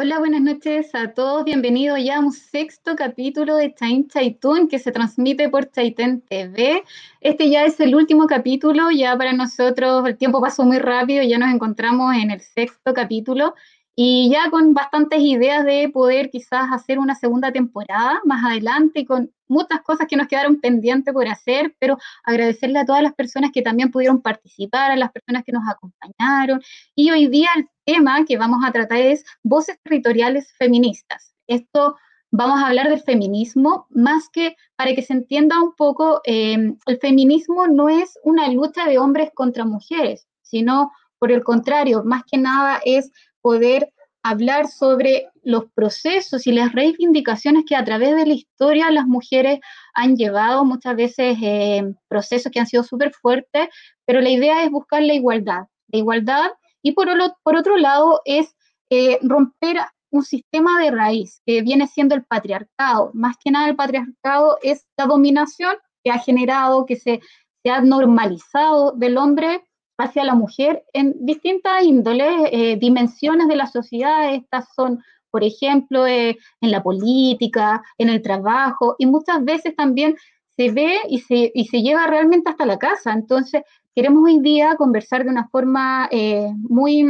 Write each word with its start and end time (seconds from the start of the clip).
Hola, 0.00 0.20
buenas 0.20 0.42
noches 0.42 0.94
a 0.94 1.12
todos. 1.12 1.44
Bienvenidos 1.44 1.98
ya 2.00 2.18
a 2.18 2.20
un 2.20 2.30
sexto 2.30 2.94
capítulo 2.94 3.56
de 3.56 3.74
Chain 3.74 4.06
Chaitún 4.06 4.68
que 4.68 4.78
se 4.78 4.92
transmite 4.92 5.48
por 5.48 5.72
Chaitén 5.72 6.20
TV. 6.20 6.84
Este 7.20 7.50
ya 7.50 7.64
es 7.64 7.80
el 7.80 7.96
último 7.96 8.28
capítulo, 8.28 8.92
ya 8.92 9.18
para 9.18 9.32
nosotros 9.32 10.06
el 10.06 10.16
tiempo 10.16 10.40
pasó 10.40 10.62
muy 10.62 10.78
rápido, 10.78 11.24
ya 11.24 11.36
nos 11.36 11.52
encontramos 11.52 12.14
en 12.14 12.30
el 12.30 12.40
sexto 12.40 12.94
capítulo 12.94 13.56
y 13.96 14.30
ya 14.30 14.48
con 14.50 14.72
bastantes 14.72 15.18
ideas 15.20 15.64
de 15.64 15.90
poder 15.92 16.30
quizás 16.30 16.68
hacer 16.70 17.00
una 17.00 17.16
segunda 17.16 17.50
temporada 17.50 18.20
más 18.24 18.44
adelante 18.44 19.04
con 19.04 19.32
muchas 19.48 19.80
cosas 19.82 20.06
que 20.06 20.14
nos 20.14 20.28
quedaron 20.28 20.60
pendientes 20.60 21.12
por 21.12 21.26
hacer, 21.26 21.74
pero 21.80 21.98
agradecerle 22.22 22.78
a 22.78 22.84
todas 22.84 23.02
las 23.02 23.14
personas 23.14 23.50
que 23.52 23.62
también 23.62 23.90
pudieron 23.90 24.22
participar, 24.22 24.92
a 24.92 24.96
las 24.96 25.10
personas 25.10 25.42
que 25.44 25.50
nos 25.50 25.64
acompañaron. 25.68 26.62
Y 26.94 27.10
hoy 27.10 27.26
día 27.26 27.48
el 27.56 27.68
tema 27.88 28.26
que 28.26 28.36
vamos 28.36 28.60
a 28.66 28.70
tratar 28.70 28.98
es 28.98 29.24
voces 29.42 29.78
territoriales 29.82 30.52
feministas. 30.58 31.32
Esto 31.46 31.96
vamos 32.30 32.60
a 32.60 32.66
hablar 32.66 32.90
del 32.90 33.00
feminismo, 33.00 33.86
más 33.88 34.28
que 34.30 34.56
para 34.76 34.94
que 34.94 35.00
se 35.00 35.14
entienda 35.14 35.58
un 35.62 35.74
poco, 35.74 36.20
eh, 36.24 36.74
el 36.84 36.98
feminismo 36.98 37.66
no 37.66 37.88
es 37.88 38.18
una 38.24 38.46
lucha 38.48 38.84
de 38.84 38.98
hombres 38.98 39.30
contra 39.34 39.64
mujeres, 39.64 40.26
sino 40.42 40.92
por 41.18 41.32
el 41.32 41.42
contrario, 41.42 42.04
más 42.04 42.24
que 42.30 42.36
nada 42.36 42.78
es 42.84 43.10
poder 43.40 43.90
hablar 44.22 44.68
sobre 44.68 45.30
los 45.42 45.64
procesos 45.72 46.46
y 46.46 46.52
las 46.52 46.74
reivindicaciones 46.74 47.64
que 47.66 47.74
a 47.74 47.84
través 47.84 48.14
de 48.14 48.26
la 48.26 48.34
historia 48.34 48.90
las 48.90 49.06
mujeres 49.06 49.60
han 49.94 50.14
llevado, 50.14 50.66
muchas 50.66 50.94
veces 50.94 51.38
eh, 51.40 51.94
procesos 52.06 52.52
que 52.52 52.60
han 52.60 52.66
sido 52.66 52.82
súper 52.82 53.12
fuertes, 53.14 53.68
pero 54.04 54.20
la 54.20 54.28
idea 54.28 54.62
es 54.62 54.70
buscar 54.70 55.02
la 55.02 55.14
igualdad, 55.14 55.62
la 55.86 55.98
igualdad 55.98 56.50
y 56.82 56.92
por, 56.92 57.08
por 57.42 57.56
otro 57.56 57.76
lado 57.76 58.20
es 58.24 58.54
eh, 58.90 59.18
romper 59.22 59.78
un 60.10 60.22
sistema 60.22 60.80
de 60.80 60.90
raíz 60.90 61.42
que 61.44 61.62
viene 61.62 61.86
siendo 61.86 62.14
el 62.14 62.24
patriarcado. 62.24 63.10
Más 63.14 63.36
que 63.42 63.50
nada 63.50 63.68
el 63.68 63.76
patriarcado 63.76 64.58
es 64.62 64.86
la 64.96 65.06
dominación 65.06 65.76
que 66.02 66.10
ha 66.10 66.18
generado, 66.18 66.86
que 66.86 66.96
se, 66.96 67.20
se 67.62 67.70
ha 67.70 67.80
normalizado 67.80 68.92
del 68.92 69.18
hombre 69.18 69.62
hacia 69.98 70.24
la 70.24 70.34
mujer 70.34 70.84
en 70.92 71.14
distintas 71.20 71.82
índoles, 71.82 72.48
eh, 72.52 72.76
dimensiones 72.76 73.48
de 73.48 73.56
la 73.56 73.66
sociedad. 73.66 74.32
Estas 74.32 74.66
son, 74.74 75.02
por 75.30 75.44
ejemplo, 75.44 76.06
eh, 76.06 76.38
en 76.60 76.70
la 76.70 76.82
política, 76.82 77.82
en 77.98 78.08
el 78.08 78.22
trabajo, 78.22 78.94
y 78.98 79.06
muchas 79.06 79.44
veces 79.44 79.74
también 79.76 80.16
se 80.56 80.70
ve 80.70 80.98
y 81.08 81.20
se, 81.20 81.52
y 81.54 81.66
se 81.66 81.82
lleva 81.82 82.06
realmente 82.06 82.50
hasta 82.50 82.66
la 82.66 82.78
casa. 82.78 83.12
Entonces, 83.12 83.62
queremos 83.94 84.22
hoy 84.24 84.40
día 84.40 84.76
conversar 84.76 85.24
de 85.24 85.30
una 85.30 85.48
forma 85.48 86.08
eh, 86.10 86.48
muy 86.68 87.04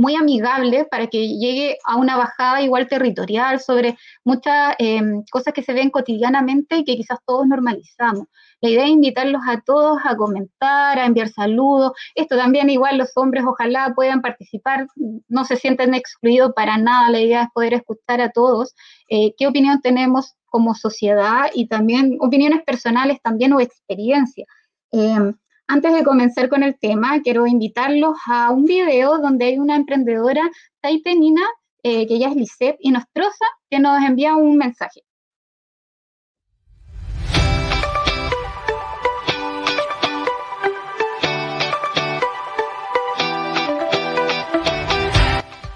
muy 0.00 0.16
amigable 0.16 0.86
para 0.90 1.08
que 1.08 1.28
llegue 1.28 1.78
a 1.84 1.96
una 1.96 2.16
bajada 2.16 2.62
igual 2.62 2.88
territorial 2.88 3.60
sobre 3.60 3.98
muchas 4.24 4.74
em, 4.78 5.22
cosas 5.30 5.52
que 5.52 5.62
se 5.62 5.74
ven 5.74 5.90
cotidianamente 5.90 6.76
y 6.78 6.84
que 6.84 6.96
quizás 6.96 7.18
todos 7.26 7.46
normalizamos. 7.46 8.26
La 8.62 8.70
idea 8.70 8.84
es 8.84 8.90
invitarlos 8.90 9.42
a 9.46 9.60
todos 9.60 9.98
a 10.04 10.16
comentar, 10.16 10.98
a 10.98 11.04
enviar 11.04 11.28
saludos. 11.28 11.92
Esto 12.14 12.36
también 12.36 12.70
igual 12.70 12.96
los 12.96 13.10
hombres 13.16 13.44
ojalá 13.46 13.92
puedan 13.94 14.22
participar, 14.22 14.86
no 15.28 15.44
se 15.44 15.56
sienten 15.56 15.92
excluidos 15.94 16.52
para 16.54 16.78
nada. 16.78 17.10
La 17.10 17.20
idea 17.20 17.42
es 17.42 17.48
poder 17.52 17.74
escuchar 17.74 18.22
a 18.22 18.30
todos 18.30 18.74
eh, 19.08 19.34
qué 19.36 19.46
opinión 19.46 19.82
tenemos 19.82 20.34
como 20.46 20.74
sociedad 20.74 21.50
y 21.54 21.68
también 21.68 22.16
opiniones 22.20 22.62
personales 22.64 23.20
también 23.22 23.52
o 23.52 23.60
experiencia. 23.60 24.46
Em, 24.92 25.34
antes 25.70 25.94
de 25.94 26.02
comenzar 26.02 26.48
con 26.48 26.64
el 26.64 26.76
tema, 26.76 27.20
quiero 27.22 27.46
invitarlos 27.46 28.16
a 28.26 28.50
un 28.50 28.64
video 28.64 29.18
donde 29.18 29.44
hay 29.44 29.58
una 29.58 29.76
emprendedora 29.76 30.50
taitenina, 30.80 31.42
eh, 31.84 32.08
que 32.08 32.14
ella 32.14 32.28
es 32.30 32.34
Lisette 32.34 32.76
y 32.80 32.90
Nostroza, 32.90 33.46
que 33.70 33.78
nos 33.78 34.02
envía 34.02 34.34
un 34.34 34.56
mensaje. 34.56 35.02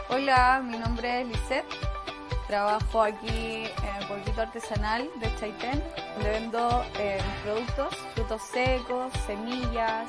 Hola, 0.09 0.61
mi 0.69 0.77
nombre 0.77 1.21
es 1.21 1.29
Lisette 1.29 1.67
Trabajo 2.49 3.01
aquí 3.01 3.65
artesanal 4.37 5.09
de 5.21 5.35
Chaitén, 5.37 5.83
donde 6.15 6.31
vendo 6.31 6.85
eh, 6.99 7.21
productos, 7.43 7.95
frutos 8.15 8.43
secos, 8.43 9.13
semillas, 9.27 10.09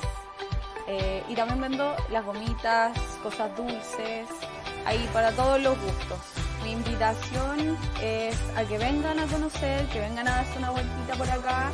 eh, 0.88 1.24
y 1.28 1.36
también 1.36 1.62
vendo 1.62 1.96
las 2.12 2.26
gomitas, 2.26 2.98
cosas 3.24 3.56
dulces, 3.56 4.28
ahí 4.86 5.10
para 5.14 5.32
todos 5.32 5.62
los 5.62 5.78
gustos. 5.80 6.20
Mi 6.64 6.72
invitación 6.72 7.78
es 8.02 8.38
a 8.56 8.64
que 8.66 8.78
vengan 8.78 9.20
a 9.20 9.26
conocer, 9.28 9.86
que 9.88 10.00
vengan 10.00 10.28
a 10.28 10.38
darse 10.38 10.58
una 10.58 10.72
vueltita 10.72 11.16
por 11.16 11.30
acá, 11.30 11.72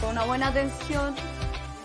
con 0.00 0.10
una 0.10 0.24
buena 0.24 0.48
atención 0.48 1.14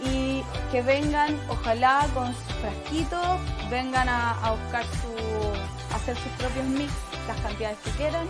y 0.04 0.44
que 0.72 0.82
vengan, 0.82 1.40
ojalá 1.50 2.06
con 2.14 2.28
sus 2.34 2.54
frasquitos, 2.62 3.40
vengan 3.70 4.10
a, 4.10 4.32
a 4.46 4.52
buscar 4.52 4.84
su, 4.84 5.96
hacer 5.96 6.16
sus 6.18 6.32
propios 6.34 6.66
mix 6.66 6.92
las 7.28 7.40
cantidades 7.40 7.78
que 7.80 7.92
quieran 7.92 8.28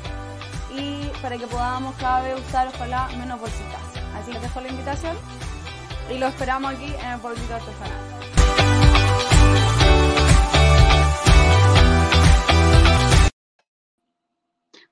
y 0.77 1.09
para 1.21 1.37
que 1.37 1.47
podamos 1.47 1.95
cada 1.95 2.21
vez 2.21 2.39
usar 2.39 2.67
ojalá 2.67 3.07
menos 3.17 3.39
bolsitas. 3.39 3.81
Así 4.15 4.31
que 4.31 4.39
dejo 4.39 4.61
la 4.61 4.69
invitación 4.69 5.15
y 6.13 6.17
lo 6.17 6.27
esperamos 6.27 6.73
aquí 6.73 6.85
en 6.85 7.11
el 7.11 7.19
pueblito 7.19 7.53
artesanal. 7.53 8.23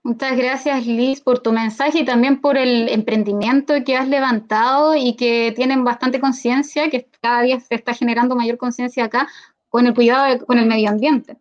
Muchas 0.03 0.35
gracias 0.35 0.87
Liz 0.87 1.21
por 1.21 1.39
tu 1.39 1.51
mensaje 1.51 1.99
y 1.99 2.05
también 2.05 2.41
por 2.41 2.57
el 2.57 2.89
emprendimiento 2.89 3.75
que 3.85 3.95
has 3.95 4.07
levantado 4.07 4.95
y 4.95 5.15
que 5.15 5.53
tienen 5.55 5.83
bastante 5.83 6.19
conciencia, 6.19 6.89
que 6.89 7.07
cada 7.21 7.43
día 7.43 7.59
se 7.59 7.75
está 7.75 7.93
generando 7.93 8.35
mayor 8.35 8.57
conciencia 8.57 9.05
acá 9.05 9.27
con 9.69 9.85
el 9.85 9.93
cuidado 9.93 10.43
con 10.45 10.57
el 10.57 10.65
medio 10.65 10.89
ambiente. 10.89 11.37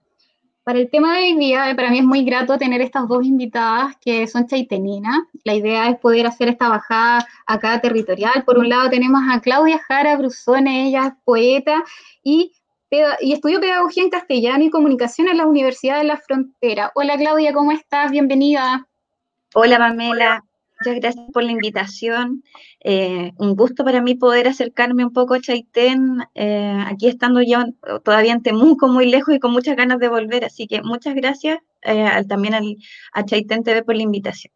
Para 0.62 0.78
el 0.78 0.90
tema 0.90 1.16
de 1.16 1.24
hoy 1.24 1.38
día, 1.38 1.72
para 1.74 1.90
mí 1.90 1.98
es 1.98 2.04
muy 2.04 2.22
grato 2.22 2.58
tener 2.58 2.82
estas 2.82 3.08
dos 3.08 3.24
invitadas 3.24 3.96
que 3.98 4.26
son 4.26 4.46
chaiteninas. 4.46 5.18
La 5.44 5.54
idea 5.54 5.88
es 5.88 5.98
poder 5.98 6.26
hacer 6.26 6.48
esta 6.48 6.68
bajada 6.68 7.26
acá 7.46 7.80
territorial. 7.80 8.44
Por 8.44 8.58
un 8.58 8.68
lado 8.68 8.90
tenemos 8.90 9.22
a 9.30 9.40
Claudia 9.40 9.80
Jara 9.88 10.16
Brusone, 10.18 10.88
ella 10.88 11.06
es 11.06 11.12
poeta 11.24 11.82
y, 12.22 12.52
y 13.20 13.32
estudió 13.32 13.58
pedagogía 13.58 14.02
en 14.02 14.10
castellano 14.10 14.62
y 14.62 14.70
comunicación 14.70 15.28
en 15.28 15.38
la 15.38 15.46
Universidad 15.46 15.98
de 15.98 16.04
la 16.04 16.18
Frontera. 16.18 16.92
Hola 16.94 17.16
Claudia, 17.16 17.54
¿cómo 17.54 17.72
estás? 17.72 18.10
Bienvenida. 18.10 18.86
Hola 19.54 19.78
Pamela, 19.78 20.44
Muchas 20.82 20.98
gracias 20.98 21.26
por 21.34 21.42
la 21.42 21.52
invitación. 21.52 22.42
Eh, 22.82 23.32
un 23.36 23.54
gusto 23.54 23.84
para 23.84 24.00
mí 24.00 24.14
poder 24.14 24.48
acercarme 24.48 25.04
un 25.04 25.12
poco 25.12 25.34
a 25.34 25.40
Chaitén, 25.40 26.22
eh, 26.34 26.74
aquí 26.86 27.06
estando 27.06 27.42
yo 27.42 27.58
todavía 28.02 28.32
en 28.32 28.42
Temuco, 28.42 28.88
muy 28.88 29.04
lejos 29.04 29.34
y 29.34 29.40
con 29.40 29.52
muchas 29.52 29.76
ganas 29.76 29.98
de 29.98 30.08
volver. 30.08 30.42
Así 30.42 30.66
que 30.66 30.80
muchas 30.80 31.14
gracias 31.14 31.58
eh, 31.82 32.24
también 32.26 32.54
a 33.12 33.24
Chaitén 33.26 33.62
TV 33.62 33.82
por 33.82 33.94
la 33.94 34.04
invitación. 34.04 34.54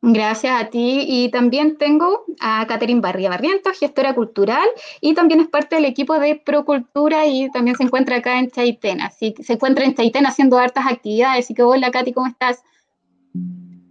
Gracias 0.00 0.58
a 0.58 0.70
ti 0.70 1.04
y 1.06 1.30
también 1.30 1.76
tengo 1.76 2.24
a 2.40 2.66
Catherine 2.66 3.02
Barria 3.02 3.28
Barrientos, 3.28 3.78
gestora 3.78 4.14
cultural 4.14 4.66
y 5.02 5.12
también 5.12 5.40
es 5.40 5.48
parte 5.48 5.76
del 5.76 5.84
equipo 5.84 6.18
de 6.18 6.36
Procultura 6.36 7.26
y 7.26 7.50
también 7.50 7.76
se 7.76 7.82
encuentra 7.82 8.16
acá 8.16 8.38
en 8.38 8.50
Chaitén, 8.50 9.02
así 9.02 9.34
que 9.34 9.42
se 9.42 9.54
encuentra 9.54 9.84
en 9.84 9.94
Chaitén 9.94 10.26
haciendo 10.26 10.58
hartas 10.58 10.86
actividades, 10.86 11.44
así 11.44 11.54
que 11.54 11.62
hola 11.62 11.90
Katy, 11.90 12.12
¿cómo 12.12 12.26
estás? 12.26 12.62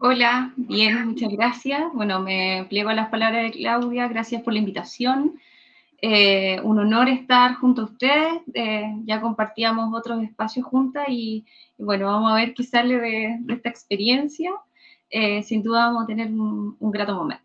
Hola, 0.05 0.51
bien, 0.57 1.07
muchas 1.07 1.31
gracias. 1.31 1.81
Bueno, 1.93 2.19
me 2.19 2.65
pliego 2.67 2.89
a 2.89 2.93
las 2.93 3.07
palabras 3.07 3.43
de 3.43 3.51
Claudia, 3.51 4.09
gracias 4.09 4.41
por 4.41 4.51
la 4.51 4.59
invitación. 4.59 5.39
Eh, 6.01 6.59
un 6.61 6.77
honor 6.77 7.07
estar 7.07 7.53
junto 7.53 7.83
a 7.83 7.85
ustedes, 7.85 8.41
eh, 8.53 8.93
ya 9.05 9.21
compartíamos 9.21 9.97
otros 9.97 10.21
espacios 10.21 10.65
juntas 10.65 11.05
y, 11.07 11.45
bueno, 11.77 12.07
vamos 12.07 12.33
a 12.33 12.35
ver 12.35 12.53
qué 12.53 12.63
sale 12.63 12.99
de, 12.99 13.39
esta 13.47 13.69
experiencia. 13.69 14.51
Eh, 15.09 15.41
sin 15.41 15.63
duda 15.63 15.85
vamos 15.85 16.03
a 16.03 16.07
tener 16.07 16.27
un 16.27 16.91
grato 16.91 17.15
momento. 17.15 17.43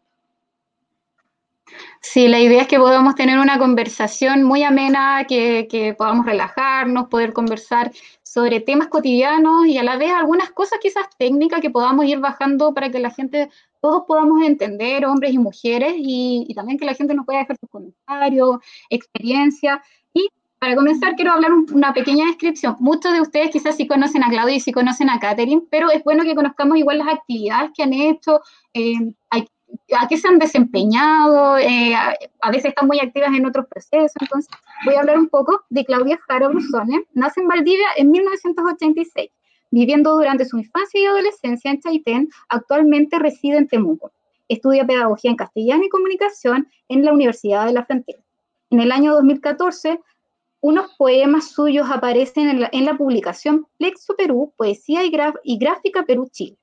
Sí, 2.01 2.29
la 2.29 2.41
idea 2.41 2.63
es 2.63 2.69
que 2.69 2.79
podamos 2.79 3.15
tener 3.15 3.39
una 3.39 3.59
conversación 3.59 4.43
muy 4.43 4.63
amena, 4.63 5.25
que, 5.29 5.95
podamos 5.99 6.27
relajarnos, 6.27 7.09
poder 7.09 7.33
conversar 7.33 7.91
sobre 8.33 8.61
temas 8.61 8.89
cotidianos 8.89 9.67
y 9.67 9.79
a 9.79 9.83
la 9.83 9.97
vez 9.97 10.13
algunas 10.13 10.51
cosas 10.51 10.79
quizás 10.83 11.07
técnicas 11.17 11.63
que 11.63 11.71
podamos 11.71 12.05
ir 12.05 12.19
bajando 12.19 12.75
para 12.75 12.91
que 12.91 12.99
la 12.99 13.11
gente, 13.11 13.49
todos 13.81 14.03
podamos 14.07 14.43
entender, 14.43 15.07
hombres 15.07 15.33
y 15.33 15.39
mujeres, 15.39 15.95
y, 15.97 16.53
también 16.55 16.79
que 16.79 16.85
la 16.85 16.95
gente 16.95 17.15
nos 17.15 17.25
pueda 17.25 17.39
dejar 17.39 17.57
sus 17.59 17.71
comentarios, 17.71 18.59
experiencias. 18.91 19.81
Y 20.13 20.29
para 20.59 20.77
comenzar, 20.77 21.17
quiero 21.17 21.33
hablar 21.33 21.53
una 21.73 21.95
pequeña 21.95 22.27
descripción. 22.27 22.77
Muchos 22.81 23.15
de 23.15 23.23
ustedes 23.23 23.51
quizás 23.51 23.77
sí 23.77 23.87
conocen 23.87 24.23
a 24.23 24.29
Claudia 24.29 24.57
y 24.57 24.61
sí 24.61 24.73
conocen 24.73 25.09
a 25.09 25.19
Catherine, 25.19 25.63
pero 25.71 25.91
es 25.91 26.05
bueno 26.05 26.25
que 26.25 26.35
conozcamos 26.35 26.77
igual 26.77 26.99
las 26.99 27.09
actividades 27.09 27.71
que 27.75 27.83
han 27.83 27.95
hecho. 27.95 28.43
Eh, 28.75 29.15
a 29.97 30.07
qué 30.09 30.17
se 30.17 30.29
han 30.29 30.39
desempeñado, 30.39 31.59
eh, 31.59 31.95
a, 31.95 32.51
veces 32.51 32.67
están 32.67 32.87
muy 32.87 33.01
activas 33.01 33.31
en 33.35 33.47
otros 33.47 33.67
procesos. 33.67 34.13
Entonces, 34.21 34.51
voy 34.85 34.95
a 34.95 35.01
hablar 35.01 35.19
un 35.19 35.29
poco 35.29 35.63
de 35.71 35.85
Claudia 35.85 36.19
Jara 36.27 36.49
Brusone. 36.49 37.05
Nace 37.15 37.41
en 37.41 37.49
Valdivia 37.49 37.87
en 37.97 38.11
1986, 38.11 39.31
viviendo 39.71 40.15
durante 40.15 40.45
su 40.45 40.59
infancia 40.59 41.01
y 41.01 41.07
adolescencia 41.07 41.71
en 41.71 41.81
Chaitén, 41.81 42.29
actualmente 42.49 43.19
reside 43.19 43.57
en 43.57 43.69
Temuco. 43.69 44.13
Estudia 44.49 44.87
pedagogía 44.87 45.31
en 45.31 45.37
castellano 45.37 45.85
y 45.85 45.89
comunicación 45.89 46.69
en 46.89 47.05
la 47.05 47.13
Universidad 47.13 47.67
de 47.67 47.73
la 47.73 47.85
Frontera. 47.85 48.21
En 48.71 48.81
el 48.81 48.93
año 48.93 49.15
2014, 49.15 50.01
unos 50.61 50.93
poemas 50.99 51.51
suyos 51.51 51.89
aparecen 51.91 52.69
en 52.71 52.85
la, 52.85 52.95
publicación 52.97 53.67
Plexo 53.79 54.17
Perú, 54.17 54.53
Poesía 54.57 55.05
y, 55.05 55.13
y 55.45 55.59
Gráfica 55.59 56.05
Perú-Chile 56.05 56.58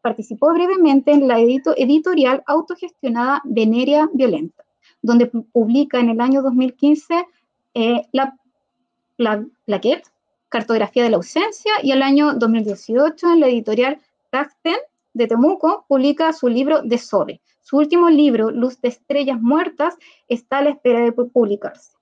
participó 0.00 0.52
brevemente 0.52 1.12
en 1.12 1.26
la 1.26 1.40
editorial 1.40 2.42
autogestionada 2.46 3.42
Veneria 3.44 4.08
Violenta, 4.12 4.64
donde 5.02 5.26
publica 5.26 5.98
en 5.98 6.10
el 6.10 6.20
año 6.20 6.42
2015 6.42 7.26
eh, 7.74 8.02
la, 8.12 8.36
la 9.16 9.44
plaquette 9.64 10.06
Cartografía 10.48 11.04
de 11.04 11.10
la 11.10 11.16
Ausencia 11.16 11.72
y 11.82 11.92
el 11.92 12.02
año 12.02 12.34
2018 12.34 13.32
en 13.32 13.40
la 13.40 13.46
editorial 13.46 14.00
Taxten 14.30 14.76
de 15.14 15.26
Temuco 15.26 15.84
publica 15.88 16.32
su 16.32 16.48
libro 16.48 16.82
De 16.82 16.98
Sobe. 16.98 17.40
Su 17.60 17.76
último 17.76 18.10
libro, 18.10 18.50
Luz 18.50 18.80
de 18.80 18.88
Estrellas 18.88 19.40
Muertas, 19.40 19.96
está 20.28 20.58
a 20.58 20.62
la 20.62 20.70
espera 20.70 21.00
de 21.00 21.12
publicarse. 21.12 21.92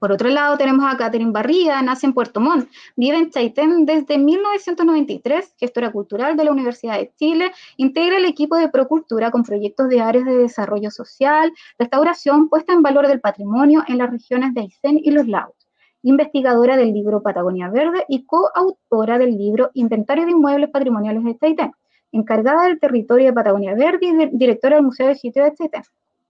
Por 0.00 0.12
otro 0.12 0.30
lado, 0.30 0.56
tenemos 0.56 0.90
a 0.90 0.96
Catherine 0.96 1.30
Barría, 1.30 1.82
nace 1.82 2.06
en 2.06 2.14
Puerto 2.14 2.40
Montt, 2.40 2.70
vive 2.96 3.18
en 3.18 3.30
Chaitén 3.30 3.84
desde 3.84 4.16
1993, 4.16 5.54
gestora 5.58 5.92
cultural 5.92 6.38
de 6.38 6.44
la 6.44 6.52
Universidad 6.52 6.96
de 6.96 7.12
Chile, 7.16 7.52
integra 7.76 8.16
el 8.16 8.24
equipo 8.24 8.56
de 8.56 8.70
Procultura 8.70 9.30
con 9.30 9.44
proyectos 9.44 9.90
de 9.90 10.00
áreas 10.00 10.24
de 10.24 10.38
desarrollo 10.38 10.90
social, 10.90 11.52
restauración, 11.78 12.48
puesta 12.48 12.72
en 12.72 12.80
valor 12.80 13.08
del 13.08 13.20
patrimonio 13.20 13.84
en 13.88 13.98
las 13.98 14.10
regiones 14.10 14.54
de 14.54 14.62
Aysén 14.62 14.98
y 15.02 15.10
Los 15.10 15.28
Lagos 15.28 15.54
investigadora 16.02 16.78
del 16.78 16.94
libro 16.94 17.22
Patagonia 17.22 17.68
Verde 17.68 18.06
y 18.08 18.24
coautora 18.24 19.18
del 19.18 19.36
libro 19.36 19.70
Inventario 19.74 20.24
de 20.24 20.30
Inmuebles 20.30 20.70
Patrimoniales 20.70 21.22
de 21.24 21.36
Chaitén, 21.36 21.72
encargada 22.10 22.62
del 22.62 22.80
territorio 22.80 23.26
de 23.26 23.32
Patagonia 23.34 23.74
Verde 23.74 24.06
y 24.06 24.36
directora 24.38 24.76
del 24.76 24.86
Museo 24.86 25.08
de 25.08 25.16
Sitio 25.16 25.44
de 25.44 25.54
Chaitén 25.54 25.82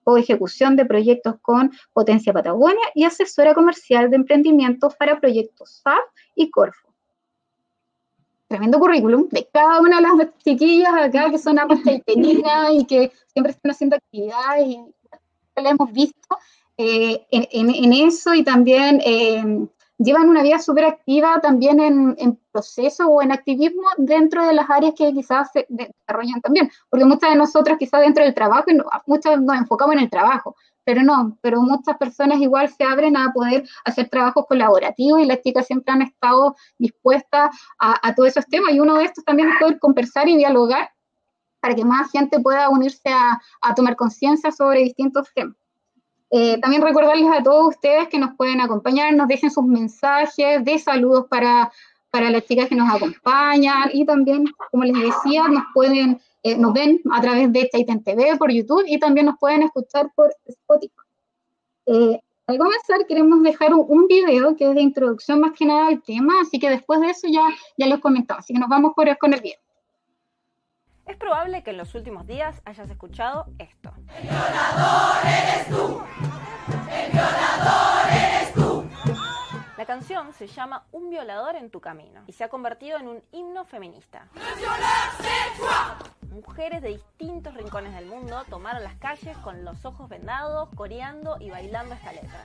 o 0.04 0.16
ejecución 0.16 0.76
de 0.76 0.84
proyectos 0.84 1.36
con 1.42 1.70
Potencia 1.92 2.32
Patagonia 2.32 2.84
y 2.94 3.04
asesora 3.04 3.54
comercial 3.54 4.10
de 4.10 4.16
emprendimientos 4.16 4.94
para 4.96 5.20
proyectos 5.20 5.80
SAP 5.82 6.00
y 6.34 6.50
Corfo. 6.50 6.88
Tremendo 8.48 8.78
currículum 8.78 9.28
de 9.28 9.48
cada 9.52 9.80
una 9.80 9.96
de 9.96 10.02
las 10.02 10.38
chiquillas 10.44 10.92
acá 10.92 11.30
que 11.30 11.38
son 11.38 11.58
ambas 11.58 11.82
chaiteninas 11.84 12.72
y 12.72 12.84
que 12.84 13.12
siempre 13.32 13.52
están 13.52 13.70
haciendo 13.70 13.96
actividades 13.96 14.66
y 14.66 14.84
la 15.56 15.70
hemos 15.70 15.92
visto 15.92 16.36
eh, 16.76 17.26
en, 17.30 17.92
eso 17.92 18.34
y 18.34 18.42
también 18.42 19.00
eh, 19.04 19.68
llevan 20.00 20.28
una 20.30 20.42
vida 20.42 20.58
súper 20.58 20.86
activa 20.86 21.40
también 21.40 21.78
en, 21.78 22.16
en 22.18 22.38
proceso 22.50 23.06
o 23.06 23.22
en 23.22 23.32
activismo 23.32 23.86
dentro 23.98 24.46
de 24.46 24.54
las 24.54 24.68
áreas 24.70 24.94
que 24.96 25.12
quizás 25.12 25.52
se 25.52 25.66
desarrollan 25.68 26.40
también, 26.40 26.70
porque 26.88 27.04
muchas 27.04 27.30
de 27.30 27.36
nosotros 27.36 27.76
quizás 27.78 28.00
dentro 28.00 28.24
del 28.24 28.34
trabajo, 28.34 28.64
muchas 29.06 29.40
nos 29.40 29.58
enfocamos 29.58 29.94
en 29.96 30.00
el 30.02 30.10
trabajo, 30.10 30.56
pero 30.84 31.02
no, 31.02 31.36
pero 31.42 31.60
muchas 31.60 31.98
personas 31.98 32.40
igual 32.40 32.70
se 32.70 32.82
abren 32.82 33.16
a 33.16 33.30
poder 33.32 33.68
hacer 33.84 34.08
trabajos 34.08 34.46
colaborativos 34.46 35.20
y 35.20 35.26
las 35.26 35.42
chicas 35.42 35.66
siempre 35.66 35.92
han 35.92 36.02
estado 36.02 36.56
dispuestas 36.78 37.50
a, 37.78 38.14
todos 38.14 38.30
esos 38.30 38.46
temas 38.46 38.72
y 38.72 38.80
uno 38.80 38.96
de 38.96 39.04
estos 39.04 39.24
también 39.24 39.50
es 39.50 39.58
poder 39.60 39.78
conversar 39.78 40.28
y 40.28 40.36
dialogar 40.36 40.90
para 41.60 41.74
que 41.74 41.84
más 41.84 42.10
gente 42.10 42.40
pueda 42.40 42.70
unirse 42.70 43.10
a 43.10 43.74
tomar 43.76 43.94
conciencia 43.96 44.50
sobre 44.50 44.80
distintos 44.80 45.28
temas. 45.34 45.59
Eh, 46.30 46.58
también 46.60 46.82
recordarles 46.82 47.26
a 47.32 47.42
todos 47.42 47.74
ustedes 47.74 48.08
que 48.08 48.18
nos 48.18 48.36
pueden 48.36 48.60
acompañar, 48.60 49.12
nos 49.14 49.26
dejen 49.26 49.50
sus 49.50 49.64
mensajes 49.64 50.64
de 50.64 50.78
saludos 50.78 51.26
para, 51.28 51.72
para 52.10 52.30
las 52.30 52.44
chicas 52.46 52.68
que 52.68 52.76
nos 52.76 52.88
acompañan 52.88 53.90
y 53.92 54.04
también, 54.04 54.44
como 54.70 54.84
les 54.84 54.94
decía, 54.94 55.48
nos 55.48 55.64
pueden, 55.74 56.20
eh, 56.44 56.56
nos 56.56 56.72
ven 56.72 57.00
a 57.12 57.20
través 57.20 57.52
de 57.52 57.68
Chaiten 57.68 58.04
TV 58.04 58.36
por 58.36 58.52
YouTube 58.52 58.84
y 58.86 58.98
también 59.00 59.26
nos 59.26 59.38
pueden 59.38 59.64
escuchar 59.64 60.12
por 60.14 60.32
Spotify. 60.46 60.94
Eh, 61.86 62.20
al 62.46 62.58
comenzar 62.58 63.06
queremos 63.08 63.42
dejar 63.42 63.74
un, 63.74 64.06
video 64.06 64.56
que 64.56 64.68
es 64.68 64.74
de 64.74 64.82
introducción 64.82 65.40
más 65.40 65.52
que 65.52 65.64
nada 65.64 65.88
al 65.88 66.02
tema, 66.02 66.34
así 66.42 66.58
que 66.60 66.70
después 66.70 67.00
de 67.00 67.10
eso 67.10 67.26
ya, 67.28 67.46
ya 67.76 67.86
les 67.86 67.98
comentamos, 67.98 68.44
así 68.44 68.54
que 68.54 68.60
nos 68.60 68.68
vamos 68.68 68.92
por, 68.94 69.18
con 69.18 69.34
el 69.34 69.40
video. 69.40 69.58
Es 71.06 71.16
probable 71.16 71.62
que 71.62 71.70
en 71.70 71.76
los 71.76 71.94
últimos 71.94 72.26
días 72.26 72.60
hayas 72.64 72.88
escuchado 72.90 73.46
esto. 73.58 73.92
El 74.16 74.22
violador 74.22 75.26
eres 75.26 75.68
tú. 75.68 76.02
El 76.90 77.12
violador 77.12 78.12
eres 78.12 78.54
tú. 78.54 78.84
La 79.76 79.86
canción 79.86 80.32
se 80.34 80.46
llama 80.46 80.84
Un 80.92 81.10
violador 81.10 81.56
en 81.56 81.70
tu 81.70 81.80
camino 81.80 82.22
y 82.26 82.32
se 82.32 82.44
ha 82.44 82.48
convertido 82.48 82.98
en 82.98 83.08
un 83.08 83.22
himno 83.32 83.64
feminista. 83.64 84.28
Mujeres 86.30 86.82
de 86.82 86.90
distintos 86.90 87.54
rincones 87.54 87.94
del 87.94 88.06
mundo 88.06 88.44
tomaron 88.48 88.84
las 88.84 88.94
calles 88.96 89.36
con 89.38 89.64
los 89.64 89.84
ojos 89.84 90.08
vendados, 90.08 90.68
coreando 90.76 91.38
y 91.40 91.50
bailando 91.50 91.94
esta 91.94 92.12
letra. 92.12 92.44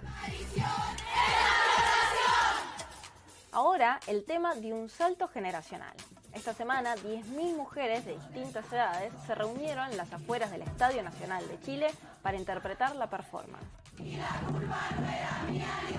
Ahora 3.56 4.02
el 4.08 4.26
tema 4.26 4.54
de 4.54 4.74
un 4.74 4.90
salto 4.90 5.30
generacional. 5.30 5.96
Esta 6.34 6.54
semana, 6.54 6.94
10.000 6.98 7.56
mujeres 7.56 8.04
de 8.04 8.16
distintas 8.16 8.70
edades 8.70 9.14
se 9.26 9.34
reunieron 9.34 9.90
en 9.90 9.96
las 9.96 10.12
afueras 10.12 10.52
del 10.52 10.64
Estadio 10.64 11.02
Nacional 11.02 11.48
de 11.48 11.58
Chile 11.62 11.88
para 12.22 12.36
interpretar 12.36 12.98
la 12.98 13.10
performance. 13.10 13.66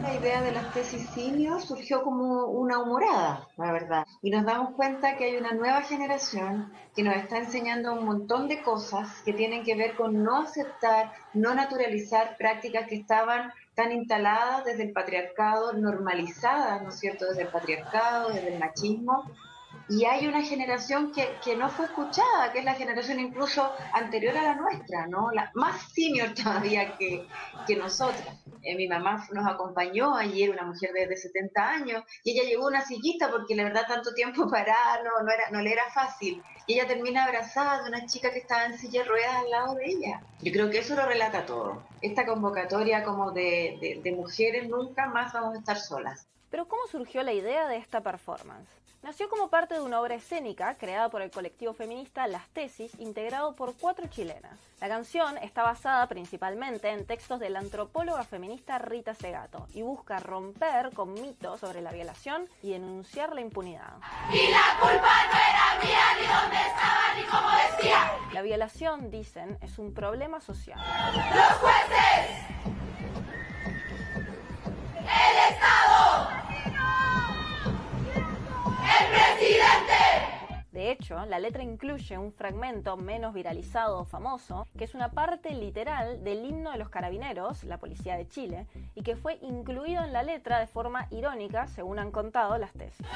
La 0.02 0.14
idea 0.14 0.42
de 0.42 0.52
las 0.52 0.74
tesis 0.74 1.08
senior 1.08 1.62
surgió 1.62 2.02
como 2.02 2.44
una 2.44 2.78
humorada, 2.78 3.48
la 3.56 3.72
verdad. 3.72 4.06
Y 4.20 4.28
nos 4.28 4.44
damos 4.44 4.74
cuenta 4.74 5.16
que 5.16 5.24
hay 5.24 5.36
una 5.36 5.52
nueva 5.52 5.80
generación 5.80 6.70
que 6.94 7.02
nos 7.02 7.16
está 7.16 7.38
enseñando 7.38 7.94
un 7.94 8.04
montón 8.04 8.48
de 8.48 8.62
cosas 8.62 9.22
que 9.24 9.32
tienen 9.32 9.64
que 9.64 9.76
ver 9.76 9.96
con 9.96 10.22
no 10.22 10.42
aceptar, 10.42 11.10
no 11.32 11.54
naturalizar 11.54 12.36
prácticas 12.36 12.86
que 12.86 12.96
estaban 12.96 13.50
tan 13.76 13.92
instaladas 13.92 14.64
desde 14.64 14.84
el 14.84 14.92
patriarcado, 14.92 15.74
normalizadas, 15.74 16.82
¿no 16.82 16.88
es 16.88 16.98
cierto?, 16.98 17.26
desde 17.26 17.42
el 17.42 17.48
patriarcado, 17.48 18.30
desde 18.30 18.54
el 18.54 18.58
machismo, 18.58 19.30
y 19.88 20.04
hay 20.04 20.26
una 20.26 20.42
generación 20.42 21.12
que, 21.12 21.36
que, 21.44 21.56
no 21.56 21.68
fue 21.70 21.84
escuchada, 21.86 22.52
que 22.52 22.58
es 22.58 22.64
la 22.64 22.74
generación 22.74 23.20
incluso 23.20 23.72
anterior 23.92 24.36
a 24.36 24.42
la 24.42 24.54
nuestra, 24.56 25.06
¿no? 25.06 25.30
La, 25.30 25.50
más 25.54 25.92
senior 25.92 26.34
todavía 26.42 26.96
que, 26.96 27.26
que 27.66 27.76
nosotras. 27.76 28.36
Eh, 28.62 28.74
mi 28.74 28.88
mamá 28.88 29.28
nos 29.32 29.46
acompañó 29.46 30.16
ayer, 30.16 30.50
una 30.50 30.64
mujer 30.64 30.92
de, 30.92 31.16
70 31.16 31.68
años, 31.68 32.02
y 32.24 32.32
ella 32.32 32.48
llevó 32.48 32.66
una 32.66 32.84
sillita 32.84 33.30
porque 33.30 33.54
la 33.54 33.62
verdad 33.62 33.86
tanto 33.86 34.12
tiempo 34.12 34.48
parada 34.50 35.02
no, 35.04 35.24
no, 35.24 35.30
era, 35.32 35.50
no 35.50 35.60
le 35.60 35.72
era 35.72 35.88
fácil. 35.94 36.42
Y 36.66 36.74
ella 36.74 36.88
termina 36.88 37.24
abrazada 37.24 37.82
de 37.82 37.88
una 37.88 38.06
chica 38.06 38.32
que 38.32 38.40
estaba 38.40 38.64
en 38.64 38.76
silla 38.76 39.02
de 39.02 39.08
ruedas 39.08 39.36
al 39.36 39.50
lado 39.50 39.74
de 39.76 39.86
ella. 39.86 40.20
Yo 40.42 40.52
creo 40.52 40.68
que 40.68 40.78
eso 40.78 40.96
lo 40.96 41.06
relata 41.06 41.46
todo. 41.46 41.84
Esta 42.00 42.26
convocatoria 42.26 43.04
como 43.04 43.30
de, 43.30 43.78
de, 43.80 44.00
de 44.02 44.12
mujeres, 44.16 44.68
nunca 44.68 45.06
más 45.06 45.32
vamos 45.32 45.54
a 45.54 45.58
estar 45.60 45.78
solas. 45.78 46.26
Pero 46.50 46.66
¿cómo 46.66 46.88
surgió 46.88 47.22
la 47.22 47.32
idea 47.32 47.68
de 47.68 47.76
esta 47.76 48.00
performance? 48.00 48.68
Nació 49.02 49.28
como 49.28 49.50
parte 49.50 49.74
de 49.74 49.80
una 49.80 50.00
obra 50.00 50.16
escénica 50.16 50.74
creada 50.76 51.08
por 51.10 51.22
el 51.22 51.30
colectivo 51.30 51.72
feminista 51.72 52.26
Las 52.26 52.48
Tesis, 52.48 52.92
integrado 52.98 53.54
por 53.54 53.76
cuatro 53.76 54.06
chilenas. 54.08 54.58
La 54.80 54.88
canción 54.88 55.38
está 55.38 55.62
basada 55.62 56.06
principalmente 56.08 56.90
en 56.90 57.06
textos 57.06 57.38
de 57.38 57.50
la 57.50 57.60
antropóloga 57.60 58.24
feminista 58.24 58.78
Rita 58.78 59.14
Segato 59.14 59.68
y 59.72 59.82
busca 59.82 60.18
romper 60.18 60.92
con 60.92 61.14
mitos 61.14 61.60
sobre 61.60 61.82
la 61.82 61.92
violación 61.92 62.48
y 62.62 62.72
denunciar 62.72 63.32
la 63.32 63.40
impunidad. 63.40 63.94
Y 64.32 64.50
la 64.50 64.78
culpa 64.80 65.14
no 65.32 65.38
era 65.38 65.84
mía, 65.84 66.04
ni 66.20 66.26
dónde 66.26 66.56
estaba, 66.56 67.14
ni 67.16 67.22
cómo 67.24 67.48
decía. 67.70 68.12
La 68.32 68.42
violación, 68.42 69.10
dicen, 69.10 69.56
es 69.62 69.78
un 69.78 69.94
problema 69.94 70.40
social. 70.40 70.80
Los 71.14 71.52
jueces. 71.58 72.55
De 80.76 80.90
hecho, 80.90 81.24
la 81.24 81.38
letra 81.38 81.62
incluye 81.62 82.18
un 82.18 82.34
fragmento 82.34 82.98
menos 82.98 83.32
viralizado 83.32 84.00
o 84.00 84.04
famoso, 84.04 84.68
que 84.76 84.84
es 84.84 84.94
una 84.94 85.10
parte 85.10 85.54
literal 85.54 86.22
del 86.22 86.44
himno 86.44 86.70
de 86.70 86.76
los 86.76 86.90
carabineros, 86.90 87.64
la 87.64 87.78
policía 87.78 88.16
de 88.16 88.28
Chile, 88.28 88.66
y 88.94 89.02
que 89.02 89.16
fue 89.16 89.38
incluido 89.40 90.04
en 90.04 90.12
la 90.12 90.22
letra 90.22 90.60
de 90.60 90.66
forma 90.66 91.06
irónica, 91.10 91.66
según 91.66 91.98
han 91.98 92.10
contado 92.10 92.58
las 92.58 92.72
tesis. 92.74 93.06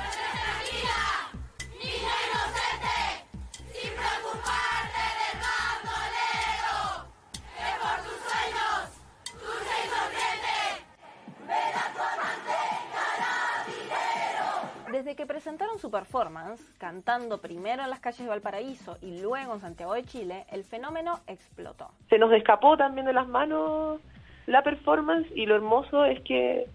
Desde 15.10 15.24
que 15.24 15.26
presentaron 15.26 15.76
su 15.80 15.90
performance, 15.90 16.62
cantando 16.78 17.40
primero 17.40 17.82
en 17.82 17.90
las 17.90 17.98
calles 17.98 18.20
de 18.20 18.28
Valparaíso 18.28 18.96
y 19.02 19.20
luego 19.20 19.54
en 19.54 19.60
Santiago 19.60 19.94
de 19.94 20.04
Chile, 20.04 20.46
el 20.52 20.62
fenómeno 20.62 21.18
explotó. 21.26 21.90
Se 22.08 22.16
nos 22.16 22.32
escapó 22.32 22.76
también 22.76 23.06
de 23.06 23.12
las 23.12 23.26
manos 23.26 24.00
la 24.46 24.62
performance 24.62 25.28
y 25.34 25.46
lo 25.46 25.56
hermoso 25.56 26.04
es 26.04 26.20
que, 26.20 26.68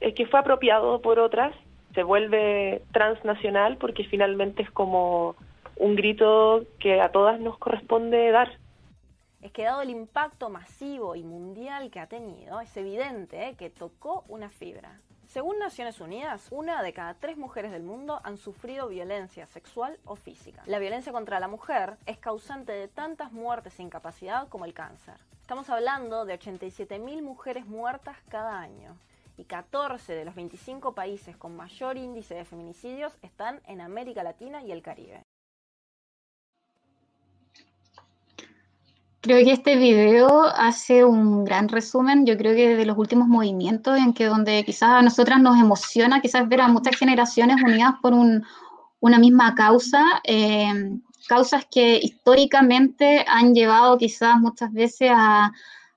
es 0.00 0.14
que 0.14 0.26
fue 0.26 0.40
apropiado 0.40 1.02
por 1.02 1.18
otras, 1.18 1.54
se 1.94 2.02
vuelve 2.02 2.80
transnacional 2.90 3.76
porque 3.76 4.04
finalmente 4.04 4.62
es 4.62 4.70
como 4.70 5.36
un 5.76 5.94
grito 5.94 6.64
que 6.80 7.02
a 7.02 7.12
todas 7.12 7.38
nos 7.38 7.58
corresponde 7.58 8.30
dar. 8.30 8.50
Es 9.42 9.52
que 9.52 9.64
dado 9.64 9.82
el 9.82 9.90
impacto 9.90 10.48
masivo 10.48 11.16
y 11.16 11.22
mundial 11.22 11.90
que 11.90 12.00
ha 12.00 12.06
tenido, 12.06 12.62
es 12.62 12.74
evidente 12.78 13.46
¿eh? 13.46 13.56
que 13.58 13.68
tocó 13.68 14.24
una 14.28 14.48
fibra. 14.48 15.02
Según 15.34 15.58
Naciones 15.58 16.00
Unidas, 16.00 16.46
una 16.52 16.80
de 16.80 16.92
cada 16.92 17.14
tres 17.14 17.36
mujeres 17.36 17.72
del 17.72 17.82
mundo 17.82 18.20
han 18.22 18.38
sufrido 18.38 18.86
violencia 18.86 19.46
sexual 19.46 19.98
o 20.04 20.14
física. 20.14 20.62
La 20.66 20.78
violencia 20.78 21.10
contra 21.10 21.40
la 21.40 21.48
mujer 21.48 21.96
es 22.06 22.18
causante 22.18 22.70
de 22.70 22.86
tantas 22.86 23.32
muertes 23.32 23.76
e 23.80 23.82
incapacidad 23.82 24.46
como 24.46 24.64
el 24.64 24.74
cáncer. 24.74 25.16
Estamos 25.40 25.68
hablando 25.70 26.24
de 26.24 26.38
87.000 26.38 27.20
mujeres 27.20 27.66
muertas 27.66 28.16
cada 28.28 28.60
año 28.60 28.96
y 29.36 29.42
14 29.42 30.14
de 30.14 30.24
los 30.24 30.36
25 30.36 30.94
países 30.94 31.36
con 31.36 31.56
mayor 31.56 31.96
índice 31.96 32.36
de 32.36 32.44
feminicidios 32.44 33.18
están 33.20 33.60
en 33.66 33.80
América 33.80 34.22
Latina 34.22 34.62
y 34.62 34.70
el 34.70 34.82
Caribe. 34.82 35.24
Creo 39.24 39.42
que 39.42 39.52
este 39.52 39.76
video 39.76 40.42
hace 40.54 41.02
un 41.02 41.46
gran 41.46 41.70
resumen, 41.70 42.26
yo 42.26 42.36
creo 42.36 42.54
que 42.54 42.76
de 42.76 42.84
los 42.84 42.98
últimos 42.98 43.26
movimientos 43.26 43.96
en 43.96 44.12
que 44.12 44.26
donde 44.26 44.62
quizás 44.66 44.90
a 44.90 45.00
nosotras 45.00 45.40
nos 45.40 45.58
emociona 45.58 46.20
quizás 46.20 46.46
ver 46.46 46.60
a 46.60 46.68
muchas 46.68 46.94
generaciones 46.94 47.56
unidas 47.64 47.94
por 48.02 48.12
una 48.12 49.18
misma 49.18 49.54
causa, 49.54 50.20
eh, 50.24 50.98
causas 51.26 51.64
que 51.70 51.96
históricamente 52.02 53.24
han 53.26 53.54
llevado 53.54 53.96
quizás 53.96 54.38
muchas 54.38 54.70
veces 54.74 55.10
a 55.10 55.50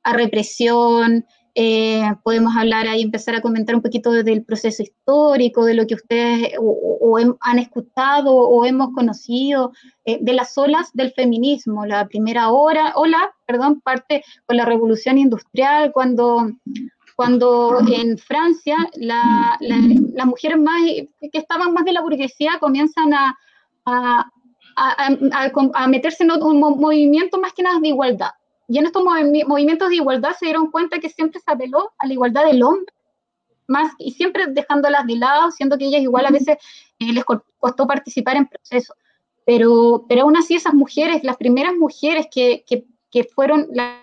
represión, 0.05 1.25
eh, 1.59 2.03
podemos 2.21 2.55
hablar 2.55 2.87
ahí, 2.87 3.01
empezar 3.01 3.33
a 3.33 3.41
comentar 3.41 3.73
un 3.73 3.81
poquito 3.81 4.11
del 4.11 4.43
proceso 4.43 4.83
histórico, 4.83 5.65
de 5.65 5.73
lo 5.73 5.87
que 5.87 5.95
ustedes 5.95 6.53
o, 6.59 7.17
han 7.17 7.57
escuchado 7.57 8.31
o 8.31 8.63
hemos 8.63 8.93
conocido, 8.93 9.71
eh, 10.05 10.19
de 10.21 10.33
las 10.33 10.55
olas 10.55 10.91
del 10.93 11.13
feminismo. 11.13 11.87
La 11.87 12.05
primera 12.05 12.51
hora, 12.51 12.93
ola, 12.93 13.33
perdón, 13.47 13.81
parte 13.81 14.23
con 14.45 14.55
la 14.55 14.65
revolución 14.65 15.17
industrial, 15.17 15.91
cuando, 15.93 16.51
cuando 17.15 17.79
en 17.91 18.19
Francia 18.19 18.77
las 18.93 20.27
mujeres 20.27 20.59
más, 20.59 20.79
que 20.83 21.39
estaban 21.39 21.73
más 21.73 21.85
de 21.85 21.93
la 21.93 22.01
burguesía 22.01 22.59
comienzan 22.59 23.15
a, 23.15 23.35
a, 23.85 24.31
a 25.73 25.87
meterse 25.87 26.23
en 26.23 26.31
un 26.33 26.59
movimiento 26.59 27.39
más 27.39 27.53
que 27.53 27.63
nada 27.63 27.79
de 27.79 27.87
igualdad 27.87 28.29
y 28.67 28.77
en 28.77 28.85
estos 28.85 29.03
movimientos 29.03 29.89
de 29.89 29.95
igualdad 29.95 30.35
se 30.37 30.45
dieron 30.45 30.69
cuenta 30.71 30.99
que 30.99 31.09
siempre 31.09 31.39
se 31.39 31.51
apeló 31.51 31.93
a 31.97 32.05
la 32.05 32.13
igualdad 32.13 32.45
del 32.45 32.63
hombre, 32.63 32.93
más 33.67 33.93
y 33.97 34.11
siempre 34.11 34.47
dejándolas 34.47 35.05
de 35.05 35.15
lado, 35.15 35.51
siendo 35.51 35.77
que 35.77 35.85
ellas 35.85 36.01
igual 36.01 36.25
a 36.25 36.31
veces 36.31 36.57
eh, 36.99 37.13
les 37.13 37.23
costó 37.25 37.87
participar 37.87 38.35
en 38.37 38.47
procesos. 38.47 38.95
Pero, 39.45 40.05
pero 40.09 40.23
aún 40.23 40.35
así 40.35 40.55
esas 40.55 40.73
mujeres, 40.73 41.23
las 41.23 41.37
primeras 41.37 41.73
mujeres 41.75 42.27
que, 42.29 42.65
que, 42.67 42.85
que 43.09 43.23
fueron 43.23 43.67
las 43.71 43.97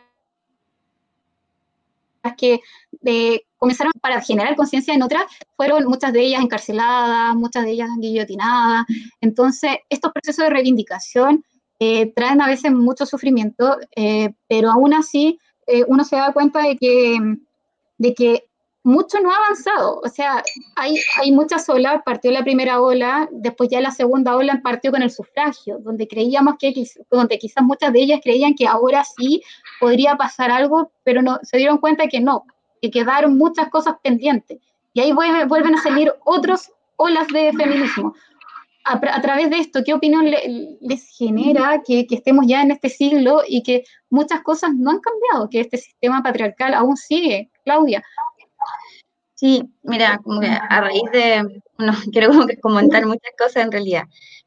que 2.38 2.60
eh, 3.04 3.42
comenzaron 3.58 3.92
para 4.00 4.22
generar 4.22 4.56
conciencia 4.56 4.94
en 4.94 5.02
otras, 5.02 5.24
fueron 5.56 5.84
muchas 5.84 6.12
de 6.14 6.22
ellas 6.22 6.42
encarceladas, 6.42 7.34
muchas 7.34 7.64
de 7.64 7.72
ellas 7.72 7.90
guillotinadas. 7.98 8.86
Entonces, 9.20 9.76
estos 9.90 10.12
procesos 10.12 10.44
de 10.44 10.50
reivindicación 10.50 11.44
eh, 11.86 12.12
traen 12.16 12.40
a 12.40 12.46
veces 12.46 12.72
mucho 12.72 13.04
sufrimiento, 13.04 13.76
eh, 13.94 14.32
pero 14.48 14.70
aún 14.70 14.94
así 14.94 15.38
eh, 15.66 15.84
uno 15.86 16.02
se 16.02 16.16
da 16.16 16.32
cuenta 16.32 16.60
de 16.60 16.78
que, 16.78 17.18
de 17.98 18.14
que 18.14 18.44
mucho 18.82 19.20
no 19.20 19.30
ha 19.30 19.36
avanzado. 19.36 20.00
O 20.02 20.08
sea, 20.08 20.42
hay, 20.76 20.96
hay 21.20 21.30
muchas 21.30 21.68
olas, 21.68 22.00
partió 22.02 22.30
la 22.30 22.42
primera 22.42 22.80
ola, 22.80 23.28
después 23.32 23.68
ya 23.68 23.82
la 23.82 23.90
segunda 23.90 24.34
ola 24.34 24.62
partió 24.64 24.92
con 24.92 25.02
el 25.02 25.10
sufragio, 25.10 25.78
donde 25.80 26.08
creíamos 26.08 26.54
que, 26.58 26.72
donde 27.10 27.38
quizás 27.38 27.62
muchas 27.62 27.92
de 27.92 28.00
ellas 28.00 28.20
creían 28.24 28.54
que 28.54 28.66
ahora 28.66 29.04
sí 29.04 29.42
podría 29.78 30.16
pasar 30.16 30.50
algo, 30.50 30.90
pero 31.02 31.20
no, 31.20 31.38
se 31.42 31.58
dieron 31.58 31.78
cuenta 31.78 32.08
que 32.08 32.20
no, 32.20 32.44
que 32.80 32.90
quedaron 32.90 33.36
muchas 33.36 33.68
cosas 33.68 33.96
pendientes. 34.02 34.58
Y 34.94 35.00
ahí 35.00 35.12
vuelven 35.12 35.74
a 35.74 35.82
salir 35.82 36.14
otras 36.24 36.72
olas 36.96 37.28
de 37.28 37.52
feminismo 37.52 38.14
a, 38.84 39.20
través 39.22 39.50
de 39.50 39.58
esto, 39.58 39.82
¿qué 39.84 39.94
opinión 39.94 40.26
les 40.80 41.08
genera 41.16 41.82
que, 41.86 42.06
estemos 42.10 42.46
ya 42.46 42.62
en 42.62 42.70
este 42.70 42.90
siglo 42.90 43.42
y 43.46 43.62
que 43.62 43.84
muchas 44.10 44.42
cosas 44.42 44.70
no 44.74 44.90
han 44.90 45.00
cambiado, 45.00 45.48
que 45.48 45.60
este 45.60 45.78
sistema 45.78 46.22
patriarcal 46.22 46.74
aún 46.74 46.96
sigue? 46.96 47.50
Claudia. 47.64 48.02
Sí, 49.34 49.62
mira, 49.82 50.20
a 50.68 50.80
raíz 50.80 51.02
de, 51.12 51.62
no 51.78 51.92
quiero 52.12 52.30
comentar 52.62 53.06
muchas 53.06 53.32
cosas 53.38 53.64
en 53.64 53.72
realidad, 53.72 54.04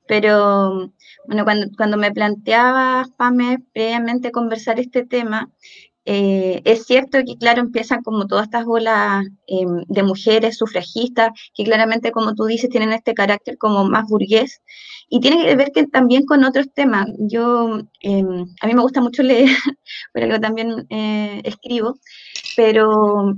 pero 0.07 0.91
bueno, 1.25 1.43
cuando, 1.43 1.67
cuando 1.75 1.97
me 1.97 2.11
planteaba, 2.11 3.05
Pame, 3.17 3.59
previamente 3.73 4.31
conversar 4.31 4.79
este 4.79 5.05
tema, 5.05 5.51
eh, 6.09 6.61
es 6.63 6.85
cierto 6.85 7.19
que, 7.25 7.35
claro, 7.37 7.59
empiezan 7.59 8.01
como 8.01 8.27
todas 8.27 8.45
estas 8.45 8.63
olas 8.65 9.25
em, 9.45 9.83
de 9.89 10.03
mujeres 10.03 10.57
sufragistas, 10.57 11.31
que 11.53 11.65
claramente, 11.65 12.11
como 12.13 12.33
tú 12.33 12.45
dices, 12.45 12.69
tienen 12.69 12.93
este 12.93 13.13
carácter 13.13 13.57
como 13.57 13.83
más 13.83 14.07
burgués, 14.07 14.61
y 15.09 15.19
tiene 15.19 15.43
que 15.43 15.55
ver 15.57 15.71
que, 15.73 15.85
también 15.87 16.25
con 16.25 16.45
otros 16.45 16.67
temas. 16.73 17.07
Yo, 17.19 17.79
em, 17.99 18.45
a 18.61 18.67
mí 18.67 18.73
me 18.73 18.81
gusta 18.81 19.01
mucho 19.01 19.21
leer, 19.21 19.49
por 20.13 20.23
algo 20.23 20.39
también 20.39 20.87
eh, 20.89 21.41
escribo, 21.43 21.99
pero 22.55 23.33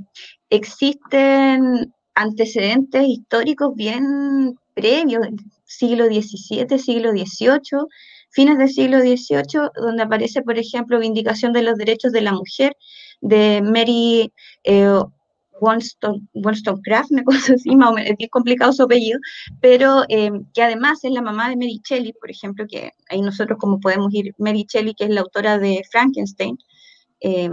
existen 0.51 1.91
antecedentes 2.13 3.03
históricos 3.07 3.73
bien 3.75 4.59
previos, 4.75 5.27
siglo 5.65 6.05
XVII, 6.05 6.77
siglo 6.77 7.11
XVIII, 7.13 7.87
fines 8.29 8.57
del 8.57 8.69
siglo 8.69 8.99
XVIII, 8.99 9.69
donde 9.75 10.03
aparece, 10.03 10.41
por 10.41 10.57
ejemplo, 10.57 10.99
Vindicación 10.99 11.53
de 11.53 11.63
los 11.63 11.77
Derechos 11.77 12.11
de 12.11 12.21
la 12.21 12.33
Mujer, 12.33 12.75
de 13.21 13.61
Mary 13.61 14.31
eh, 14.63 14.99
Wollstonecraft, 15.61 17.11
me 17.11 17.21
acuerdo 17.21 17.41
así, 17.55 17.69
es 18.05 18.17
bien 18.17 18.29
complicado 18.31 18.71
su 18.73 18.83
apellido, 18.83 19.19
pero 19.61 20.03
eh, 20.09 20.31
que 20.53 20.61
además 20.61 21.03
es 21.03 21.11
la 21.11 21.21
mamá 21.21 21.49
de 21.49 21.55
Mary 21.55 21.81
Shelley, 21.83 22.13
por 22.13 22.31
ejemplo, 22.31 22.65
que 22.67 22.91
ahí 23.09 23.21
nosotros 23.21 23.57
como 23.59 23.79
podemos 23.79 24.13
ir, 24.13 24.33
Mary 24.37 24.65
Shelley, 24.67 24.93
que 24.93 25.05
es 25.05 25.09
la 25.09 25.21
autora 25.21 25.57
de 25.57 25.81
Frankenstein. 25.91 26.57
Eh, 27.21 27.49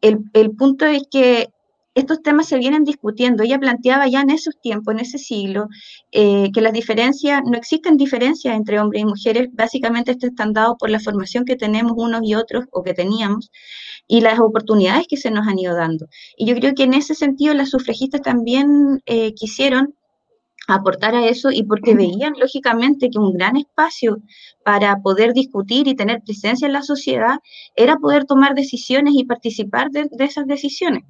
el, 0.00 0.18
el 0.32 0.50
punto 0.52 0.86
es 0.86 1.02
que 1.10 1.48
estos 1.98 2.22
temas 2.22 2.46
se 2.46 2.58
vienen 2.58 2.84
discutiendo. 2.84 3.42
Ella 3.42 3.58
planteaba 3.58 4.06
ya 4.06 4.20
en 4.20 4.30
esos 4.30 4.58
tiempos, 4.60 4.94
en 4.94 5.00
ese 5.00 5.18
siglo, 5.18 5.68
eh, 6.12 6.50
que 6.52 6.60
las 6.60 6.72
diferencias, 6.72 7.42
no 7.44 7.56
existen 7.56 7.96
diferencias 7.96 8.54
entre 8.54 8.80
hombres 8.80 9.02
y 9.02 9.06
mujeres, 9.06 9.48
básicamente 9.52 10.12
esto 10.12 10.26
están 10.26 10.52
dado 10.52 10.76
por 10.78 10.90
la 10.90 11.00
formación 11.00 11.44
que 11.44 11.56
tenemos 11.56 11.92
unos 11.96 12.20
y 12.24 12.34
otros 12.34 12.66
o 12.70 12.82
que 12.82 12.94
teníamos 12.94 13.50
y 14.06 14.20
las 14.20 14.38
oportunidades 14.38 15.06
que 15.08 15.16
se 15.16 15.30
nos 15.30 15.46
han 15.46 15.58
ido 15.58 15.74
dando. 15.74 16.06
Y 16.36 16.46
yo 16.46 16.54
creo 16.54 16.74
que 16.74 16.84
en 16.84 16.94
ese 16.94 17.14
sentido 17.14 17.52
las 17.54 17.70
sufragistas 17.70 18.22
también 18.22 19.02
eh, 19.06 19.34
quisieron 19.34 19.94
aportar 20.68 21.14
a 21.14 21.26
eso 21.26 21.50
y 21.50 21.62
porque 21.62 21.94
veían 21.94 22.34
lógicamente 22.38 23.08
que 23.10 23.18
un 23.18 23.32
gran 23.32 23.56
espacio 23.56 24.18
para 24.64 25.00
poder 25.00 25.32
discutir 25.32 25.88
y 25.88 25.96
tener 25.96 26.22
presencia 26.22 26.66
en 26.66 26.74
la 26.74 26.82
sociedad 26.82 27.38
era 27.74 27.96
poder 27.96 28.26
tomar 28.26 28.54
decisiones 28.54 29.14
y 29.16 29.24
participar 29.24 29.90
de 29.90 30.08
esas 30.18 30.46
decisiones 30.46 31.04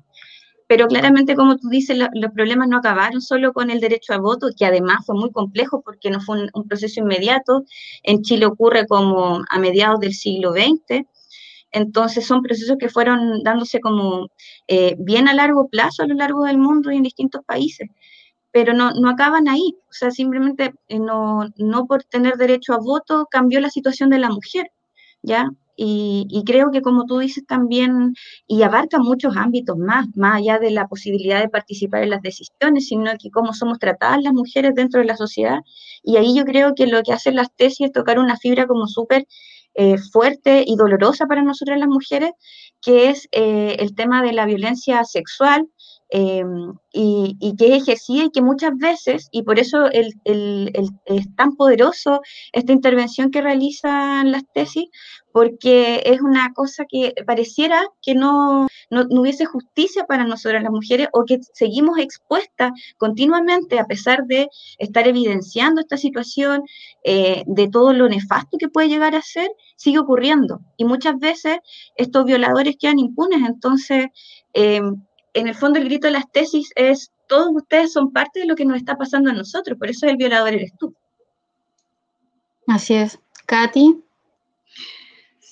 pero 0.69 0.87
claramente, 0.87 1.35
como 1.35 1.57
tú 1.57 1.69
dices, 1.71 1.99
los 1.99 2.33
problemas 2.33 2.69
no 2.69 2.77
acabaron 2.77 3.23
solo 3.23 3.55
con 3.55 3.71
el 3.71 3.81
derecho 3.81 4.13
a 4.13 4.19
voto, 4.19 4.51
que 4.57 4.67
además 4.67 4.99
fue 5.07 5.17
muy 5.17 5.33
complejo 5.33 5.81
porque 5.81 6.11
no 6.11 6.21
fue 6.21 6.47
un, 6.53 6.69
proceso 6.69 7.01
inmediato. 7.01 7.65
En 8.03 8.23
Chile 8.23 8.45
ocurre 8.45 8.87
como 8.87 9.41
a 9.49 9.59
mediados 9.59 9.99
del 10.01 10.13
siglo 10.13 10.53
XX. 10.53 11.07
Entonces 11.73 12.27
son 12.27 12.43
procesos 12.43 12.77
que 12.79 12.91
fueron 12.91 13.43
dándose 13.43 13.81
como 13.81 14.29
eh, 14.69 14.95
bien 14.99 15.27
a 15.29 15.35
largo 15.35 15.69
plazo 15.69 16.03
a 16.03 16.07
lo 16.07 16.15
largo 16.15 16.45
del 16.45 16.59
mundo 16.59 16.93
y 16.93 16.97
en 16.97 17.03
distintos 17.03 17.43
países, 17.47 17.89
pero 18.53 18.75
no, 18.75 18.91
no 18.93 19.09
acaban 19.11 19.49
ahí. 19.49 19.75
O 19.89 19.93
sea, 19.93 20.11
simplemente 20.11 20.75
eh, 20.89 20.99
no, 20.99 21.47
no 21.57 21.87
por 21.87 22.05
tener 22.05 22.37
derecho 22.37 22.75
a 22.75 22.79
voto 22.79 23.27
cambió 23.31 23.61
la 23.61 23.71
situación 23.71 24.11
de 24.11 24.19
la 24.19 24.29
mujer, 24.29 24.71
¿ya? 25.23 25.49
Y, 25.80 26.42
creo 26.44 26.73
que 26.73 26.82
como 26.82 27.04
tú 27.06 27.20
dices 27.20 27.47
también, 27.47 28.14
y 28.49 28.62
abarca 28.62 28.99
muchos 28.99 29.37
ámbitos 29.37 29.76
más, 29.78 30.06
más 30.16 30.38
allá 30.38 30.58
de 30.58 30.73
la 30.73 30.88
posibilidad 30.88 31.40
de 31.40 31.49
participar 31.49 32.02
en 32.02 32.11
las 32.11 32.20
decisiones, 32.23 32.88
sino 32.88 33.12
que 33.16 33.30
cómo 33.30 33.52
somos 33.52 33.78
tratadas 33.78 34.23
las 34.23 34.32
mujeres 34.32 34.75
dentro 34.75 35.00
de 35.00 35.06
la 35.06 35.16
sociedad. 35.16 35.61
Y 36.02 36.16
ahí 36.16 36.35
yo 36.37 36.44
creo 36.44 36.75
que 36.75 36.88
lo 36.88 37.02
que 37.04 37.12
hacen 37.12 37.37
las 37.37 37.54
tesis 37.54 37.87
es 37.87 37.92
tocar 37.92 38.18
una 38.18 38.37
fibra 38.37 38.66
como 38.66 38.88
súper 38.88 39.26
eh, 39.75 39.99
fuerte 39.99 40.64
y 40.66 40.75
dolorosa 40.75 41.26
para 41.26 41.42
nosotras 41.44 41.78
las 41.78 41.88
mujeres, 41.88 42.32
que 42.82 43.11
es 43.11 43.28
eh, 43.30 43.76
el 43.78 43.94
tema 43.94 44.23
de 44.23 44.32
la 44.32 44.47
violencia 44.47 45.04
sexual 45.04 45.68
Em, 46.11 46.73
y, 46.91 47.55
que 47.59 47.77
es 47.77 47.83
ejercida 47.83 48.25
y 48.25 48.31
que 48.31 48.41
muchas 48.41 48.73
veces, 48.79 49.29
y 49.31 49.43
por 49.43 49.59
eso 49.59 49.88
es 49.93 50.15
tan 51.37 51.55
poderoso 51.55 52.23
esta 52.53 52.73
intervención 52.73 53.31
que 53.31 53.43
realizan 53.43 54.33
las 54.33 54.45
tesis, 54.55 54.87
porque 55.33 56.03
es 56.07 56.23
una 56.23 56.53
cosa 56.55 56.87
que 56.88 57.12
pareciera 57.27 57.87
que 58.00 58.15
no, 58.15 58.69
no, 58.91 59.07
hubiese 59.11 59.45
justicia 59.45 60.05
para 60.07 60.25
nosotras 60.25 60.62
las 60.62 60.73
mujeres 60.73 61.09
o 61.12 61.25
que 61.27 61.41
seguimos 61.53 61.99
expuestas 61.99 62.73
continuamente 62.97 63.79
a 63.79 63.85
pesar 63.85 64.25
de 64.25 64.49
estar 64.79 65.07
evidenciando 65.07 65.83
esta 65.83 65.99
situación, 65.99 66.62
eh, 67.05 67.43
de 67.47 67.69
todo 67.69 67.93
lo 67.93 68.09
nefasto 68.09 68.57
que 68.59 68.69
puede 68.69 68.88
llegar 68.88 69.15
a 69.15 69.23
ser, 69.23 69.50
sigue 69.77 69.99
ocurriendo. 69.99 70.61
Y 70.79 70.87
muchas 70.87 71.19
veces 71.19 71.59
estos 71.97 72.25
violadores 72.25 72.77
quedan 72.79 72.99
impunes, 72.99 73.41
entonces... 73.47 74.07
Eh, 74.55 74.81
en 75.35 75.49
el 75.49 75.54
fondo 75.54 75.78
el 75.78 75.87
grito 75.87 76.06
de 76.06 76.14
las 76.14 76.30
tesis 76.30 76.70
es, 76.75 77.12
todos 77.26 77.49
ustedes 77.54 77.92
son 77.92 78.12
parte 78.12 78.40
de 78.40 78.47
lo 78.47 78.56
que 78.56 78.64
nos 78.64 78.76
está 78.76 78.97
pasando 78.97 79.30
a 79.30 79.35
nosotros, 79.35 79.78
por 79.78 79.88
eso 79.88 80.06
el 80.06 80.16
violador 80.16 80.54
eres 80.54 80.73
tú. 80.78 80.94
Así 82.66 82.94
es. 82.94 83.18
Katy. 83.47 84.02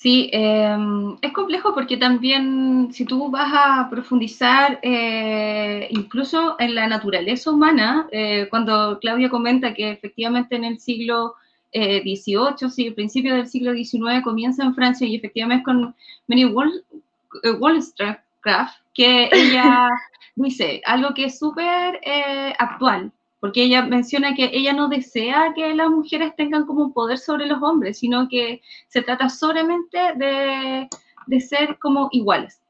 Sí, 0.06 0.30
em, 0.32 1.16
es 1.22 1.32
complejo 1.32 1.74
porque 1.74 1.96
también 1.96 2.90
si 2.92 3.04
tú 3.06 3.30
vas 3.30 3.50
a 3.52 3.88
profundizar 3.90 4.78
eh, 4.82 5.88
incluso 5.90 6.56
en 6.60 6.74
la 6.74 6.86
naturaleza 6.86 7.50
humana, 7.50 8.06
eh, 8.12 8.46
cuando 8.50 8.98
Claudia 9.00 9.30
comenta 9.30 9.74
que 9.74 9.90
efectivamente 9.90 10.54
en 10.54 10.64
el 10.64 10.78
siglo 10.78 11.34
XVIII, 11.72 12.66
eh, 12.66 12.70
sí, 12.70 12.86
el 12.86 12.94
principio 12.94 13.34
del 13.34 13.48
siglo 13.48 13.72
XIX 13.72 14.22
comienza 14.22 14.62
en 14.62 14.74
Francia 14.74 15.06
y 15.06 15.16
efectivamente 15.16 15.64
con 15.64 15.94
Mary 16.28 16.44
Wollstonecraft, 16.44 18.78
que 18.96 19.28
ella 19.32 19.90
dice 20.36 20.80
algo 20.86 21.14
que 21.14 21.26
es 21.26 21.38
súper 21.38 22.00
eh, 22.02 22.54
actual, 22.58 23.12
porque 23.40 23.62
ella 23.64 23.82
menciona 23.82 24.34
que 24.34 24.50
ella 24.52 24.72
no 24.72 24.88
desea 24.88 25.52
que 25.54 25.74
las 25.74 25.90
mujeres 25.90 26.34
tengan 26.36 26.64
como 26.66 26.92
poder 26.92 27.18
sobre 27.18 27.46
los 27.46 27.62
hombres, 27.62 27.98
sino 27.98 28.28
que 28.28 28.62
se 28.88 29.02
trata 29.02 29.28
solamente 29.28 29.98
de, 30.16 30.88
de 31.26 31.40
ser 31.40 31.78
como 31.78 32.08
iguales. 32.12 32.60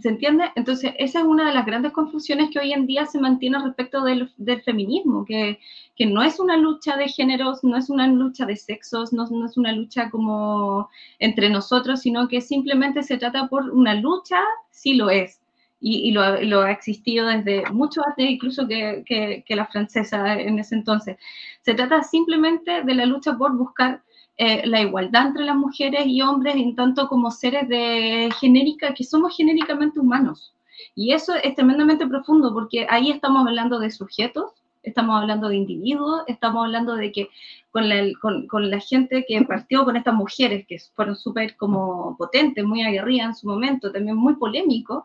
¿Se 0.00 0.08
entiende? 0.08 0.44
Entonces, 0.54 0.94
esa 0.98 1.18
es 1.18 1.24
una 1.26 1.46
de 1.46 1.52
las 1.52 1.66
grandes 1.66 1.92
confusiones 1.92 2.48
que 2.50 2.58
hoy 2.58 2.72
en 2.72 2.86
día 2.86 3.04
se 3.04 3.20
mantiene 3.20 3.58
respecto 3.62 4.02
del, 4.02 4.32
del 4.38 4.62
feminismo, 4.62 5.26
que, 5.26 5.58
que, 5.94 6.06
no 6.06 6.22
es 6.22 6.40
una 6.40 6.56
lucha 6.56 6.96
de 6.96 7.06
géneros, 7.06 7.62
no 7.62 7.76
es 7.76 7.90
una 7.90 8.06
lucha 8.06 8.46
de 8.46 8.56
sexos, 8.56 9.12
no, 9.12 9.26
no, 9.26 9.44
es 9.44 9.58
una 9.58 9.72
lucha 9.72 10.08
como 10.08 10.88
entre 11.18 11.50
nosotros, 11.50 12.00
sino 12.00 12.28
que 12.28 12.40
simplemente 12.40 13.02
se 13.02 13.18
trata 13.18 13.46
por 13.48 13.68
una 13.68 13.94
lucha, 13.94 14.40
sí 14.70 14.94
lo 14.94 15.10
es, 15.10 15.42
y, 15.86 16.12
lo, 16.12 16.62
ha 16.62 16.70
existido 16.70 17.26
desde 17.26 17.70
mucho 17.70 18.00
antes 18.06 18.30
incluso 18.30 18.66
que, 18.66 19.04
que, 19.06 19.54
la 19.54 19.66
francesa 19.66 20.40
en 20.40 20.58
ese 20.58 20.76
entonces. 20.76 21.18
Se 21.60 21.74
trata 21.74 22.02
simplemente 22.02 22.82
de 22.82 22.94
la 22.94 23.04
lucha 23.04 23.36
por 23.36 23.54
buscar 23.54 24.02
eh, 24.38 24.66
la 24.66 24.80
igualdad 24.80 25.26
entre 25.26 25.44
las 25.44 25.56
mujeres 25.56 26.06
y 26.06 26.22
hombres 26.22 26.56
en 26.56 26.74
tanto 26.74 27.06
como 27.06 27.30
seres 27.30 27.68
de 27.68 28.30
genérica, 28.40 28.94
que 28.94 29.04
somos 29.04 29.36
genéricamente 29.36 30.00
humanos. 30.00 30.54
Y 30.94 31.12
eso 31.12 31.34
es 31.34 31.54
tremendamente 31.54 32.06
profundo 32.06 32.54
porque 32.54 32.86
ahí 32.88 33.10
estamos 33.10 33.46
hablando 33.46 33.78
de 33.78 33.90
sujetos, 33.90 34.52
estamos 34.82 35.20
hablando 35.20 35.50
de 35.50 35.56
individuos, 35.56 36.22
estamos 36.28 36.64
hablando 36.64 36.96
de 36.96 37.12
que 37.12 37.28
con 37.72 37.90
la, 37.90 38.10
con, 38.22 38.46
con 38.46 38.70
la 38.70 38.80
gente 38.80 39.26
que 39.28 39.42
partió 39.42 39.84
con 39.84 39.96
estas 39.96 40.14
mujeres 40.14 40.66
que 40.66 40.78
fueron 40.94 41.14
súper 41.14 41.56
como 41.56 42.16
potentes, 42.16 42.64
muy 42.64 42.82
aguerridas 42.82 43.26
en 43.26 43.34
su 43.34 43.48
momento, 43.48 43.92
también 43.92 44.16
muy 44.16 44.36
polémico, 44.36 45.04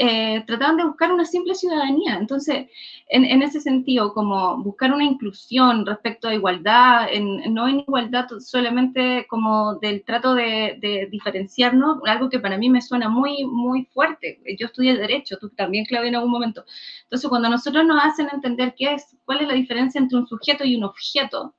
eh, 0.00 0.44
trataban 0.46 0.76
de 0.76 0.84
buscar 0.84 1.10
una 1.10 1.24
simple 1.24 1.56
ciudadanía. 1.56 2.14
Entonces, 2.14 2.68
en, 3.08 3.42
ese 3.42 3.60
sentido, 3.60 4.14
como 4.14 4.62
buscar 4.62 4.92
una 4.92 5.02
inclusión 5.02 5.84
respecto 5.84 6.28
a 6.28 6.34
igualdad, 6.34 7.08
no 7.50 7.66
en 7.66 7.80
igualdad 7.80 8.28
solamente 8.38 9.26
como 9.28 9.74
del 9.76 10.04
trato 10.04 10.34
de, 10.34 11.08
diferenciarnos, 11.10 11.98
algo 12.06 12.30
que 12.30 12.38
para 12.38 12.58
mí 12.58 12.70
me 12.70 12.80
suena 12.80 13.08
muy, 13.08 13.44
muy 13.44 13.86
fuerte. 13.86 14.40
Yo 14.56 14.66
estudié 14.66 14.96
Derecho, 14.96 15.36
tú 15.36 15.48
también, 15.50 15.84
Claudia, 15.84 16.10
en 16.10 16.14
algún 16.14 16.30
momento. 16.30 16.64
Entonces, 17.02 17.28
cuando 17.28 17.48
nosotros 17.48 17.84
nos 17.84 18.00
hacen 18.04 18.28
entender 18.32 18.74
qué 18.78 18.94
es, 18.94 19.16
cuál 19.24 19.40
es 19.40 19.48
la 19.48 19.54
diferencia 19.54 19.98
entre 19.98 20.18
un 20.18 20.28
sujeto 20.28 20.64
y 20.64 20.76
un 20.76 20.84
objeto, 20.84 21.54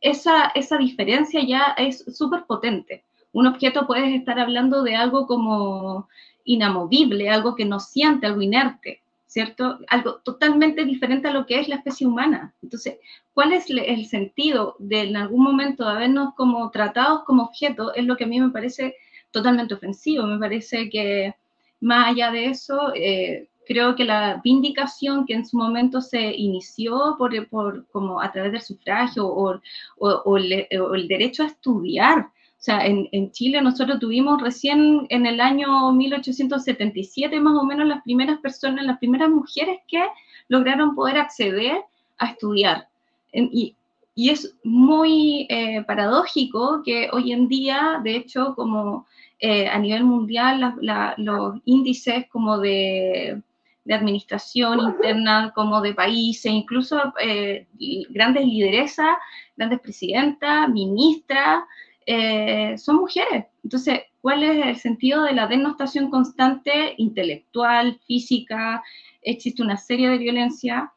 esa, 0.00 0.48
esa 0.56 0.78
diferencia 0.78 1.44
ya 1.46 1.74
es 1.78 2.04
súper 2.12 2.44
potente. 2.44 3.04
Un 3.32 3.46
objeto 3.46 3.86
puedes 3.86 4.12
estar 4.14 4.40
hablando 4.40 4.82
de 4.82 4.96
algo 4.96 5.28
como 5.28 6.08
inamovible, 6.48 7.30
algo 7.30 7.54
que 7.54 7.64
no 7.64 7.78
siente, 7.78 8.26
algo 8.26 8.40
inerte, 8.42 9.02
¿cierto? 9.26 9.78
Algo 9.88 10.16
totalmente 10.24 10.84
diferente 10.84 11.28
a 11.28 11.32
lo 11.32 11.46
que 11.46 11.60
es 11.60 11.68
la 11.68 11.76
especie 11.76 12.06
humana. 12.06 12.54
Entonces, 12.62 12.98
¿cuál 13.34 13.52
es 13.52 13.66
el 13.68 14.06
sentido 14.06 14.74
de 14.78 15.02
en 15.02 15.16
algún 15.16 15.44
momento 15.44 15.86
habernos 15.86 16.34
como 16.34 16.70
tratados 16.70 17.24
como 17.24 17.44
objeto? 17.44 17.94
Es 17.94 18.04
lo 18.06 18.16
que 18.16 18.24
a 18.24 18.28
mí 18.28 18.40
me 18.40 18.50
parece 18.50 18.96
totalmente 19.30 19.74
ofensivo. 19.74 20.26
Me 20.26 20.38
parece 20.38 20.88
que 20.88 21.34
más 21.80 22.08
allá 22.08 22.30
de 22.30 22.46
eso, 22.46 22.92
eh, 22.94 23.48
creo 23.66 23.94
que 23.94 24.04
la 24.04 24.40
vindicación 24.42 25.26
que 25.26 25.34
en 25.34 25.44
su 25.44 25.58
momento 25.58 26.00
se 26.00 26.34
inició 26.34 27.16
por, 27.18 27.48
por 27.48 27.86
como 27.88 28.22
a 28.22 28.32
través 28.32 28.52
del 28.52 28.62
sufragio 28.62 29.26
o, 29.28 30.36
el, 30.38 31.08
derecho 31.08 31.42
a 31.42 31.48
estudiar, 31.48 32.30
sea, 32.68 32.86
en, 32.86 33.08
en, 33.12 33.30
Chile 33.30 33.62
nosotros 33.62 33.98
tuvimos 33.98 34.42
recién 34.42 35.06
en 35.08 35.24
el 35.24 35.40
año 35.40 35.90
1877 35.92 37.40
más 37.40 37.54
o 37.54 37.64
menos 37.64 37.86
las 37.86 38.02
primeras 38.02 38.38
personas, 38.40 38.84
las 38.84 38.98
primeras 38.98 39.30
mujeres 39.30 39.78
que 39.88 40.04
lograron 40.48 40.94
poder 40.94 41.18
acceder 41.18 41.82
a 42.18 42.26
estudiar. 42.26 42.88
y, 43.32 43.74
y, 44.14 44.30
es 44.30 44.54
muy 44.64 45.46
eh, 45.48 45.82
paradójico 45.86 46.82
que 46.84 47.08
hoy 47.12 47.32
en 47.32 47.48
día, 47.48 48.00
de 48.02 48.16
hecho, 48.16 48.54
como 48.54 49.06
eh, 49.38 49.68
a 49.68 49.78
nivel 49.78 50.04
mundial, 50.04 50.74
los 51.16 51.60
índices 51.64 52.26
como 52.28 52.58
de, 52.58 53.40
de, 53.84 53.94
administración 53.94 54.80
interna, 54.80 55.52
como 55.54 55.80
de 55.80 55.94
países, 55.94 56.50
incluso 56.50 57.14
eh, 57.22 57.66
grandes 58.10 58.44
lideresas, 58.44 59.16
grandes 59.56 59.80
presidentas, 59.80 60.68
ministras, 60.68 61.62
eh, 62.10 62.78
son 62.78 62.96
mujeres. 62.96 63.44
Entonces, 63.62 64.00
¿cuál 64.22 64.42
es 64.42 64.66
el 64.66 64.76
sentido 64.76 65.24
de 65.24 65.34
la 65.34 65.46
denostación 65.46 66.08
constante 66.08 66.94
intelectual, 66.96 68.00
física? 68.06 68.82
Existe 69.20 69.62
una 69.62 69.76
serie 69.76 70.08
de 70.08 70.16
violencia. 70.16 70.90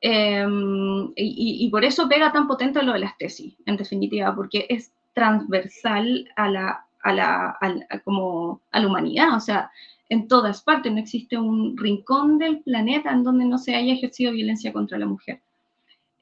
Em, 0.00 1.12
y, 1.16 1.68
por 1.70 1.84
eso 1.84 2.08
pega 2.08 2.32
tan 2.32 2.46
potente 2.46 2.82
lo 2.82 2.94
de 2.94 3.00
las 3.00 3.16
tesis, 3.18 3.54
en 3.66 3.76
definitiva, 3.76 4.34
porque 4.34 4.64
es 4.70 4.90
transversal 5.12 6.30
a 6.34 6.48
la, 6.48 6.86
a 7.02 7.12
la, 7.12 7.58
como 8.02 8.62
a 8.70 8.80
la 8.80 8.86
humanidad, 8.86 9.36
o 9.36 9.40
sea, 9.40 9.70
en 10.08 10.28
todas 10.28 10.62
partes, 10.62 10.90
no 10.90 10.98
existe 10.98 11.36
un 11.36 11.76
rincón 11.76 12.38
del 12.38 12.60
planeta 12.60 13.12
en 13.12 13.22
donde 13.22 13.44
no 13.44 13.58
se 13.58 13.74
haya 13.74 13.92
ejercido 13.92 14.32
violencia 14.32 14.72
contra 14.72 14.96
la 14.96 15.06
mujer. 15.06 15.40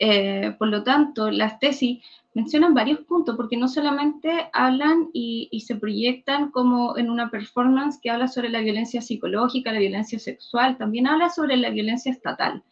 Eh, 0.01 0.57
por 0.59 0.67
lo 0.67 0.83
tanto, 0.83 1.31
las 1.31 1.61
tesis 1.61 2.01
mencionan 2.35 2.75
varios 2.75 3.01
puntos, 3.01 3.37
porque 3.37 3.57
no 3.57 3.69
solamente 3.69 4.49
hablan 4.53 5.11
y, 5.13 5.49
se 5.67 5.77
proyectan 5.77 6.51
como 6.51 6.97
en 6.97 7.11
una 7.11 7.31
performance 7.31 7.99
que 8.01 8.11
habla 8.11 8.29
sobre 8.29 8.49
la 8.49 8.61
violencia 8.61 9.03
psicológica, 9.03 9.73
la 9.73 9.79
violencia 9.79 10.19
sexual, 10.19 10.79
también 10.79 11.07
habla 11.07 11.29
sobre 11.31 11.57
la 11.57 11.71
violencia 11.71 12.11
estatal. 12.11 12.63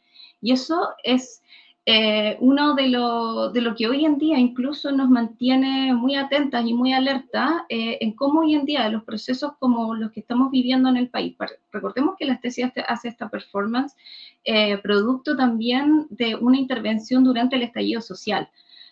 Y 0.40 0.52
eso 0.52 0.88
es 1.04 1.42
eh, 1.86 2.36
uno 2.40 2.74
de 2.74 2.88
lo, 2.88 3.50
de 3.50 3.60
lo, 3.62 3.74
que 3.74 3.88
hoy 3.88 4.04
en 4.04 4.18
día 4.18 4.38
incluso 4.38 4.92
nos 4.92 5.08
mantiene 5.08 5.94
muy 5.94 6.14
atentas 6.14 6.64
y 6.66 6.74
muy 6.74 6.92
alertas 6.92 7.62
eh, 7.68 7.98
en 8.00 8.12
cómo 8.12 8.40
hoy 8.40 8.54
en 8.54 8.64
día 8.64 8.88
los 8.88 9.02
procesos 9.04 9.52
como 9.58 9.94
los 9.94 10.10
que 10.12 10.20
estamos 10.20 10.50
viviendo 10.50 10.88
en 10.88 10.96
el 10.96 11.08
país. 11.08 11.36
Recordemos 11.72 12.16
que 12.18 12.26
la 12.26 12.38
tesis 12.38 12.66
hace 12.86 13.08
esta 13.08 13.28
performance 13.28 13.94
eh, 14.44 14.78
producto 14.78 15.36
también 15.36 16.06
de 16.10 16.34
una 16.34 16.58
intervención 16.58 17.24
durante 17.24 17.56
el 17.56 17.62
estallido 17.62 18.00
social. 18.00 18.48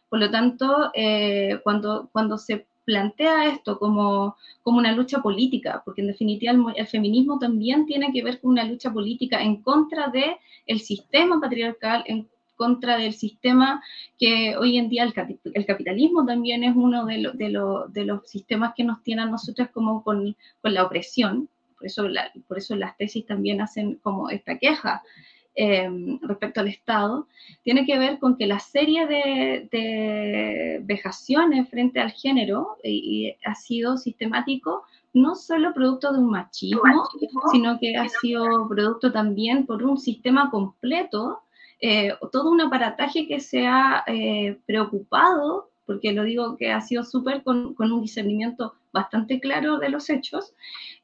Por 0.08 0.20
lo 0.20 0.30
tanto, 0.30 0.90
eh, 0.94 1.60
cuando, 1.62 2.38
se 2.38 2.66
plantea 2.84 3.46
esto 3.52 3.78
como, 3.78 4.36
como 4.62 4.78
una 4.78 4.92
lucha 4.92 5.20
política, 5.20 5.82
porque 5.84 6.00
en 6.00 6.06
definitiva 6.08 6.52
el, 6.74 6.86
feminismo 6.86 7.38
también 7.38 7.84
tiene 7.84 8.12
que 8.12 8.22
ver 8.22 8.40
con 8.40 8.52
una 8.52 8.64
lucha 8.64 8.90
política 8.90 9.42
en 9.42 9.62
contra 9.62 10.08
del 10.08 10.36
el 10.66 10.80
sistema 10.80 11.38
patriarcal, 11.40 12.02
en 12.06 12.28
contra 12.56 12.96
del 12.96 13.12
sistema 13.12 13.82
que 14.18 14.56
hoy 14.56 14.78
en 14.78 14.88
día 14.88 15.04
el, 15.04 15.66
capitalismo 15.66 16.26
también 16.26 16.64
es 16.64 16.74
uno 16.74 17.04
de, 17.04 17.18
los 17.50 18.28
sistemas 18.28 18.72
que 18.76 18.84
nos 18.84 19.02
tiene 19.02 19.22
a 19.22 19.26
nosotros 19.26 19.68
como 19.72 20.02
con, 20.02 20.36
la 20.62 20.84
opresión. 20.84 21.48
Por 22.48 22.58
eso 22.58 22.74
las 22.74 22.96
tesis 22.96 23.24
también 23.24 23.60
hacen 23.60 23.96
como 24.02 24.30
esta 24.30 24.58
queja 24.58 25.02
Em, 25.60 26.20
respecto 26.22 26.60
al 26.60 26.68
Estado, 26.68 27.26
tiene 27.64 27.84
que 27.84 27.98
ver 27.98 28.20
con 28.20 28.36
que 28.36 28.46
la 28.46 28.60
serie 28.60 29.08
de, 29.08 30.80
vejaciones 30.84 31.68
frente 31.68 31.98
al 31.98 32.12
género 32.12 32.76
y, 32.84 33.34
ha 33.44 33.56
sido 33.56 33.96
sistemático 33.96 34.84
no 35.14 35.34
solo 35.34 35.74
producto 35.74 36.12
de 36.12 36.20
un 36.20 36.30
machismo, 36.30 37.08
sino 37.50 37.76
que 37.80 37.96
ha 37.96 38.08
sido 38.08 38.68
producto 38.68 39.10
también 39.10 39.66
por 39.66 39.82
un 39.82 39.98
sistema 39.98 40.48
completo, 40.48 41.40
eh, 41.80 42.12
todo 42.30 42.52
un 42.52 42.60
aparataje 42.60 43.26
que 43.26 43.40
se 43.40 43.66
ha 43.66 44.04
eh, 44.06 44.60
preocupado, 44.64 45.70
porque 45.86 46.12
lo 46.12 46.22
digo 46.22 46.56
que 46.56 46.70
ha 46.70 46.80
sido 46.82 47.02
súper 47.02 47.42
con, 47.42 47.74
un 47.76 48.00
discernimiento 48.00 48.74
bastante 48.92 49.40
claro 49.40 49.78
de 49.78 49.88
los 49.88 50.08
hechos, 50.08 50.54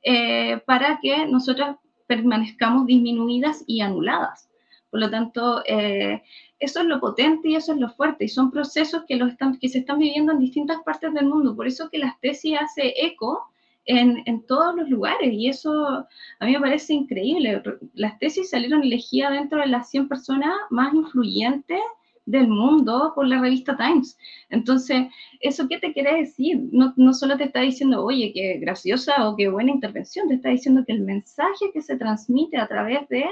eh, 0.05 0.59
para 0.64 1.01
que 1.03 1.27
nosotras 1.27 1.77
permanezcamos 2.07 2.87
disminuidas 2.87 3.64
y 3.67 3.81
anuladas. 3.81 4.49
Por 4.90 5.01
lo 5.01 5.11
tanto, 5.11 5.62
eso 5.67 6.81
es 6.81 6.87
lo 6.87 7.01
potente 7.01 7.49
y 7.49 7.57
eso 7.57 7.73
es 7.73 7.79
lo 7.79 7.90
fuerte, 7.90 8.27
y 8.27 8.29
son 8.29 8.51
procesos 8.51 9.03
que, 9.09 9.14
están, 9.14 9.59
que 9.59 9.69
se 9.69 9.81
están 9.81 9.99
viviendo 9.99 10.33
en 10.33 10.38
distintas 10.38 10.79
partes 10.85 11.12
del 11.12 11.27
mundo. 11.27 11.57
Por 11.57 11.67
eso 11.67 11.90
que 11.90 11.99
las 11.99 12.19
tesis 12.21 12.57
hace 12.61 12.95
eco 12.97 13.51
en, 13.87 14.23
en, 14.27 14.47
todos 14.47 14.77
los 14.77 14.88
lugares 14.88 15.33
y 15.33 15.49
eso 15.49 16.07
a 16.38 16.45
mí 16.47 16.53
me 16.53 16.61
parece 16.61 16.95
increíble. 16.95 17.62
Las 17.95 18.19
tesis 18.19 18.51
salieron 18.51 18.83
elegidas 18.83 19.33
dentro 19.33 19.61
de 19.61 19.67
las 19.67 19.90
100 19.90 20.09
personas 20.09 20.55
más 20.71 20.95
influyentes 20.95 21.81
del 22.26 22.48
mundo 22.48 23.12
por 23.14 23.26
la 23.26 23.40
revista 23.40 23.76
Times. 23.76 24.18
Entonces, 24.48 25.08
¿eso 25.40 25.68
qué 25.68 25.78
te 25.78 25.92
quiere 25.92 26.16
decir? 26.20 26.68
No, 26.72 26.92
no 26.96 27.12
solo 27.12 27.37
te 27.37 27.44
está 27.44 27.60
diciendo, 27.60 28.04
oye, 28.04 28.32
qué 28.32 28.58
graciosa 28.58 29.28
o 29.28 29.37
qué 29.37 29.48
buena 29.48 29.70
intervención, 29.70 30.28
te 30.28 30.34
está 30.34 30.48
diciendo 30.48 30.84
que 30.87 30.92
el 30.92 31.02
mensaje 31.02 31.70
que 31.72 31.82
se 31.82 31.96
transmite 31.96 32.56
a 32.56 32.66
través 32.66 33.08
de 33.08 33.26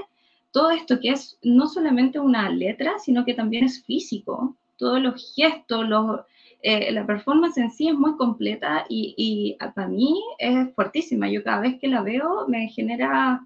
todo 0.52 0.70
esto 0.70 1.00
que 1.00 1.10
es 1.10 1.38
no 1.42 1.66
solamente 1.66 2.20
una 2.20 2.50
letra, 2.50 2.98
sino 2.98 3.24
que 3.24 3.34
también 3.34 3.64
es 3.64 3.82
físico. 3.84 4.54
Todos 4.76 5.00
los 5.00 5.34
gestos, 5.34 5.88
los, 5.88 6.20
eh, 6.62 6.92
la 6.92 7.06
performance 7.06 7.56
en 7.56 7.70
sí 7.70 7.88
es 7.88 7.94
muy 7.94 8.16
completa 8.16 8.84
y, 8.88 9.14
y, 9.16 9.56
para 9.74 9.88
mí 9.88 10.22
es 10.38 10.72
fuertísima. 10.74 11.28
Yo 11.28 11.42
cada 11.42 11.60
vez 11.60 11.80
que 11.80 11.88
la 11.88 12.02
veo 12.02 12.46
me 12.48 12.68
genera, 12.68 13.44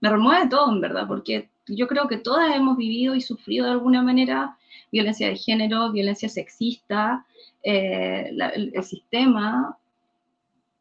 me 0.00 0.10
remueve 0.10 0.48
todo, 0.48 0.72
en 0.72 0.80
verdad, 0.80 1.06
porque 1.06 1.48
yo 1.68 1.86
creo 1.86 2.08
que 2.08 2.18
todas 2.18 2.54
hemos 2.56 2.76
vivido 2.76 3.14
y 3.14 3.20
sufrido 3.20 3.66
de 3.66 3.72
alguna 3.72 4.02
manera 4.02 4.57
violencia 4.90 5.28
de 5.28 5.36
género, 5.36 5.92
violencia 5.92 6.28
sexista, 6.28 7.24
eh, 7.62 8.30
el, 8.54 8.84
sistema, 8.84 9.76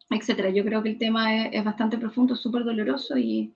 etcétera. 0.10 0.50
Yo 0.50 0.64
creo 0.64 0.84
que 0.84 0.90
el 0.90 0.98
tema 0.98 1.36
es, 1.36 1.50
es 1.54 1.64
bastante 1.64 1.98
profundo, 1.98 2.36
súper 2.36 2.64
doloroso 2.64 3.18
y, 3.18 3.52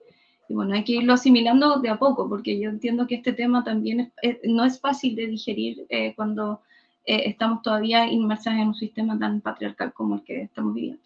bueno, 0.49 0.73
hay 0.73 0.83
que 0.83 0.93
irlo 0.93 1.13
asimilando 1.13 1.79
de 1.79 1.89
a 1.89 1.97
poco, 1.97 2.27
porque 2.27 2.59
yo 2.59 2.69
entiendo 2.69 3.07
que 3.07 3.15
este 3.15 3.33
tema 3.33 3.63
también 3.63 4.11
no 4.43 4.65
es 4.65 4.79
fácil 4.79 5.15
de 5.15 5.27
digerir 5.27 5.85
eh, 5.89 6.13
cuando 6.15 6.61
eh, 7.05 7.23
estamos 7.25 7.61
todavía 7.61 8.05
inmersas 8.07 8.55
en 8.55 8.67
un 8.67 8.75
sistema 8.75 9.17
tan 9.17 9.41
patriarcal 9.41 9.93
como 9.93 10.15
el 10.15 10.23
que 10.23 10.43
estamos 10.43 10.73
viviendo. 10.73 11.01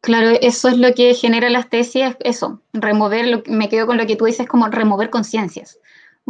Claro, 0.00 0.30
eso 0.40 0.68
es 0.68 0.78
lo 0.78 0.94
que 0.94 1.14
genera 1.14 1.50
las 1.50 1.68
tesis, 1.68 2.16
eso, 2.20 2.62
remover, 2.72 3.26
lo, 3.26 3.42
me 3.46 3.68
quedo 3.68 3.86
con 3.86 3.96
lo 3.96 4.06
que 4.06 4.16
tú 4.16 4.26
dices, 4.26 4.46
como 4.46 4.68
remover 4.68 5.10
conciencias, 5.10 5.78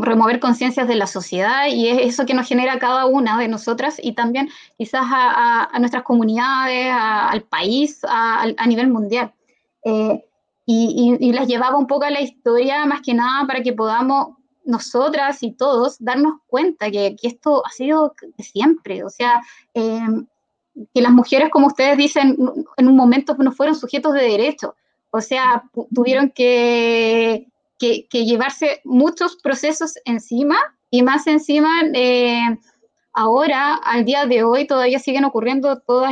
remover 0.00 0.40
conciencias 0.40 0.86
de 0.86 0.94
la 0.94 1.06
sociedad 1.06 1.66
y 1.68 1.88
es 1.88 1.98
eso 2.14 2.26
que 2.26 2.34
nos 2.34 2.48
genera 2.48 2.78
cada 2.78 3.06
una 3.06 3.38
de 3.38 3.48
nosotras 3.48 3.96
y 4.02 4.12
también 4.12 4.48
quizás 4.76 5.04
a, 5.04 5.76
nuestras 5.80 6.04
comunidades, 6.04 6.88
al 6.92 7.42
país, 7.42 8.00
a, 8.08 8.42
a, 8.56 8.66
nivel 8.66 8.88
mundial. 8.88 9.32
Eh, 9.84 10.24
y, 10.66 11.32
las 11.32 11.48
llevaba 11.48 11.78
un 11.78 11.86
poco 11.86 12.04
a 12.04 12.10
la 12.10 12.20
historia, 12.20 12.84
más 12.84 13.00
que 13.00 13.14
nada 13.14 13.46
para 13.46 13.62
que 13.62 13.72
podamos 13.72 14.36
nosotras 14.64 15.42
y 15.42 15.52
todos 15.52 15.96
darnos 15.98 16.34
cuenta 16.46 16.90
que, 16.90 17.16
que 17.18 17.28
esto 17.28 17.64
ha 17.64 17.70
sido 17.70 18.14
de 18.36 18.44
siempre, 18.44 19.02
o 19.02 19.08
sea, 19.08 19.40
em, 19.72 20.26
que 20.94 21.00
las 21.00 21.12
mujeres, 21.12 21.48
como 21.50 21.68
ustedes 21.68 21.96
dicen, 21.96 22.36
en 22.76 22.88
un 22.88 22.96
momento 22.96 23.34
no 23.38 23.50
fueron 23.50 23.74
sujetos 23.74 24.12
de 24.12 24.22
derecho, 24.22 24.74
o 25.10 25.22
sea, 25.22 25.64
tuvieron 25.94 26.30
que, 26.30 27.48
que, 27.78 28.06
llevarse 28.10 28.80
muchos 28.84 29.36
procesos 29.36 29.94
encima 30.04 30.56
y 30.90 31.02
más 31.02 31.26
encima 31.26 31.70
eh, 31.94 32.40
ahora, 33.12 33.74
al 33.74 34.04
día 34.04 34.26
de 34.26 34.44
hoy, 34.44 34.66
todavía 34.66 34.98
siguen 34.98 35.24
ocurriendo 35.24 35.80
todos 35.80 36.10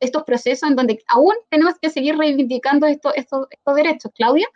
estos 0.00 0.22
procesos 0.24 0.68
en 0.68 0.76
donde 0.76 1.02
aún 1.08 1.34
tenemos 1.48 1.74
que 1.80 1.90
seguir 1.90 2.16
reivindicando 2.16 2.86
estos, 2.86 3.12
estos, 3.16 3.46
derechos. 3.74 4.12
Claudia. 4.14 4.46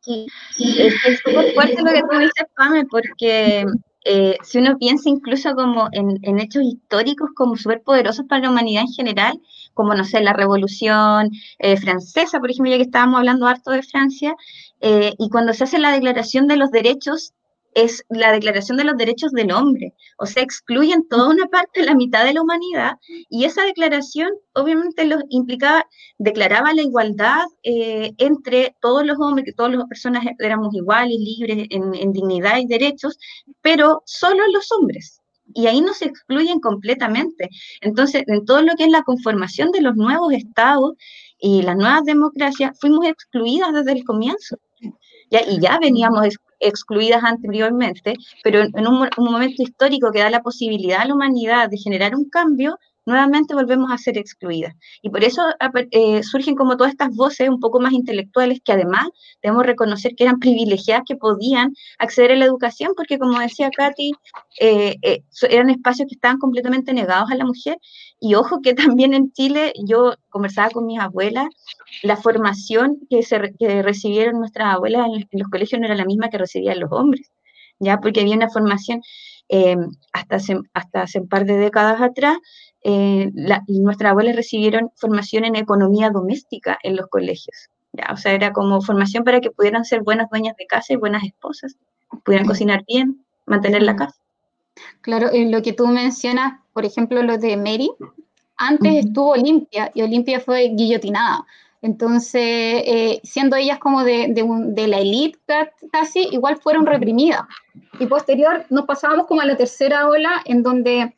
Sí, 0.00 0.26
es 0.56 1.20
súper 1.24 1.52
fuerte 1.54 1.82
lo 1.82 1.92
que 1.92 2.02
tú 2.02 2.18
dices, 2.18 2.46
Pame, 2.56 2.86
porque 2.86 3.66
eh, 4.04 4.38
si 4.42 4.58
uno 4.58 4.78
piensa 4.78 5.10
incluso 5.10 5.54
como 5.54 5.88
en, 5.92 6.38
hechos 6.38 6.62
históricos 6.62 7.30
como 7.34 7.56
súper 7.56 7.82
poderosos 7.82 8.24
para 8.26 8.42
la 8.42 8.50
humanidad 8.50 8.82
en 8.82 8.92
general, 8.92 9.40
como, 9.74 9.94
no 9.94 10.04
sé, 10.04 10.20
la 10.22 10.32
Revolución 10.32 11.30
eh, 11.58 11.76
Francesa, 11.76 12.40
por 12.40 12.50
ejemplo, 12.50 12.70
ya 12.70 12.78
que 12.78 12.84
estábamos 12.84 13.18
hablando 13.18 13.46
harto 13.46 13.70
de 13.70 13.82
Francia, 13.82 14.34
eh, 14.80 15.14
y 15.18 15.28
cuando 15.28 15.52
se 15.52 15.64
hace 15.64 15.78
la 15.78 15.92
Declaración 15.92 16.46
de 16.46 16.56
los 16.56 16.70
Derechos 16.70 17.34
es 17.74 18.04
la 18.08 18.32
Declaración 18.32 18.76
de 18.76 18.84
los 18.84 18.96
Derechos 18.96 19.32
del 19.32 19.52
Hombre, 19.52 19.94
o 20.18 20.26
sea, 20.26 20.42
excluyen 20.42 21.06
toda 21.08 21.28
una 21.28 21.46
parte, 21.46 21.82
la 21.84 21.94
mitad 21.94 22.24
de 22.24 22.34
la 22.34 22.42
humanidad, 22.42 22.94
y 23.28 23.44
esa 23.44 23.64
declaración 23.64 24.30
obviamente 24.54 25.04
los 25.04 25.22
implicaba, 25.28 25.86
declaraba 26.18 26.74
la 26.74 26.82
igualdad 26.82 27.44
eh, 27.62 28.12
entre 28.18 28.74
todos 28.80 29.06
los 29.06 29.18
hombres, 29.20 29.44
que 29.44 29.52
todas 29.52 29.72
las 29.72 29.86
personas 29.86 30.24
éramos 30.38 30.74
iguales, 30.74 31.16
libres 31.18 31.66
en, 31.70 32.12
dignidad 32.12 32.58
y 32.58 32.66
derechos, 32.66 33.18
pero 33.60 34.02
solo 34.06 34.42
los 34.52 34.70
hombres. 34.72 35.20
Y 35.52 35.66
ahí 35.66 35.80
nos 35.80 36.00
excluyen 36.00 36.60
completamente. 36.60 37.48
Entonces, 37.80 38.22
en 38.28 38.44
todo 38.44 38.62
lo 38.62 38.76
que 38.76 38.84
es 38.84 38.90
la 38.90 39.02
conformación 39.02 39.72
de 39.72 39.80
los 39.80 39.96
nuevos 39.96 40.32
estados 40.32 40.94
y 41.40 41.62
las 41.62 41.76
nuevas 41.76 42.04
democracias, 42.04 42.78
fuimos 42.80 43.06
excluidas 43.06 43.72
desde 43.72 43.92
el 43.92 44.04
comienzo. 44.04 44.58
Ya, 45.30 45.42
y 45.46 45.60
ya 45.60 45.78
veníamos 45.80 46.28
excluidas 46.58 47.22
anteriormente, 47.24 48.14
pero 48.42 48.62
en 48.62 48.86
un, 48.86 49.08
momento 49.18 49.62
histórico 49.62 50.10
que 50.12 50.20
da 50.20 50.30
la 50.30 50.42
posibilidad 50.42 51.00
a 51.00 51.06
la 51.06 51.14
humanidad 51.14 51.70
de 51.70 51.78
generar 51.78 52.14
un 52.14 52.28
cambio, 52.28 52.78
nuevamente 53.06 53.54
volvemos 53.54 53.90
a 53.90 53.98
ser 53.98 54.18
excluidas. 54.18 54.74
Y 55.02 55.10
por 55.10 55.24
eso 55.24 55.42
eh, 55.90 56.22
surgen 56.22 56.54
como 56.54 56.76
todas 56.76 56.92
estas 56.92 57.14
voces 57.14 57.48
un 57.48 57.60
poco 57.60 57.80
más 57.80 57.92
intelectuales 57.92 58.60
que 58.64 58.72
además 58.72 59.08
debemos 59.42 59.66
reconocer 59.66 60.14
que 60.14 60.24
eran 60.24 60.38
privilegiadas 60.38 61.04
que 61.06 61.16
podían 61.16 61.74
acceder 61.98 62.32
a 62.32 62.36
la 62.36 62.44
educación, 62.44 62.92
porque 62.96 63.18
como 63.18 63.38
decía 63.38 63.70
Katy, 63.70 64.12
eh, 64.60 64.96
eh, 65.02 65.22
eran 65.48 65.70
espacios 65.70 66.08
que 66.08 66.14
estaban 66.14 66.38
completamente 66.38 66.92
negados 66.92 67.30
a 67.30 67.34
la 67.34 67.44
mujer. 67.44 67.78
Y 68.20 68.34
ojo 68.34 68.60
que 68.60 68.74
también 68.74 69.14
en 69.14 69.32
Chile 69.32 69.72
yo 69.86 70.14
conversaba 70.28 70.70
con 70.70 70.86
mis 70.86 71.00
abuelas, 71.00 71.46
la 72.02 72.16
formación 72.16 72.98
que, 73.08 73.22
se, 73.22 73.38
recibieron 73.82 74.38
nuestras 74.38 74.74
abuelas 74.74 75.06
en, 75.06 75.26
los 75.32 75.48
colegios 75.48 75.80
no 75.80 75.86
era 75.86 75.96
la 75.96 76.04
misma 76.04 76.28
que 76.28 76.38
recibían 76.38 76.80
los 76.80 76.92
hombres, 76.92 77.30
ya 77.78 77.98
porque 77.98 78.20
había 78.20 78.36
una 78.36 78.50
formación 78.50 79.00
hasta, 80.12 80.36
hasta 80.74 81.02
hace 81.02 81.18
un 81.18 81.28
par 81.28 81.44
de 81.44 81.56
décadas 81.56 82.00
atrás, 82.00 82.38
eh, 82.82 83.30
nuestras 83.68 84.10
abuelas 84.10 84.36
recibieron 84.36 84.90
formación 84.96 85.44
en 85.44 85.56
economía 85.56 86.10
doméstica 86.10 86.78
en 86.82 86.96
los 86.96 87.06
colegios. 87.08 87.68
¿ya? 87.92 88.08
O 88.12 88.16
sea, 88.16 88.32
era 88.32 88.52
como 88.52 88.80
formación 88.80 89.24
para 89.24 89.40
que 89.40 89.50
pudieran 89.50 89.84
ser 89.84 90.02
buenas 90.02 90.30
dueñas 90.30 90.56
de 90.56 90.66
casa 90.66 90.92
y 90.92 90.96
buenas 90.96 91.24
esposas, 91.24 91.76
pudieran 92.24 92.46
cocinar 92.46 92.84
bien, 92.86 93.24
mantener 93.46 93.82
la 93.82 93.96
casa. 93.96 94.16
Claro, 95.02 95.30
en 95.32 95.50
lo 95.50 95.62
que 95.62 95.72
tú 95.72 95.86
mencionas, 95.86 96.60
por 96.72 96.84
ejemplo, 96.84 97.22
lo 97.22 97.36
de 97.36 97.56
Mary, 97.56 97.90
antes 98.56 99.06
estuvo 99.06 99.30
Olimpia 99.30 99.90
y 99.94 100.02
Olimpia 100.02 100.40
fue 100.40 100.68
guillotinada. 100.68 101.44
Entonces, 101.82 102.42
eh, 102.42 103.20
siendo 103.24 103.56
ellas 103.56 103.78
como 103.78 104.04
de, 104.04 104.28
de, 104.28 104.44
de, 104.66 104.86
la 104.86 104.98
élite 104.98 105.72
casi, 105.90 106.28
igual 106.30 106.58
fueron 106.58 106.84
reprimidas. 106.84 107.42
Y 107.98 108.06
posterior 108.06 108.66
nos 108.68 108.84
pasábamos 108.84 109.26
como 109.26 109.40
a 109.40 109.46
la 109.46 109.56
tercera 109.56 110.06
ola, 110.06 110.42
en 110.44 110.62
donde 110.62 111.14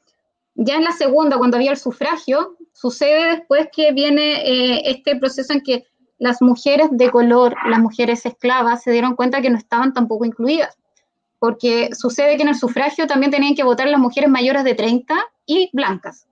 ya 0.55 0.77
en 0.77 0.85
la 0.85 0.93
segunda, 0.93 1.38
cuando 1.38 1.57
había 1.57 1.71
el 1.71 1.79
sufragio, 1.79 2.57
sucede 2.73 3.37
después 3.37 3.69
que 3.75 3.93
viene 3.93 4.43
eh, 4.43 4.83
este 4.91 5.17
proceso 5.17 5.53
en 5.53 5.62
que 5.62 5.85
las 6.19 6.41
mujeres 6.41 6.88
de 6.93 7.11
color, 7.11 7.57
las 7.69 7.81
mujeres 7.81 8.25
esclavas, 8.27 8.83
se 8.83 8.93
dieron 8.93 9.17
cuenta 9.17 9.41
que 9.41 9.51
no 9.51 9.59
estaban 9.59 9.93
tampoco 9.93 10.25
incluidas, 10.25 10.79
porque 11.38 11.91
sucede 11.95 12.37
que 12.37 12.43
en 12.43 12.51
el 12.51 12.55
sufragio 12.55 13.07
también 13.07 13.33
tenían 13.33 13.55
que 13.55 13.65
votar 13.65 13.88
las 13.88 14.01
mujeres 14.01 14.31
mayores 14.31 14.62
de 14.65 14.75
30 14.75 15.17
y 15.47 15.71
blancas. 15.73 16.29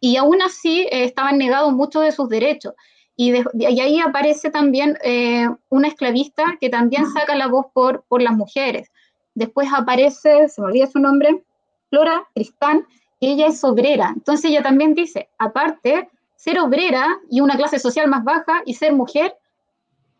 Y 0.00 0.16
aún 0.16 0.42
así 0.42 0.82
eh, 0.90 1.04
estaban 1.04 1.38
negados 1.38 1.72
muchos 1.72 2.02
de 2.02 2.12
sus 2.12 2.28
derechos. 2.28 2.74
Y, 3.16 3.32
ahí 3.64 4.00
aparece 4.00 4.50
también 4.50 4.98
eh, 5.02 5.48
una 5.68 5.88
esclavista 5.88 6.58
que 6.60 6.68
también 6.68 7.06
saca 7.12 7.36
la 7.36 7.46
voz 7.46 7.66
por, 7.72 8.04
por 8.08 8.20
las 8.20 8.34
mujeres. 8.34 8.90
Después 9.34 9.68
aparece, 9.74 10.48
se 10.48 10.60
me 10.60 10.66
olvida 10.66 10.88
su 10.88 10.98
nombre, 10.98 11.44
Flora 11.88 12.24
Tristán, 12.34 12.84
ella 13.26 13.46
es 13.46 13.62
obrera. 13.64 14.12
Entonces 14.14 14.50
ella 14.50 14.62
también 14.62 14.94
dice, 14.94 15.28
aparte, 15.38 16.08
ser 16.36 16.58
obrera 16.58 17.18
y 17.30 17.40
una 17.40 17.56
clase 17.56 17.78
social 17.78 18.08
más 18.08 18.24
baja 18.24 18.62
y 18.66 18.74
ser 18.74 18.92
mujer, 18.92 19.36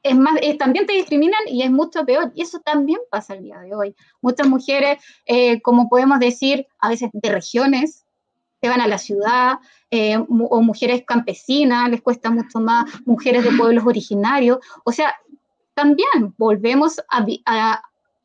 es 0.03 0.17
más, 0.17 0.35
también 0.59 0.87
te 0.87 0.93
discriminan 0.93 1.41
y 1.47 1.63
es 1.63 1.71
mucho 1.71 2.05
peor. 2.05 2.31
Y 2.35 2.43
eso 2.43 2.61
también 2.61 3.01
pasa 3.11 3.35
el 3.35 3.43
día 3.43 3.59
de 3.61 3.75
hoy. 3.75 3.97
Muchas 4.21 4.47
mujeres, 4.47 5.03
eh, 5.25 5.63
como 5.63 5.89
podemos 5.89 6.19
decir, 6.19 6.67
a 6.79 6.91
veces 6.91 7.11
de 7.13 7.33
regiones, 7.33 8.05
se 8.61 8.69
van 8.69 8.81
a 8.81 8.87
la 8.87 8.99
ciudad, 8.99 9.59
eh, 9.91 10.17
o 10.17 10.63
mujeres 10.63 11.05
campesinas, 11.07 11.91
les 11.91 12.03
cuesta 12.03 12.31
mucho 12.31 12.61
más, 12.61 12.85
mujeres 13.07 13.45
de 13.45 13.53
pueblos 13.53 13.85
originarios. 13.87 14.59
O 14.85 14.93
sea, 14.93 15.15
también 15.75 16.35
volvemos 16.39 17.01
a, 17.11 17.83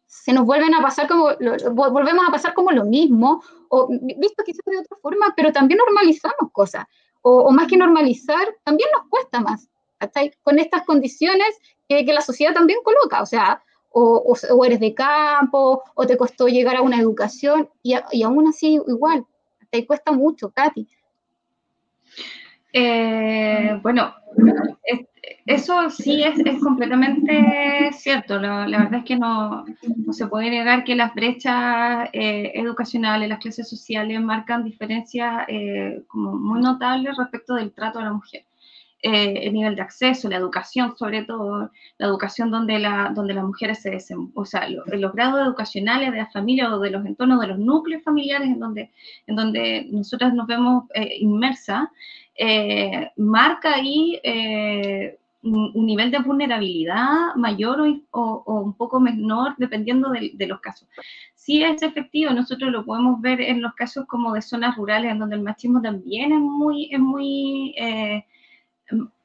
se 0.10 0.34
nos 0.34 0.44
vuelven 0.44 0.74
a 0.74 0.82
pasar 0.82 1.08
como, 1.08 1.30
volvemos 1.72 2.28
a 2.28 2.32
pasar 2.32 2.56
como 2.56 2.72
lo 2.72 2.84
mismo, 2.84 3.44
o 3.70 3.88
visto 3.88 4.44
quizás 4.44 4.66
de 4.66 4.80
otra 4.80 4.98
forma, 5.02 5.34
pero 5.38 5.52
también 5.52 5.78
normalizamos 5.78 6.52
cosas, 6.52 6.86
o, 7.22 7.52
más 7.52 7.68
que 7.68 7.78
normalizar, 7.78 8.48
también 8.64 8.90
nos 8.92 9.08
cuesta 9.08 9.40
más, 9.40 9.70
Con 10.42 10.58
estas 10.58 10.84
condiciones 10.84 11.60
que, 11.88 12.04
la 12.04 12.22
sociedad 12.22 12.56
también 12.56 12.80
coloca, 12.84 13.22
o 13.22 13.26
sea, 13.28 13.62
o, 13.92 14.66
eres 14.66 14.80
de 14.80 14.96
campo, 14.96 15.84
o 15.94 16.08
te 16.08 16.18
costó 16.18 16.48
llegar 16.48 16.76
a 16.76 16.82
una 16.82 17.00
educación, 17.00 17.70
y, 17.84 17.94
y 18.12 18.24
aún 18.24 18.48
así 18.48 18.80
igual, 18.88 19.28
te 19.70 19.86
cuesta 19.86 20.12
mucho, 20.12 20.50
Katy. 20.50 20.88
Eh, 22.74 23.80
bueno, 23.84 24.16
eso 25.50 25.90
sí 25.90 26.22
es, 26.24 26.60
completamente 26.62 27.90
cierto. 27.94 28.40
La, 28.40 28.66
verdad 28.68 29.00
es 29.00 29.04
que 29.04 29.16
no, 29.16 29.66
se 30.12 30.28
puede 30.28 30.52
negar 30.52 30.84
que 30.84 30.96
las 30.96 31.12
brechas 31.16 32.08
eh, 32.14 32.52
educacionales, 32.54 33.28
las 33.28 33.40
clases 33.40 33.68
sociales 33.68 34.22
marcan 34.22 34.64
diferencias 34.64 35.46
eh, 35.48 36.04
como 36.08 36.34
muy 36.34 36.62
notables 36.62 37.18
respecto 37.18 37.56
del 37.56 37.74
trato 37.74 37.98
a 37.98 38.04
la 38.04 38.14
mujer. 38.14 38.46
el 39.02 39.54
nivel 39.54 39.76
de 39.76 39.82
acceso, 39.82 40.30
la 40.30 40.38
educación, 40.38 40.96
sobre 40.98 41.24
todo, 41.24 41.72
la 41.98 42.08
educación 42.08 42.52
donde, 42.52 42.78
la, 42.78 43.12
donde 43.16 43.34
las 43.34 43.46
mujeres 43.46 43.82
se 43.82 43.90
desenvuelven, 43.90 44.34
o 44.36 44.46
sea, 44.46 44.70
los 44.70 45.14
grados 45.14 45.42
educacionales 45.48 46.12
de 46.12 46.18
la 46.18 46.30
familia 46.30 46.76
o 46.76 46.80
de 46.80 46.92
los 46.92 47.06
entornos, 47.06 47.40
de 47.42 47.48
los 47.48 47.60
núcleos 47.60 48.04
familiares 48.04 48.50
en 48.50 48.60
donde, 48.60 48.92
en 49.26 49.36
donde 49.36 49.88
nosotras 49.90 50.34
nos 50.34 50.46
vemos 50.48 50.84
inmersas, 51.20 51.88
eh, 52.42 53.12
marca 53.18 53.76
ahí 53.76 54.18
eh, 54.24 55.19
un, 55.44 55.86
nivel 55.86 56.12
de 56.12 56.20
vulnerabilidad 56.20 57.36
mayor 57.36 57.82
o, 58.12 58.44
un 58.46 58.74
poco 58.74 59.00
menor 59.00 59.56
dependiendo 59.58 60.10
de, 60.10 60.48
los 60.48 60.60
casos. 60.60 60.88
Si 61.36 61.64
es 61.64 61.82
efectivo, 61.82 62.32
nosotros 62.32 62.72
lo 62.72 62.86
podemos 62.86 63.22
ver 63.22 63.42
en 63.42 63.62
los 63.62 63.74
casos 63.74 64.06
como 64.08 64.34
de 64.34 64.42
zonas 64.42 64.76
rurales 64.76 65.12
en 65.12 65.20
donde 65.20 65.36
el 65.36 65.42
machismo 65.42 65.82
también 65.82 66.32
es 66.32 66.40
muy, 66.40 66.90
es 66.92 67.00
muy 67.00 67.74
eh, 67.78 68.26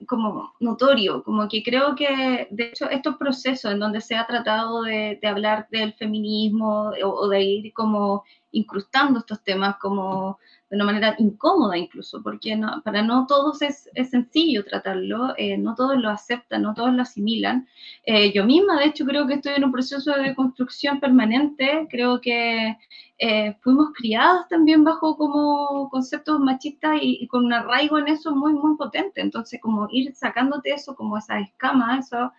como 0.07 0.53
notorio, 0.61 1.23
como 1.25 1.49
que 1.49 1.63
creo 1.63 1.95
que 1.95 2.49
de 2.51 2.69
hecho 2.69 2.89
estos 2.91 3.17
procesos 3.17 3.73
en 3.73 3.81
donde 3.81 4.01
se 4.01 4.15
ha 4.15 4.27
tratado 4.27 4.83
de, 4.83 5.19
hablar 5.25 5.67
del 5.71 5.95
feminismo 5.95 6.93
o, 7.03 7.29
de 7.29 7.43
ir 7.43 7.73
como 7.73 8.25
incrustando 8.53 9.21
estos 9.21 9.43
temas 9.43 9.77
como 9.77 10.39
de 10.71 10.77
una 10.77 10.85
manera 10.87 11.15
incómoda 11.19 11.77
incluso, 11.77 12.23
porque 12.23 12.59
para 12.85 13.03
no 13.03 13.27
todos 13.27 13.63
es, 13.63 13.89
sencillo 14.11 14.65
tratarlo, 14.65 15.35
eh, 15.37 15.59
no 15.59 15.75
todos 15.75 15.99
lo 15.99 16.09
aceptan, 16.11 16.63
no 16.63 16.75
todos 16.75 16.93
lo 16.93 17.03
asimilan. 17.03 17.69
Eh, 18.05 18.33
yo 18.33 18.45
misma, 18.45 18.79
de 18.79 18.87
hecho, 18.87 19.05
creo 19.05 19.27
que 19.27 19.35
estoy 19.35 19.55
en 19.57 19.65
un 19.65 19.73
proceso 19.73 20.13
de 20.13 20.35
construcción 20.35 21.01
permanente, 21.01 21.87
creo 21.91 22.21
que 22.21 22.77
eh, 23.19 23.57
fuimos 23.61 23.91
criados 23.95 24.49
también 24.49 24.83
bajo 24.85 25.17
como 25.17 25.89
conceptos 25.91 26.41
machistas 26.41 26.99
y, 27.01 27.27
con 27.29 27.45
un 27.45 27.53
arraigo 27.53 27.99
en 27.99 28.09
eso 28.09 28.35
muy, 28.35 28.53
muy 28.55 28.77
potente, 28.77 29.21
entonces 29.21 29.61
como 29.61 29.87
ir 29.91 30.15
sacándote 30.15 30.71
eso, 30.71 30.97
como 30.97 31.19
esas 31.19 31.43
escamas, 31.43 32.07
eso 32.07 32.33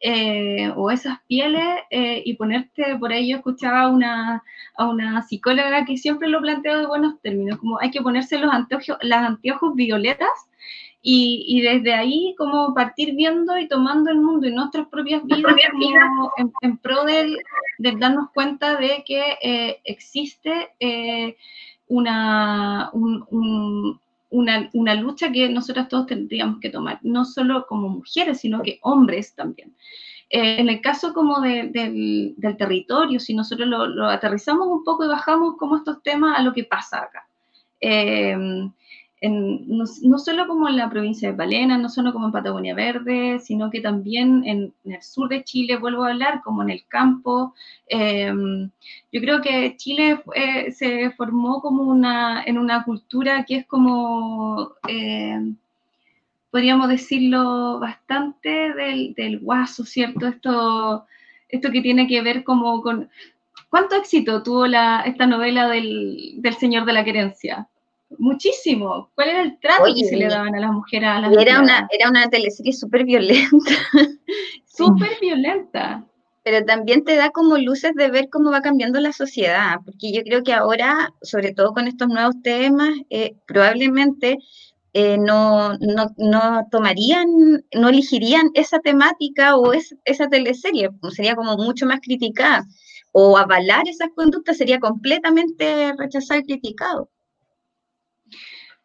eh, 0.00 0.70
o 0.76 0.90
esas 0.90 1.20
pieles 1.26 1.80
eh, 1.90 2.22
y 2.24 2.34
ponerte 2.34 2.96
por 2.98 3.12
ahí. 3.12 3.30
Yo 3.30 3.38
escuchaba 3.38 3.88
una, 3.88 4.42
a 4.76 4.88
una 4.88 5.22
psicóloga 5.22 5.84
que 5.84 5.96
siempre 5.96 6.28
lo 6.28 6.40
plantea 6.40 6.78
de 6.78 6.86
buenos 6.86 7.20
términos, 7.22 7.58
como 7.58 7.80
hay 7.80 7.90
que 7.90 8.02
ponerse 8.02 8.38
los 8.38 8.52
anteojos, 8.52 8.98
las 9.00 9.24
anteojos 9.24 9.74
violetas 9.74 10.28
y, 11.00 11.44
y, 11.48 11.60
desde 11.60 11.94
ahí 11.94 12.34
como 12.36 12.74
partir 12.74 13.14
viendo 13.14 13.56
y 13.58 13.68
tomando 13.68 14.10
el 14.10 14.20
mundo 14.20 14.48
y 14.48 14.52
nuestras 14.52 14.88
propias 14.88 15.22
vidas 15.24 15.54
en, 16.62 16.78
pro 16.78 17.04
de, 17.04 17.36
darnos 17.78 18.30
cuenta 18.34 18.76
de 18.76 19.04
que 19.06 19.38
eh, 19.40 19.80
existe 19.84 20.68
una, 21.86 22.90
un, 22.92 24.00
una, 24.30 24.70
una, 24.72 24.94
lucha 24.94 25.30
que 25.30 25.48
nosotras 25.48 25.88
todos 25.88 26.06
tendríamos 26.06 26.60
que 26.60 26.70
tomar, 26.70 26.98
no 27.02 27.24
solo 27.24 27.66
como 27.68 27.88
mujeres, 27.88 28.40
sino 28.40 28.62
que 28.62 28.78
hombres 28.82 29.34
también. 29.34 29.74
Eh, 30.28 30.56
en 30.58 30.68
el 30.68 30.80
caso 30.80 31.12
como 31.12 31.40
del, 31.40 31.72
del, 31.72 32.56
territorio, 32.56 33.20
si 33.20 33.34
nosotros 33.34 33.68
lo, 33.68 34.06
aterrizamos 34.06 34.66
un 34.66 34.82
poco 34.82 35.04
y 35.04 35.08
bajamos 35.08 35.56
como 35.56 35.76
estos 35.76 36.02
temas 36.02 36.38
a 36.38 36.42
lo 36.42 36.52
que 36.52 36.64
pasa 36.64 37.02
acá. 37.02 37.28
Eh, 37.80 38.36
no, 39.22 40.18
solo 40.18 40.46
como 40.46 40.68
en 40.68 40.76
la 40.76 40.90
provincia 40.90 41.30
de 41.30 41.36
Palena, 41.36 41.78
no 41.78 41.88
solo 41.88 42.12
como 42.12 42.26
en 42.26 42.32
Patagonia 42.32 42.74
Verde, 42.74 43.38
sino 43.40 43.70
que 43.70 43.80
también 43.80 44.42
en, 44.44 44.74
el 44.84 45.02
sur 45.02 45.28
de 45.28 45.42
Chile, 45.44 45.78
vuelvo 45.78 46.04
a 46.04 46.10
hablar, 46.10 46.42
como 46.42 46.62
en 46.62 46.70
el 46.70 46.84
campo. 46.86 47.54
Em, 47.88 48.70
yo 49.12 49.20
creo 49.20 49.40
que 49.40 49.76
Chile 49.76 50.22
se 50.72 51.10
formó 51.12 51.60
como 51.62 51.84
una, 51.84 52.42
en 52.44 52.58
una 52.58 52.84
cultura 52.84 53.44
que 53.44 53.56
es 53.56 53.66
como, 53.66 54.72
em, 54.88 55.56
podríamos 56.50 56.88
decirlo, 56.88 57.80
bastante 57.80 58.72
del, 58.74 59.14
del 59.14 59.40
guaso, 59.40 59.84
¿cierto? 59.84 60.26
Esto, 60.26 61.06
esto 61.48 61.70
que 61.70 61.82
tiene 61.82 62.06
que 62.06 62.22
ver 62.22 62.44
como 62.44 62.82
con... 62.82 63.10
¿Cuánto 63.70 63.96
éxito 63.96 64.42
tuvo 64.42 64.66
la, 64.66 65.02
esta 65.02 65.26
novela 65.26 65.68
del, 65.68 66.34
del 66.38 66.54
Señor 66.54 66.84
de 66.86 66.92
la 66.92 67.04
Querencia? 67.04 67.68
Muchísimo. 68.18 69.10
¿Cuál 69.14 69.28
era 69.30 69.42
el 69.42 69.58
trato 69.58 69.84
que 69.94 70.04
se 70.04 70.16
le 70.16 70.28
daban 70.28 70.54
a 70.54 70.60
las 70.60 70.72
mujeres? 70.72 71.08
A 71.08 71.20
las 71.20 71.36
era, 71.36 71.60
una, 71.60 71.88
era 71.90 72.08
una 72.08 72.28
teleserie 72.28 72.72
súper 72.72 73.04
violenta. 73.04 73.72
Súper 74.64 75.10
violenta. 75.20 76.04
Pero 76.44 76.64
también 76.64 77.04
te 77.04 77.16
da 77.16 77.30
como 77.30 77.58
luces 77.58 77.92
de 77.94 78.08
ver 78.08 78.28
cómo 78.30 78.52
va 78.52 78.60
cambiando 78.60 79.00
la 79.00 79.12
sociedad, 79.12 79.78
porque 79.84 80.12
yo 80.12 80.22
creo 80.22 80.44
que 80.44 80.52
ahora, 80.52 81.12
sobre 81.20 81.52
todo 81.52 81.72
con 81.72 81.88
estos 81.88 82.06
nuevos 82.06 82.40
temas, 82.42 82.90
eh, 83.10 83.34
probablemente 83.48 84.38
eh, 84.92 85.18
no, 85.18 85.76
no, 85.78 86.06
no, 86.16 86.68
tomarían, 86.70 87.28
no 87.74 87.88
elegirían 87.88 88.50
esa 88.54 88.78
temática 88.78 89.56
o 89.56 89.72
esa 89.72 90.28
teleserie, 90.28 90.90
sería 91.10 91.34
como 91.34 91.56
mucho 91.56 91.84
más 91.84 91.98
criticada. 92.00 92.64
O 93.10 93.36
avalar 93.36 93.88
esas 93.88 94.10
conductas 94.14 94.58
sería 94.58 94.78
completamente 94.78 95.92
rechazado 95.98 96.40
y 96.40 96.44
criticado 96.44 97.10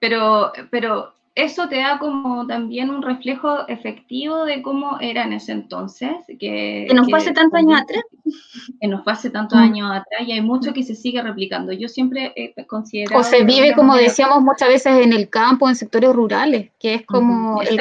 pero, 0.02 0.52
pero 0.72 1.14
eso 1.36 1.70
te 1.70 1.78
da 1.78 2.00
como 2.00 2.48
también 2.48 2.90
un 2.90 3.04
reflejo 3.04 3.68
efectivo 3.68 4.46
de 4.46 4.64
cómo 4.64 5.00
era 5.00 5.24
en 5.24 5.34
ese 5.34 5.52
entonces. 5.52 6.12
Que, 6.28 6.88
que 6.90 6.94
nos 6.94 7.08
hace 7.14 7.32
tantos 7.32 7.60
años 7.60 7.80
atrás. 7.80 8.04
Que 8.82 8.88
nos 8.88 9.08
hace 9.08 9.30
tantos 9.30 9.60
mm. 9.60 9.62
años 9.62 9.92
atrás 9.92 10.28
y 10.28 10.32
hay 10.32 10.42
mucho 10.42 10.74
que 10.74 10.82
se 10.82 10.96
sigue 10.96 11.22
replicando. 11.22 11.72
Yo 11.72 11.88
siempre 11.88 12.34
he 12.36 12.66
considerado... 12.66 13.22
O 13.22 13.24
se 13.24 13.44
vive, 13.44 13.74
como 13.76 13.96
decíamos 13.96 14.42
muchas 14.42 14.70
veces, 14.70 15.06
en 15.06 15.14
el 15.14 15.30
campo, 15.30 15.70
en 15.70 15.76
sectores 15.76 16.12
rurales, 16.12 16.72
que 16.80 16.96
es 16.96 17.06
como... 17.06 17.62
El, 17.62 17.80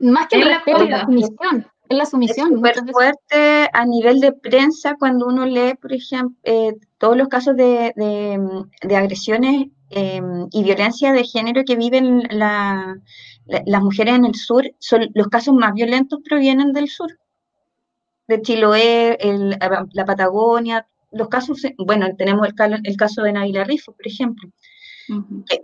más 0.00 0.28
que 0.28 0.36
el 0.36 0.44
respeto, 0.44 0.84
la 0.84 1.04
sumisión. 1.04 1.66
Es 1.88 1.98
la 1.98 2.06
sumisión. 2.06 2.48
Es 2.48 2.54
súper 2.54 2.92
fuerte 2.92 3.68
a 3.72 3.84
nivel 3.84 4.20
de 4.20 4.32
prensa 4.32 4.94
cuando 5.00 5.26
uno 5.26 5.44
lee, 5.46 5.74
por 5.82 5.92
ejemplo, 5.92 6.36
eh, 6.44 6.76
todos 6.98 7.16
los 7.16 7.26
casos 7.26 7.56
de, 7.56 7.92
de 7.96 8.96
agresiones 8.96 9.66
Em, 9.90 10.48
y 10.50 10.64
violencia 10.64 11.12
de 11.12 11.24
género 11.24 11.64
que 11.64 11.76
viven 11.76 12.22
las 12.30 13.82
mujeres 13.82 14.14
en 14.14 14.24
el 14.24 14.34
sur, 14.34 14.64
son, 14.78 15.10
los 15.14 15.28
casos 15.28 15.54
más 15.54 15.74
violentos 15.74 16.20
provienen 16.24 16.72
del 16.72 16.88
sur, 16.88 17.18
de 18.26 18.40
Chiloé, 18.40 19.18
la 19.92 20.04
Patagonia, 20.04 20.86
los 21.12 21.28
casos, 21.28 21.62
bueno, 21.78 22.08
tenemos 22.16 22.48
el, 22.48 22.80
el 22.82 22.96
caso 22.96 23.22
de 23.22 23.32
Navila 23.32 23.64
Rifo, 23.64 23.92
por 23.92 24.06
ejemplo, 24.06 24.50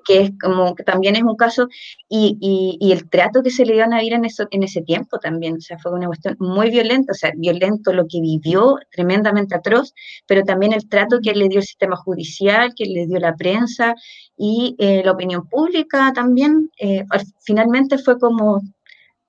que, 0.04 0.20
es 0.20 0.30
como 0.40 0.74
que 0.74 0.82
también 0.82 1.16
es 1.16 1.22
un 1.22 1.36
caso, 1.36 1.68
y, 2.08 2.76
y, 2.80 2.92
el 2.92 3.08
trato 3.08 3.42
que 3.42 3.50
se 3.50 3.64
le 3.64 3.74
dio 3.74 3.84
a 3.84 3.86
Navidad 3.86 4.18
en, 4.18 4.24
eso, 4.24 4.46
en 4.50 4.62
ese 4.62 4.82
tiempo 4.82 5.18
también, 5.18 5.56
o 5.56 5.60
sea, 5.60 5.78
fue 5.78 5.92
una 5.92 6.06
cuestión 6.06 6.36
muy 6.38 6.70
violenta, 6.70 7.12
o 7.12 7.14
sea, 7.14 7.32
violento 7.36 7.92
lo 7.92 8.06
que 8.08 8.20
vivió, 8.20 8.76
tremendamente 8.90 9.54
atroz, 9.54 9.94
pero 10.26 10.42
también 10.44 10.72
el 10.72 10.88
trato 10.88 11.20
que 11.22 11.34
le 11.34 11.48
dio 11.48 11.58
el 11.58 11.64
sistema 11.64 11.96
judicial, 11.96 12.74
que 12.74 12.84
le 12.84 13.06
dio 13.06 13.18
la 13.18 13.34
prensa 13.34 13.94
y 14.36 14.76
eh, 14.78 15.02
la 15.04 15.12
opinión 15.12 15.48
pública 15.48 16.12
también, 16.14 16.70
eh, 16.78 17.04
finalmente 17.40 17.98
fue 17.98 18.18
como 18.18 18.60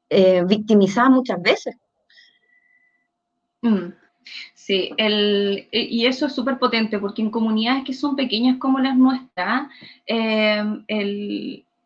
eh, 0.09 0.43
victimizada 0.45 1.09
muchas 1.09 1.41
veces. 1.41 1.75
Mm. 3.61 4.00
Sí, 4.71 4.89
el, 4.95 5.67
y 5.69 6.05
eso 6.05 6.27
es 6.27 6.33
súper 6.33 6.57
potente 6.57 6.97
porque 6.97 7.21
en 7.21 7.29
comunidades 7.29 7.83
que 7.83 7.93
son 7.93 8.15
pequeñas 8.15 8.57
como 8.57 8.79
las 8.79 8.95
nuestras, 8.95 9.67
em, 10.05 10.85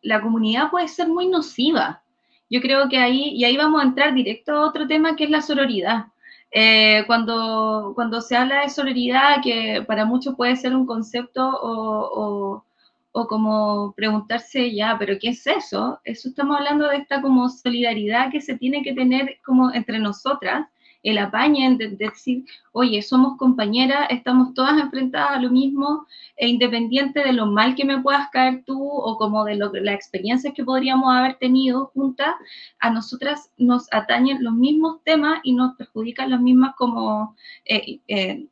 la 0.02 0.20
comunidad 0.20 0.70
puede 0.70 0.86
ser 0.86 1.08
muy 1.08 1.26
nociva. 1.26 2.00
Yo 2.48 2.60
creo 2.60 2.88
que 2.88 2.98
ahí, 2.98 3.30
y 3.34 3.44
ahí 3.44 3.56
vamos 3.56 3.82
a 3.82 3.86
entrar 3.86 4.14
directo 4.14 4.52
a 4.52 4.66
otro 4.68 4.86
tema 4.86 5.16
que 5.16 5.24
es 5.24 5.30
la 5.30 5.42
sororidad. 5.42 6.06
Eh, 6.52 7.02
cuando, 7.08 7.90
cuando 7.96 8.20
se 8.20 8.36
habla 8.36 8.60
de 8.62 8.70
sororidad, 8.70 9.42
que 9.42 9.82
para 9.84 10.04
muchos 10.04 10.36
puede 10.36 10.54
ser 10.54 10.76
un 10.76 10.86
concepto 10.86 11.42
o, 11.44 12.62
o 13.10 13.26
como 13.26 13.94
preguntarse 13.96 14.72
ya, 14.72 14.96
pero 14.96 15.18
¿qué 15.20 15.30
es 15.30 15.44
eso? 15.48 15.98
Eso 16.04 16.28
estamos 16.28 16.56
hablando 16.56 16.86
de 16.88 16.98
esta 16.98 17.20
como 17.20 17.48
solidaridad 17.48 18.30
que 18.30 18.40
se 18.40 18.56
tiene 18.56 18.84
que 18.84 18.94
tener 18.94 19.38
como 19.44 19.72
entre 19.72 19.98
nosotras, 19.98 20.68
el 21.10 21.18
apañe 21.18 21.76
de, 21.76 21.90
decir, 21.90 22.44
oye, 22.72 23.00
somos 23.00 23.38
compañeras, 23.38 24.08
estamos 24.10 24.54
todas 24.54 24.80
enfrentadas 24.80 25.36
a 25.36 25.40
lo 25.40 25.50
mismo, 25.50 26.06
e 26.36 26.48
independiente 26.48 27.20
de 27.20 27.32
lo 27.32 27.46
mal 27.46 27.76
que 27.76 27.84
me 27.84 28.00
puedas 28.00 28.28
caer 28.30 28.64
tú 28.64 28.88
o 28.88 29.16
como 29.16 29.44
de 29.44 29.54
lo, 29.54 29.72
las 29.72 29.94
experiencias 29.94 30.52
que 30.52 30.64
podríamos 30.64 31.14
haber 31.14 31.36
tenido 31.36 31.86
juntas, 31.94 32.34
a 32.80 32.90
nosotras 32.90 33.50
nos 33.56 33.86
atañen 33.92 34.42
los 34.42 34.54
mismos 34.54 35.02
temas 35.04 35.38
y 35.44 35.52
nos 35.52 35.76
perjudican 35.76 36.30
las 36.30 36.40
mismas 36.40 36.74
como, 36.76 37.36
eh, 37.64 38.00
eh, 38.08 38.44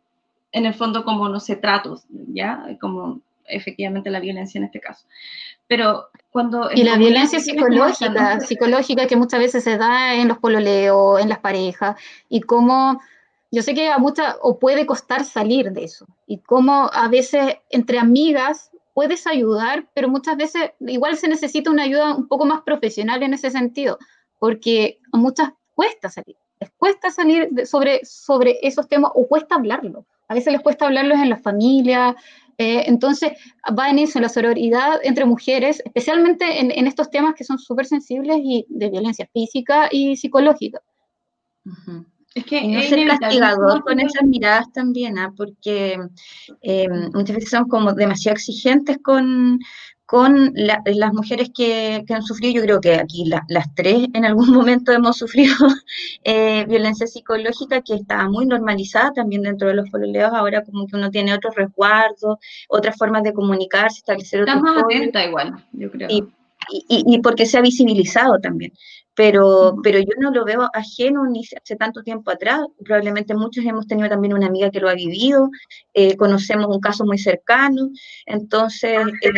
en 0.53 0.67
el 0.67 0.75
fondo, 0.75 1.05
como, 1.05 1.29
no 1.29 1.41
sé, 1.41 1.57
tratos, 1.57 2.05
¿ya? 2.09 2.65
Como 2.81 3.21
efectivamente 3.47 4.11
la 4.11 4.21
violencia 4.21 4.59
en 4.59 4.65
este 4.65 4.81
caso. 4.81 5.07
Pero 5.67 6.09
cuando... 6.35 6.69
Y 6.75 6.83
la 6.83 6.97
violencia 6.97 7.39
psicológica, 7.39 8.41
psicológica 8.41 9.07
que 9.07 9.15
muchas 9.15 9.39
veces 9.39 9.63
se 9.63 9.79
da 9.79 10.17
en 10.17 10.27
los 10.27 10.39
pololeos, 10.39 11.21
en 11.21 11.29
las 11.29 11.39
parejas, 11.39 11.95
y 12.29 12.41
cómo 12.41 13.01
yo 13.53 13.63
sé 13.63 13.73
que 13.73 13.89
a 13.89 13.99
muchas, 13.99 14.35
o 14.43 14.59
puede 14.59 14.85
costar 14.85 15.25
salir 15.25 15.71
de 15.71 15.85
eso, 15.85 16.09
y 16.27 16.39
cómo 16.39 16.91
a 16.93 17.07
veces 17.07 17.59
entre 17.71 18.01
amigas 18.01 18.73
puedes 18.95 19.29
ayudar, 19.29 19.87
pero 19.95 20.09
muchas 20.09 20.37
veces 20.37 20.73
igual 20.81 21.17
se 21.17 21.29
necesita 21.29 21.71
una 21.71 21.85
ayuda 21.85 22.17
un 22.17 22.27
poco 22.27 22.47
más 22.47 22.63
profesional 22.63 23.23
en 23.23 23.35
ese 23.35 23.53
sentido, 23.53 24.01
porque 24.41 24.99
a 25.13 25.17
muchas 25.17 25.53
cuesta 25.77 26.11
salir, 26.11 26.35
les 26.59 26.71
cuesta 26.73 27.13
salir 27.13 27.49
sobre, 27.65 28.05
sobre 28.05 28.59
esos 28.61 28.89
temas 28.89 29.13
o 29.15 29.29
cuesta 29.29 29.55
hablarlo. 29.55 30.05
A 30.27 30.35
veces 30.35 30.53
les 30.53 30.63
cuesta 30.63 30.87
hablarlos 30.87 31.19
en 31.19 31.31
la 31.31 31.37
familia, 31.37 32.17
eh, 32.59 32.85
entonces, 32.87 33.33
va 33.79 33.91
en 33.91 33.99
eso, 33.99 34.19
en 34.19 34.23
la 34.23 34.29
sororidad 34.29 35.01
entre 35.03 35.25
mujeres, 35.25 35.83
especialmente 35.85 36.61
en, 36.61 36.87
estos 36.87 37.11
temas 37.11 37.35
que 37.35 37.45
son 37.45 37.59
súper 37.59 37.87
sensibles 37.87 38.39
y 38.43 38.67
de 38.69 38.91
violencia 38.91 39.29
física 39.33 39.89
y 39.91 40.17
psicológica. 40.17 40.81
Es 42.35 42.45
que 42.45 42.67
no 42.67 42.83
ser 42.83 43.07
castigador 43.07 43.85
con 43.85 44.01
esas 44.01 44.25
miradas 44.25 44.73
también, 44.73 45.19
¿ah? 45.19 45.33
porque 45.37 45.99
eh, 46.63 46.89
muchas 47.13 47.37
veces 47.37 47.51
son 47.51 47.69
como 47.69 47.93
demasiado 47.93 48.35
exigentes 48.35 48.99
con, 49.03 49.61
con 50.07 50.53
las 50.55 51.13
mujeres 51.15 51.51
que, 51.55 52.05
han 52.09 52.23
sufrido, 52.23 52.55
yo 52.55 52.63
creo 52.63 52.81
que 52.81 52.95
aquí 52.97 53.25
las 53.49 53.75
tres 53.75 54.07
en 54.13 54.25
algún 54.25 54.51
momento 54.53 54.93
hemos 54.93 55.17
sufrido 55.17 55.55
eh, 56.25 56.65
violencia 56.67 57.07
psicológica 57.07 57.81
que 57.83 57.95
está 57.95 58.29
muy 58.29 58.47
normalizada 58.47 59.13
también 59.13 59.43
dentro 59.43 59.69
de 59.69 59.75
los 59.75 59.89
pololeos, 59.91 60.33
ahora 60.33 60.63
como 60.63 60.87
que 60.87 60.97
uno 60.97 61.11
tiene 61.11 61.35
otros 61.35 61.55
resguardos, 61.55 62.39
otras 62.69 62.97
formas 62.97 63.23
de 63.23 63.33
comunicarse, 63.33 63.99
establecer 63.99 64.43
otros... 64.43 64.57
Está 64.57 64.73
más 64.73 64.85
atenta 64.85 65.25
igual, 65.25 65.65
yo 65.73 65.91
creo. 65.91 66.09
Y, 66.11 66.25
y, 66.89 67.21
porque 67.21 67.45
se 67.45 67.59
ha 67.59 67.61
visibilizado 67.61 68.39
también. 68.41 68.73
Pero, 69.15 69.77
pero 69.83 69.99
yo 70.01 70.13
no 70.19 70.31
lo 70.33 70.45
veo 70.45 70.69
ajeno 70.73 71.27
ni 71.27 71.43
hace 71.43 71.77
tanto 71.77 72.03
tiempo 72.03 72.31
atrás. 72.31 72.61
Probablemente 72.85 73.35
muchos 73.35 73.65
hemos 73.65 73.87
tenido 73.87 74.09
también 74.09 74.35
una 74.35 74.47
amiga 74.47 74.71
que 74.71 74.81
lo 74.81 74.89
ha 74.89 74.95
vivido, 74.95 75.51
eh, 75.93 76.17
conocemos 76.17 76.67
un 76.75 76.81
caso 76.81 77.05
muy 77.05 77.19
cercano. 77.19 77.91
Entonces, 78.27 78.99
eh, 79.21 79.31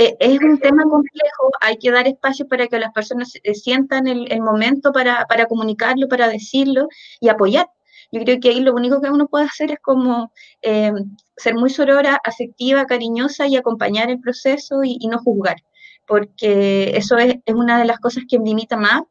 eh, 0.00 0.16
es 0.18 0.40
un 0.40 0.58
tema 0.58 0.84
complejo, 0.84 1.50
hay 1.60 1.76
que 1.76 1.90
dar 1.90 2.08
espacio 2.08 2.48
para 2.48 2.66
que 2.68 2.78
las 2.78 2.90
personas 2.90 3.34
sientan 3.52 4.06
el, 4.06 4.40
momento 4.40 4.92
para, 4.92 5.26
comunicarlo, 5.46 6.08
para 6.08 6.26
decirlo 6.28 6.88
y 7.20 7.28
apoyar. 7.28 7.68
Yo 8.10 8.22
creo 8.22 8.40
que 8.40 8.48
ahí 8.48 8.60
lo 8.60 8.72
único 8.72 9.02
que 9.02 9.10
uno 9.10 9.28
puede 9.28 9.44
hacer 9.44 9.72
es 9.72 9.78
como 9.80 10.32
eh, 10.62 10.90
ser 11.36 11.54
muy 11.54 11.68
sorora, 11.68 12.18
afectiva, 12.24 12.86
cariñosa 12.86 13.46
y 13.46 13.56
acompañar 13.56 14.08
el 14.08 14.20
proceso 14.20 14.82
y, 14.82 15.06
no 15.06 15.18
juzgar, 15.18 15.56
porque 16.06 16.96
eso 16.96 17.18
es, 17.18 17.36
una 17.54 17.78
de 17.78 17.84
las 17.84 17.98
cosas 17.98 18.24
que 18.26 18.38
limita 18.38 18.78
más 18.78 19.02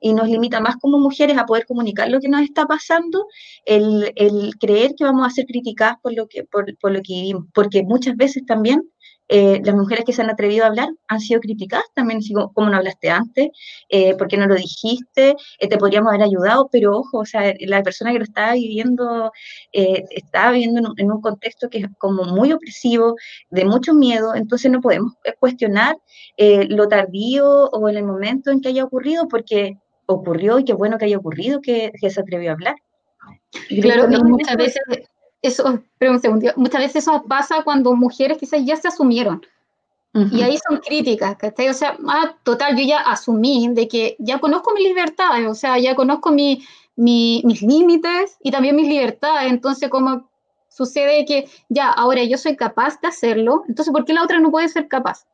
y 0.00 0.14
nos 0.14 0.28
limita 0.28 0.60
más 0.60 0.76
como 0.76 0.98
mujeres 0.98 1.36
a 1.36 1.44
poder 1.44 1.66
comunicar 1.66 2.08
lo 2.08 2.20
que 2.20 2.28
nos 2.30 2.40
está 2.40 2.64
pasando, 2.64 3.26
el, 3.66 4.14
creer 4.58 4.94
que 4.96 5.04
vamos 5.04 5.26
a 5.26 5.30
ser 5.30 5.44
criticadas 5.44 5.98
por 6.02 6.14
lo 6.14 6.26
que, 6.26 6.44
por, 6.44 6.74
por 6.78 6.92
lo 6.92 7.02
que 7.02 7.12
vivimos, 7.12 7.44
porque 7.52 7.82
muchas 7.82 8.16
veces 8.16 8.46
también 8.46 8.88
eh, 9.28 9.60
las 9.62 9.74
mujeres 9.74 10.04
que 10.04 10.12
se 10.12 10.22
han 10.22 10.30
atrevido 10.30 10.64
a 10.64 10.68
hablar 10.68 10.88
han 11.06 11.20
sido 11.20 11.40
criticadas 11.40 11.86
también, 11.94 12.20
como 12.54 12.70
no 12.70 12.76
hablaste 12.76 13.10
antes, 13.10 13.48
eh, 13.88 14.14
¿por 14.16 14.28
qué 14.28 14.36
no 14.36 14.46
lo 14.46 14.54
dijiste? 14.54 15.36
Eh, 15.58 15.68
te 15.68 15.76
podríamos 15.76 16.10
haber 16.10 16.22
ayudado, 16.22 16.68
pero 16.72 16.98
ojo, 16.98 17.18
o 17.18 17.24
sea, 17.24 17.54
la 17.60 17.82
persona 17.82 18.12
que 18.12 18.18
lo 18.18 18.24
estaba 18.24 18.54
viviendo, 18.54 19.30
eh, 19.72 20.04
estaba 20.10 20.52
viviendo 20.52 20.92
en 20.96 21.12
un, 21.12 21.20
contexto 21.20 21.68
que 21.68 21.78
es 21.78 21.86
como 21.98 22.24
muy 22.24 22.52
opresivo, 22.52 23.16
de 23.50 23.64
mucho 23.64 23.92
miedo, 23.92 24.34
entonces 24.34 24.70
no 24.70 24.80
podemos 24.80 25.14
cuestionar 25.40 25.96
lo 26.38 26.88
tardío 26.88 27.68
o 27.70 27.88
en 27.88 27.96
el 27.96 28.04
momento 28.04 28.50
en 28.50 28.60
que 28.60 28.68
haya 28.68 28.84
ocurrido, 28.84 29.26
porque 29.28 29.76
ocurrió 30.06 30.58
y 30.58 30.64
qué 30.64 30.72
bueno 30.72 30.96
que 30.96 31.06
haya 31.06 31.18
ocurrido 31.18 31.60
que, 31.60 31.92
se 32.00 32.20
atrevió 32.20 32.50
a 32.50 32.52
hablar. 32.54 32.76
Claro, 33.68 34.08
muchas 34.08 34.56
veces 34.56 34.82
eso, 35.42 35.80
pero 35.98 36.12
un 36.12 36.20
segundo, 36.20 36.50
muchas 36.56 36.80
veces 36.80 37.04
eso 37.04 37.24
pasa 37.28 37.62
cuando 37.62 37.94
mujeres 37.94 38.38
quizás 38.38 38.64
ya 38.64 38.76
se 38.76 38.88
asumieron. 38.88 39.42
Y 40.32 40.42
ahí 40.42 40.58
son 40.68 40.78
críticas, 40.78 41.36
¿cachai? 41.36 41.68
O 41.68 41.74
sea, 41.74 41.96
ah, 42.08 42.34
total, 42.42 42.76
yo 42.76 42.82
ya 42.84 42.98
asumí 42.98 43.68
de 43.70 43.86
que 43.86 44.16
ya 44.18 44.40
conozco 44.40 44.72
mis 44.74 44.82
libertades, 44.82 45.46
o 45.46 45.54
sea, 45.54 45.78
ya 45.78 45.94
conozco 45.94 46.32
mi, 46.32 46.66
mis 46.96 47.62
límites 47.62 48.36
y 48.42 48.50
también 48.50 48.74
mis 48.74 48.88
libertades. 48.88 49.48
Entonces, 49.52 49.88
como 49.88 50.28
sucede 50.68 51.24
que 51.24 51.48
ya, 51.68 51.92
ahora 51.92 52.24
yo 52.24 52.36
soy 52.36 52.56
capaz 52.56 53.00
de 53.00 53.06
hacerlo, 53.06 53.62
entonces, 53.68 53.92
¿por 53.92 54.04
qué 54.04 54.12
la 54.12 54.24
otra 54.24 54.40
no 54.40 54.50
puede 54.50 54.68
ser 54.68 54.88
capaz? 54.88 55.24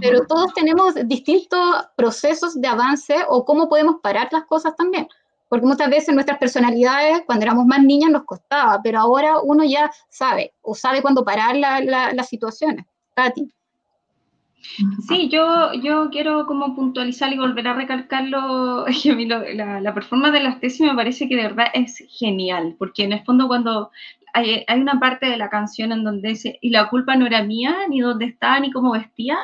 Pero 0.00 0.26
todos 0.26 0.52
tenemos 0.52 0.94
distintos 1.04 1.60
procesos 1.94 2.60
de 2.60 2.68
avance 2.68 3.14
o 3.28 3.46
cómo 3.46 3.70
podemos 3.70 4.00
parar 4.02 4.28
las 4.32 4.44
cosas 4.44 4.76
también 4.76 5.08
porque 5.48 5.66
muchas 5.66 5.90
veces 5.90 6.14
nuestras 6.14 6.38
personalidades, 6.38 7.22
cuando 7.26 7.44
éramos 7.44 7.66
más 7.66 7.82
niñas, 7.82 8.10
nos 8.10 8.24
costaba, 8.24 8.80
pero 8.82 8.98
ahora 8.98 9.38
uno 9.40 9.64
ya 9.64 9.90
sabe, 10.08 10.54
o 10.62 10.74
sabe 10.74 11.02
cuándo 11.02 11.24
parar 11.24 11.56
las 11.56 12.28
situaciones. 12.28 12.84
Tati. 13.14 13.50
Sí, 15.08 15.28
yo, 15.28 15.72
yo 15.74 16.10
quiero 16.10 16.46
como 16.46 16.74
puntualizar 16.74 17.32
y 17.32 17.38
volver 17.38 17.68
a 17.68 17.74
recalcarlo, 17.74 18.84
que 19.02 19.26
la, 19.26 19.80
la, 19.80 19.94
performance 19.94 20.32
de 20.32 20.42
las 20.42 20.60
tesis 20.60 20.80
me 20.80 20.94
parece 20.94 21.28
que 21.28 21.36
de 21.36 21.42
verdad 21.42 21.66
es 21.72 22.02
genial, 22.08 22.74
porque 22.78 23.04
en 23.04 23.12
el 23.12 23.24
fondo 23.24 23.46
cuando 23.48 23.90
hay, 24.32 24.64
una 24.80 25.00
parte 25.00 25.26
de 25.26 25.36
la 25.36 25.48
canción 25.48 25.92
en 25.92 26.04
donde 26.04 26.30
dice, 26.30 26.58
y 26.60 26.70
la 26.70 26.88
culpa 26.88 27.16
no 27.16 27.26
era 27.26 27.42
mía, 27.42 27.76
ni 27.88 28.00
dónde 28.00 28.26
estaba, 28.26 28.60
ni 28.60 28.70
cómo 28.70 28.92
vestía, 28.92 29.38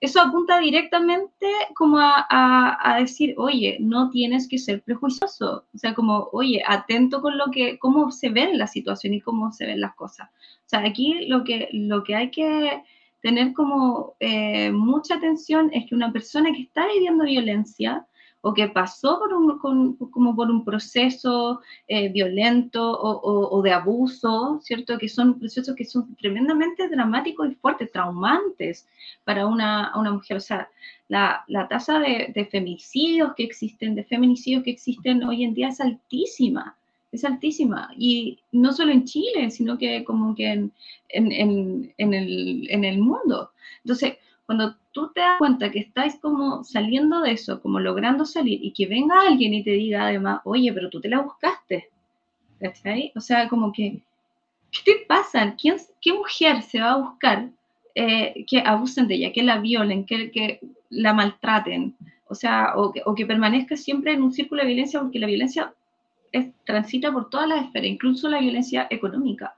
eso 0.00 0.20
apunta 0.20 0.58
directamente 0.58 1.46
como 1.74 1.98
a, 2.00 2.96
decir, 2.98 3.34
oye, 3.36 3.76
no 3.80 4.10
tienes 4.10 4.48
que 4.48 4.58
ser 4.58 4.82
prejuicioso, 4.82 5.66
o 5.74 5.78
sea, 5.78 5.94
como, 5.94 6.28
oye, 6.32 6.62
atento 6.66 7.20
con 7.20 7.36
lo 7.36 7.46
que, 7.52 7.78
cómo 7.78 8.10
se 8.10 8.30
ve 8.30 8.54
la 8.54 8.66
situación 8.66 9.14
y 9.14 9.20
cómo 9.20 9.52
se 9.52 9.66
ven 9.66 9.80
las 9.80 9.94
cosas. 9.94 10.28
O 10.30 10.68
sea, 10.70 10.80
aquí 10.80 11.26
lo 11.26 11.44
que, 11.44 11.68
lo 11.72 12.02
que 12.02 12.14
hay 12.14 12.30
que 12.30 12.82
tener 13.20 13.52
como 13.52 14.14
eh, 14.20 14.70
mucha 14.72 15.16
atención 15.16 15.70
es 15.72 15.86
que 15.86 15.94
una 15.94 16.12
persona 16.12 16.50
que 16.52 16.62
está 16.62 16.86
viviendo 16.86 17.24
violencia, 17.24 18.06
o 18.42 18.54
que 18.54 18.68
pasó 18.68 19.18
por 19.18 19.34
un, 19.34 19.96
como 19.96 20.34
por 20.34 20.50
un 20.50 20.64
proceso 20.64 21.60
eh, 21.88 22.08
violento 22.08 22.98
o, 23.00 23.62
de 23.62 23.72
abuso, 23.72 24.60
¿cierto? 24.62 24.96
Que 24.98 25.08
son 25.08 25.38
procesos 25.38 25.74
que 25.76 25.84
son 25.84 26.14
tremendamente 26.16 26.88
dramáticos 26.88 27.50
y 27.50 27.54
fuertes, 27.56 27.92
traumantes 27.92 28.86
para 29.24 29.46
una, 29.46 29.92
una 29.96 30.12
mujer. 30.12 30.38
O 30.38 30.40
sea, 30.40 30.68
la, 31.08 31.44
la 31.48 31.68
tasa 31.68 31.98
de, 31.98 32.32
de, 32.34 32.46
femicidios 32.46 33.34
que 33.36 33.44
existen, 33.44 33.94
de 33.94 34.04
feminicidios 34.04 34.62
que 34.62 34.70
existen 34.70 35.22
hoy 35.24 35.44
en 35.44 35.54
día 35.54 35.68
es 35.68 35.80
altísima, 35.80 36.76
es 37.12 37.24
altísima. 37.24 37.90
Y 37.98 38.38
no 38.52 38.72
solo 38.72 38.92
en 38.92 39.04
Chile, 39.04 39.50
sino 39.50 39.76
que 39.76 40.02
como 40.04 40.34
que 40.34 40.50
en, 40.50 40.72
en, 41.10 41.32
en, 41.32 41.94
en 41.98 42.14
el, 42.14 42.84
el 42.84 42.98
mundo. 42.98 43.50
Entonces, 43.84 44.14
cuando 44.50 44.74
tú 44.90 45.12
te 45.14 45.20
das 45.20 45.38
cuenta 45.38 45.70
que 45.70 45.78
estáis 45.78 46.18
como 46.18 46.64
saliendo 46.64 47.20
de 47.20 47.30
eso, 47.30 47.62
como 47.62 47.78
logrando 47.78 48.24
salir, 48.24 48.58
y 48.60 48.72
que 48.72 48.88
venga 48.88 49.20
alguien 49.20 49.54
y 49.54 49.62
te 49.62 49.70
diga 49.70 50.06
además, 50.06 50.40
oye, 50.42 50.72
pero 50.72 50.90
tú 50.90 51.00
te 51.00 51.08
la 51.08 51.20
buscaste, 51.20 51.88
¿cachai? 52.58 53.12
O 53.14 53.20
sea, 53.20 53.48
como 53.48 53.72
que, 53.72 54.02
¿qué 54.72 54.80
te 54.84 55.06
pasa? 55.06 55.54
¿Quién, 55.54 55.76
¿Qué 56.00 56.12
mujer 56.12 56.62
se 56.62 56.80
va 56.80 56.90
a 56.90 56.96
buscar 56.96 57.48
eh, 57.94 58.44
que 58.48 58.60
abusen 58.66 59.06
de 59.06 59.14
ella, 59.14 59.32
que 59.32 59.44
la 59.44 59.60
violen, 59.60 60.04
que, 60.04 60.32
que 60.32 60.58
la 60.88 61.14
maltraten? 61.14 61.94
O 62.26 62.34
sea, 62.34 62.72
o 62.74 62.90
que, 62.90 63.02
o 63.06 63.14
que, 63.14 63.26
permanezca 63.26 63.76
siempre 63.76 64.14
en 64.14 64.22
un 64.24 64.32
círculo 64.32 64.62
de 64.62 64.66
violencia, 64.66 64.98
porque 64.98 65.20
la 65.20 65.28
violencia 65.28 65.72
es, 66.32 66.48
transita 66.64 67.12
por 67.12 67.30
todas 67.30 67.48
las 67.48 67.66
esferas, 67.66 67.88
incluso 67.88 68.28
la 68.28 68.40
violencia 68.40 68.88
económica. 68.90 69.54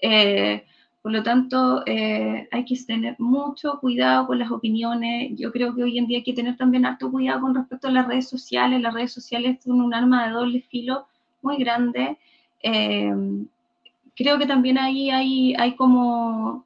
Eh, 0.00 0.64
por 1.02 1.10
lo 1.10 1.22
tanto, 1.24 1.82
eh, 1.86 2.48
hay 2.52 2.64
que 2.64 2.76
tener 2.86 3.16
mucho 3.18 3.78
cuidado 3.80 4.28
con 4.28 4.38
las 4.38 4.52
opiniones. 4.52 5.32
Yo 5.36 5.50
creo 5.50 5.74
que 5.74 5.82
hoy 5.82 5.98
en 5.98 6.06
día 6.06 6.18
hay 6.18 6.24
que 6.24 6.32
tener 6.32 6.56
también 6.56 6.86
harto 6.86 7.10
cuidado 7.10 7.40
con 7.40 7.54
respecto 7.56 7.88
a 7.88 7.90
las 7.90 8.06
redes 8.06 8.28
sociales. 8.28 8.80
Las 8.80 8.94
redes 8.94 9.12
sociales 9.12 9.58
son 9.64 9.80
un 9.80 9.94
arma 9.94 10.26
de 10.26 10.32
doble 10.32 10.60
filo 10.62 11.06
muy 11.42 11.56
grande. 11.56 12.16
Eh, 12.62 13.12
creo 14.16 14.38
que 14.38 14.46
también 14.46 14.78
ahí 14.78 15.10
hay, 15.10 15.74
como 15.76 16.64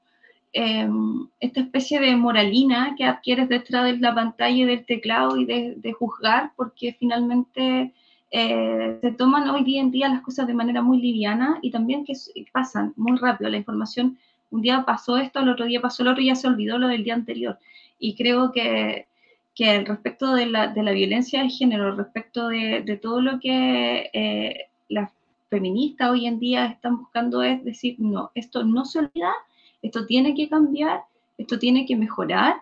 em, 0.52 1.28
esta 1.40 1.60
especie 1.60 1.98
de 2.00 2.14
moralina 2.16 2.94
que 2.96 3.04
adquieres 3.04 3.48
detrás 3.48 3.84
de 3.86 3.96
la 3.98 4.14
pantalla 4.14 4.56
y 4.56 4.64
del 4.64 4.84
teclado 4.84 5.36
y 5.38 5.46
de, 5.46 5.92
juzgar, 5.92 6.52
porque 6.56 6.94
finalmente 6.98 7.94
eh, 8.38 8.98
se 9.00 9.12
toman 9.12 9.48
hoy 9.48 9.64
día 9.64 9.80
en 9.80 9.90
día 9.90 10.10
las 10.10 10.20
cosas 10.20 10.46
de 10.46 10.52
manera 10.52 10.82
muy 10.82 11.00
liviana 11.00 11.58
y 11.62 11.70
también 11.70 12.04
que 12.04 12.12
pasan 12.52 12.92
muy 12.94 13.16
rápido. 13.16 13.48
La 13.48 13.56
información, 13.56 14.18
un 14.50 14.60
día 14.60 14.84
pasó 14.84 15.16
esto, 15.16 15.40
el 15.40 15.48
otro 15.48 15.64
día 15.64 15.80
pasó 15.80 16.02
el 16.02 16.08
otro 16.08 16.22
y 16.22 16.26
ya 16.26 16.34
se 16.34 16.46
olvidó 16.46 16.76
lo 16.76 16.88
del 16.88 17.02
día 17.02 17.14
anterior. 17.14 17.58
Y 17.98 18.14
creo 18.14 18.52
que, 18.52 19.06
que 19.54 19.82
respecto 19.84 20.34
de 20.34 20.44
la, 20.44 20.68
de 20.68 20.82
la 20.82 20.92
violencia 20.92 21.42
de 21.42 21.48
género, 21.48 21.96
respecto 21.96 22.48
de, 22.48 22.82
de 22.82 22.98
todo 22.98 23.22
lo 23.22 23.40
que 23.40 24.10
eh, 24.12 24.66
las 24.90 25.10
feministas 25.48 26.10
hoy 26.10 26.26
en 26.26 26.38
día 26.38 26.66
están 26.66 26.98
buscando 26.98 27.42
es 27.42 27.64
decir, 27.64 27.96
no, 27.98 28.32
esto 28.34 28.64
no 28.64 28.84
se 28.84 28.98
olvida, 28.98 29.32
esto 29.80 30.04
tiene 30.04 30.34
que 30.34 30.50
cambiar, 30.50 31.00
esto 31.38 31.58
tiene 31.58 31.86
que 31.86 31.96
mejorar 31.96 32.56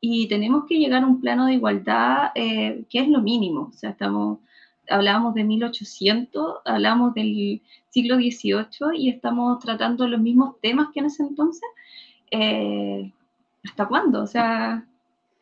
y 0.00 0.28
tenemos 0.28 0.66
que 0.66 0.78
llegar 0.78 1.02
a 1.02 1.06
un 1.06 1.20
plano 1.20 1.46
de 1.46 1.54
igualdad 1.54 2.30
eh, 2.36 2.84
que 2.88 3.00
es 3.00 3.08
lo 3.08 3.20
mínimo. 3.22 3.70
O 3.70 3.72
sea, 3.72 3.90
estamos, 3.90 4.38
hablábamos 4.88 5.34
de 5.34 5.44
1800, 5.44 6.56
hablamos 6.64 7.14
del 7.14 7.62
siglo 7.90 8.16
XVIII 8.16 8.96
y 8.96 9.08
estamos 9.10 9.58
tratando 9.58 10.06
los 10.06 10.20
mismos 10.20 10.60
temas 10.60 10.88
que 10.92 11.00
en 11.00 11.06
ese 11.06 11.22
entonces. 11.22 11.68
Eh, 12.30 13.12
¿Hasta 13.64 13.86
cuándo? 13.86 14.22
O 14.22 14.26
sea, 14.26 14.86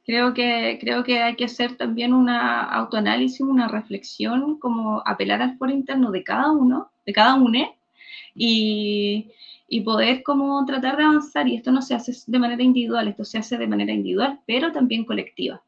creo 0.06 0.34
que, 0.34 0.78
creo 0.80 1.04
que 1.04 1.22
hay 1.22 1.36
que 1.36 1.44
hacer 1.44 1.76
también 1.76 2.14
una 2.14 2.62
autoanálisis, 2.62 3.40
una 3.40 3.68
reflexión, 3.68 4.58
como 4.58 5.02
apelar 5.04 5.42
al 5.42 5.56
foro 5.58 5.72
interno 5.72 6.10
de 6.10 6.22
cada 6.24 6.50
uno, 6.52 6.90
de 7.06 7.12
cada 7.12 7.34
UNE, 7.34 7.76
y, 8.34 9.30
y 9.68 9.80
poder 9.80 10.22
como 10.22 10.64
tratar 10.64 10.96
de 10.96 11.04
avanzar. 11.04 11.48
Y 11.48 11.56
esto 11.56 11.72
no 11.72 11.82
se 11.82 11.94
hace 11.94 12.12
de 12.26 12.38
manera 12.38 12.62
individual, 12.62 13.08
esto 13.08 13.24
se 13.24 13.38
hace 13.38 13.58
de 13.58 13.66
manera 13.66 13.92
individual, 13.92 14.40
pero 14.46 14.72
también 14.72 15.04
colectiva. 15.04 15.62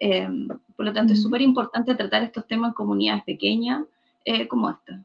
Em, 0.00 0.48
por 0.76 0.86
lo 0.86 0.92
tanto, 0.92 1.12
es 1.12 1.22
súper 1.22 1.40
importante 1.42 1.94
tratar 1.94 2.22
estos 2.22 2.46
temas 2.46 2.70
en 2.70 2.74
comunidades 2.74 3.24
pequeñas 3.24 3.84
eh, 4.24 4.46
como 4.46 4.70
esta. 4.70 5.02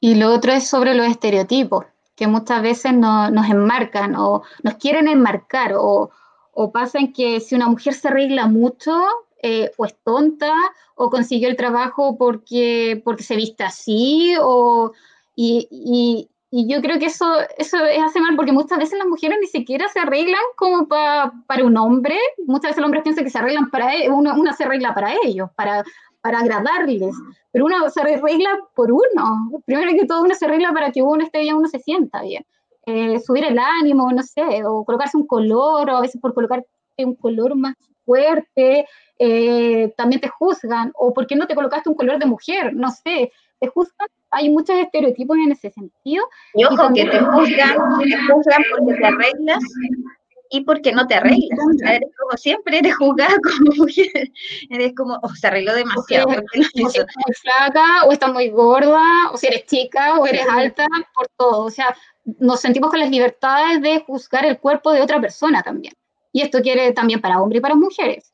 Y 0.00 0.14
lo 0.14 0.32
otro 0.32 0.52
es 0.52 0.68
sobre 0.68 0.94
los 0.94 1.06
estereotipos, 1.06 1.84
que 2.14 2.26
muchas 2.26 2.62
veces 2.62 2.94
nos 2.94 3.50
enmarcan 3.50 4.14
o 4.16 4.42
nos 4.62 4.74
quieren 4.74 5.08
enmarcar 5.08 5.74
o, 5.74 6.10
o 6.52 6.72
pasa 6.72 6.98
en 6.98 7.12
que 7.12 7.40
si 7.40 7.54
una 7.54 7.68
mujer 7.68 7.94
se 7.94 8.08
arregla 8.08 8.46
mucho, 8.46 8.92
eh, 9.42 9.70
o 9.76 9.84
es 9.84 9.96
tonta, 10.02 10.52
o 10.96 11.10
consiguió 11.10 11.48
el 11.48 11.56
trabajo 11.56 12.16
porque, 12.18 13.00
porque 13.04 13.22
se 13.22 13.36
viste 13.36 13.64
así, 13.64 14.34
o, 14.40 14.92
y, 15.36 15.68
y, 15.70 16.28
yo 16.50 16.80
creo 16.80 16.98
que 16.98 17.06
eso, 17.06 17.26
eso 17.58 17.84
es 17.84 18.02
hace 18.02 18.20
mal, 18.20 18.34
porque 18.36 18.52
muchas 18.52 18.78
veces 18.78 18.98
las 18.98 19.06
mujeres 19.06 19.38
ni 19.40 19.46
siquiera 19.46 19.86
se 19.88 20.00
arreglan 20.00 20.40
como 20.56 20.88
para 20.88 21.64
un 21.64 21.76
hombre, 21.76 22.18
muchas 22.46 22.70
veces 22.70 22.78
los 22.78 22.86
hombres 22.86 23.02
piensan 23.02 23.24
que 23.24 23.30
se 23.30 23.38
arreglan 23.38 23.70
para 23.70 23.94
ellos, 23.94 24.14
una, 24.16 24.34
una 24.34 24.52
se 24.54 24.64
arregla 24.64 24.94
para 24.94 25.14
ellos, 25.24 25.50
para, 25.56 25.84
para 26.22 26.40
agradarles, 26.40 27.14
pero 27.52 27.66
uno 27.66 27.88
se 27.90 28.00
arregla 28.00 28.58
por 28.74 28.90
uno, 28.90 29.62
primero 29.66 29.90
que 29.92 30.06
todo 30.06 30.22
uno 30.22 30.34
se 30.34 30.46
arregla 30.46 30.72
para 30.72 30.90
que 30.90 31.02
uno 31.02 31.22
esté 31.22 31.40
bien, 31.40 31.56
uno 31.56 31.68
se 31.68 31.80
sienta 31.80 32.22
bien. 32.22 32.44
Eh, 32.86 33.20
subir 33.20 33.44
el 33.44 33.58
ánimo, 33.58 34.10
no 34.10 34.22
sé, 34.22 34.64
o 34.64 34.82
colocarse 34.84 35.18
un 35.18 35.26
color, 35.26 35.90
o 35.90 35.96
a 35.98 36.00
veces 36.00 36.18
por 36.20 36.32
colocar 36.32 36.64
un 36.96 37.14
color 37.16 37.54
más 37.54 37.74
fuerte, 38.06 38.86
eh, 39.18 39.92
también 39.96 40.22
te 40.22 40.28
juzgan, 40.28 40.92
o 40.94 41.12
por 41.12 41.26
qué 41.26 41.36
no 41.36 41.46
te 41.46 41.54
colocaste 41.54 41.90
un 41.90 41.94
color 41.94 42.18
de 42.18 42.24
mujer, 42.24 42.74
no 42.74 42.90
sé, 42.90 43.30
te 43.60 43.68
juzgan, 43.68 44.08
hay 44.30 44.50
muchos 44.50 44.76
estereotipos 44.76 45.36
en 45.38 45.52
ese 45.52 45.70
sentido. 45.70 46.24
Y 46.54 46.64
ojo, 46.64 46.92
que 46.94 47.04
te 47.04 47.18
juzgan, 47.20 47.76
te 48.02 48.32
juzgan 48.32 48.62
porque 48.70 48.94
te 48.94 49.06
arreglas 49.06 49.64
y 50.50 50.62
porque 50.62 50.92
no 50.92 51.06
te 51.06 51.14
arreglas. 51.14 51.58
eres 51.84 52.10
como 52.18 52.36
siempre, 52.36 52.78
eres 52.78 52.96
juzgada 52.96 53.34
como 53.42 53.72
mujer. 53.76 54.30
Eres 54.70 54.94
como, 54.96 55.18
oh, 55.22 55.34
se 55.34 55.46
arregló 55.46 55.74
demasiado. 55.74 56.28
O, 56.28 56.32
no 56.32 56.42
si 56.74 56.82
muy 56.82 57.34
flaca, 57.40 58.04
o 58.06 58.12
estás 58.12 58.32
muy 58.32 58.50
gorda, 58.50 59.30
o 59.32 59.36
si 59.36 59.46
eres 59.46 59.66
chica, 59.66 60.18
o 60.18 60.26
eres 60.26 60.46
alta, 60.50 60.86
por 61.14 61.28
todo. 61.36 61.64
O 61.64 61.70
sea, 61.70 61.96
nos 62.24 62.60
sentimos 62.60 62.90
con 62.90 63.00
las 63.00 63.10
libertades 63.10 63.80
de 63.82 64.00
juzgar 64.00 64.44
el 64.44 64.58
cuerpo 64.58 64.92
de 64.92 65.02
otra 65.02 65.20
persona 65.20 65.62
también. 65.62 65.94
Y 66.32 66.42
esto 66.42 66.60
quiere 66.60 66.92
también 66.92 67.20
para 67.20 67.40
hombres 67.40 67.58
y 67.58 67.62
para 67.62 67.74
mujeres. 67.74 68.32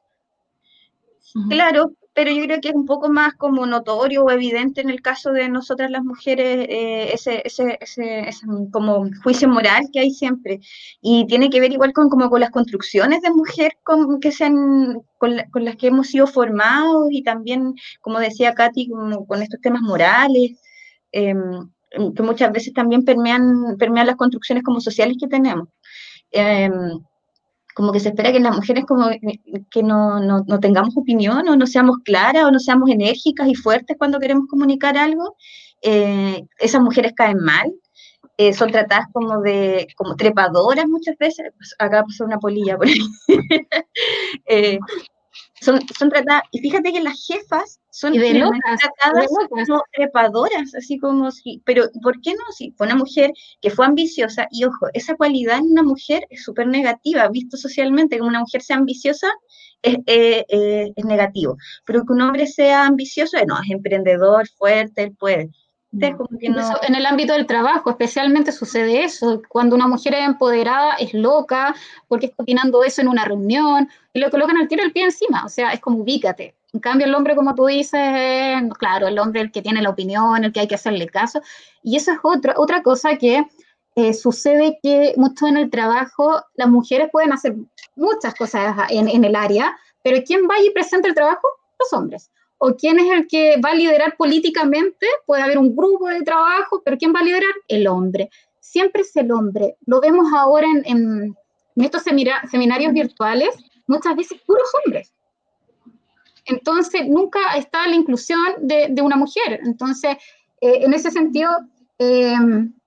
Claro, 1.48 1.90
pero 2.14 2.30
yo 2.30 2.44
creo 2.44 2.60
que 2.60 2.68
es 2.68 2.74
un 2.74 2.86
poco 2.86 3.08
más 3.08 3.34
como 3.34 3.66
notorio 3.66 4.24
o 4.24 4.30
evidente 4.30 4.80
en 4.80 4.90
el 4.90 5.02
caso 5.02 5.32
de 5.32 5.48
nosotras 5.48 5.90
las 5.90 6.04
mujeres 6.04 6.66
eh, 6.68 7.12
ese, 7.12 7.42
ese, 7.44 7.78
ese, 7.80 8.30
como 8.72 9.06
juicio 9.22 9.48
moral 9.48 9.88
que 9.92 10.00
hay 10.00 10.10
siempre. 10.12 10.60
Y 11.00 11.26
tiene 11.26 11.50
que 11.50 11.60
ver 11.60 11.72
igual 11.72 11.92
con, 11.92 12.08
como 12.08 12.30
con 12.30 12.40
las 12.40 12.50
construcciones 12.50 13.20
de 13.22 13.30
mujer 13.30 13.72
con, 13.82 14.20
que 14.20 14.32
sean, 14.32 15.02
con, 15.18 15.32
con, 15.50 15.64
las 15.64 15.76
que 15.76 15.88
hemos 15.88 16.08
sido 16.08 16.26
formados 16.26 17.08
y 17.10 17.22
también, 17.22 17.74
como 18.00 18.20
decía 18.20 18.54
Katy, 18.54 18.88
como 18.88 19.26
con 19.26 19.42
estos 19.42 19.60
temas 19.60 19.82
morales. 19.82 20.52
Eh, 21.12 21.34
que 22.14 22.22
muchas 22.22 22.52
veces 22.52 22.72
también 22.72 23.04
permean, 23.04 23.76
permean 23.78 24.06
las 24.06 24.16
construcciones 24.16 24.64
como 24.64 24.80
sociales 24.80 25.16
que 25.20 25.28
tenemos. 25.28 25.68
Em, 26.30 26.72
como 27.74 27.92
que 27.92 28.00
se 28.00 28.10
espera 28.10 28.32
que 28.32 28.40
las 28.40 28.54
mujeres 28.54 28.84
como 28.86 29.08
que 29.70 29.82
no, 29.82 30.20
no, 30.20 30.44
no, 30.46 30.60
tengamos 30.60 30.96
opinión 30.96 31.48
o 31.48 31.56
no 31.56 31.66
seamos 31.66 31.98
claras 32.04 32.44
o 32.44 32.50
no 32.50 32.58
seamos 32.60 32.88
enérgicas 32.88 33.48
y 33.48 33.54
fuertes 33.54 33.96
cuando 33.98 34.20
queremos 34.20 34.46
comunicar 34.48 34.96
algo. 34.96 35.36
Eh, 35.82 36.46
esas 36.58 36.80
mujeres 36.80 37.12
caen 37.14 37.38
mal, 37.40 37.72
eh, 38.38 38.52
son 38.52 38.70
tratadas 38.70 39.06
como 39.12 39.40
de 39.40 39.86
como 39.96 40.16
trepadoras 40.16 40.86
muchas 40.86 41.16
veces. 41.18 41.46
Pues 41.56 41.74
acá 41.78 42.04
pasó 42.04 42.24
una 42.24 42.38
polilla 42.38 42.76
por 42.76 42.86
ahí. 42.86 42.98
eh, 44.46 44.78
son, 45.64 45.80
son 45.98 46.10
tratadas, 46.10 46.42
y 46.50 46.60
fíjate 46.60 46.92
que 46.92 47.00
las 47.00 47.26
jefas 47.26 47.80
son 47.90 48.12
tratadas 48.12 49.26
como 49.48 49.82
trepadoras, 49.92 50.74
así 50.74 50.98
como 50.98 51.30
si, 51.30 51.62
pero 51.64 51.86
¿por 52.02 52.20
qué 52.20 52.32
no? 52.32 52.52
Si 52.56 52.72
fue 52.72 52.86
una 52.86 52.96
mujer 52.96 53.32
que 53.60 53.70
fue 53.70 53.86
ambiciosa, 53.86 54.46
y 54.50 54.64
ojo, 54.64 54.88
esa 54.92 55.16
cualidad 55.16 55.58
en 55.58 55.72
una 55.72 55.82
mujer 55.82 56.26
es 56.30 56.44
súper 56.44 56.66
negativa, 56.66 57.28
visto 57.28 57.56
socialmente, 57.56 58.16
que 58.16 58.22
una 58.22 58.40
mujer 58.40 58.62
sea 58.62 58.76
ambiciosa 58.76 59.28
es, 59.82 59.96
eh, 60.06 60.44
eh, 60.48 60.92
es 60.94 61.04
negativo, 61.04 61.56
pero 61.86 62.04
que 62.04 62.12
un 62.12 62.22
hombre 62.22 62.46
sea 62.46 62.86
ambicioso, 62.86 63.38
no, 63.46 63.56
es 63.62 63.70
emprendedor, 63.70 64.46
fuerte, 64.58 65.04
él 65.04 65.16
puede. 65.18 65.50
En 66.00 66.94
el 66.94 67.06
ámbito 67.06 67.32
del 67.34 67.46
trabajo, 67.46 67.90
especialmente 67.90 68.52
sucede 68.52 69.04
eso, 69.04 69.42
cuando 69.48 69.76
una 69.76 69.86
mujer 69.86 70.14
es 70.14 70.26
empoderada, 70.26 70.94
es 70.94 71.14
loca, 71.14 71.74
porque 72.08 72.26
está 72.26 72.42
opinando 72.42 72.82
eso 72.82 73.00
en 73.00 73.08
una 73.08 73.24
reunión, 73.24 73.88
y 74.12 74.20
lo 74.20 74.30
colocan 74.30 74.56
al 74.56 74.68
tiro 74.68 74.82
el 74.82 74.92
pie 74.92 75.04
encima, 75.04 75.44
o 75.44 75.48
sea, 75.48 75.72
es 75.72 75.80
como 75.80 75.98
ubícate. 75.98 76.54
En 76.72 76.80
cambio, 76.80 77.06
el 77.06 77.14
hombre, 77.14 77.36
como 77.36 77.54
tú 77.54 77.66
dices, 77.66 78.00
claro, 78.78 79.06
el 79.06 79.18
hombre 79.18 79.42
el 79.42 79.52
que 79.52 79.62
tiene 79.62 79.82
la 79.82 79.90
opinión, 79.90 80.42
el 80.42 80.52
que 80.52 80.60
hay 80.60 80.68
que 80.68 80.74
hacerle 80.74 81.06
caso, 81.06 81.40
y 81.82 81.96
eso 81.96 82.12
es 82.12 82.18
otra, 82.22 82.54
otra 82.56 82.82
cosa 82.82 83.16
que 83.16 83.46
eh, 83.94 84.14
sucede 84.14 84.78
que 84.82 85.14
mucho 85.16 85.46
en 85.46 85.56
el 85.56 85.70
trabajo, 85.70 86.42
las 86.54 86.68
mujeres 86.68 87.08
pueden 87.12 87.32
hacer 87.32 87.54
muchas 87.94 88.34
cosas 88.34 88.76
en, 88.90 89.08
en 89.08 89.24
el 89.24 89.36
área, 89.36 89.76
pero 90.02 90.22
¿quién 90.26 90.42
va 90.50 90.54
y 90.60 90.70
presenta 90.70 91.08
el 91.08 91.14
trabajo? 91.14 91.46
Los 91.78 91.92
hombres 91.92 92.30
o 92.58 92.74
quién 92.74 92.98
es 92.98 93.10
el 93.10 93.26
que 93.26 93.60
va 93.64 93.70
a 93.70 93.74
liderar 93.74 94.16
políticamente, 94.16 95.06
puede 95.26 95.42
haber 95.42 95.58
un 95.58 95.74
grupo 95.74 96.08
de 96.08 96.22
trabajo, 96.22 96.82
pero 96.84 96.96
¿quién 96.96 97.12
va 97.14 97.20
a 97.20 97.24
liderar? 97.24 97.52
El 97.68 97.86
hombre. 97.86 98.30
Siempre 98.60 99.02
es 99.02 99.14
el 99.16 99.30
hombre. 99.32 99.76
Lo 99.86 100.00
vemos 100.00 100.26
ahora 100.34 100.66
en, 100.84 101.36
estos 101.76 102.02
seminarios 102.02 102.92
virtuales, 102.92 103.50
muchas 103.86 104.16
veces 104.16 104.40
puros 104.46 104.68
hombres. 104.84 105.12
Entonces, 106.46 107.06
nunca 107.08 107.40
está 107.56 107.86
la 107.88 107.96
inclusión 107.96 108.40
de, 108.60 108.94
una 109.02 109.16
mujer. 109.16 109.60
Entonces, 109.64 110.16
eh, 110.60 110.80
en 110.82 110.92
ese 110.94 111.10
sentido, 111.10 111.50
eh, 111.98 112.36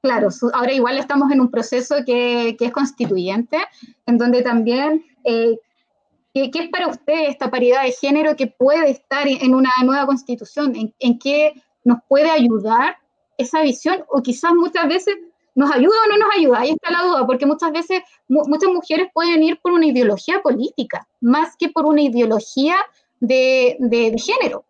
claro, 0.02 0.30
ahora 0.54 0.74
igual 0.74 0.98
estamos 0.98 1.32
en 1.32 1.42
un 1.42 1.50
proceso 1.50 1.96
que, 2.06 2.56
es 2.60 2.72
constituyente, 2.72 3.58
en 4.06 4.18
donde 4.18 4.42
también 4.42 5.06
eh, 5.24 5.58
¿Qué, 6.52 6.60
es 6.60 6.70
para 6.70 6.88
usted 6.88 7.28
esta 7.28 7.50
paridad 7.50 7.84
de 7.84 7.92
género 7.92 8.36
que 8.36 8.48
puede 8.48 8.92
estar 8.92 9.28
en 9.28 9.56
una 9.56 9.72
nueva 9.84 10.06
constitución? 10.06 10.74
¿En, 11.00 11.20
qué 11.20 11.54
nos 11.84 12.00
puede 12.08 12.30
ayudar 12.30 12.98
esa 13.38 13.62
visión? 13.62 14.04
O 14.10 14.22
quizás 14.22 14.54
muchas 14.54 14.88
veces 14.88 15.16
nos 15.56 15.72
ayuda 15.72 15.96
o 16.06 16.10
no 16.10 16.18
nos 16.18 16.36
ayuda, 16.38 16.60
ahí 16.60 16.70
está 16.70 16.92
la 16.92 17.02
duda, 17.02 17.26
porque 17.26 17.48
muchas 17.48 17.72
veces 17.72 18.04
muchas 18.28 18.70
mujeres 18.72 19.08
pueden 19.12 19.42
ir 19.42 19.60
por 19.60 19.72
una 19.72 19.88
ideología 19.88 20.42
política, 20.42 21.08
más 21.20 21.56
que 21.58 21.70
por 21.70 21.86
una 21.86 22.02
ideología 22.02 22.76
de, 23.20 24.16
género. 24.24 24.66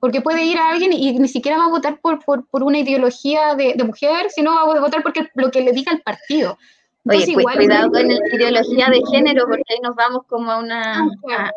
Porque 0.00 0.20
puede 0.20 0.44
ir 0.44 0.58
a 0.58 0.68
alguien 0.68 0.92
y 0.92 1.18
ni 1.18 1.28
siquiera 1.28 1.58
va 1.58 1.64
a 1.64 1.70
votar 1.70 1.98
por, 2.00 2.20
por, 2.24 2.62
una 2.62 2.78
ideología 2.78 3.54
de, 3.54 3.74
de, 3.74 3.84
mujer, 3.84 4.30
sino 4.30 4.54
va 4.54 4.76
a 4.76 4.80
votar 4.80 5.02
porque 5.02 5.28
lo 5.34 5.50
que 5.50 5.62
le 5.62 5.72
diga 5.72 5.92
el 5.92 6.02
partido. 6.02 6.58
Oye, 7.04 7.32
cuidado 7.32 7.90
con 7.90 8.08
la 8.08 8.18
ideología 8.32 8.88
de 8.90 9.02
género, 9.12 9.44
porque 9.46 9.72
ahí 9.72 9.78
nos 9.82 9.94
vamos 9.94 10.22
como 10.26 10.50
a 10.50 10.58
una, 10.58 11.08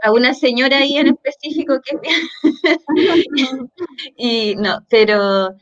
a, 0.01 0.11
una 0.11 0.33
señora 0.33 0.77
ahí 0.77 0.97
en 0.97 1.07
específico 1.07 1.79
que... 1.83 1.97
y 4.17 4.55
no, 4.55 4.79
pero, 4.89 5.55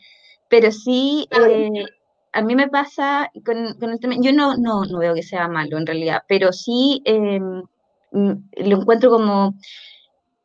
pero 0.48 0.72
sí, 0.72 1.28
eh, 1.32 1.86
a 2.34 2.42
mí 2.42 2.56
me 2.56 2.70
pasa 2.70 3.32
con, 3.44 3.92
el 3.92 4.00
tema, 4.00 4.16
yo 4.20 4.32
no, 4.34 4.56
no, 4.58 4.84
no, 4.86 5.00
veo 5.00 5.16
que 5.16 5.24
sea 5.24 5.48
malo 5.48 5.78
en 5.78 5.88
realidad, 5.88 6.24
pero 6.28 6.54
sí 6.54 7.02
em, 7.06 7.64
mm, 8.12 8.34
lo 8.58 8.82
encuentro 8.82 9.10
como, 9.10 9.56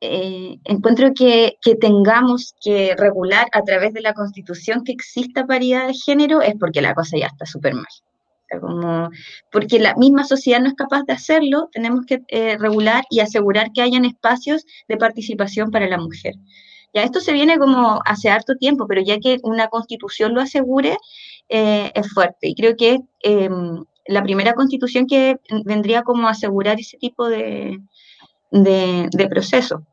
eh, 0.00 0.56
encuentro 0.64 1.12
que, 1.14 1.58
que, 1.60 1.74
tengamos 1.76 2.54
que 2.62 2.94
regular 2.96 3.48
a 3.52 3.62
través 3.62 3.92
de 3.92 4.00
la 4.00 4.14
constitución 4.14 4.84
que 4.84 4.92
exista 4.92 5.46
paridad 5.46 5.86
de 5.88 5.94
género 5.94 6.40
es 6.40 6.54
porque 6.58 6.82
la 6.82 6.94
cosa 6.94 7.18
ya 7.18 7.26
está 7.26 7.44
súper 7.46 7.74
mal. 7.74 7.86
Como, 8.60 9.10
porque 9.50 9.78
la 9.78 9.94
misma 9.96 10.24
sociedad 10.24 10.60
no 10.60 10.68
es 10.68 10.74
capaz 10.74 11.02
de 11.04 11.12
hacerlo, 11.12 11.68
tenemos 11.72 12.06
que 12.06 12.22
eh, 12.28 12.56
regular 12.58 13.04
y 13.10 13.20
asegurar 13.20 13.72
que 13.72 13.82
hayan 13.82 14.04
espacios 14.04 14.64
de 14.88 14.96
participación 14.96 15.70
para 15.70 15.88
la 15.88 15.98
mujer. 15.98 16.34
Ya 16.94 17.02
esto 17.02 17.20
se 17.20 17.32
viene 17.32 17.58
como 17.58 18.00
hace 18.04 18.30
harto 18.30 18.54
tiempo, 18.56 18.86
pero 18.86 19.02
ya 19.02 19.18
que 19.18 19.38
una 19.42 19.68
constitución 19.68 20.32
lo 20.32 20.40
asegure, 20.40 20.96
eh, 21.48 21.90
es 21.94 22.12
fuerte. 22.12 22.48
Y 22.48 22.54
creo 22.54 22.76
que 22.76 23.00
em, 23.20 23.84
la 24.06 24.22
primera 24.22 24.54
constitución 24.54 25.06
que 25.06 25.38
vendría 25.64 26.02
como 26.02 26.28
a 26.28 26.30
asegurar 26.30 26.78
ese 26.78 26.96
tipo 26.98 27.28
de, 27.28 27.80
de, 28.50 29.28
proceso. 29.28 29.84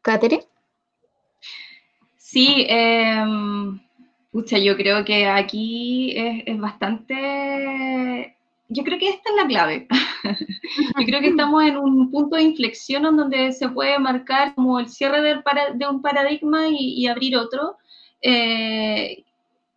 Catherine. 0.00 0.44
Sí, 2.16 2.66
eh, 2.68 3.24
yo 4.32 4.76
creo 4.76 5.04
que 5.04 5.26
aquí 5.26 6.12
es, 6.16 6.42
es 6.46 6.58
bastante 6.58 8.36
yo 8.68 8.84
creo 8.84 8.98
que 8.98 9.08
esta 9.08 9.30
es 9.30 9.36
la 9.36 9.46
clave. 9.46 9.86
yo 10.98 11.06
creo 11.06 11.20
que 11.20 11.28
estamos 11.28 11.64
en 11.64 11.76
un 11.78 12.10
punto 12.10 12.36
de 12.36 12.42
inflexión 12.42 13.06
en 13.06 13.16
donde 13.16 13.52
se 13.52 13.68
puede 13.70 13.98
marcar 13.98 14.54
como 14.54 14.78
el 14.78 14.88
cierre 14.88 15.22
de 15.22 15.88
un 15.88 16.02
paradigma 16.02 16.68
y, 16.68 17.06
abrir 17.06 17.36
otro. 17.36 17.76
Eh, 18.20 19.24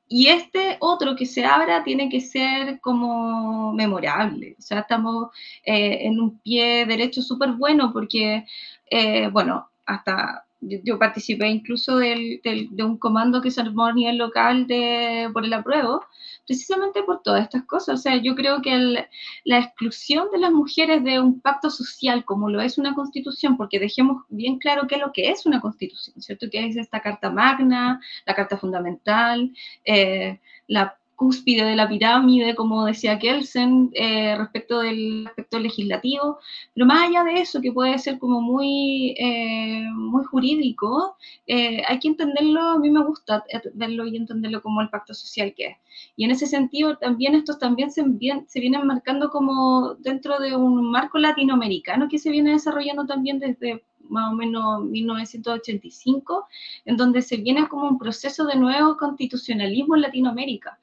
y 0.09 0.27
este 0.27 0.75
otro 0.81 1.15
que 1.15 1.25
se 1.25 1.45
abra 1.45 1.85
tiene 1.85 2.09
que 2.09 2.19
ser 2.19 2.81
como 2.81 3.71
memorable. 3.71 4.55
O 4.59 4.61
sea, 4.61 4.79
estamos 4.79 5.29
eh, 5.65 5.99
en 6.01 6.19
un 6.19 6.39
pie 6.39 6.85
derecho 6.85 7.21
súper 7.21 7.53
bueno 7.53 7.93
porque, 7.93 8.45
eh, 8.89 9.29
bueno, 9.29 9.69
hasta 9.85 10.45
yo, 10.61 10.99
participé 10.99 11.47
incluso 11.47 11.97
de 11.97 12.39
un 12.79 12.97
comando 12.97 13.41
que 13.41 13.51
se 13.51 13.61
armó 13.61 13.85
a 13.85 13.93
nivel 13.93 14.17
local 14.17 14.67
de, 14.67 15.29
por 15.33 15.43
el 15.43 15.53
apruebo, 15.53 16.05
precisamente 16.45 17.03
por 17.03 17.21
todas 17.23 17.43
estas 17.43 17.63
cosas. 17.65 17.99
O 17.99 18.01
sea, 18.01 18.17
yo 18.17 18.35
creo 18.35 18.61
que 18.61 19.07
la 19.43 19.59
exclusión 19.59 20.27
de 20.31 20.39
las 20.39 20.51
mujeres 20.51 21.03
de 21.03 21.19
un 21.19 21.41
pacto 21.41 21.69
social 21.69 22.25
como 22.25 22.49
lo 22.49 22.61
es 22.61 22.77
una 22.77 22.93
constitución, 22.93 23.57
porque 23.57 23.79
dejemos 23.79 24.23
bien 24.29 24.59
claro 24.59 24.87
qué 24.87 24.95
es 24.95 25.01
lo 25.01 25.11
que 25.11 25.29
es 25.29 25.45
una 25.45 25.61
constitución, 25.61 26.21
¿cierto? 26.21 26.47
Que 26.51 26.65
es 26.67 26.77
esta 26.77 27.01
carta 27.01 27.31
magna, 27.31 27.99
la 28.25 28.35
carta 28.35 28.57
fundamental, 28.57 29.51
eh, 29.85 30.39
la 30.67 30.97
cúspide 31.21 31.63
de 31.63 31.75
la 31.75 31.87
pirámide, 31.87 32.55
como 32.55 32.83
decía 32.83 33.19
Kelsen, 33.19 33.91
eh, 33.93 34.35
respecto 34.35 34.79
del 34.79 35.27
aspecto 35.27 35.59
legislativo, 35.59 36.39
pero 36.73 36.87
más 36.87 37.07
allá 37.07 37.23
de 37.23 37.41
eso, 37.41 37.61
que 37.61 37.71
puede 37.71 37.99
ser 37.99 38.17
como 38.17 38.41
muy, 38.41 39.13
eh, 39.19 39.85
muy 39.93 40.23
jurídico, 40.23 41.15
eh, 41.45 41.83
hay 41.87 41.99
que 41.99 42.07
entenderlo, 42.07 42.61
a 42.61 42.79
mí 42.79 42.89
me 42.89 43.03
gusta 43.05 43.43
verlo 43.75 44.07
y 44.07 44.17
entenderlo 44.17 44.63
como 44.63 44.81
el 44.81 44.89
pacto 44.89 45.13
social 45.13 45.53
que 45.55 45.65
es. 45.67 45.77
Y 46.15 46.25
en 46.25 46.31
ese 46.31 46.47
sentido, 46.47 46.97
también 46.97 47.35
estos 47.35 47.59
también 47.59 47.91
se, 47.91 48.03
se 48.47 48.59
vienen 48.59 48.87
marcando 48.87 49.29
como 49.29 49.93
dentro 49.99 50.39
de 50.39 50.55
un 50.55 50.89
marco 50.89 51.19
latinoamericano 51.19 52.07
que 52.09 52.17
se 52.17 52.31
viene 52.31 52.53
desarrollando 52.53 53.05
también 53.05 53.37
desde 53.37 53.83
más 54.11 54.31
o 54.31 54.35
menos 54.35 54.83
1985, 54.83 56.47
en 56.85 56.97
donde 56.97 57.21
se 57.21 57.37
viene 57.37 57.67
como 57.67 57.87
un 57.87 57.97
proceso 57.97 58.45
de 58.45 58.55
nuevo 58.55 58.97
constitucionalismo 58.97 59.95
en 59.95 60.01
Latinoamérica. 60.01 60.77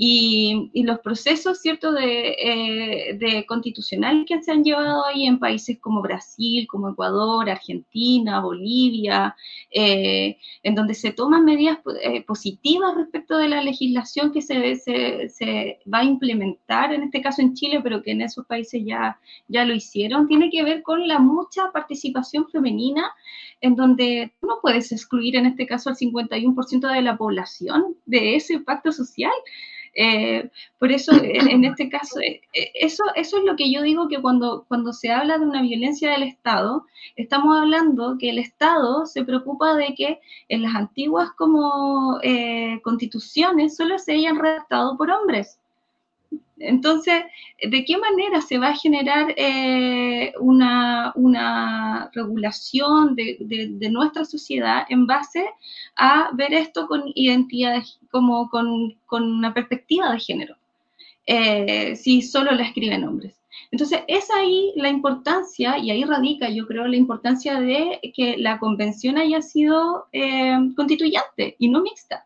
Y, 0.00 0.70
los 0.84 1.00
procesos, 1.00 1.58
¿cierto?, 1.58 1.92
de, 1.92 2.36
eh, 2.38 3.18
de, 3.18 3.44
constitucional 3.46 4.24
que 4.26 4.40
se 4.42 4.52
han 4.52 4.62
llevado 4.62 5.04
ahí 5.04 5.26
en 5.26 5.40
países 5.40 5.78
como 5.80 6.00
Brasil, 6.00 6.68
como 6.68 6.90
Ecuador, 6.90 7.50
Argentina, 7.50 8.40
Bolivia, 8.40 9.34
eh, 9.72 10.38
en 10.62 10.74
donde 10.76 10.94
se 10.94 11.12
toman 11.12 11.44
medidas 11.44 11.78
eh, 12.00 12.22
positivas 12.22 12.94
respecto 12.94 13.38
de 13.38 13.48
la 13.48 13.60
legislación 13.60 14.32
que 14.32 14.40
se, 14.40 14.76
se, 14.76 15.28
se, 15.28 15.80
va 15.92 15.98
a 15.98 16.04
implementar, 16.04 16.94
en 16.94 17.02
este 17.02 17.20
caso 17.20 17.42
en 17.42 17.54
Chile, 17.54 17.80
pero 17.82 18.00
que 18.00 18.12
en 18.12 18.22
esos 18.22 18.46
países 18.46 18.82
ya, 18.84 19.18
ya 19.48 19.64
lo 19.64 19.74
hicieron, 19.74 20.28
tiene 20.28 20.48
que 20.48 20.62
ver 20.62 20.82
con 20.82 21.08
la 21.08 21.18
mucha 21.18 21.72
participación 21.72 22.48
femenina, 22.50 22.67
en 23.60 23.76
donde 23.76 24.32
no 24.42 24.58
puedes 24.62 24.92
excluir 24.92 25.36
en 25.36 25.46
este 25.46 25.66
caso 25.66 25.90
al 25.90 25.96
51% 25.96 26.92
de 26.92 27.02
la 27.02 27.16
población 27.16 27.96
de 28.06 28.36
ese 28.36 28.60
pacto 28.60 28.92
social. 28.92 29.32
Eh, 29.94 30.48
por 30.78 30.92
eso, 30.92 31.12
en, 31.22 31.64
este 31.64 31.88
caso, 31.88 32.20
eh, 32.20 32.40
eh, 32.52 32.70
eso, 32.74 33.02
eso 33.16 33.38
es 33.38 33.44
lo 33.44 33.56
que 33.56 33.72
yo 33.72 33.82
digo 33.82 34.08
que 34.08 34.20
cuando, 34.20 34.64
cuando 34.68 34.92
se 34.92 35.10
habla 35.10 35.38
de 35.38 35.44
una 35.44 35.62
violencia 35.62 36.12
del 36.12 36.22
Estado, 36.22 36.84
estamos 37.16 37.56
hablando 37.58 38.16
que 38.18 38.30
el 38.30 38.38
Estado 38.38 39.06
se 39.06 39.24
preocupa 39.24 39.74
de 39.74 39.94
que 39.94 40.20
en 40.48 40.62
las 40.62 40.74
antiguas 40.76 41.30
como 41.36 42.20
constituciones 42.82 43.76
solo 43.76 43.98
se 43.98 44.12
hayan 44.12 44.38
redactado 44.38 44.96
por 44.96 45.10
hombres. 45.10 45.58
Entonces, 46.60 47.24
¿de 47.62 47.84
qué 47.84 47.98
manera 47.98 48.40
se 48.40 48.58
va 48.58 48.68
a 48.68 48.76
generar 48.76 49.34
eh, 49.36 50.32
una, 50.40 52.10
regulación 52.12 53.14
de, 53.14 53.88
nuestra 53.90 54.24
sociedad 54.24 54.84
en 54.88 55.06
base 55.06 55.48
a 55.96 56.30
ver 56.34 56.52
esto 56.52 56.86
con 56.86 57.04
identidad, 57.14 57.82
como 58.10 58.48
con, 58.50 58.96
una 59.10 59.54
perspectiva 59.54 60.12
de 60.12 60.20
género? 60.20 60.56
Eh, 61.26 61.94
si 61.96 62.22
solo 62.22 62.52
la 62.52 62.64
escriben 62.64 63.04
hombres. 63.04 63.34
Entonces, 63.70 64.00
es 64.08 64.30
ahí 64.30 64.72
la 64.76 64.88
importancia, 64.88 65.78
y 65.78 65.90
ahí 65.90 66.04
radica, 66.04 66.48
yo 66.48 66.66
creo, 66.66 66.86
la 66.86 66.96
importancia 66.96 67.60
de 67.60 68.00
que 68.14 68.36
la 68.38 68.58
convención 68.58 69.18
haya 69.18 69.42
sido 69.42 70.06
eh, 70.12 70.56
constituyente 70.74 71.56
y 71.58 71.68
no 71.68 71.82
mixta, 71.82 72.24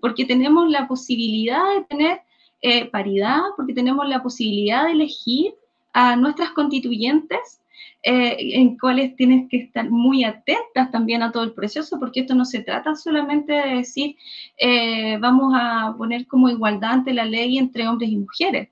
porque 0.00 0.26
tenemos 0.26 0.68
la 0.68 0.86
posibilidad 0.86 1.62
de 1.74 1.84
tener 1.84 2.20
eh, 2.64 2.84
paridad, 2.86 3.40
porque 3.56 3.74
tenemos 3.74 4.08
la 4.08 4.22
posibilidad 4.22 4.84
de 4.84 4.92
elegir 4.92 5.52
a 5.92 6.14
nuestras 6.14 6.50
constituyentes, 6.50 7.60
eh, 8.04 8.36
en 8.38 8.78
cuales 8.78 9.16
tienes 9.16 9.48
que 9.48 9.56
estar 9.56 9.90
muy 9.90 10.22
atentas 10.22 10.92
también 10.92 11.24
a 11.24 11.32
todo 11.32 11.42
el 11.42 11.54
proceso, 11.54 11.98
porque 11.98 12.20
esto 12.20 12.36
no 12.36 12.44
se 12.44 12.62
trata 12.62 12.94
solamente 12.94 13.52
de 13.52 13.74
decir, 13.78 14.16
eh, 14.58 15.18
vamos 15.18 15.52
a 15.56 15.92
poner 15.98 16.28
como 16.28 16.48
igualdad 16.48 16.92
ante 16.92 17.12
la 17.12 17.24
ley 17.24 17.58
entre 17.58 17.88
hombres 17.88 18.10
y 18.10 18.16
mujeres. 18.16 18.68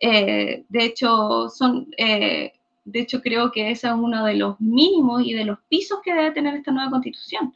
de 0.00 0.64
hecho, 0.84 1.48
son, 1.48 1.90
de 1.96 2.52
hecho, 3.00 3.20
creo 3.20 3.52
que 3.52 3.70
ese 3.70 3.86
es 3.86 3.92
uno 3.92 4.24
de 4.24 4.34
los 4.34 4.60
mínimos 4.60 5.22
y 5.24 5.32
de 5.32 5.44
los 5.44 5.58
pisos 5.68 6.00
que 6.04 6.14
debe 6.14 6.32
tener 6.32 6.54
esta 6.54 6.72
nueva 6.72 6.90
constitución 6.90 7.54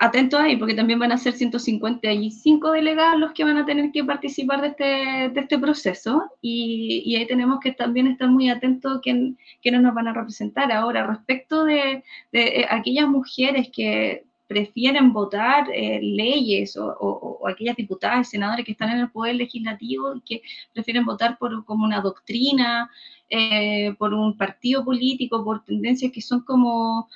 atentos 0.00 0.40
ahí, 0.40 0.56
porque 0.56 0.74
también 0.74 0.98
van 0.98 1.12
a 1.12 1.18
ser 1.18 1.34
155 1.34 2.72
delegados 2.72 3.20
los 3.20 3.32
que 3.32 3.44
van 3.44 3.58
a 3.58 3.66
tener 3.66 3.92
que 3.92 4.02
participar 4.02 4.62
de 4.62 4.68
este, 4.68 4.84
de 4.84 5.40
este 5.40 5.58
proceso 5.58 6.22
y, 6.40 7.02
y, 7.04 7.16
ahí 7.16 7.26
tenemos 7.26 7.60
que 7.60 7.72
también 7.72 8.06
estar 8.06 8.28
muy 8.30 8.48
atentos 8.48 8.96
a 8.96 9.00
quién, 9.02 9.36
quiénes 9.62 9.82
nos 9.82 9.94
van 9.94 10.08
a 10.08 10.14
representar. 10.14 10.72
Ahora, 10.72 11.06
respecto 11.06 11.64
de, 11.64 12.02
de 12.32 12.42
eh, 12.60 12.66
aquellas 12.70 13.08
mujeres 13.08 13.68
que 13.70 14.24
prefieren 14.48 15.12
votar 15.12 15.68
eh, 15.70 16.00
leyes 16.02 16.78
o, 16.78 16.86
o, 16.98 17.46
aquellas 17.46 17.76
diputadas 17.76 18.26
y 18.26 18.30
senadores 18.30 18.64
que 18.64 18.72
están 18.72 18.90
en 18.90 19.00
el 19.00 19.10
poder 19.10 19.34
legislativo 19.34 20.16
y 20.16 20.22
que 20.22 20.42
prefieren 20.72 21.04
votar 21.04 21.36
por 21.36 21.62
como 21.66 21.84
una 21.84 22.00
doctrina, 22.00 22.90
eh, 23.28 23.94
por 23.98 24.14
un 24.14 24.34
partido 24.38 24.82
político, 24.82 25.44
por 25.44 25.62
tendencias 25.62 26.10
que 26.10 26.22
son 26.22 26.40
como 26.40 27.06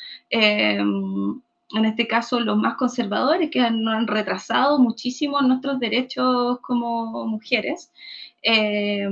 en 1.76 1.84
este 1.84 2.06
caso 2.06 2.40
los 2.40 2.56
más 2.56 2.76
conservadores, 2.76 3.50
que 3.50 3.60
han, 3.60 3.86
han 3.88 4.06
retrasado 4.06 4.78
muchísimo 4.78 5.40
nuestros 5.42 5.78
derechos 5.80 6.58
como 6.60 7.26
mujeres. 7.26 7.92
Eh, 8.42 9.08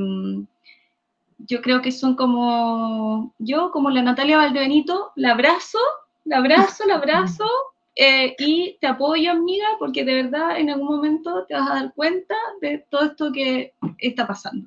yo 1.39 1.61
creo 1.61 1.83
que 1.83 1.93
son 1.93 2.15
como, 2.15 3.35
yo 3.39 3.71
como 3.73 3.91
la 3.91 4.03
Natalia 4.03 4.37
Valdebenito, 4.37 5.13
la 5.17 5.33
abrazo, 5.33 5.79
la 6.25 6.39
abrazo, 6.39 6.87
la 6.87 6.95
abrazo 6.97 7.45
eh, 7.95 8.35
y 8.39 8.79
te 8.81 8.87
apoyo, 8.87 9.33
amiga, 9.33 9.67
porque 9.79 10.05
de 10.05 10.15
verdad 10.23 10.59
en 10.59 10.71
algún 10.71 10.89
momento 10.89 11.45
te 11.47 11.55
vas 11.55 11.71
a 11.71 11.75
dar 11.75 11.95
cuenta 11.95 12.35
de 12.61 12.85
todo 12.89 13.05
esto 13.05 13.33
que 13.33 13.75
está 13.99 14.27
pasando. 14.27 14.67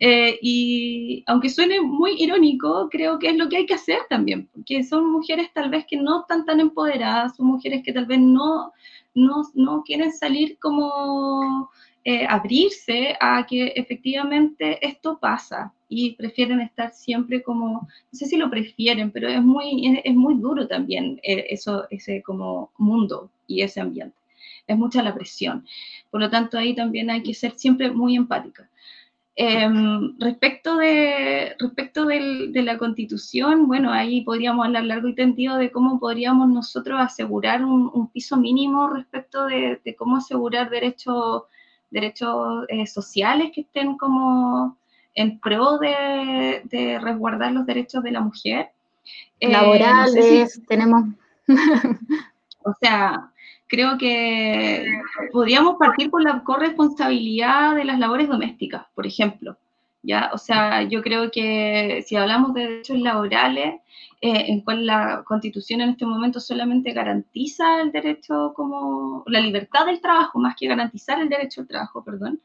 Eh, 0.00 0.38
y 0.42 1.22
aunque 1.26 1.50
suene 1.50 1.80
muy 1.80 2.14
irónico, 2.18 2.88
creo 2.90 3.18
que 3.18 3.28
es 3.28 3.36
lo 3.36 3.48
que 3.48 3.58
hay 3.58 3.66
que 3.66 3.74
hacer 3.74 4.00
también, 4.08 4.48
porque 4.52 4.82
son 4.82 5.10
mujeres 5.10 5.52
tal 5.52 5.70
vez 5.70 5.86
que 5.88 5.96
no 5.96 6.22
están 6.22 6.44
tan 6.44 6.60
empoderadas, 6.60 7.36
son 7.36 7.46
mujeres 7.46 7.82
que 7.84 7.92
tal 7.92 8.06
vez 8.06 8.18
no, 8.20 8.72
no, 9.14 9.42
no 9.54 9.82
quieren 9.84 10.12
salir 10.12 10.58
como 10.58 11.70
eh, 12.04 12.26
abrirse 12.28 13.16
a 13.18 13.46
que 13.46 13.72
efectivamente 13.76 14.84
esto 14.86 15.18
pasa 15.18 15.72
y 15.88 16.12
prefieren 16.16 16.60
estar 16.60 16.92
siempre 16.92 17.42
como, 17.42 17.88
no 17.88 17.88
sé 18.12 18.26
si 18.26 18.36
lo 18.36 18.50
prefieren, 18.50 19.10
pero 19.10 19.28
es 19.28 19.42
muy, 19.42 20.00
es, 20.04 20.14
muy 20.14 20.34
duro 20.34 20.66
también 20.66 21.18
eh, 21.22 21.46
eso, 21.48 21.86
ese 21.90 22.22
como 22.22 22.70
mundo 22.78 23.30
y 23.46 23.62
ese 23.62 23.80
ambiente. 23.80 24.16
Es 24.66 24.76
mucha 24.76 25.02
la 25.02 25.14
presión. 25.14 25.66
Por 26.10 26.20
lo 26.20 26.30
tanto, 26.30 26.58
ahí 26.58 26.74
también 26.74 27.10
hay 27.10 27.22
que 27.22 27.34
ser 27.34 27.52
siempre 27.56 27.90
muy 27.90 28.16
empática. 28.16 28.68
Em, 29.36 30.16
respecto 30.20 30.76
de, 30.76 31.56
respecto 31.58 32.04
de 32.06 32.62
la 32.62 32.78
constitución, 32.78 33.66
bueno, 33.66 33.92
ahí 33.92 34.20
podríamos 34.20 34.64
hablar 34.64 34.84
largo 34.84 35.08
y 35.08 35.14
tendido 35.16 35.56
de 35.56 35.72
cómo 35.72 35.98
podríamos 35.98 36.48
nosotros 36.48 37.00
asegurar 37.00 37.64
un, 37.64 38.08
piso 38.12 38.36
mínimo 38.36 38.88
respecto 38.88 39.46
de, 39.46 39.80
cómo 39.98 40.18
asegurar 40.18 40.70
derechos, 40.70 41.44
derechos 41.94 42.64
eh, 42.68 42.86
sociales 42.86 43.52
que 43.54 43.62
estén 43.62 43.96
como 43.96 44.76
en 45.14 45.38
pro 45.38 45.78
de, 45.78 46.98
resguardar 47.00 47.52
los 47.52 47.64
derechos 47.64 48.02
de 48.02 48.10
la 48.10 48.20
mujer. 48.20 48.70
Eh, 49.40 49.48
Laborales, 49.48 50.60
tenemos... 50.66 51.04
o 52.64 52.74
sea, 52.80 53.30
creo 53.68 53.96
que 53.96 54.86
podríamos 55.32 55.76
partir 55.76 56.10
por 56.10 56.22
la 56.22 56.42
corresponsabilidad 56.42 57.76
de 57.76 57.84
las 57.84 57.98
labores 57.98 58.28
domésticas, 58.28 58.84
por 58.94 59.06
ejemplo. 59.06 59.56
¿ya? 60.02 60.30
O 60.32 60.38
sea, 60.38 60.82
yo 60.82 61.00
creo 61.00 61.30
que 61.30 62.04
si 62.06 62.16
hablamos 62.16 62.54
de 62.54 62.62
derechos 62.62 62.98
laborales, 62.98 63.76
eh, 64.24 64.44
en 64.48 64.60
cual 64.62 64.86
la 64.86 65.22
Constitución 65.24 65.80
en 65.80 65.90
este 65.90 66.06
momento 66.06 66.40
solamente 66.40 66.92
garantiza 66.92 67.82
el 67.82 67.92
derecho 67.92 68.52
como 68.56 69.22
la 69.26 69.40
libertad 69.40 69.86
del 69.86 70.00
trabajo, 70.00 70.38
más 70.38 70.54
que 70.56 70.68
garantizar 70.68 71.20
el 71.20 71.28
derecho 71.28 71.60
al 71.60 71.68
trabajo, 71.68 72.02
perdón, 72.02 72.40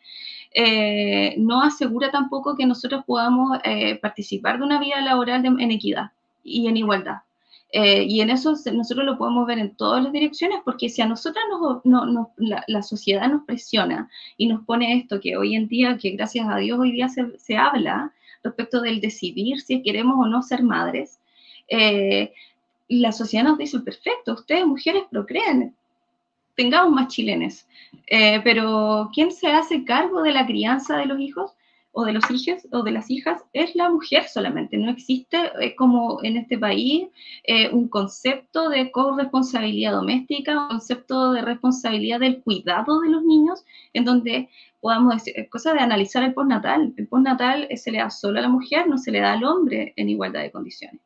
eh, 0.53 1.35
no 1.37 1.61
asegura 1.61 2.11
tampoco 2.11 2.55
que 2.55 2.65
nosotros 2.65 3.03
podamos 3.05 3.59
eh, 3.63 3.95
participar 3.95 4.57
de 4.57 4.65
una 4.65 4.79
vida 4.79 4.99
laboral 5.01 5.45
en 5.45 5.71
equidad 5.71 6.11
y 6.43 6.67
en 6.67 6.77
igualdad. 6.77 7.19
Eh, 7.71 8.03
y 8.03 8.21
en 8.21 8.31
eso 8.31 8.55
nosotros 8.73 9.05
lo 9.05 9.17
podemos 9.17 9.45
ver 9.45 9.59
en 9.59 9.75
todas 9.75 10.03
las 10.03 10.11
direcciones, 10.11 10.59
porque 10.65 10.89
si 10.89 11.01
a 11.03 11.05
nosotras 11.07 11.43
la, 12.67 12.81
sociedad 12.81 13.29
nos 13.29 13.45
presiona 13.45 14.09
y 14.37 14.47
nos 14.47 14.65
pone 14.65 14.97
esto 14.97 15.19
que 15.21 15.37
hoy 15.37 15.55
en 15.55 15.67
día, 15.67 15.97
que 15.97 16.11
gracias 16.11 16.47
a 16.49 16.57
Dios 16.57 16.79
hoy 16.79 16.91
día 16.91 17.09
se, 17.09 17.57
habla 17.57 18.11
respecto 18.43 18.81
del 18.81 19.01
decidir 19.01 19.61
si 19.61 19.83
queremos 19.83 20.15
o 20.17 20.27
no 20.27 20.41
ser 20.41 20.63
madres, 20.63 21.19
eh, 21.69 22.33
la 22.87 23.11
sociedad 23.11 23.45
nos 23.45 23.57
dice, 23.57 23.79
perfecto, 23.79 24.33
ustedes 24.33 24.65
mujeres 24.65 25.03
procrean, 25.11 25.75
tengamos 26.55 26.91
más 26.91 27.07
chilenes, 27.07 27.67
eh, 28.07 28.41
pero 28.43 29.09
¿quién 29.13 29.31
se 29.31 29.47
hace 29.47 29.85
cargo 29.85 30.21
de 30.23 30.33
la 30.33 30.45
crianza 30.45 30.97
de 30.97 31.05
los 31.05 31.19
hijos? 31.19 31.53
o 31.91 32.05
de 32.05 32.13
los 32.13 32.29
hijos 32.29 32.67
o 32.71 32.83
de 32.83 32.91
las 32.91 33.09
hijas 33.09 33.41
es 33.53 33.75
la 33.75 33.89
mujer 33.89 34.27
solamente. 34.27 34.77
No 34.77 34.91
existe 34.91 35.51
como 35.77 36.23
en 36.23 36.37
este 36.37 36.57
país 36.57 37.07
eh, 37.43 37.69
un 37.69 37.87
concepto 37.87 38.69
de 38.69 38.91
corresponsabilidad 38.91 39.93
doméstica, 39.93 40.61
un 40.61 40.69
concepto 40.69 41.31
de 41.31 41.41
responsabilidad 41.41 42.19
del 42.19 42.41
cuidado 42.41 43.01
de 43.01 43.09
los 43.09 43.23
niños, 43.23 43.65
en 43.93 44.05
donde 44.05 44.49
podamos 44.81 45.15
decir, 45.15 45.33
es 45.37 45.63
de 45.63 45.79
analizar 45.79 46.23
el 46.23 46.33
postnatal. 46.33 46.93
El 46.95 47.07
postnatal 47.07 47.67
se 47.75 47.91
le 47.91 47.99
da 47.99 48.09
solo 48.09 48.39
a 48.39 48.43
la 48.43 48.49
mujer, 48.49 48.87
no 48.87 48.97
se 48.97 49.11
le 49.11 49.19
da 49.19 49.33
al 49.33 49.43
hombre 49.43 49.93
en 49.95 50.09
igualdad 50.09 50.41
de 50.41 50.51
condiciones. 50.51 51.01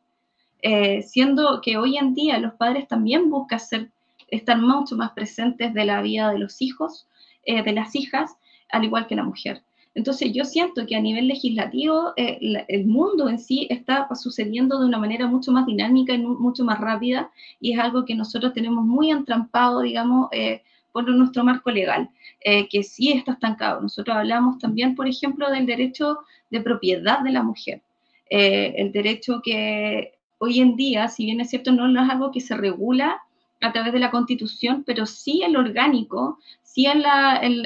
Eh, 0.63 1.03
siendo 1.03 1.61
que 1.61 1.77
hoy 1.77 1.97
en 1.97 2.15
día 2.15 2.39
los 2.39 2.53
padres 2.53 2.87
también 2.87 3.29
buscan 3.29 3.59
ser, 3.59 3.89
estar 4.29 4.57
mucho 4.57 4.95
más 4.95 5.11
presentes 5.11 5.73
de 5.73 5.85
la 5.85 6.01
vida 6.01 6.31
de 6.31 6.39
los 6.39 6.61
hijos, 6.61 7.05
de 7.45 7.73
las 7.73 7.93
hijas, 7.93 8.37
al 8.69 8.85
igual 8.85 9.05
que 9.05 9.15
la 9.15 9.23
mujer. 9.23 9.61
Entonces 9.95 10.33
yo 10.33 10.43
siento 10.43 10.85
que 10.87 10.95
a 10.95 11.01
nivel 11.01 11.27
legislativo 11.27 12.13
eh, 12.17 12.65
el 12.67 12.85
mundo 12.87 13.29
en 13.29 13.37
sí 13.37 13.67
está 13.69 14.07
sucediendo 14.15 14.79
de 14.79 14.87
una 14.87 14.97
manera 14.97 15.27
mucho 15.27 15.51
más 15.51 15.67
dinámica 15.67 16.13
y 16.13 16.17
mucho 16.17 16.63
más 16.65 16.79
rápida 16.79 17.29
y 17.59 17.73
es 17.73 17.79
algo 17.79 18.03
que 18.05 18.15
nosotros 18.15 18.53
tenemos 18.53 18.83
muy 18.83 19.11
entrampado, 19.11 19.81
digamos, 19.81 20.29
eh, 20.31 20.63
por 20.91 21.07
nuestro 21.09 21.43
marco 21.43 21.71
legal, 21.71 22.09
eh, 22.41 22.67
que 22.69 22.83
sí 22.83 23.11
está 23.11 23.33
estancado. 23.33 23.81
Nosotros 23.81 24.15
hablamos 24.15 24.57
también, 24.57 24.95
por 24.95 25.07
ejemplo, 25.07 25.49
del 25.49 25.65
derecho 25.65 26.19
de 26.49 26.61
propiedad 26.61 27.19
de 27.21 27.31
la 27.31 27.43
mujer, 27.43 27.81
el 28.29 28.91
derecho 28.91 29.41
que 29.43 30.12
hoy 30.43 30.59
en 30.59 30.75
día, 30.75 31.07
si 31.07 31.23
bien 31.23 31.39
es 31.39 31.49
cierto, 31.49 31.71
no 31.71 32.03
es 32.03 32.09
algo 32.09 32.31
que 32.31 32.41
se 32.41 32.57
regula 32.57 33.21
a 33.61 33.71
través 33.71 33.93
de 33.93 33.99
la 33.99 34.11
Constitución, 34.11 34.83
pero 34.85 35.05
sí 35.05 35.41
el 35.41 35.55
orgánico, 35.55 36.37
sí 36.63 36.85
en, 36.85 37.03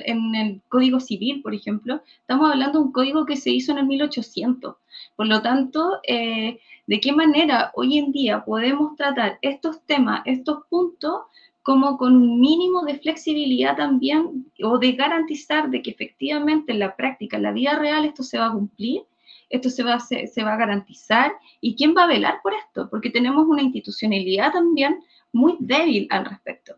en, 0.05 0.35
el 0.35 0.61
Código 0.69 0.99
Civil, 0.99 1.41
por 1.41 1.55
ejemplo, 1.55 2.01
estamos 2.19 2.51
hablando 2.51 2.77
de 2.77 2.85
un 2.85 2.91
código 2.91 3.25
que 3.25 3.35
se 3.35 3.49
hizo 3.49 3.71
en 3.71 3.79
el 3.79 3.87
1800. 3.87 4.75
Por 5.15 5.27
lo 5.27 5.41
tanto, 5.41 5.99
eh, 6.07 6.59
¿de 6.85 6.99
qué 6.99 7.11
manera 7.13 7.71
hoy 7.73 7.97
en 7.97 8.11
día 8.11 8.45
podemos 8.45 8.95
tratar 8.95 9.39
estos 9.41 9.81
temas, 9.87 10.21
estos 10.25 10.59
puntos, 10.69 11.21
como 11.63 11.97
con 11.97 12.15
un 12.15 12.39
mínimo 12.39 12.83
de 12.83 12.99
flexibilidad 12.99 13.75
también, 13.75 14.45
o 14.63 14.77
de 14.77 14.91
garantizar 14.91 15.71
de 15.71 15.81
que 15.81 15.89
efectivamente 15.89 16.73
en 16.73 16.79
la 16.79 16.95
práctica, 16.95 17.37
en 17.37 17.43
la 17.43 17.51
vida 17.51 17.73
real, 17.73 18.05
esto 18.05 18.21
se 18.21 18.37
va 18.37 18.45
a 18.45 18.53
cumplir? 18.53 19.01
Esto 19.49 19.69
se 19.69 19.83
va, 19.83 19.99
se, 19.99 20.27
se 20.27 20.43
va 20.43 20.53
a 20.53 20.57
garantizar 20.57 21.31
y 21.61 21.75
quién 21.75 21.95
va 21.95 22.03
a 22.03 22.07
velar 22.07 22.39
por 22.43 22.53
esto, 22.53 22.89
porque 22.89 23.09
tenemos 23.09 23.45
una 23.47 23.61
institucionalidad 23.61 24.51
también 24.51 24.99
muy 25.31 25.55
débil 25.59 26.07
al 26.09 26.25
respecto. 26.25 26.75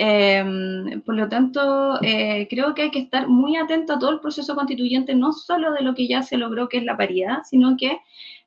Em, 0.00 1.02
por 1.02 1.16
lo 1.16 1.28
tanto, 1.28 2.00
eh, 2.02 2.46
creo 2.48 2.72
que 2.72 2.82
hay 2.82 2.90
que 2.92 3.00
estar 3.00 3.26
muy 3.26 3.56
atento 3.56 3.94
a 3.94 3.98
todo 3.98 4.10
el 4.10 4.20
proceso 4.20 4.54
constituyente, 4.54 5.12
no 5.12 5.32
solo 5.32 5.72
de 5.72 5.82
lo 5.82 5.92
que 5.94 6.06
ya 6.06 6.22
se 6.22 6.36
logró, 6.36 6.68
que 6.68 6.78
es 6.78 6.84
la 6.84 6.96
paridad, 6.96 7.38
sino 7.44 7.76
que 7.76 7.98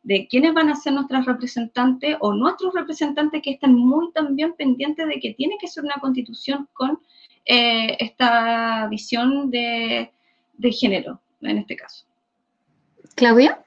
de 0.03 0.27
quiénes 0.27 0.53
van 0.53 0.69
a 0.69 0.75
ser 0.77 0.93
nuestras 0.93 1.25
representantes 1.25 2.15
o 2.21 2.33
nuestros 2.33 2.73
representantes 2.73 3.41
que 3.41 3.51
están 3.51 3.75
muy 3.75 4.11
también 4.13 4.53
pendientes 4.53 5.05
de 5.07 5.19
que 5.19 5.33
tiene 5.33 5.57
que 5.59 5.67
ser 5.67 5.83
una 5.83 5.95
constitución 5.95 6.69
con 6.71 6.99
eh, 7.45 7.97
esta 7.99 8.87
visión 8.87 9.51
de 9.51 10.09
género, 10.79 11.19
en 11.41 11.57
este 11.57 11.75
caso. 11.75 12.05
Claudia, 13.21 13.63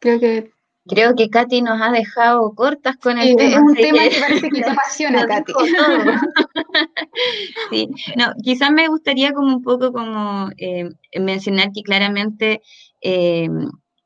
creo 0.00 0.18
que 0.18 0.50
Creo 0.88 1.14
que 1.14 1.30
Katy 1.30 1.62
nos 1.62 1.80
ha 1.80 1.92
dejado 1.92 2.52
cortas 2.56 2.96
con 2.96 3.16
el 3.16 3.36
tema. 3.36 3.54
Es 3.54 3.58
un 3.58 3.74
tema 3.76 4.08
que, 4.08 4.18
parece 4.18 4.50
que 4.50 4.62
te 4.62 4.70
apasiona, 4.70 5.26
Katy. 5.26 5.52
sí, 7.70 7.88
no, 8.16 8.32
quizás 8.42 8.72
me 8.72 8.88
gustaría 8.88 9.32
como 9.32 9.54
un 9.54 9.62
poco 9.62 9.92
como 9.92 10.50
eh, 10.56 10.90
mencionar 11.20 11.70
que 11.72 11.82
claramente 11.82 12.62
eh, 13.00 13.48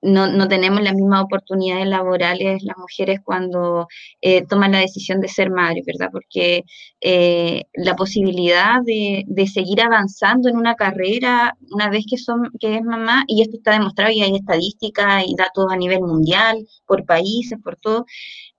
no, 0.02 0.26
no, 0.28 0.48
tenemos 0.48 0.82
las 0.82 0.94
mismas 0.94 1.24
oportunidades 1.24 1.86
laborales 1.86 2.62
las 2.62 2.76
mujeres 2.76 3.20
cuando 3.24 3.88
eh, 4.20 4.44
toman 4.46 4.72
la 4.72 4.80
decisión 4.80 5.20
de 5.20 5.28
ser 5.28 5.50
madres, 5.50 5.84
¿verdad? 5.86 6.10
Porque 6.12 6.64
eh, 7.00 7.64
la 7.74 7.96
posibilidad 7.96 8.82
de, 8.84 9.24
de, 9.26 9.46
seguir 9.46 9.80
avanzando 9.80 10.48
en 10.48 10.56
una 10.56 10.74
carrera 10.74 11.56
una 11.72 11.88
vez 11.90 12.04
que, 12.08 12.18
son, 12.18 12.50
que 12.60 12.76
es 12.76 12.82
mamá, 12.82 13.24
y 13.26 13.42
esto 13.42 13.56
está 13.56 13.72
demostrado 13.72 14.12
y 14.12 14.22
hay 14.22 14.36
estadísticas 14.36 15.24
y 15.26 15.34
datos 15.34 15.66
a 15.70 15.76
nivel 15.76 16.00
mundial, 16.00 16.66
por 16.86 17.04
países, 17.06 17.58
por 17.62 17.76
todo, 17.76 18.06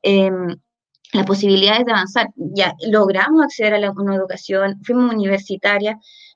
eh, 0.04 0.32
la 1.14 1.26
posibilidad 1.26 1.84
de 1.86 1.92
avanzar. 1.92 2.30
Ya 2.36 2.74
logramos 2.90 3.44
acceder 3.44 3.74
a 3.76 3.80
la, 3.80 3.92
una 3.92 4.16
educación, 4.16 4.80
fuimos 4.84 5.14
universitarias, 5.14 5.96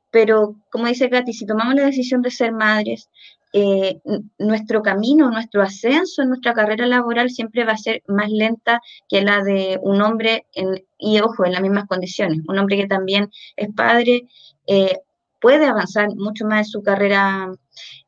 pero 0.10 0.56
como 0.72 0.88
dice 0.88 1.10
Katy, 1.10 1.34
si 1.34 1.45
tomamos 1.45 1.76
la 1.76 1.86
decisión 1.86 2.22
de 2.22 2.32
ser 2.32 2.52
madres, 2.54 3.10
eh, 3.54 3.99
nuestro 4.38 4.82
camino, 4.82 5.30
nuestro 5.30 5.62
ascenso 5.62 6.22
en 6.22 6.30
nuestra 6.30 6.54
carrera 6.54 6.88
laboral 6.88 7.30
siempre 7.30 7.66
va 7.66 7.74
a 7.74 7.78
ser 7.78 8.02
más 8.08 8.30
lenta 8.30 8.82
que 9.10 9.22
la 9.22 9.43
de 9.43 9.78
un 9.82 10.02
hombre, 10.02 10.45
en, 10.54 10.84
y 10.97 11.20
ojo, 11.20 11.45
en 11.45 11.54
las 11.54 11.62
mismas 11.62 11.88
condiciones. 11.88 12.39
Un 12.47 12.58
hombre 12.58 12.78
que 12.78 12.88
también 12.88 13.30
es 13.58 13.70
padre 13.76 14.28
eh, 14.68 14.97
puede 15.41 15.66
avanzar 15.66 16.10
mucho 16.16 16.45
más 16.45 16.60
en 16.60 16.72
su 16.72 16.84
carrera 16.84 17.52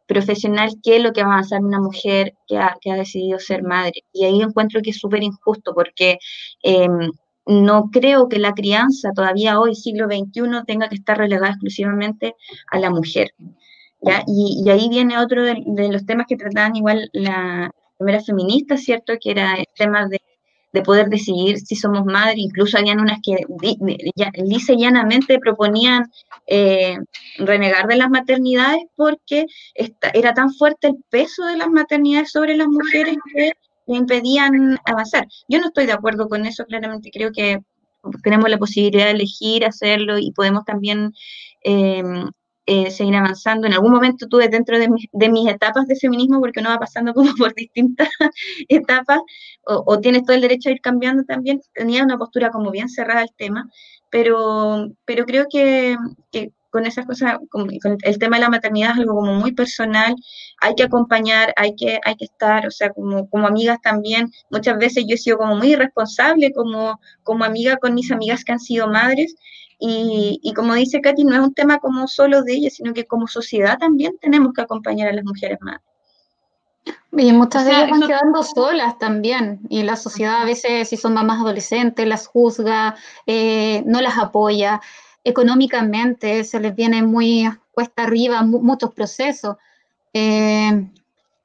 profesional 0.08 0.70
que 0.84 1.00
lo 1.00 1.12
que 1.12 1.24
va 1.24 1.32
a 1.32 1.34
avanzar 1.34 1.62
una 1.62 1.80
mujer 1.80 2.34
que 2.48 2.58
ha, 2.58 2.78
decidido 2.84 3.40
ser 3.40 3.64
madre. 3.64 4.04
Y 4.14 4.26
ahí 4.26 4.42
encuentro 4.42 4.82
que 4.82 4.92
es 4.92 5.00
súper 5.00 5.24
injusto 5.24 5.74
porque 5.74 6.20
em, 6.62 7.12
no 7.46 7.90
creo 7.92 8.30
que 8.30 8.40
la 8.40 8.54
crianza 8.54 9.12
todavía 9.14 9.60
hoy, 9.60 9.76
siglo 9.76 10.06
XXI, 10.06 10.64
tenga 10.66 10.88
que 10.90 10.96
estar 10.96 11.18
relegada 11.18 11.52
exclusivamente 11.52 12.36
a 12.72 12.80
la 12.80 12.90
mujer. 12.90 13.34
Y, 14.28 14.70
ahí 14.70 14.90
viene 14.90 15.18
otro 15.18 15.44
de, 15.44 15.64
los 15.92 16.06
temas 16.06 16.26
que 16.28 16.36
trataban 16.36 16.76
igual 16.76 17.10
la 17.14 17.72
primera 17.98 18.22
feminista, 18.22 18.78
¿cierto? 18.78 19.14
Que 19.20 19.32
era 19.32 19.56
el 19.56 19.66
tema 19.76 20.08
de, 20.08 20.20
poder 20.84 21.08
decidir 21.08 21.60
si 21.60 21.76
somos 21.76 22.04
madre, 22.04 22.34
incluso 22.38 22.80
habían 22.80 23.00
unas 23.00 23.20
que 23.24 23.46
lisa 24.44 24.74
y 24.74 24.80
llanamente 24.80 25.38
proponían 25.38 26.12
eh, 26.48 26.98
renegar 27.38 27.86
de 27.86 27.96
las 27.96 28.10
maternidades 28.10 28.82
porque 28.96 29.46
era 30.16 30.34
tan 30.34 30.52
fuerte 30.52 30.88
el 30.88 30.96
peso 31.12 31.46
de 31.46 31.58
las 31.58 31.70
maternidades 31.70 32.32
sobre 32.32 32.58
las 32.58 32.68
mujeres 32.68 33.18
que 33.36 33.52
le 33.86 33.98
impedían 33.98 34.80
avanzar. 34.86 35.28
Yo 35.48 35.60
no 35.60 35.68
estoy 35.68 35.86
de 35.86 35.94
acuerdo 35.94 36.28
con 36.28 36.48
eso, 36.48 36.66
claramente 36.66 37.12
creo 37.14 37.32
que 37.32 37.60
tenemos 38.24 38.50
la 38.50 38.58
posibilidad 38.58 39.06
de 39.06 39.12
elegir 39.12 39.66
hacerlo 39.66 40.18
y 40.18 40.32
podemos 40.32 40.66
también 40.66 41.14
eh, 41.64 42.02
eh, 42.66 42.92
seguir 42.92 43.16
avanzando. 43.16 43.68
En 43.68 43.74
algún 43.74 43.92
momento 43.92 44.28
tuve 44.28 44.48
dentro 44.48 44.80
de, 44.80 44.88
mis 45.30 45.48
etapas 45.50 45.86
de 45.88 45.98
feminismo, 45.98 46.40
porque 46.40 46.62
uno 46.62 46.70
va 46.70 46.80
pasando 46.80 47.14
como 47.14 47.32
por 47.38 47.54
distintas 47.56 48.10
etapas, 48.70 49.20
o, 49.66 50.00
tienes 50.00 50.24
todo 50.24 50.36
el 50.36 50.42
derecho 50.42 50.70
a 50.70 50.72
ir 50.72 50.82
cambiando 50.82 51.24
también, 51.24 51.62
tenía 51.74 52.04
una 52.04 52.18
postura 52.18 52.52
como 52.52 52.72
bien 52.72 52.88
cerrada 52.88 53.22
al 53.22 53.34
tema, 53.36 53.70
pero, 54.10 54.88
pero 55.06 55.26
creo 55.26 55.48
que, 55.50 55.98
con 56.70 56.86
esas 56.86 57.06
cosas, 57.06 57.38
con, 57.52 57.70
el 58.04 58.18
tema 58.18 58.38
de 58.38 58.42
la 58.44 58.50
maternidad 58.50 58.92
es 58.92 59.00
algo 59.00 59.16
como 59.16 59.34
muy 59.34 59.52
personal, 59.52 60.16
hay 60.62 60.74
que 60.76 60.84
acompañar, 60.84 61.54
hay 61.58 61.76
que, 61.76 62.00
hay 62.04 62.16
que 62.16 62.26
estar, 62.26 62.66
o 62.66 62.72
sea, 62.72 62.92
como, 62.92 63.30
como 63.30 63.46
amigas 63.46 63.80
también, 63.84 64.32
muchas 64.50 64.78
veces 64.78 65.04
yo 65.08 65.16
he 65.16 65.18
sido 65.18 65.38
como 65.38 65.56
muy 65.56 65.74
irresponsable 65.74 66.54
como, 66.54 67.00
como 67.24 67.44
amiga 67.44 67.78
con 67.78 67.94
mis 67.94 68.12
amigas 68.12 68.44
que 68.44 68.54
han 68.54 68.60
sido 68.60 68.88
madres, 68.88 69.36
y, 69.80 70.40
y, 70.42 70.54
como 70.54 70.74
dice 70.76 71.02
Katy, 71.02 71.24
no 71.24 71.34
es 71.34 71.42
un 71.42 71.54
tema 71.54 71.80
como 71.80 72.08
solo 72.08 72.44
de 72.44 72.54
ellas, 72.54 72.74
sino 72.76 72.94
que 72.94 73.06
como 73.06 73.28
sociedad 73.28 73.78
también 73.78 74.18
tenemos 74.20 74.54
que 74.54 74.62
acompañar 74.62 75.10
a 75.10 75.14
las 75.14 75.26
mujeres 75.26 75.60
madres. 75.62 75.84
Y 77.16 77.32
muchas 77.32 77.66
de 77.66 77.72
ellas 77.72 77.92
van 77.92 78.08
quedando 78.08 78.44
solas 78.44 78.98
también, 78.98 79.62
y 79.70 79.84
la 79.84 79.96
sociedad 79.96 80.42
a 80.42 80.46
veces, 80.46 80.90
si 80.90 80.98
son 80.98 81.14
mamás 81.14 81.40
adolescentes, 81.42 82.08
las 82.08 82.28
juzga, 82.28 82.96
eh, 83.28 83.84
no 83.86 84.02
las 84.02 84.18
apoya, 84.18 84.82
económicamente 85.24 86.44
se 86.44 86.60
les 86.60 86.76
viene 86.76 87.04
muy 87.04 87.48
cuesta 87.72 88.04
arriba 88.04 88.42
muchos 88.44 88.94
procesos. 88.94 89.58
Eh, 90.14 90.88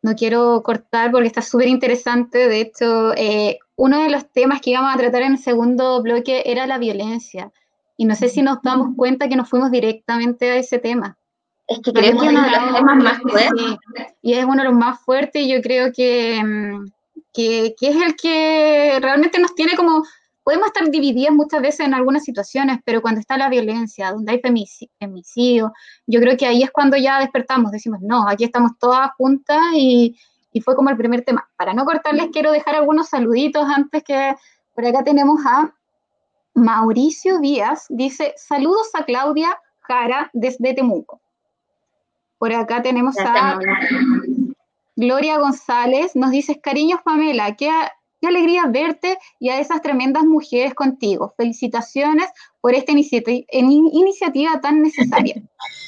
no 0.02 0.14
quiero 0.14 0.62
cortar 0.62 1.10
porque 1.10 1.26
está 1.26 1.42
súper 1.42 1.68
interesante, 1.68 2.48
de 2.48 2.60
hecho, 2.60 3.14
eh, 3.14 3.58
uno 3.76 4.02
de 4.02 4.10
los 4.10 4.30
temas 4.30 4.60
que 4.60 4.70
íbamos 4.70 4.94
a 4.94 4.98
tratar 4.98 5.22
en 5.22 5.32
el 5.32 5.38
segundo 5.38 6.02
bloque 6.02 6.42
era 6.46 6.66
la 6.66 6.78
violencia, 6.78 7.52
y 7.99 8.05
no 8.05 8.14
sé 8.14 8.28
si 8.28 8.42
nos 8.42 8.62
damos 8.62 8.94
cuenta 8.96 9.28
que 9.28 9.36
nos 9.36 9.51
fuimos 9.51 9.72
directamente 9.72 10.51
a 10.51 10.57
ese 10.57 10.78
tema. 10.78 11.18
Es 11.66 11.80
que 11.80 11.92
creo 11.92 12.18
que 12.18 12.26
es 12.26 12.32
uno 12.32 12.42
de 12.42 12.51
los 12.51 12.74
temas 12.74 12.96
más 12.96 13.18
fuertes. 13.18 13.76
y 14.22 14.32
es 14.34 14.44
uno 14.44 14.62
de 14.62 14.64
los 14.64 14.72
más 14.72 15.01
fuertes, 15.01 15.42
y 15.42 15.53
yo 15.53 15.61
creo 15.61 15.92
que, 15.92 16.40
mm, 16.42 16.86
que, 17.34 17.74
que, 17.78 17.88
es 17.88 17.96
el 17.96 18.14
que 18.14 18.99
realmente 19.03 19.40
nos 19.40 19.53
tiene 19.57 19.76
como, 19.76 20.05
podemos 20.44 20.68
estar 20.68 20.88
divididas 20.88 21.34
muchas 21.34 21.61
veces 21.61 21.80
en 21.80 21.92
algunas 21.92 22.22
situaciones, 22.22 22.78
pero 22.84 23.03
cuando 23.03 23.20
está 23.20 23.36
la 23.36 23.49
violencia, 23.49 24.12
donde 24.12 24.32
hay 24.32 24.40
femicidio, 24.40 25.72
yo 26.07 26.20
creo 26.20 26.36
que 26.36 26.46
ahí 26.46 26.62
es 26.62 26.70
cuando 26.70 26.96
ya 26.96 27.18
despertamos, 27.18 27.72
decimos, 27.72 27.99
no, 28.01 28.28
aquí 28.28 28.44
estamos 28.44 28.78
todas 28.78 29.11
juntas 29.18 29.61
y, 29.74 30.16
y 30.53 30.61
fue 30.61 30.76
como 30.76 30.88
el 30.90 30.96
primer 30.96 31.22
tema. 31.22 31.49
Para 31.57 31.74
no 31.74 31.84
cortarles, 31.84 32.28
quiero 32.32 32.53
dejar 32.53 32.76
algunos 32.76 33.09
saluditos 33.09 33.66
antes 33.68 34.05
que 34.05 34.36
por 34.72 34.86
acá 34.86 35.03
tenemos 35.03 35.40
a 35.44 35.74
Mauricio 36.59 37.38
Díaz, 37.38 37.86
dice, 37.88 38.34
saludos 38.36 38.88
a 38.94 39.04
Claudia 39.04 39.59
Jara 39.80 40.30
desde 40.32 40.74
Temuco. 40.74 41.20
Por 42.38 42.52
acá 42.52 42.82
tenemos 42.82 43.16
a 43.18 43.59
Gloria 44.96 45.38
González, 45.38 46.14
nos 46.14 46.30
dices, 46.30 46.59
cariños 46.62 47.00
Pamela, 47.04 47.54
qué, 47.56 47.70
alegría 48.22 48.66
verte 48.66 49.18
y 49.38 49.48
a 49.48 49.61
esas 49.61 49.80
tremendas 49.80 50.24
mujeres 50.24 50.74
contigo. 50.74 51.32
Felicitaciones 51.36 52.28
por 52.61 52.74
esta 52.74 52.92
iniciativa 52.92 54.61
tan 54.61 54.82
necesaria. 54.82 55.42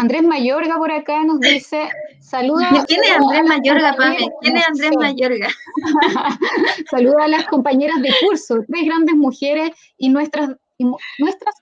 Andrés 0.00 0.22
Mayorga 0.22 0.78
por 0.78 0.90
acá 0.90 1.22
nos 1.24 1.40
dice, 1.40 1.90
saluda. 2.20 2.70
¿Quién 2.86 3.04
es 3.04 3.10
Andrés 3.10 3.42
Mayorga, 3.46 3.94
Pamela? 3.94 4.28
¿Quién 4.40 4.56
es 4.56 4.66
Andrés 4.66 4.92
Mayorga? 4.98 5.48
saluda 6.90 7.24
a 7.24 7.28
las 7.28 7.44
compañeras 7.44 8.00
de 8.00 8.10
curso, 8.26 8.64
tres 8.66 8.86
grandes 8.86 9.14
mujeres 9.14 9.72
y 9.98 10.08
nuestras, 10.08 10.56
y 10.78 10.84
nuestras 11.18 11.54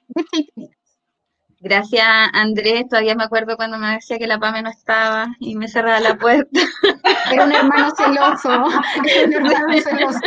Gracias, 1.58 2.06
Andrés. 2.32 2.84
Todavía 2.88 3.16
me 3.16 3.24
acuerdo 3.24 3.56
cuando 3.56 3.76
me 3.76 3.94
decía 3.94 4.18
que 4.18 4.28
la 4.28 4.38
PAME 4.38 4.62
no 4.62 4.70
estaba 4.70 5.26
y 5.40 5.56
me 5.56 5.66
cerraba 5.66 5.98
la 5.98 6.16
puerta. 6.16 6.60
Era 7.32 7.44
un 7.44 7.52
hermano 7.52 7.90
celoso. 7.96 8.68
Era 9.04 9.26
un 9.26 9.32
hermano 9.32 9.78
celoso. 9.82 10.20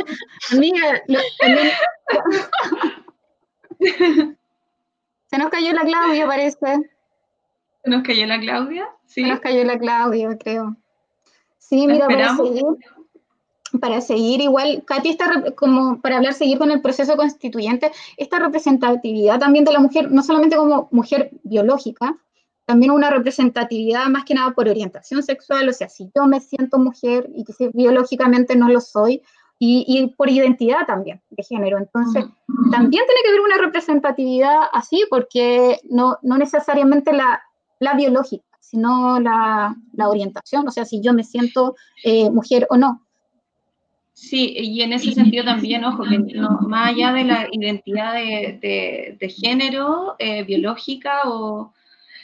Amiga, 0.51 1.01
se 5.27 5.37
nos 5.37 5.49
cayó 5.49 5.71
la 5.71 5.85
Claudia, 5.85 6.27
parece. 6.27 6.91
¿Se 7.83 7.89
nos 7.89 8.03
cayó 8.03 8.25
la 8.27 8.39
Claudia? 8.39 8.89
Sí. 9.05 9.23
Se 9.23 9.29
nos 9.29 9.39
cayó 9.39 9.63
la 9.63 9.77
Claudia, 9.77 10.37
creo. 10.37 10.75
Sí, 11.57 11.87
mira, 11.87 12.07
para 12.07 12.35
seguir, 12.35 12.63
para 13.79 14.01
seguir 14.01 14.41
igual, 14.41 14.83
Katy 14.85 15.09
está 15.09 15.53
como 15.55 16.01
para 16.01 16.17
hablar, 16.17 16.33
seguir 16.33 16.57
con 16.57 16.71
el 16.71 16.81
proceso 16.81 17.15
constituyente, 17.15 17.91
esta 18.17 18.39
representatividad 18.39 19.39
también 19.39 19.63
de 19.63 19.71
la 19.71 19.79
mujer, 19.79 20.11
no 20.11 20.21
solamente 20.21 20.57
como 20.57 20.89
mujer 20.91 21.31
biológica, 21.43 22.17
también 22.65 22.91
una 22.91 23.09
representatividad 23.09 24.07
más 24.07 24.25
que 24.25 24.33
nada 24.33 24.51
por 24.51 24.67
orientación 24.67 25.23
sexual, 25.23 25.69
o 25.69 25.73
sea, 25.73 25.89
si 25.89 26.11
yo 26.15 26.25
me 26.25 26.41
siento 26.41 26.77
mujer 26.77 27.29
y 27.33 27.43
que 27.43 27.53
biológicamente 27.73 28.55
no 28.55 28.69
lo 28.69 28.81
soy, 28.81 29.21
y, 29.63 30.07
por 30.17 30.27
identidad 30.27 30.87
también 30.87 31.21
de 31.29 31.43
género. 31.43 31.77
Entonces, 31.77 32.25
también 32.71 33.03
tiene 33.05 33.21
que 33.23 33.29
haber 33.29 33.41
una 33.41 33.57
representatividad 33.57 34.61
así, 34.73 35.05
porque 35.07 35.79
no, 35.87 36.17
no 36.23 36.39
necesariamente 36.39 37.13
la, 37.13 37.43
la 37.81 37.95
biológica, 37.95 38.45
sino 38.59 39.19
la, 39.19 39.75
la, 39.93 40.07
orientación, 40.07 40.67
o 40.67 40.71
sea, 40.71 40.85
si 40.85 41.01
yo 41.01 41.13
me 41.13 41.23
siento 41.23 41.75
eh, 42.03 42.29
mujer 42.29 42.67
o 42.69 42.77
no. 42.77 43.01
Sí, 44.13 44.53
y 44.55 44.81
en 44.81 44.93
ese 44.93 45.13
sentido 45.13 45.43
también, 45.43 45.83
ojo, 45.83 46.03
que 46.03 46.19
más 46.67 46.89
allá 46.89 47.11
de 47.11 47.23
la 47.23 47.47
identidad 47.51 48.13
de, 48.13 49.17
de, 49.19 49.29
género 49.29 50.15
eh, 50.19 50.43
biológica 50.43 51.21
o, 51.25 51.73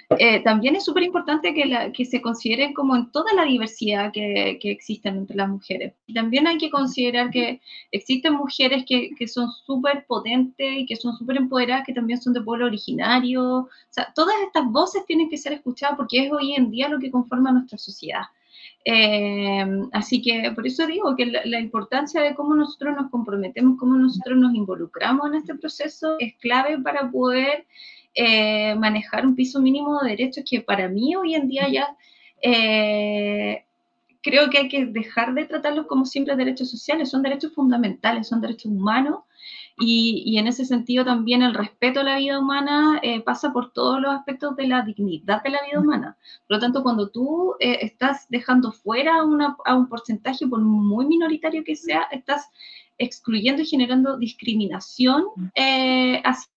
eh, 0.10 0.42
también 0.42 0.76
es 0.76 0.86
súper 0.86 1.04
importante 1.04 1.54
que, 1.54 2.06
se 2.06 2.22
considere 2.22 2.74
como 2.74 2.96
en 2.96 3.12
toda 3.12 3.34
la 3.34 3.44
diversidad 3.44 4.14
que, 4.14 4.58
que 4.62 4.78
entre 5.04 5.36
las 5.36 5.50
mujeres. 5.50 5.94
También 6.14 6.48
hay 6.48 6.58
que 6.58 6.70
considerar 6.70 7.30
que 7.30 7.60
existen 7.92 8.34
mujeres 8.34 8.86
que, 8.88 9.28
son 9.28 9.52
súper 9.52 10.06
potentes 10.06 10.78
y 10.78 10.86
que 10.86 10.96
son 10.96 11.14
súper 11.18 11.38
empoderadas, 11.38 11.86
que 11.86 11.94
también 11.94 12.22
son 12.22 12.32
de 12.34 12.42
pueblo 12.42 12.68
originario. 12.68 13.44
O 13.44 13.70
sea, 13.90 14.12
todas 14.16 14.36
estas 14.46 14.66
voces 14.72 15.06
tienen 15.06 15.30
que 15.30 15.38
ser 15.38 15.52
escuchadas 15.52 15.98
porque 15.98 16.26
es 16.26 16.32
hoy 16.32 16.54
en 16.56 16.72
día 16.72 16.88
lo 16.88 17.00
que 17.00 17.12
conforma 17.12 17.52
nuestra 17.52 17.78
sociedad. 17.78 18.24
Eh, 18.86 19.66
así 19.92 20.22
que 20.22 20.50
por 20.56 20.66
eso 20.66 20.88
digo 20.88 21.14
que 21.18 21.26
la, 21.26 21.60
importancia 21.60 22.22
de 22.22 22.34
cómo 22.34 22.56
nosotros 22.56 22.96
nos 22.96 23.12
comprometemos, 23.12 23.78
cómo 23.78 23.98
nosotros 23.98 24.38
nos 24.38 24.56
involucramos 24.56 25.28
en 25.28 25.36
este 25.36 25.56
proceso 25.56 26.16
es 26.20 26.36
clave 26.36 26.80
para 26.80 27.12
poder 27.12 27.66
eh, 28.18 28.76
manejar 28.76 29.26
un 29.26 29.36
piso 29.36 29.62
mínimo 29.62 30.00
de 30.00 30.10
derechos 30.10 30.44
que 30.50 30.62
para 30.62 30.90
mí 30.90 31.16
hoy 31.16 31.36
en 31.36 31.48
día 31.48 31.70
ya 31.70 31.96
eh, 32.42 33.64
creo 34.22 34.50
que 34.50 34.58
hay 34.58 34.68
que 34.68 34.86
dejar 34.86 35.34
de 35.34 35.46
tratarlos 35.46 35.86
como 35.86 36.06
simples 36.06 36.38
derechos 36.38 36.70
sociales, 36.70 37.10
son 37.10 37.22
derechos 37.22 37.54
fundamentales, 37.54 38.28
son 38.28 38.42
derechos 38.42 38.72
humanos. 38.72 39.20
Y, 39.80 40.38
en 40.40 40.48
ese 40.48 40.66
sentido 40.66 41.06
también 41.06 41.44
el 41.44 41.54
respeto 41.54 42.00
a 42.00 42.04
la 42.04 42.18
vida 42.18 42.40
humana 42.40 43.00
eh, 43.04 43.22
pasa 43.22 43.54
por 43.54 43.72
todos 43.74 44.02
los 44.02 44.12
aspectos 44.12 44.56
de 44.56 44.68
la 44.68 44.82
dignidad 44.82 45.44
de 45.44 45.52
la 45.52 45.60
vida 45.64 45.80
humana. 45.80 46.18
Por 46.48 46.58
lo 46.58 46.60
tanto, 46.60 46.82
cuando 46.82 47.10
tú 47.10 47.54
eh, 47.60 47.78
estás 47.82 48.26
dejando 48.30 48.72
fuera 48.72 49.18
a 49.66 49.76
un 49.76 49.88
porcentaje, 49.88 50.48
por 50.48 50.60
muy 50.62 51.06
minoritario 51.06 51.64
que 51.64 51.76
sea, 51.76 52.08
estás 52.12 52.50
excluyendo 52.98 53.62
y 53.62 53.66
generando 53.66 54.18
discriminación 54.18 55.26
eh, 55.54 56.22
hacia 56.26 56.52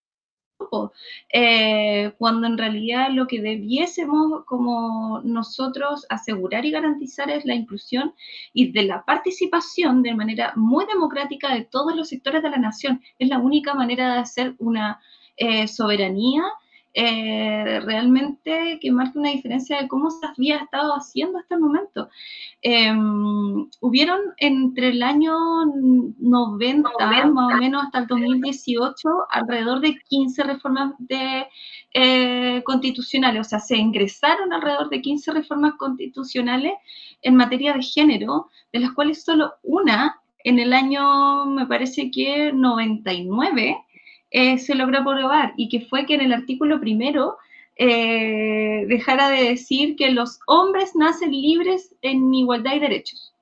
eh, 1.32 2.12
cuando 2.18 2.46
en 2.46 2.58
realidad 2.58 3.08
lo 3.10 3.26
que 3.26 3.40
debiésemos 3.40 4.44
como 4.44 5.20
nosotros 5.24 6.06
asegurar 6.08 6.64
y 6.64 6.70
garantizar 6.70 7.30
es 7.30 7.44
la 7.44 7.54
inclusión 7.54 8.14
y 8.52 8.72
de 8.72 8.84
la 8.84 9.04
participación 9.04 10.02
de 10.02 10.14
manera 10.14 10.52
muy 10.56 10.86
democrática 10.86 11.54
de 11.54 11.64
todos 11.64 11.94
los 11.96 12.08
sectores 12.08 12.42
de 12.42 12.50
la 12.50 12.58
nación. 12.58 13.02
Es 13.18 13.28
la 13.28 13.38
única 13.38 13.74
manera 13.74 14.14
de 14.14 14.20
hacer 14.20 14.54
una 14.58 15.00
eh, 15.36 15.68
soberanía 15.68 16.42
eh, 16.94 17.80
realmente 17.84 18.78
que 18.80 18.90
marque 18.90 19.18
una 19.18 19.30
diferencia 19.30 19.80
de 19.80 19.88
cómo 19.88 20.10
se 20.10 20.26
había 20.26 20.56
estado 20.56 20.92
haciendo 20.94 21.38
hasta 21.38 21.54
el 21.54 21.60
momento. 21.60 22.08
Em, 22.62 23.68
hubieron 23.80 24.20
entre 24.38 24.88
el 24.88 25.02
año 25.02 25.34
90, 26.18 26.90
más 27.32 27.54
o 27.54 27.56
menos 27.58 27.84
hasta 27.84 28.00
el 28.00 28.06
2018, 28.06 29.08
alrededor 29.30 29.80
de 29.80 29.98
15 30.08 30.42
reformas 30.44 30.94
de, 30.98 31.46
eh, 31.94 32.62
constitucionales, 32.64 33.46
o 33.46 33.50
sea, 33.50 33.60
se 33.60 33.76
ingresaron 33.76 34.52
alrededor 34.52 34.90
de 34.90 35.00
15 35.00 35.32
reformas 35.32 35.74
constitucionales 35.74 36.72
en 37.22 37.36
materia 37.36 37.72
de 37.72 37.82
género, 37.82 38.48
de 38.72 38.80
las 38.80 38.92
cuales 38.92 39.24
solo 39.24 39.54
una 39.62 40.20
en 40.44 40.58
el 40.58 40.72
año, 40.72 41.46
me 41.46 41.66
parece 41.66 42.10
que 42.10 42.52
99, 42.52 43.76
eh, 44.30 44.58
se 44.58 44.74
logró 44.74 44.98
aprobar 44.98 45.54
y 45.56 45.68
que 45.68 45.80
fue 45.80 46.06
que 46.06 46.14
en 46.14 46.20
el 46.20 46.32
artículo 46.32 46.80
primero 46.80 47.38
eh, 47.76 48.84
dejara 48.86 49.30
de 49.30 49.44
decir 49.44 49.96
que 49.96 50.10
los 50.10 50.38
hombres 50.46 50.94
nacen 50.94 51.32
libres 51.32 51.94
en 52.02 52.32
igualdad 52.34 52.74
y 52.74 52.80
derechos. 52.80 53.34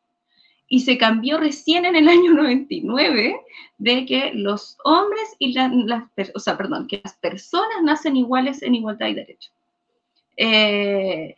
Y 0.69 0.81
se 0.81 0.99
cambió 0.99 1.39
recién 1.39 1.85
en 1.85 1.97
el 1.97 2.09
año 2.09 2.33
99 2.33 3.41
de 3.79 4.07
que 4.07 4.33
los 4.35 4.77
hombres 4.85 5.35
y 5.39 5.53
las, 5.55 6.05
o 6.35 6.39
sea, 6.39 6.57
perdón, 6.57 6.87
que 6.89 7.01
las 7.03 7.15
personas 7.15 7.83
nacen 7.83 8.17
iguales 8.17 8.63
en 8.63 8.75
igualdad 8.75 9.09
y 9.09 9.15
derechos. 9.15 9.53
Eh, 10.37 11.37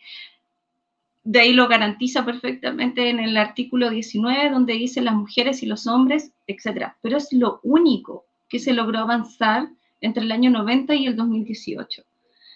de 1.25 1.41
ahí 1.41 1.53
lo 1.53 1.69
garantiza 1.69 2.25
perfectamente 2.25 3.09
en 3.09 3.21
el 3.21 3.37
artículo 3.37 3.91
19, 3.91 4.51
donde 4.51 4.75
dice 4.75 5.01
las 5.01 5.15
mujeres 5.15 5.63
y 5.63 5.67
los 5.67 5.87
hombres, 5.87 6.33
etc. 6.47 6.93
Pero 7.03 7.19
es 7.19 7.33
lo 7.33 7.61
único 7.63 8.27
que 8.51 8.59
se 8.59 8.75
logró 8.75 8.99
avanzar 8.99 9.69
entre 10.03 10.25
el 10.25 10.33
año 10.33 10.51
90 10.51 10.95
y 10.95 11.07
el 11.07 11.17
2018. 11.17 12.03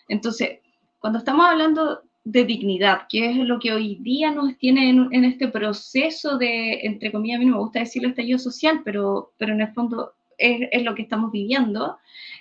Entonces, 0.09 0.59
cuando 0.99 1.21
estamos 1.21 1.47
hablando 1.47 2.03
de 2.25 2.45
dignidad, 2.45 3.03
que 3.09 3.31
es 3.31 3.37
lo 3.37 3.59
que 3.59 3.73
hoy 3.73 3.97
día 3.97 4.31
nos 4.31 4.57
tiene 4.59 4.89
en, 4.91 5.25
este 5.25 5.49
proceso 5.49 6.39
de, 6.39 6.81
entre 6.83 7.13
comillas, 7.13 7.37
a 7.37 7.39
mí 7.39 7.47
no 7.47 7.57
me 7.57 7.63
gusta 7.63 7.81
decirlo 7.81 8.09
estallido 8.09 8.39
social, 8.39 8.81
pero, 8.85 9.33
pero 9.39 9.53
en 9.53 9.61
el 9.61 9.73
fondo 9.73 10.13
es, 10.39 10.83
lo 10.83 10.95
que 10.95 11.03
estamos 11.03 11.31
viviendo. 11.31 11.99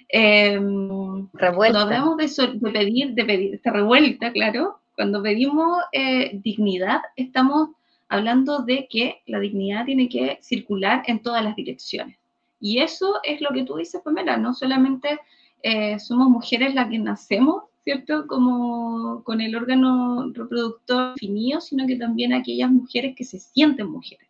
Eh, 0.09 0.57
cuando 0.57 1.79
hablamos 1.79 2.17
de, 2.17 2.27
de, 2.53 2.71
pedir, 2.71 3.13
de 3.13 3.25
pedir 3.25 3.55
esta 3.55 3.71
revuelta, 3.71 4.31
claro, 4.31 4.79
cuando 4.95 5.21
pedimos 5.21 5.83
eh, 5.91 6.31
dignidad, 6.41 7.01
estamos 7.15 7.69
hablando 8.07 8.59
de 8.59 8.87
que 8.89 9.21
la 9.25 9.39
dignidad 9.39 9.85
tiene 9.85 10.07
que 10.07 10.37
circular 10.41 11.03
en 11.07 11.19
todas 11.19 11.43
las 11.43 11.55
direcciones. 11.55 12.17
Y 12.63 12.79
eso 12.79 13.19
es 13.23 13.41
lo 13.41 13.49
que 13.49 13.63
tú 13.63 13.75
dices, 13.75 14.01
Pamela, 14.01 14.37
no 14.37 14.53
solamente 14.53 15.19
eh, 15.63 15.99
somos 15.99 16.29
mujeres 16.29 16.73
las 16.73 16.89
que 16.89 16.97
nacemos, 16.97 17.63
¿cierto? 17.83 18.25
Como 18.25 19.21
con 19.25 19.41
el 19.41 19.53
órgano 19.53 20.31
reproductor 20.33 21.13
definido, 21.15 21.59
sino 21.59 21.85
que 21.85 21.97
también 21.97 22.31
aquellas 22.31 22.71
mujeres 22.71 23.17
que 23.17 23.25
se 23.25 23.41
sienten 23.41 23.87
mujeres. 23.87 24.29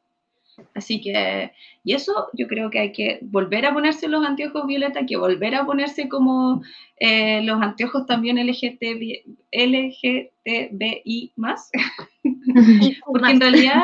Así 0.73 0.99
que, 0.99 1.51
y 1.83 1.93
eso 1.93 2.29
yo 2.33 2.47
creo 2.47 2.71
que 2.71 2.79
hay 2.79 2.91
que 2.91 3.19
volver 3.21 3.67
a 3.67 3.73
ponerse 3.73 4.07
los 4.07 4.25
anteojos 4.25 4.65
violeta, 4.65 5.01
hay 5.01 5.05
que 5.05 5.17
volver 5.17 5.53
a 5.53 5.67
ponerse 5.67 6.09
como 6.09 6.63
eh, 6.97 7.43
los 7.43 7.61
anteojos 7.61 8.07
también 8.07 8.37
LGTBI, 8.37 9.25
LGTBI 9.51 11.33
más, 11.35 11.69
porque 13.05 13.31
en 13.31 13.41
realidad 13.41 13.83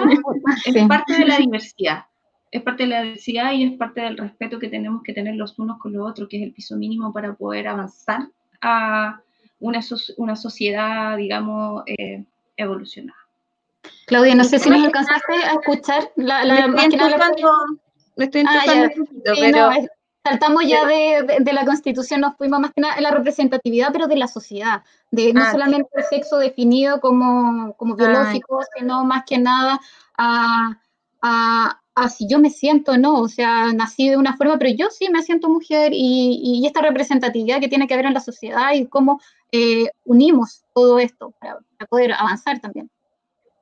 es 0.65 0.87
parte 0.87 1.19
de 1.19 1.25
la 1.25 1.37
diversidad, 1.37 2.05
es 2.51 2.61
parte 2.63 2.83
de 2.83 2.89
la 2.89 3.01
diversidad 3.01 3.51
y 3.53 3.63
es 3.63 3.77
parte 3.77 4.01
del 4.01 4.17
respeto 4.17 4.59
que 4.59 4.69
tenemos 4.69 5.03
que 5.03 5.13
tener 5.13 5.35
los 5.35 5.57
unos 5.59 5.79
con 5.79 5.93
los 5.93 6.09
otros, 6.09 6.27
que 6.29 6.37
es 6.37 6.43
el 6.43 6.53
piso 6.53 6.75
mínimo 6.75 7.13
para 7.13 7.33
poder 7.33 7.67
avanzar 7.67 8.27
a 8.61 9.21
una, 9.59 9.81
una 10.17 10.35
sociedad, 10.35 11.17
digamos, 11.17 11.83
eh, 11.85 12.23
evolucionada. 12.57 13.19
Claudia, 14.07 14.35
no 14.35 14.43
sé 14.43 14.59
si 14.59 14.69
nos 14.69 14.83
alcanzaste 14.83 15.33
a 15.33 15.53
escuchar 15.53 16.11
la, 16.15 16.43
la 16.43 16.67
me 16.67 16.83
estoy 16.83 16.99
me 18.15 18.25
estoy 18.25 18.43
ah, 18.45 18.89
pero... 19.39 19.69
saltamos 20.23 20.67
ya 20.67 20.85
de, 20.85 21.37
de, 21.39 21.53
la 21.53 21.65
constitución, 21.65 22.21
nos 22.21 22.35
fuimos 22.35 22.59
más 22.59 22.71
que 22.73 22.81
nada 22.81 22.97
en 22.97 23.03
la 23.03 23.11
representatividad, 23.11 23.93
pero 23.93 24.07
de 24.07 24.17
la 24.17 24.27
sociedad, 24.27 24.83
de 25.11 25.31
no 25.31 25.43
ah, 25.43 25.51
solamente 25.51 25.89
el 25.93 26.03
sexo 26.03 26.37
definido 26.37 26.99
como, 26.99 27.73
como 27.77 27.95
biológico, 27.95 28.59
sino 28.75 29.05
más 29.05 29.23
que 29.25 29.37
nada 29.37 29.79
a, 30.17 30.77
a, 31.21 31.78
a, 32.03 32.09
si 32.09 32.27
yo 32.27 32.39
me 32.39 32.49
siento 32.49 32.97
no, 32.97 33.19
o 33.19 33.27
sea, 33.27 33.73
nací 33.73 34.09
de 34.09 34.17
una 34.17 34.35
forma, 34.37 34.57
pero 34.57 34.75
yo 34.75 34.89
sí 34.89 35.09
me 35.09 35.23
siento 35.23 35.49
mujer 35.49 35.91
y, 35.93 36.39
y 36.43 36.65
esta 36.65 36.81
representatividad 36.81 37.59
que 37.59 37.67
tiene 37.67 37.87
que 37.87 37.93
haber 37.93 38.07
en 38.07 38.13
la 38.13 38.19
sociedad 38.19 38.73
y 38.73 38.85
cómo 38.87 39.19
eh, 39.51 39.87
unimos 40.05 40.63
todo 40.73 40.99
esto 40.99 41.33
para, 41.39 41.57
para 41.77 41.87
poder 41.87 42.13
avanzar 42.13 42.59
también. 42.59 42.89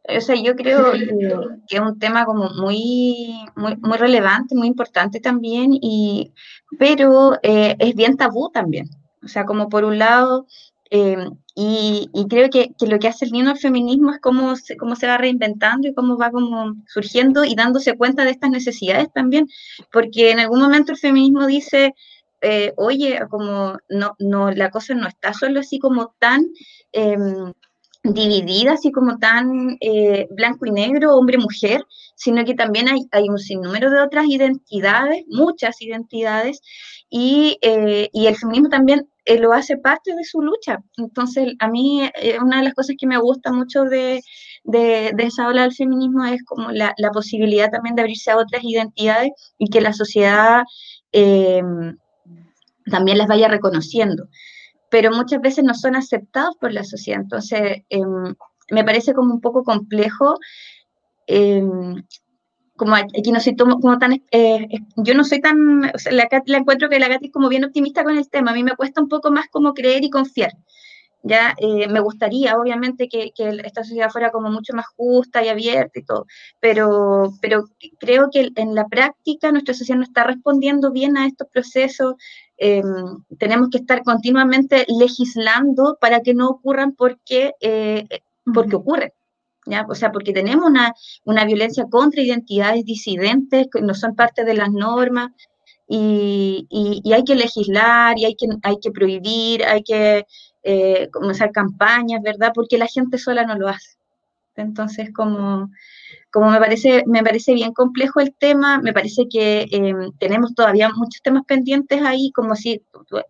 O 0.10 0.22
sea, 0.22 0.36
yo 0.36 0.56
creo 0.56 0.94
que, 0.94 1.76
es 1.76 1.80
un 1.80 2.00
tema 2.00 2.26
como 2.26 2.50
muy, 2.50 3.46
muy, 3.56 3.76
muy 3.76 3.98
relevante, 3.98 4.56
muy 4.56 4.68
importante 4.68 5.20
también, 5.20 5.72
y, 5.74 6.34
pero 6.80 7.38
eh, 7.44 7.76
es 7.78 7.94
bien 7.94 8.16
tabú 8.16 8.50
también. 8.50 8.90
O 9.22 9.28
sea, 9.28 9.46
como 9.46 9.68
por 9.68 9.84
un 9.84 10.00
lado, 10.00 10.48
eh, 10.90 11.30
y, 11.56 12.10
creo 12.30 12.50
que, 12.50 12.70
lo 12.86 13.00
que 13.00 13.08
hace 13.08 13.26
el 13.26 13.32
niño 13.32 13.52
el 13.52 13.58
feminismo 13.58 14.12
es 14.12 14.20
cómo 14.20 14.56
se, 14.56 14.78
cómo 14.78 14.96
se 14.96 15.08
va 15.08 15.18
reinventando 15.18 15.88
y 15.88 15.94
cómo 15.94 16.18
va 16.18 16.32
como 16.32 16.76
surgiendo 16.88 17.44
y 17.44 17.56
dándose 17.56 17.98
cuenta 17.98 18.24
de 18.24 18.32
estas 18.32 18.52
necesidades 18.52 19.12
también, 19.14 19.48
porque 19.92 20.32
en 20.32 20.40
algún 20.40 20.62
momento 20.62 20.92
el 20.92 21.00
feminismo 21.00 21.48
dice, 21.48 21.96
eh, 22.42 22.74
oye, 22.78 23.20
como 23.30 23.78
no, 23.90 24.16
no, 24.20 24.52
la 24.52 24.70
cosa 24.70 24.94
no 24.94 25.08
está 25.08 25.34
solo 25.34 25.60
así 25.60 25.80
como 25.80 26.14
tan 26.20 26.46
em, 26.92 27.54
dividida, 28.04 28.74
así 28.74 28.92
como 28.92 29.18
tan 29.18 29.78
eh, 29.82 30.28
blanco 30.32 30.66
y 30.68 30.72
negro, 30.72 31.16
hombre-mujer, 31.16 31.84
sino 32.16 32.46
que 32.46 32.54
también 32.54 32.88
hay, 32.88 33.02
hay, 33.12 33.30
un 33.30 33.40
sinnúmero 33.40 33.90
de 33.90 34.02
otras 34.02 34.28
identidades, 34.28 35.24
muchas 35.28 35.82
identidades, 35.82 36.62
y, 37.10 37.58
eh, 37.62 38.10
y 38.14 38.28
el 38.28 38.36
feminismo 38.36 38.70
también 38.70 39.08
eh, 39.28 39.40
lo 39.40 39.54
hace 39.54 39.78
parte 39.78 40.16
de 40.16 40.24
su 40.24 40.42
lucha. 40.42 40.80
Entonces, 40.98 41.54
a 41.60 41.68
mí 41.68 42.10
una 42.42 42.58
de 42.60 42.64
las 42.66 42.74
cosas 42.74 42.96
que 43.00 43.08
me 43.08 43.18
gusta 43.18 43.52
mucho 43.52 43.84
de, 43.84 44.22
de, 44.64 45.12
de 45.16 45.24
esa 45.24 45.48
ola 45.48 45.64
del 45.64 45.74
feminismo 45.74 46.26
es 46.26 46.44
como 46.44 46.72
la, 46.72 46.94
la, 46.98 47.12
posibilidad 47.12 47.70
también 47.70 47.96
de 47.96 48.02
abrirse 48.04 48.32
a 48.32 48.38
otras 48.38 48.64
identidades 48.64 49.32
y 49.58 49.70
que 49.70 49.82
la 49.82 49.94
sociedad 49.94 50.64
también 52.92 53.18
las 53.18 53.28
vaya 53.28 53.48
reconociendo 53.48 54.28
pero 54.90 55.12
muchas 55.12 55.42
veces 55.42 55.64
no 55.64 55.74
son 55.74 55.96
aceptados 55.96 56.56
por 56.60 56.72
la 56.72 56.84
sociedad. 56.84 57.22
Entonces, 57.22 57.84
em, 57.90 58.36
me 58.72 58.84
parece 58.84 59.14
como 59.14 59.34
un 59.34 59.42
poco 59.42 59.64
complejo. 59.64 60.36
Como 62.78 62.96
aquí 62.96 63.32
no 63.32 63.40
soy 63.40 63.56
como 63.56 63.98
tan, 64.00 64.24
eh, 64.32 64.68
yo 64.96 65.14
no 65.14 65.24
soy 65.24 65.42
tan, 65.42 65.86
o 65.94 65.98
sea, 65.98 66.12
la, 66.12 66.28
la, 66.46 66.58
encuentro 66.58 66.90
que 66.90 67.00
la 67.00 67.08
Gati 67.08 67.28
es 67.28 67.32
como 67.32 67.50
bien 67.50 67.66
optimista 67.66 68.04
con 68.04 68.18
el 68.18 68.30
tema, 68.30 68.52
a 68.52 68.54
mí 68.54 68.64
me 68.64 68.76
cuesta 68.76 69.02
un 69.02 69.10
poco 69.10 69.32
más 69.32 69.48
como 69.50 69.74
creer 69.74 70.04
y 70.04 70.10
confiar. 70.10 70.52
Ya 71.24 71.56
eh, 71.58 71.88
me 71.90 72.00
gustaría, 72.00 72.56
obviamente, 72.58 73.10
que, 73.10 73.32
que, 73.36 73.50
esta 73.66 73.84
sociedad 73.84 74.12
fuera 74.12 74.32
como 74.32 74.50
mucho 74.50 74.74
más 74.74 74.86
justa 74.96 75.44
y 75.44 75.50
abierta 75.50 76.00
y 76.00 76.04
todo, 76.04 76.26
pero, 76.62 77.34
pero 77.42 77.66
creo 78.00 78.30
que 78.32 78.50
en 78.56 78.76
la 78.76 78.88
práctica 78.88 79.52
nuestra 79.52 79.74
sociedad 79.74 79.98
no 79.98 80.06
está 80.06 80.24
respondiendo 80.24 80.92
bien 80.92 81.18
a 81.18 81.26
estos 81.26 81.48
procesos, 81.50 82.16
Em, 82.58 83.24
tenemos 83.38 83.70
que 83.70 83.78
estar 83.78 84.04
continuamente 84.04 84.86
legislando 84.88 85.98
para 86.02 86.22
que 86.22 86.34
no 86.34 86.50
ocurran 86.50 86.94
porque, 86.94 87.54
eh, 87.62 88.08
porque 88.52 88.76
ocurren. 88.76 89.12
¿Ya? 89.70 89.86
O 89.90 89.96
sea, 89.96 90.12
porque 90.12 90.32
tenemos 90.32 90.66
una, 90.66 90.94
una, 91.26 91.44
violencia 91.44 91.86
contra 91.90 92.22
identidades 92.22 92.86
disidentes 92.86 93.68
que 93.72 93.82
no 93.82 93.94
son 93.94 94.16
parte 94.16 94.46
de 94.46 94.54
las 94.54 94.72
normas 94.72 95.32
y, 95.90 96.66
y, 96.70 97.14
hay 97.14 97.24
que 97.26 97.36
legislar 97.36 98.18
y 98.18 98.26
hay 98.26 98.36
que, 98.36 98.48
hay 98.64 98.78
que 98.82 98.92
prohibir, 98.92 99.66
hay 99.66 99.84
que 99.84 100.26
eh, 100.64 101.10
comenzar 101.12 101.52
campañas, 101.52 102.22
¿verdad? 102.24 102.52
Porque 102.56 102.78
la 102.78 102.88
gente 102.88 103.18
sola 103.18 103.44
no 103.46 103.56
lo 103.56 103.68
hace. 103.68 103.97
Entonces, 104.58 105.12
como 105.14 105.70
como 106.32 106.52
me 106.52 106.60
parece, 106.60 107.04
me 107.08 107.24
parece 107.24 107.54
bien 107.54 107.74
complejo 107.74 108.20
el 108.20 108.34
tema, 108.36 108.80
me 108.80 108.94
parece 108.94 109.24
que 109.30 109.66
em, 109.72 110.12
tenemos 110.20 110.54
todavía 110.54 110.90
muchos 110.90 111.22
temas 111.24 111.44
pendientes 111.46 112.02
ahí, 112.04 112.32
como 112.32 112.56
si 112.56 112.84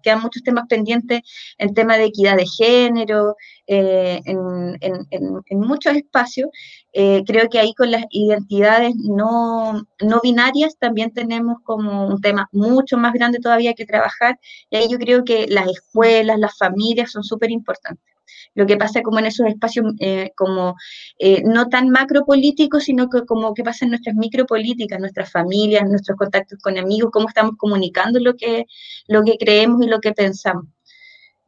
quedan 0.03 0.21
muchos 0.21 0.43
temas 0.43 0.65
pendientes 0.67 1.21
en 1.57 1.73
tema 1.73 1.97
de 1.97 2.05
equidad 2.05 2.35
de 2.35 2.45
género, 2.45 3.35
eh, 3.67 4.21
en, 4.25 5.59
muchos 5.59 5.95
espacios. 5.95 6.49
Eh, 6.93 7.23
creo 7.25 7.49
que 7.49 7.59
ahí 7.59 7.73
con 7.75 7.91
las 7.91 8.05
identidades 8.09 8.93
no, 8.95 9.83
no 10.01 10.19
binarias 10.23 10.77
también 10.77 11.13
tenemos 11.13 11.57
como 11.63 12.07
un 12.07 12.19
tema 12.21 12.49
mucho 12.51 12.97
más 12.97 13.13
grande 13.13 13.39
todavía 13.39 13.73
que 13.73 13.85
trabajar, 13.85 14.39
y 14.69 14.77
ahí 14.77 14.87
yo 14.89 14.97
creo 14.97 15.23
que 15.23 15.47
las 15.47 15.67
escuelas, 15.67 16.39
las 16.39 16.57
familias 16.57 17.11
son 17.11 17.23
súper 17.23 17.51
importantes 17.51 18.16
lo 18.55 18.65
que 18.65 18.77
pasa 18.77 19.01
como 19.01 19.19
en 19.19 19.27
esos 19.27 19.47
espacios 19.47 19.93
eh, 19.99 20.31
como 20.35 20.75
eh, 21.19 21.43
no 21.45 21.67
tan 21.69 21.89
macropolíticos, 21.89 22.83
sino 22.83 23.09
que 23.09 23.25
como 23.25 23.53
que 23.53 23.63
pasa 23.63 23.85
en 23.85 23.91
nuestras 23.91 24.15
micropolíticas, 24.15 24.99
nuestras 24.99 25.31
familias, 25.31 25.89
nuestros 25.89 26.17
contactos 26.17 26.59
con 26.61 26.77
amigos, 26.77 27.11
cómo 27.11 27.27
estamos 27.29 27.55
comunicando 27.57 28.19
lo 28.19 28.35
que, 28.35 28.65
lo 29.07 29.23
que 29.23 29.37
creemos 29.37 29.85
y 29.85 29.89
lo 29.89 29.99
que 29.99 30.13
pensamos. 30.13 30.65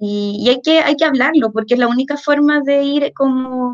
Y, 0.01 0.47
hay, 0.49 0.61
que, 0.61 0.80
hay 0.80 0.95
que 0.95 1.05
hablarlo, 1.05 1.51
porque 1.51 1.73
es 1.73 1.80
la 1.80 1.88
única 1.89 2.15
forma 2.15 2.61
de 2.61 2.84
ir 2.84 3.13
como, 3.13 3.73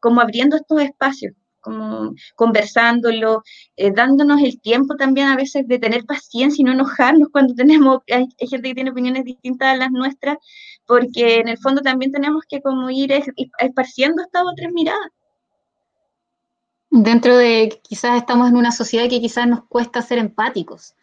como 0.00 0.20
abriendo 0.22 0.56
estos 0.56 0.80
espacios 0.80 1.34
como 1.66 2.14
conversándolo, 2.36 3.42
eh, 3.76 3.90
dándonos 3.92 4.40
el 4.40 4.60
tiempo 4.60 4.94
también 4.94 5.26
a 5.26 5.36
veces 5.36 5.66
de 5.66 5.80
tener 5.80 6.04
paciencia 6.04 6.62
y 6.62 6.64
no 6.64 6.70
enojarnos 6.72 7.28
cuando 7.32 7.54
tenemos, 7.56 7.98
hay, 8.08 8.28
gente 8.38 8.68
que 8.68 8.74
tiene 8.74 8.90
opiniones 8.90 9.24
distintas 9.24 9.74
a 9.74 9.76
las 9.76 9.90
nuestras, 9.90 10.38
porque 10.86 11.36
en 11.36 11.48
el 11.48 11.58
fondo 11.58 11.82
también 11.82 12.12
tenemos 12.12 12.44
que 12.48 12.62
como 12.62 12.88
ir 12.90 13.12
esparciendo 13.58 14.22
estas 14.22 14.42
otras 14.44 14.72
miradas. 14.72 15.10
Dentro 16.90 17.36
de 17.36 17.80
quizás 17.82 18.16
estamos 18.16 18.48
en 18.48 18.56
una 18.56 18.72
sociedad 18.72 19.08
que 19.08 19.20
quizás 19.20 19.46
nos 19.46 19.64
cuesta 19.64 20.02
ser 20.02 20.18
empáticos. 20.18 20.94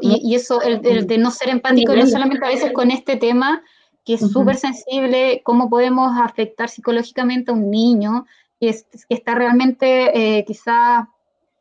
y, 0.00 0.34
eso, 0.34 0.60
el, 0.62 1.06
de 1.06 1.18
no 1.18 1.30
ser 1.30 1.50
empático, 1.50 1.94
no 1.94 2.06
solamente 2.06 2.44
a 2.44 2.48
veces 2.48 2.72
con 2.72 2.90
este 2.90 3.16
tema, 3.16 3.62
que 4.04 4.14
es 4.14 4.32
súper 4.32 4.56
sensible, 4.56 5.42
cómo 5.44 5.70
podemos 5.70 6.12
afectar 6.20 6.68
psicológicamente 6.68 7.50
a 7.50 7.54
un 7.54 7.70
niño 7.70 8.26
que, 8.58 8.76
está 9.08 9.34
realmente 9.34 10.38
eh, 10.38 10.44
quizás 10.44 11.06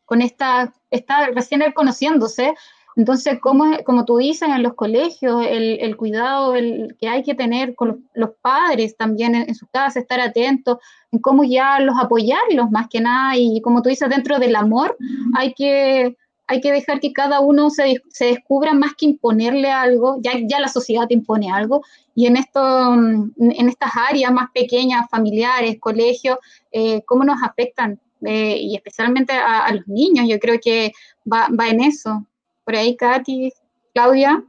con 0.06 0.22
esta, 0.22 0.74
está 0.90 1.28
recién 1.28 1.62
conociéndose, 1.74 2.54
entonces, 2.96 3.40
como, 3.40 3.78
como 3.86 4.06
tú 4.06 4.18
dices, 4.18 4.50
en 4.50 4.64
los 4.64 4.74
colegios, 4.74 5.46
el, 5.48 5.96
cuidado 5.96 6.56
el, 6.56 6.96
que 7.00 7.08
hay 7.08 7.24
que 7.24 7.36
tener 7.36 7.76
con 7.76 8.06
los, 8.14 8.32
padres 8.42 8.98
también 8.98 9.36
en, 9.36 9.56
su 9.56 9.68
casa, 9.68 10.00
estar 10.00 10.20
atentos 10.20 10.78
en 11.12 11.20
cómo 11.20 11.44
ya 11.44 11.80
los 11.80 11.96
apoyarlos 11.98 12.70
más 12.70 12.88
que 12.90 13.00
nada, 13.00 13.38
y 13.38 13.62
como 13.62 13.82
tú 13.82 13.90
dices, 13.90 14.10
dentro 14.10 14.40
del 14.40 14.56
amor 14.56 14.98
hay 15.36 15.54
que, 15.54 16.18
hay 16.48 16.60
que 16.60 16.72
dejar 16.72 17.00
que 17.00 17.14
cada 17.14 17.40
uno 17.40 17.70
se, 17.70 18.02
se 18.10 18.26
descubra 18.26 18.74
más 18.74 18.94
que 18.96 19.06
imponerle 19.06 19.72
algo, 19.72 20.20
ya, 20.22 20.34
ya 20.44 20.60
la 20.60 20.68
sociedad 20.68 21.08
te 21.08 21.14
impone 21.14 21.52
algo, 21.52 21.84
y 22.14 22.26
en, 22.26 22.36
esto, 22.36 22.92
mm, 22.92 23.32
en 23.38 23.70
estas 23.70 23.92
áreas 23.96 24.34
más 24.34 24.50
pequeñas, 24.54 25.10
familiares, 25.10 25.78
colegios, 25.80 26.38
eh, 26.72 27.04
cómo 27.06 27.24
nos 27.24 27.42
afectan, 27.42 28.00
eh, 28.24 28.58
y 28.60 28.76
especialmente 28.76 29.34
a, 29.34 29.74
los 29.74 29.88
niños, 29.88 30.28
yo 30.28 30.38
creo 30.40 30.60
que 30.62 30.92
va, 31.26 31.48
va 31.58 31.70
en 31.70 31.82
eso. 31.82 32.26
Por 32.72 32.78
ahí, 32.78 32.96
Katy, 32.96 33.52
Claudia. 33.94 34.46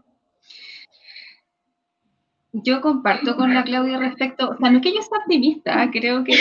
Yo 2.52 2.80
comparto 2.80 3.34
con 3.34 3.52
la 3.52 3.64
Claudia 3.64 3.98
respecto, 3.98 4.50
o 4.50 4.56
sea, 4.56 4.70
no 4.70 4.76
es 4.76 4.82
que 4.84 4.94
yo 4.94 5.02
sea 5.02 5.18
optimista, 5.18 5.90
creo 5.90 6.22
que, 6.22 6.34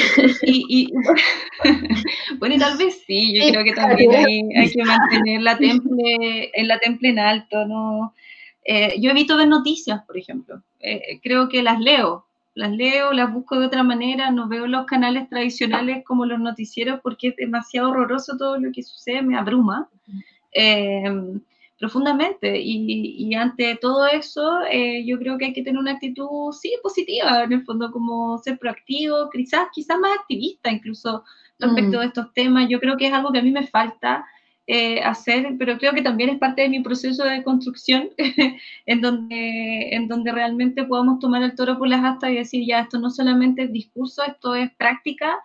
y, 0.43 0.91
bueno, 2.39 2.53
y 2.53 2.59
tal 2.59 2.77
vez 2.77 3.01
sí, 3.07 3.33
yo 3.33 3.51
creo 3.51 3.63
que 3.63 3.73
también 3.73 4.11
hay, 4.55 4.69
que 4.69 4.83
mantener 4.83 5.41
la 5.41 5.57
temple, 5.57 6.51
en 6.53 6.67
la 6.67 6.77
temple 6.77 7.09
en 7.09 7.17
alto, 7.17 7.65
¿no? 7.65 8.13
Eh, 8.63 9.01
yo 9.01 9.09
evito 9.09 9.35
ver 9.35 9.47
noticias, 9.47 10.03
por 10.05 10.19
ejemplo, 10.19 10.61
eh, 10.81 11.19
creo 11.23 11.49
que 11.49 11.63
las 11.63 11.79
leo, 11.79 12.27
las 12.53 12.71
leo, 12.71 13.11
las 13.11 13.33
busco 13.33 13.59
de 13.59 13.65
otra 13.65 13.81
manera, 13.81 14.29
no 14.29 14.47
veo 14.47 14.67
los 14.67 14.85
canales 14.85 15.27
tradicionales 15.29 16.05
como 16.05 16.27
los 16.27 16.39
noticieros 16.39 16.99
porque 17.01 17.29
es 17.29 17.37
demasiado 17.37 17.89
horroroso 17.89 18.37
todo 18.37 18.59
lo 18.59 18.71
que 18.71 18.83
sucede, 18.83 19.23
me 19.23 19.35
abruma. 19.35 19.89
Eh, 20.53 21.41
profundamente. 21.81 22.61
Y, 22.61 23.33
ante 23.33 23.75
todo 23.81 24.05
eso, 24.05 24.61
eh, 24.71 25.03
yo 25.03 25.17
creo 25.17 25.37
que 25.37 25.45
hay 25.45 25.53
que 25.53 25.63
tener 25.63 25.79
una 25.79 25.93
actitud, 25.93 26.53
sí, 26.53 26.71
positiva, 26.83 27.43
en 27.43 27.53
el 27.53 27.63
fondo, 27.63 27.91
como 27.91 28.37
ser 28.37 28.59
proactivo, 28.59 29.29
quizás, 29.31 29.67
quizás 29.73 29.97
más 29.99 30.11
activista 30.19 30.71
incluso 30.71 31.23
respecto 31.57 31.97
mm. 31.97 32.01
de 32.01 32.05
estos 32.05 32.33
temas. 32.33 32.69
Yo 32.69 32.79
creo 32.79 32.97
que 32.97 33.07
es 33.07 33.13
algo 33.13 33.31
que 33.31 33.39
a 33.39 33.43
mí 33.43 33.51
me 33.51 33.65
falta 33.65 34.23
eh, 34.67 35.01
hacer, 35.01 35.55
pero 35.57 35.79
creo 35.79 35.93
que 35.93 36.03
también 36.03 36.29
es 36.29 36.37
parte 36.37 36.61
de 36.61 36.69
mi 36.69 36.81
proceso 36.81 37.23
de 37.23 37.43
construcción, 37.43 38.09
en, 38.85 39.01
donde, 39.01 39.95
en 39.95 40.07
donde 40.07 40.31
realmente 40.31 40.83
podamos 40.83 41.17
tomar 41.19 41.41
el 41.41 41.55
toro 41.55 41.79
por 41.79 41.87
las 41.87 42.03
astas 42.03 42.29
y 42.29 42.35
decir, 42.35 42.63
ya, 42.67 42.81
esto 42.81 42.99
no 42.99 43.09
solamente 43.09 43.63
es 43.63 43.73
discurso, 43.73 44.21
esto 44.23 44.53
es 44.53 44.71
práctica 44.75 45.35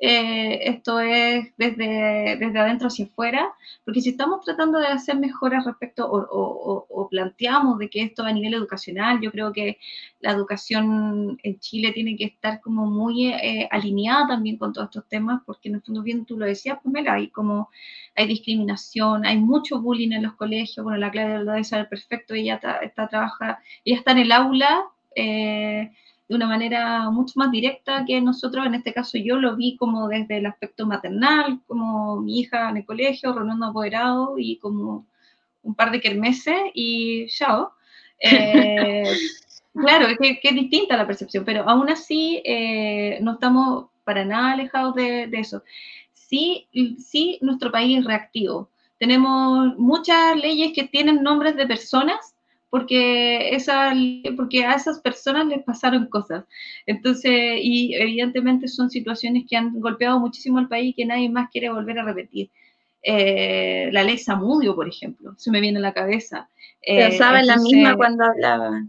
eh, 0.00 0.60
esto 0.70 1.00
es 1.00 1.52
desde, 1.56 2.36
desde 2.38 2.58
adentro 2.58 2.86
hacia 2.86 3.06
afuera, 3.06 3.52
porque 3.84 4.00
si 4.00 4.10
estamos 4.10 4.44
tratando 4.44 4.78
de 4.78 4.86
hacer 4.86 5.16
mejoras 5.18 5.64
respecto 5.64 6.06
o, 6.08 7.08
planteamos 7.10 7.78
de 7.78 7.88
que 7.88 8.02
esto 8.02 8.22
a 8.22 8.32
nivel 8.32 8.54
educacional, 8.54 9.20
yo 9.20 9.32
creo 9.32 9.52
que 9.52 9.78
la 10.20 10.32
educación 10.32 11.38
en 11.42 11.58
Chile 11.58 11.92
tiene 11.92 12.16
que 12.16 12.24
estar 12.24 12.60
como 12.60 12.86
muy 12.86 13.28
eh, 13.32 13.66
alineada 13.70 14.28
también 14.28 14.58
con 14.58 14.72
todos 14.72 14.88
estos 14.88 15.08
temas, 15.08 15.42
porque 15.46 15.68
en 15.68 15.76
el 15.76 15.82
fondo 15.82 16.02
bien 16.02 16.26
tú 16.26 16.38
lo 16.38 16.46
decías, 16.46 16.78
Pamela, 16.84 17.14
hay 17.14 17.28
como, 17.30 17.70
hay 18.14 18.26
discriminación, 18.26 19.24
hay 19.26 19.38
mucho 19.38 19.80
bullying 19.80 20.12
en 20.12 20.24
los 20.24 20.34
colegios, 20.34 20.84
bueno, 20.84 20.98
la 20.98 21.10
clave 21.10 21.44
de 21.44 21.64
saber 21.64 21.88
perfecto, 21.88 22.34
ella 22.34 22.56
está, 22.56 22.76
está, 22.78 23.08
trabaja, 23.08 23.60
ella 23.84 23.98
está 23.98 24.12
en 24.12 24.18
el 24.18 24.32
aula, 24.32 24.84
eh, 25.16 25.90
de 26.28 26.34
una 26.34 26.46
manera 26.46 27.10
mucho 27.10 27.34
más 27.36 27.50
directa 27.50 28.04
que 28.06 28.20
nosotros. 28.20 28.66
En 28.66 28.74
este 28.74 28.92
caso 28.92 29.16
yo 29.18 29.36
lo 29.36 29.56
vi 29.56 29.76
como 29.76 30.08
desde 30.08 30.38
el 30.38 30.46
aspecto 30.46 30.86
maternal, 30.86 31.60
como 31.66 32.20
mi 32.20 32.40
hija 32.40 32.68
en 32.68 32.78
el 32.78 32.84
colegio, 32.84 33.32
Ronaldo 33.32 33.66
apoderado 33.66 34.34
y 34.38 34.58
como 34.58 35.06
un 35.62 35.74
par 35.74 35.90
de 35.90 36.00
kermeses 36.00 36.56
y 36.74 37.26
chao. 37.28 37.72
Eh, 38.20 39.04
claro, 39.72 40.08
es 40.08 40.18
que, 40.18 40.40
es 40.42 40.54
distinta 40.56 40.96
la 40.96 41.06
percepción, 41.06 41.44
pero 41.44 41.62
aún 41.68 41.88
así 41.88 42.42
eh, 42.44 43.20
no 43.22 43.34
estamos 43.34 43.90
para 44.02 44.24
nada 44.24 44.54
alejados 44.54 44.96
de, 44.96 45.28
de, 45.28 45.38
eso. 45.38 45.62
Sí, 46.14 46.66
sí, 46.98 47.38
nuestro 47.42 47.70
país 47.70 48.00
es 48.00 48.04
reactivo. 48.04 48.70
Tenemos 48.98 49.78
muchas 49.78 50.36
leyes 50.36 50.72
que 50.74 50.88
tienen 50.88 51.22
nombres 51.22 51.54
de 51.54 51.64
personas 51.68 52.34
porque, 52.70 53.54
esa, 53.54 53.94
porque 54.36 54.64
a 54.64 54.74
esas 54.74 55.00
personas 55.00 55.46
les 55.46 55.62
pasaron 55.62 56.06
cosas. 56.06 56.44
Entonces, 56.86 57.32
y 57.62 57.94
evidentemente 57.94 58.68
son 58.68 58.90
situaciones 58.90 59.44
que 59.48 59.56
han 59.56 59.78
golpeado 59.80 60.20
muchísimo 60.20 60.58
al 60.58 60.68
país 60.68 60.90
y 60.90 60.94
que 60.94 61.06
nadie 61.06 61.30
más 61.30 61.50
quiere 61.50 61.70
volver 61.70 61.98
a 61.98 62.04
repetir. 62.04 62.50
Eh, 63.02 63.88
la 63.92 64.02
ley 64.02 64.18
Samudio, 64.18 64.74
por 64.74 64.88
ejemplo, 64.88 65.34
se 65.36 65.50
me 65.50 65.60
viene 65.60 65.78
a 65.78 65.82
la 65.82 65.94
cabeza. 65.94 66.48
Pensaba 66.84 67.40
en 67.40 67.46
la 67.46 67.56
misma 67.56 67.96
cuando 67.96 68.24
hablaba. 68.24 68.84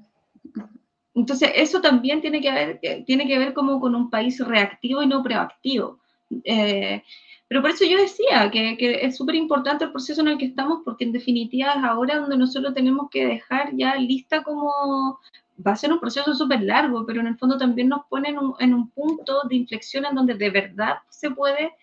Entonces, 1.16 1.52
eso 1.56 1.82
también 1.82 2.22
tiene 2.22 2.42
que 2.42 2.52
ver, 2.52 2.80
tiene 3.06 3.28
que 3.28 3.38
ver 3.38 3.54
como 3.54 3.80
con 3.80 3.96
un 3.96 4.10
país 4.10 4.40
reactivo 4.46 5.04
y 5.04 5.08
no 5.08 5.24
proactivo. 5.24 6.00
Eh, 6.44 7.04
pero 7.50 7.64
por 7.64 7.72
eso 7.72 7.84
yo 7.84 7.97
decía 7.97 8.52
que, 8.52 8.78
es 9.02 9.18
súper 9.18 9.34
importante 9.34 9.84
el 9.84 9.91
proceso 9.91 10.22
en 10.22 10.28
el 10.28 10.38
que 10.38 10.45
estamos, 10.45 10.82
porque 10.86 11.04
en 11.04 11.12
definitiva 11.12 11.74
es 11.74 11.84
ahora 11.84 12.20
donde 12.20 12.38
nosotros 12.38 12.76
tenemos 12.76 13.10
que 13.10 13.26
dejar 13.26 13.76
ya 13.76 13.95
lista 13.95 14.43
como... 14.43 15.20
Va 15.66 15.72
a 15.72 15.76
ser 15.76 15.91
un 15.91 16.00
proceso 16.00 16.34
súper 16.36 16.62
largo, 16.62 17.06
pero 17.06 17.20
en 17.20 17.28
el 17.28 17.38
fondo 17.38 17.58
también 17.58 17.89
nos 17.89 18.06
pone 18.06 18.30
en 18.30 18.74
un, 18.74 18.89
punto 18.91 19.41
de 19.50 19.56
inflexión 19.56 20.06
en 20.06 20.16
donde 20.16 20.36
de 20.36 20.52
verdad 20.52 21.00
se 21.10 21.32
puede 21.32 21.74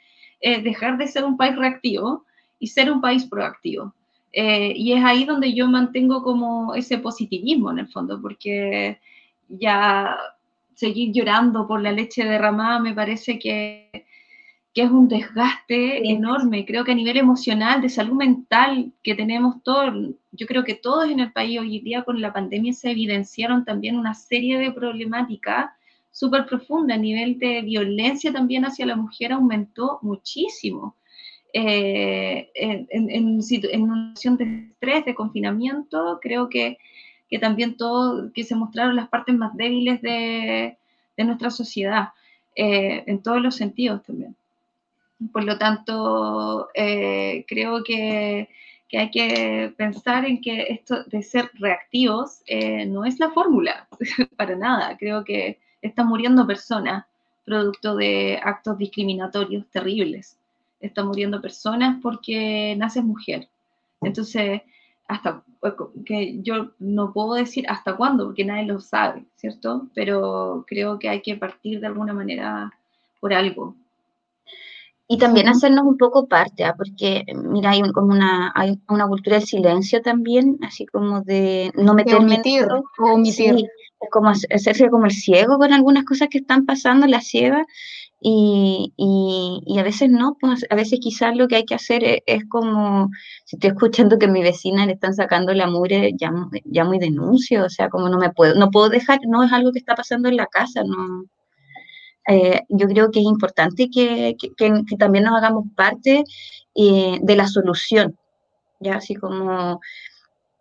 eh, 0.41 0.63
dejar 0.63 0.97
de 0.97 1.09
ser 1.09 1.25
un 1.25 1.37
país 1.37 1.57
reactivo 1.57 2.25
y 2.61 2.69
ser 2.69 2.91
un 2.91 3.01
país 3.01 3.27
proactivo. 3.27 3.93
Eh, 4.33 4.73
y 4.75 4.93
es 4.93 5.05
ahí 5.05 5.25
donde 5.25 5.53
yo 5.53 5.67
mantengo 5.67 6.23
como 6.23 6.75
ese 6.75 6.99
positivismo 6.99 7.73
en 7.73 7.81
el 7.81 7.89
fondo, 7.89 8.23
porque 8.23 9.01
ya 9.49 10.17
seguir 10.75 11.13
llorando 11.13 11.67
por 11.67 11.83
la 11.83 11.93
leche 11.93 12.25
derramada 12.25 12.79
me 12.79 12.95
parece 12.95 13.39
que 13.39 14.07
que 14.77 14.83
es 14.83 14.91
un 14.91 15.09
desgaste 15.09 16.07
enorme. 16.11 16.67
Creo 16.67 16.85
que 16.85 16.93
a 16.93 16.95
nivel 16.95 17.17
emocional, 17.17 17.81
de 17.81 17.89
salud 17.89 18.13
mental 18.13 18.93
que 19.03 19.15
tenemos 19.15 19.63
todos, 19.63 20.15
yo 20.33 20.47
creo 20.47 20.65
que 20.65 20.75
todos 20.75 21.09
en 21.09 21.19
el 21.21 21.33
país 21.33 21.59
hoy 21.59 21.81
día 21.81 22.03
con 22.03 22.21
la 22.21 22.35
pandemia 22.35 22.75
se 22.75 22.91
evidenciaron 22.91 23.65
también 23.65 23.97
una 23.97 24.13
serie 24.13 24.59
de 24.59 24.71
problemáticas 24.71 25.71
súper 26.11 26.45
profundas. 26.45 26.99
A 26.99 27.01
nivel 27.01 27.39
de 27.39 27.63
violencia 27.63 28.31
también 28.35 28.67
hacia 28.67 28.85
la 28.85 28.97
mujer 28.97 29.33
aumentó 29.33 29.99
muchísimo. 30.03 30.95
Eh, 31.55 32.51
en, 32.55 32.87
en, 32.91 33.25
una 33.25 33.43
situación 33.43 34.37
de 34.37 34.69
estrés, 34.73 35.07
de 35.07 35.15
confinamiento, 35.15 36.19
creo 36.21 36.51
que, 36.51 36.77
que 37.31 37.39
también 37.39 37.79
todo, 37.79 38.31
que 38.31 38.45
se 38.45 38.55
mostraron 38.55 38.95
las 38.95 39.09
partes 39.09 39.35
más 39.35 39.57
débiles 39.57 40.03
de, 40.03 40.77
de 41.17 41.25
nuestra 41.25 41.49
sociedad, 41.49 42.11
eh, 42.55 43.05
en 43.07 43.23
todos 43.23 43.41
los 43.41 43.55
sentidos 43.55 44.03
también. 44.03 44.37
Por 45.33 45.45
lo 45.45 45.59
tanto, 45.59 46.69
eh, 46.75 47.45
creo 47.49 47.83
que, 47.83 48.49
hay 48.93 49.11
que 49.11 49.75
pensar 49.77 50.25
en 50.25 50.41
que 50.41 50.63
esto 50.71 51.05
de 51.05 51.23
ser 51.23 51.51
reactivos 51.55 52.43
eh, 52.47 52.87
no 52.87 53.05
es 53.05 53.19
la 53.19 53.31
fórmula, 53.31 53.89
para 54.37 54.57
nada. 54.57 54.97
Creo 54.97 55.25
que 55.25 55.59
están 55.83 56.09
muriendo 56.09 56.47
personas 56.47 57.05
producto 57.45 57.97
de 57.97 58.41
actos 58.43 58.79
discriminatorios 58.79 59.67
terribles. 59.71 60.39
Están 60.81 61.07
muriendo 61.07 61.41
personas 61.41 61.99
porque 62.03 62.75
naces 62.77 63.05
mujer. 63.05 63.49
Entonces, 64.03 64.61
hasta 65.09 65.43
que 66.05 66.43
yo 66.43 66.73
no 66.79 67.13
puedo 67.13 67.35
decir 67.35 67.65
hasta 67.69 67.97
cuándo, 67.97 68.27
porque 68.27 68.45
nadie 68.45 68.67
lo 68.67 68.81
sabe, 68.81 69.25
¿cierto? 69.37 69.89
Pero 69.95 70.65
creo 70.67 70.99
que 70.99 71.09
hay 71.09 71.23
que 71.23 71.37
partir 71.37 71.81
de 71.81 71.87
alguna 71.87 72.13
manera 72.13 72.73
por 73.21 73.33
algo. 73.33 73.75
Y 75.09 75.19
también 75.19 75.49
hacernos 75.49 75.85
un 75.85 75.97
poco 75.97 76.27
parte, 76.27 76.65
¿ah? 76.65 76.75
porque 76.77 77.25
mira, 77.35 77.71
hay 77.71 77.83
como 77.93 78.09
una, 78.09 78.53
hay 78.57 78.81
una 78.89 79.07
cultura 79.07 79.39
del 79.39 79.47
silencio 79.47 80.03
también, 80.03 80.59
así 80.63 80.85
como 80.85 81.21
de 81.21 81.71
no 81.77 81.95
meterme 81.95 82.35
omitir, 82.35 82.67
o 82.99 83.13
omitir. 83.13 83.55
es 84.01 84.11
como 84.11 84.31
hacerse 84.31 84.91
como 84.91 85.05
el 85.05 85.13
ciego 85.13 85.59
con 85.59 85.73
algunas 85.73 86.05
cosas 86.05 86.29
que 86.29 86.39
están 86.39 86.67
pasando, 86.67 87.07
la 87.07 87.21
ciega, 87.21 87.65
y, 88.21 88.93
y, 88.97 89.79
a 89.79 89.83
veces 89.83 90.11
no, 90.11 90.37
pues 90.41 90.65
a 90.69 90.75
veces 90.75 90.99
quizás 91.01 91.37
lo 91.37 91.49
que 91.49 91.57
hay 91.57 91.65
que 91.65 91.75
hacer 91.75 92.23
es, 92.27 92.45
como, 92.49 93.11
si 93.45 93.57
estoy 93.57 93.71
escuchando 93.71 94.19
que 94.19 94.27
a 94.27 94.31
mi 94.31 94.43
vecina 94.43 94.87
le 94.87 94.95
están 94.95 95.15
sacando 95.15 95.53
la 95.55 95.67
mugre, 95.67 96.13
ya, 96.19 96.33
ya 96.65 96.85
muy 96.85 96.99
denuncio, 96.99 97.65
o 97.65 97.69
sea, 97.69 97.89
como 97.91 98.09
no 98.09 98.19
me 98.19 98.31
puedo, 98.33 98.55
no 98.55 98.71
puedo 98.71 98.89
dejar, 98.89 99.21
no 99.29 99.45
es 99.45 99.53
algo 99.53 99.71
que 99.71 99.79
está 99.79 99.95
pasando 99.95 100.29
en 100.29 100.37
la 100.37 100.47
casa, 100.47 100.83
no, 100.83 101.27
eh, 102.29 102.63
yo 102.69 102.87
creo 102.89 103.11
que 103.11 103.21
es 103.21 103.27
importante 103.27 103.89
que, 103.91 104.37
también 104.99 105.25
nos 105.25 105.37
hagamos 105.37 105.67
parte 105.75 106.25
eh, 106.75 107.19
de 107.23 107.37
la 107.37 107.47
solución, 107.47 108.19
ya 108.81 108.97
así 108.97 109.15
como 109.15 109.81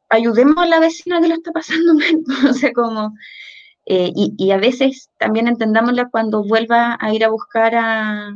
ayudemos 0.10 0.58
a 0.58 0.68
la 0.68 0.80
vecina 0.80 1.20
que 1.20 1.28
lo 1.28 1.36
está 1.36 1.52
pasando 1.52 1.96
mal, 1.96 2.24
o 2.50 2.54
sea, 2.54 2.72
como, 2.74 3.16
eh, 3.86 4.12
y, 4.16 4.52
a 4.52 4.58
veces 4.58 5.10
también 5.18 5.48
entendámosla 5.48 6.10
cuando 6.10 6.44
vuelva 6.44 6.98
a 7.00 7.14
ir 7.14 7.24
a 7.26 7.30
buscar 7.30 7.76
a, 7.76 8.36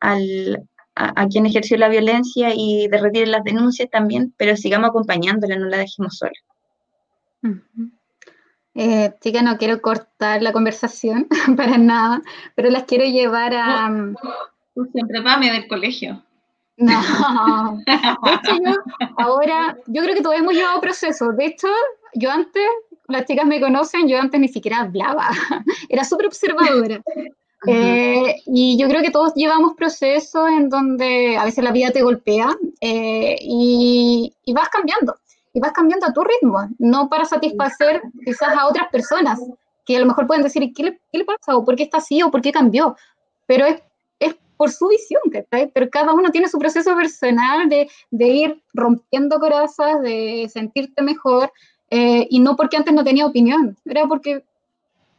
a, 0.00 1.26
quien 1.28 1.46
ejerció 1.46 1.76
la 1.78 1.88
violencia 1.88 2.52
y 2.54 2.88
de 2.88 2.98
retirar 2.98 3.28
las 3.28 3.44
denuncias 3.44 3.90
también, 3.90 4.32
pero 4.36 4.56
sigamos 4.56 4.90
acompañándola, 4.90 5.56
no 5.56 5.66
la 5.66 5.78
dejemos 5.78 6.18
sola. 6.18 6.32
Eh, 8.78 9.14
chica, 9.20 9.40
no 9.40 9.56
quiero 9.56 9.80
cortar 9.80 10.42
la 10.42 10.52
conversación 10.52 11.26
para 11.56 11.78
nada, 11.78 12.22
pero 12.54 12.70
las 12.70 12.84
quiero 12.84 13.04
llevar 13.04 13.54
a... 13.54 13.90
Tú 14.74 14.84
siempre 14.92 15.22
mami 15.22 15.48
del 15.48 15.66
colegio. 15.66 16.22
No, 16.76 17.80
de 17.86 17.92
hecho 17.94 18.62
yo 18.62 18.74
ahora, 19.16 19.78
yo 19.86 20.02
creo 20.02 20.14
que 20.14 20.20
todos 20.20 20.36
hemos 20.36 20.52
llevado 20.52 20.78
procesos. 20.82 21.34
De 21.34 21.46
hecho, 21.46 21.68
yo 22.14 22.30
antes, 22.30 22.62
las 23.08 23.24
chicas 23.24 23.46
me 23.46 23.60
conocen, 23.60 24.08
yo 24.08 24.20
antes 24.20 24.38
ni 24.38 24.48
siquiera 24.48 24.80
hablaba, 24.80 25.30
era 25.88 26.04
súper 26.04 26.26
observadora. 26.26 27.02
Eh, 27.68 28.36
y 28.46 28.78
yo 28.78 28.86
creo 28.86 29.02
que 29.02 29.10
todos 29.10 29.32
llevamos 29.34 29.74
procesos 29.74 30.48
en 30.50 30.68
donde 30.68 31.36
a 31.36 31.44
veces 31.44 31.64
la 31.64 31.72
vida 31.72 31.90
te 31.90 32.02
golpea 32.02 32.54
eh, 32.80 33.36
y, 33.40 34.32
y, 34.44 34.52
vas 34.52 34.68
cambiando, 34.68 35.16
y 35.56 35.60
vas 35.60 35.72
cambiando 35.72 36.06
a 36.06 36.12
tu 36.12 36.22
ritmo, 36.22 36.68
no 36.78 37.08
para 37.08 37.24
satisfacer 37.24 38.02
quizás 38.22 38.54
a 38.54 38.68
otras 38.68 38.88
personas 38.92 39.40
que 39.86 39.96
a 39.96 40.00
lo 40.00 40.04
mejor 40.04 40.26
pueden 40.26 40.42
decir, 40.42 40.70
¿qué 40.74 40.82
le, 40.82 41.00
qué 41.10 41.18
le 41.20 41.24
pasa? 41.24 41.56
¿O 41.56 41.64
por 41.64 41.76
qué 41.76 41.84
está 41.84 41.96
así? 41.96 42.22
¿O 42.22 42.30
por 42.30 42.42
qué 42.42 42.52
cambió? 42.52 42.94
Pero 43.46 43.64
es 43.64 43.80
por 44.58 44.70
su 44.70 44.88
visión, 44.88 45.22
Pero 45.72 45.90
cada 45.90 46.12
uno 46.12 46.30
tiene 46.30 46.48
su 46.48 46.58
proceso 46.58 46.94
personal 46.94 47.70
de, 47.70 47.88
de 48.10 48.26
ir 48.26 48.62
rompiendo 48.74 49.38
corazas, 49.38 50.02
de 50.02 50.46
sentirte 50.52 51.00
mejor, 51.00 51.50
eh, 51.88 52.26
y 52.28 52.38
no 52.40 52.54
porque 52.54 52.76
antes 52.76 52.92
no 52.92 53.02
tenía 53.02 53.24
opinión, 53.24 53.78
era 53.86 54.06
porque 54.06 54.44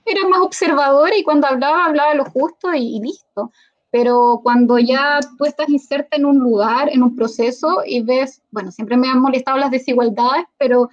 era 0.06 0.28
más 0.28 0.42
observador 0.42 1.10
y 1.18 1.24
cuando 1.24 1.48
hablaba, 1.48 1.86
hablaba 1.86 2.14
lo 2.14 2.26
justo 2.26 2.76
y, 2.76 3.00
listo. 3.00 3.52
Pero 3.90 4.42
cuando 4.44 4.78
ya 4.78 5.20
tú 5.38 5.46
estás 5.46 5.70
inserta 5.70 6.18
en 6.18 6.26
un 6.26 6.40
lugar, 6.40 6.90
en 6.92 7.04
un 7.04 7.16
proceso 7.16 7.84
y 7.86 8.02
ves, 8.02 8.42
bueno, 8.52 8.72
siempre 8.72 8.98
me 8.98 9.10
han 9.10 9.22
molestado 9.22 9.58
las 9.58 9.72
desigualdades, 9.72 10.46
pero, 10.58 10.90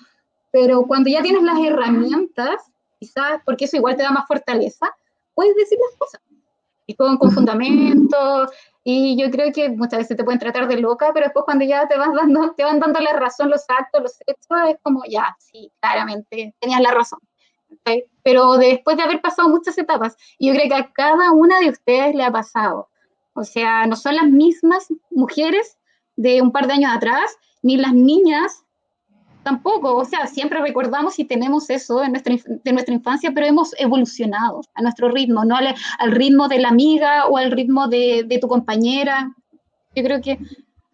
pero 0.53 0.83
cuando 0.83 1.11
ya 1.11 1.23
tienes 1.23 1.43
las 1.43 1.59
herramientas, 1.59 2.71
quizás 3.01 3.41
porque 3.45 3.65
eso 3.65 3.77
igual 3.77 3.97
te 3.97 4.05
da 4.05 4.11
más 4.11 4.27
fortaleza, 4.29 4.95
puedes 5.35 5.57
decir 5.57 5.79
las 5.91 5.99
cosas 5.99 6.21
y 6.87 6.95
con, 6.95 7.17
con 7.17 7.31
fundamento. 7.33 8.49
Y 8.83 9.17
yo 9.21 9.31
creo 9.31 9.51
que 9.53 9.71
muchas 9.71 10.01
veces 10.01 10.17
te 10.17 10.25
pueden 10.25 10.39
tratar 10.39 10.69
de 10.69 10.77
loca, 10.77 11.11
pero 11.15 11.27
después 11.27 11.45
cuando 11.47 11.65
ya 11.65 11.89
te, 11.89 11.97
vas 11.97 12.13
dando, 12.13 12.53
te 12.53 12.65
van 12.65 12.81
dando 12.81 13.01
la 13.01 13.15
razón 13.15 13.51
los 13.51 13.65
actos, 13.69 14.03
los 14.03 14.17
hechos, 14.27 14.69
es 14.69 14.77
como, 14.83 15.03
ya, 15.09 15.35
sí, 15.39 15.73
claramente, 15.81 16.55
tenías 16.61 16.81
la 16.81 16.91
razón. 16.91 17.19
Pero 18.23 18.53
después 18.55 18.97
de 18.97 19.03
haber 19.03 19.21
pasado 19.21 19.49
muchas 19.49 19.77
etapas, 19.79 20.17
y 20.39 20.49
yo 20.49 20.55
creo 20.55 20.69
que 20.69 20.75
a 20.75 20.93
cada 20.93 21.33
una 21.33 21.61
de 21.61 21.71
ustedes 21.71 22.15
le 22.15 22.25
ha 22.25 22.33
pasado. 22.33 22.89
O 23.35 23.45
sea, 23.45 23.87
no 23.87 23.97
son 23.97 24.17
las 24.17 24.27
mismas 24.27 24.87
mujeres 25.11 25.79
de 26.17 26.41
un 26.41 26.53
par 26.53 26.67
de 26.67 26.75
años 26.75 26.93
atrás, 26.95 27.37
ni 27.63 27.77
las 27.77 27.93
niñas 27.93 28.65
Tampoco, 29.45 29.95
o 29.95 30.05
sea, 30.07 30.27
siempre 30.27 30.59
recordamos 30.63 31.19
y 31.19 31.27
tenemos 31.27 31.69
eso 31.69 32.03
en 32.03 32.13
nuestra, 32.13 32.35
de 32.47 32.73
nuestra 32.73 32.95
infancia, 32.95 33.31
pero 33.35 33.47
hemos 33.47 33.79
evolucionado 33.79 34.63
a 34.73 34.81
nuestro 34.81 35.11
ritmo, 35.11 35.45
no 35.45 35.57
al, 35.57 36.13
ritmo 36.13 36.49
de 36.49 36.61
la 36.61 36.71
amiga 36.71 37.27
o 37.27 37.37
al 37.37 37.51
ritmo 37.51 37.87
de, 37.87 38.25
de, 38.27 38.39
tu 38.39 38.49
compañera. 38.49 39.35
Yo 39.95 40.03
creo 40.03 40.23
que, 40.23 40.39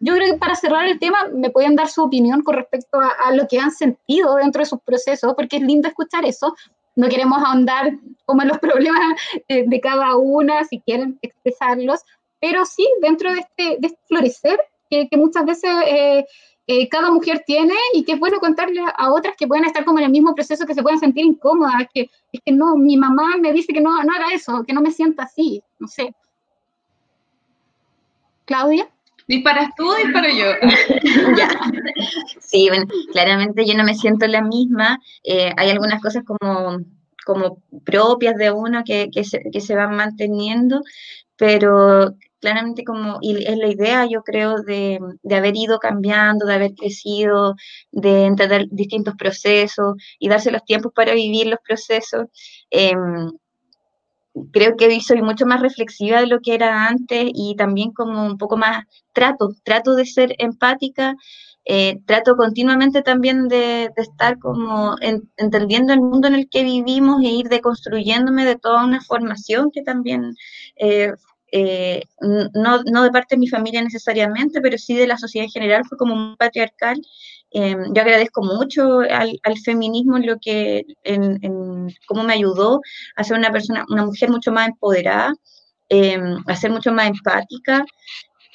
yo 0.01 0.15
creo 0.15 0.33
que 0.33 0.39
para 0.39 0.55
cerrar 0.55 0.87
el 0.87 0.99
tema 0.99 1.27
me 1.31 1.51
pueden 1.51 1.75
dar 1.75 1.87
su 1.87 2.03
opinión 2.03 2.41
con 2.41 2.55
respecto 2.55 2.99
a, 2.99 3.31
lo 3.33 3.47
que 3.47 3.59
han 3.59 3.71
sentido 3.71 4.35
dentro 4.35 4.59
de 4.59 4.65
sus 4.65 4.79
procesos, 4.81 5.33
porque 5.35 5.57
es 5.57 5.61
lindo 5.61 5.87
escuchar 5.87 6.25
eso. 6.25 6.55
No 6.95 7.07
queremos 7.07 7.41
ahondar 7.43 7.93
como 8.25 8.41
en 8.41 8.47
los 8.47 8.57
problemas 8.59 8.99
de, 9.47 9.79
cada 9.81 10.17
una, 10.17 10.63
si 10.65 10.79
quieren 10.79 11.19
expresarlos, 11.21 12.01
pero 12.39 12.65
sí 12.65 12.87
dentro 13.01 13.31
de 13.31 13.39
este, 13.39 13.77
de 13.79 13.87
este 13.87 13.99
florecer 14.07 14.59
que, 14.89 15.07
muchas 15.13 15.45
veces... 15.45 15.71
Eh, 15.85 16.25
eh, 16.67 16.87
cada 16.89 17.11
mujer 17.11 17.43
tiene 17.45 17.73
y 17.93 18.03
que 18.05 18.13
es 18.13 18.19
bueno 18.19 18.39
contarle 18.39 18.81
a 18.95 19.11
otras 19.11 19.35
que 19.35 19.47
pueden 19.47 19.65
estar 19.65 19.83
como 19.83 19.97
en 19.97 20.05
el 20.05 20.11
mismo 20.11 20.33
proceso, 20.33 20.65
que 20.65 20.75
se 20.75 20.83
pueden 20.83 20.99
sentir 20.99 21.25
incómodas, 21.25 21.87
que 21.93 22.09
es 22.31 22.39
que 22.45 22.51
no, 22.51 22.77
mi 22.77 22.95
mamá 22.95 23.35
me 23.41 23.51
dice 23.51 23.73
que 23.73 23.81
no, 23.81 24.01
no 24.03 24.13
haga 24.13 24.33
eso, 24.33 24.63
que 24.65 24.71
no 24.71 24.79
me 24.79 24.91
sienta 24.91 25.23
así, 25.23 25.61
no 25.79 25.87
sé. 25.87 26.15
Claudia. 28.45 28.89
¿Disparas 29.31 29.69
tú 29.77 29.89
disparo 29.93 30.27
yo? 30.27 30.51
Sí, 32.41 32.67
bueno, 32.67 32.85
claramente 33.13 33.65
yo 33.65 33.75
no 33.75 33.85
me 33.85 33.95
siento 33.95 34.27
la 34.27 34.41
misma. 34.41 34.99
Eh, 35.23 35.53
hay 35.55 35.69
algunas 35.69 36.01
cosas 36.01 36.25
como, 36.25 36.79
como 37.25 37.63
propias 37.85 38.35
de 38.35 38.51
uno 38.51 38.83
que, 38.85 39.09
que, 39.09 39.23
se, 39.23 39.39
que 39.53 39.61
se 39.61 39.73
van 39.73 39.95
manteniendo, 39.95 40.81
pero 41.37 42.13
claramente 42.41 42.83
como, 42.83 43.19
y 43.21 43.45
es 43.45 43.57
la 43.57 43.69
idea, 43.69 44.05
yo 44.05 44.21
creo, 44.23 44.63
de, 44.63 44.99
de, 45.23 45.35
haber 45.35 45.55
ido 45.55 45.79
cambiando, 45.79 46.45
de 46.45 46.55
haber 46.55 46.73
crecido, 46.73 47.55
de 47.91 48.25
entender 48.25 48.65
distintos 48.69 49.15
procesos 49.15 49.95
y 50.19 50.27
darse 50.27 50.51
los 50.51 50.65
tiempos 50.65 50.91
para 50.93 51.13
vivir 51.13 51.47
los 51.47 51.59
procesos. 51.65 52.27
Em, 52.69 53.31
creo 54.51 54.75
que 54.77 54.87
hoy 54.87 55.01
soy 55.01 55.21
mucho 55.21 55.45
más 55.45 55.61
reflexiva 55.61 56.19
de 56.19 56.27
lo 56.27 56.39
que 56.39 56.53
era 56.55 56.87
antes 56.87 57.29
y 57.33 57.55
también 57.57 57.91
como 57.91 58.25
un 58.25 58.37
poco 58.37 58.57
más 58.57 58.85
trato, 59.13 59.49
trato 59.63 59.95
de 59.95 60.05
ser 60.05 60.35
empática. 60.39 61.15
Eh, 61.63 61.99
trato 62.07 62.35
continuamente 62.35 63.03
también 63.03 63.47
de, 63.47 63.91
de 63.95 64.01
estar 64.01 64.39
como 64.39 64.95
entendiendo 65.37 65.93
el 65.93 66.01
mundo 66.01 66.27
en 66.27 66.33
el 66.33 66.49
que 66.49 66.63
vivimos 66.63 67.21
e 67.23 67.27
ir 67.27 67.49
deconstruyéndome 67.49 68.45
de 68.45 68.55
toda 68.55 68.83
una 68.83 68.99
formación 68.99 69.69
que 69.71 69.83
también 69.83 70.33
eh, 70.77 71.11
eh, 71.51 72.03
no, 72.53 72.81
no, 72.83 73.03
de 73.03 73.11
parte 73.11 73.35
de 73.35 73.39
mi 73.39 73.47
familia 73.47 73.81
necesariamente, 73.81 74.61
pero 74.61 74.77
sí 74.77 74.95
de 74.95 75.07
la 75.07 75.17
sociedad 75.17 75.45
en 75.45 75.51
general, 75.51 75.83
fue 75.85 75.97
como 75.97 76.13
un 76.13 76.37
patriarcal. 76.37 77.01
Eh, 77.53 77.75
yo 77.93 78.01
agradezco 78.01 78.41
mucho 78.43 78.99
al, 78.99 79.39
al, 79.43 79.57
feminismo 79.59 80.17
en 80.17 80.25
lo 80.25 80.37
que, 80.39 80.85
en, 81.03 81.37
en, 81.43 81.93
cómo 82.07 82.23
me 82.23 82.33
ayudó 82.33 82.79
a 83.15 83.23
ser 83.23 83.37
una 83.37 83.51
persona, 83.51 83.85
una 83.89 84.05
mujer 84.05 84.29
mucho 84.29 84.51
más 84.51 84.69
empoderada, 84.69 85.33
eh, 85.89 86.17
a 86.47 86.55
ser 86.55 86.71
mucho 86.71 86.93
más 86.93 87.07
empática. 87.07 87.85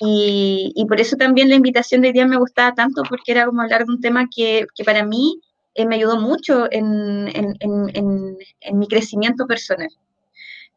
Y, 0.00 0.72
y, 0.74 0.86
por 0.86 1.00
eso 1.00 1.16
también 1.16 1.48
la 1.48 1.54
invitación 1.54 2.02
de 2.02 2.08
hoy 2.08 2.14
día 2.14 2.26
me 2.26 2.38
gustaba 2.38 2.74
tanto, 2.74 3.02
porque 3.08 3.32
era 3.32 3.46
como 3.46 3.62
hablar 3.62 3.84
de 3.86 3.92
un 3.92 4.00
tema 4.00 4.26
que, 4.34 4.66
que 4.74 4.84
para 4.84 5.04
mí 5.04 5.40
me 5.86 5.96
ayudó 5.96 6.18
mucho 6.20 6.66
en, 6.70 7.28
en 7.34 8.78
mi 8.78 8.88
crecimiento 8.88 9.46
personal. 9.46 9.90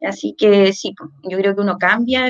Así 0.02 0.34
que 0.36 0.72
sí, 0.72 0.94
yo 1.24 1.38
creo 1.38 1.54
que 1.54 1.60
uno 1.60 1.76
cambia. 1.78 2.28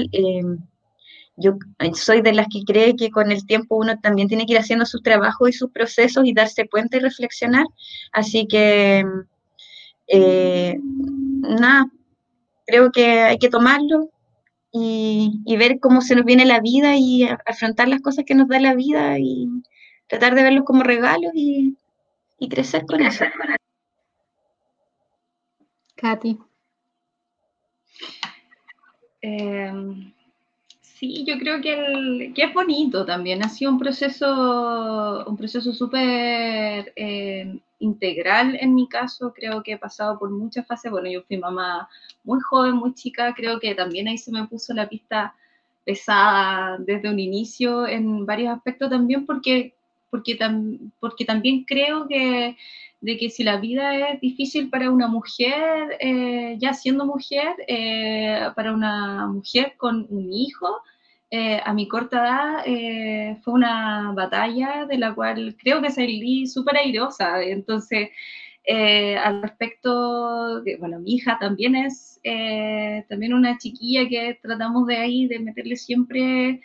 Eh, 1.36 1.42
yo 1.42 1.54
soy 1.94 2.22
de 2.22 2.32
las 2.32 2.46
que 2.48 2.62
cree 2.64 2.96
que 2.96 3.10
con 3.10 3.30
el 3.32 3.46
tiempo 3.46 3.76
uno 3.76 3.98
también 4.00 4.28
tiene 4.28 4.46
que 4.46 4.52
ir 4.52 4.58
haciendo 4.58 4.86
sus 4.86 5.02
trabajos 5.02 5.48
y 5.48 5.52
sus 5.52 5.70
procesos 5.70 6.24
y 6.24 6.32
darse 6.32 6.68
cuenta 6.68 6.96
y 6.96 7.00
reflexionar. 7.00 7.66
Así 8.12 8.46
que, 8.46 9.04
eh, 10.08 10.78
nada, 10.80 11.86
creo 12.66 12.92
que 12.92 13.20
hay 13.20 13.38
que 13.38 13.48
tomarlo 13.48 14.10
y, 14.72 15.42
ver 15.58 15.80
cómo 15.80 16.00
se 16.00 16.14
nos 16.14 16.24
viene 16.24 16.44
la 16.44 16.60
vida 16.60 16.96
y 16.96 17.24
afrontar 17.46 17.88
las 17.88 18.00
cosas 18.00 18.24
que 18.26 18.34
nos 18.34 18.48
da 18.48 18.60
la 18.60 18.74
vida 18.74 19.18
y 19.18 19.48
tratar 20.06 20.34
de 20.34 20.42
verlos 20.42 20.64
como 20.64 20.82
regalos 20.82 21.32
y, 21.34 21.76
y 22.38 22.48
crecer 22.48 22.86
con 22.86 23.02
eso. 23.02 23.24
Katy. 25.96 26.38
Em, 29.22 30.14
sí, 31.00 31.24
yo 31.26 31.38
creo 31.38 31.60
que, 31.62 31.72
el, 31.72 32.32
que 32.34 32.44
es 32.44 32.54
bonito 32.54 33.04
también. 33.06 33.42
Ha 33.42 33.48
sido 33.48 33.72
un 33.72 33.78
proceso, 33.78 35.24
un 35.26 35.36
proceso 35.36 35.72
súper 35.72 36.92
em, 36.94 37.60
integral 37.78 38.56
en 38.60 38.74
mi 38.74 38.86
caso. 38.86 39.32
Creo 39.34 39.62
que 39.62 39.72
he 39.72 39.78
pasado 39.78 40.18
por 40.18 40.30
muchas 40.30 40.66
fases. 40.66 40.90
Bueno, 40.92 41.08
yo 41.10 41.22
fui 41.22 41.38
mamá 41.38 41.88
muy 42.22 42.40
joven, 42.40 42.74
muy 42.74 42.94
chica. 42.94 43.34
Creo 43.34 43.58
que 43.58 43.74
también 43.74 44.08
ahí 44.08 44.18
se 44.18 44.30
me 44.30 44.46
puso 44.46 44.74
la 44.74 44.88
pista 44.88 45.34
pesada 45.84 46.76
desde 46.78 47.08
un 47.10 47.18
inicio 47.18 47.86
en 47.86 48.26
varios 48.26 48.54
aspectos 48.54 48.90
también 48.90 49.24
porque, 49.26 49.74
porque, 50.10 50.38
porque 50.98 51.24
también 51.24 51.64
creo 51.64 52.06
que 52.08 52.56
de 53.00 53.16
que 53.16 53.30
si 53.30 53.44
la 53.44 53.56
vida 53.56 54.10
es 54.10 54.20
difícil 54.20 54.68
para 54.68 54.90
una 54.90 55.08
mujer, 55.08 55.96
eh, 56.00 56.56
ya 56.58 56.74
siendo 56.74 57.06
mujer, 57.06 57.54
eh, 57.66 58.40
para 58.54 58.72
una 58.74 59.26
mujer 59.26 59.74
con 59.76 60.06
un 60.10 60.32
hijo, 60.32 60.82
eh, 61.30 61.60
a 61.64 61.72
mi 61.72 61.88
corta 61.88 62.64
edad 62.66 63.36
fue 63.42 63.54
una 63.54 64.12
batalla 64.12 64.86
de 64.86 64.98
la 64.98 65.14
cual 65.14 65.56
creo 65.58 65.80
que 65.80 65.90
salí 65.90 66.46
súper 66.46 66.76
airosa. 66.76 67.42
Entonces, 67.42 68.10
al 69.24 69.42
respecto, 69.42 70.60
de, 70.62 70.76
bueno, 70.76 70.98
mi 71.00 71.14
hija 71.14 71.38
también 71.40 71.76
es 71.76 72.20
también 73.08 73.32
una 73.32 73.56
chiquilla 73.58 74.08
que 74.08 74.38
tratamos 74.42 74.86
de 74.86 74.96
ahí, 74.96 75.26
de 75.26 75.38
meterle 75.38 75.76
siempre 75.76 76.60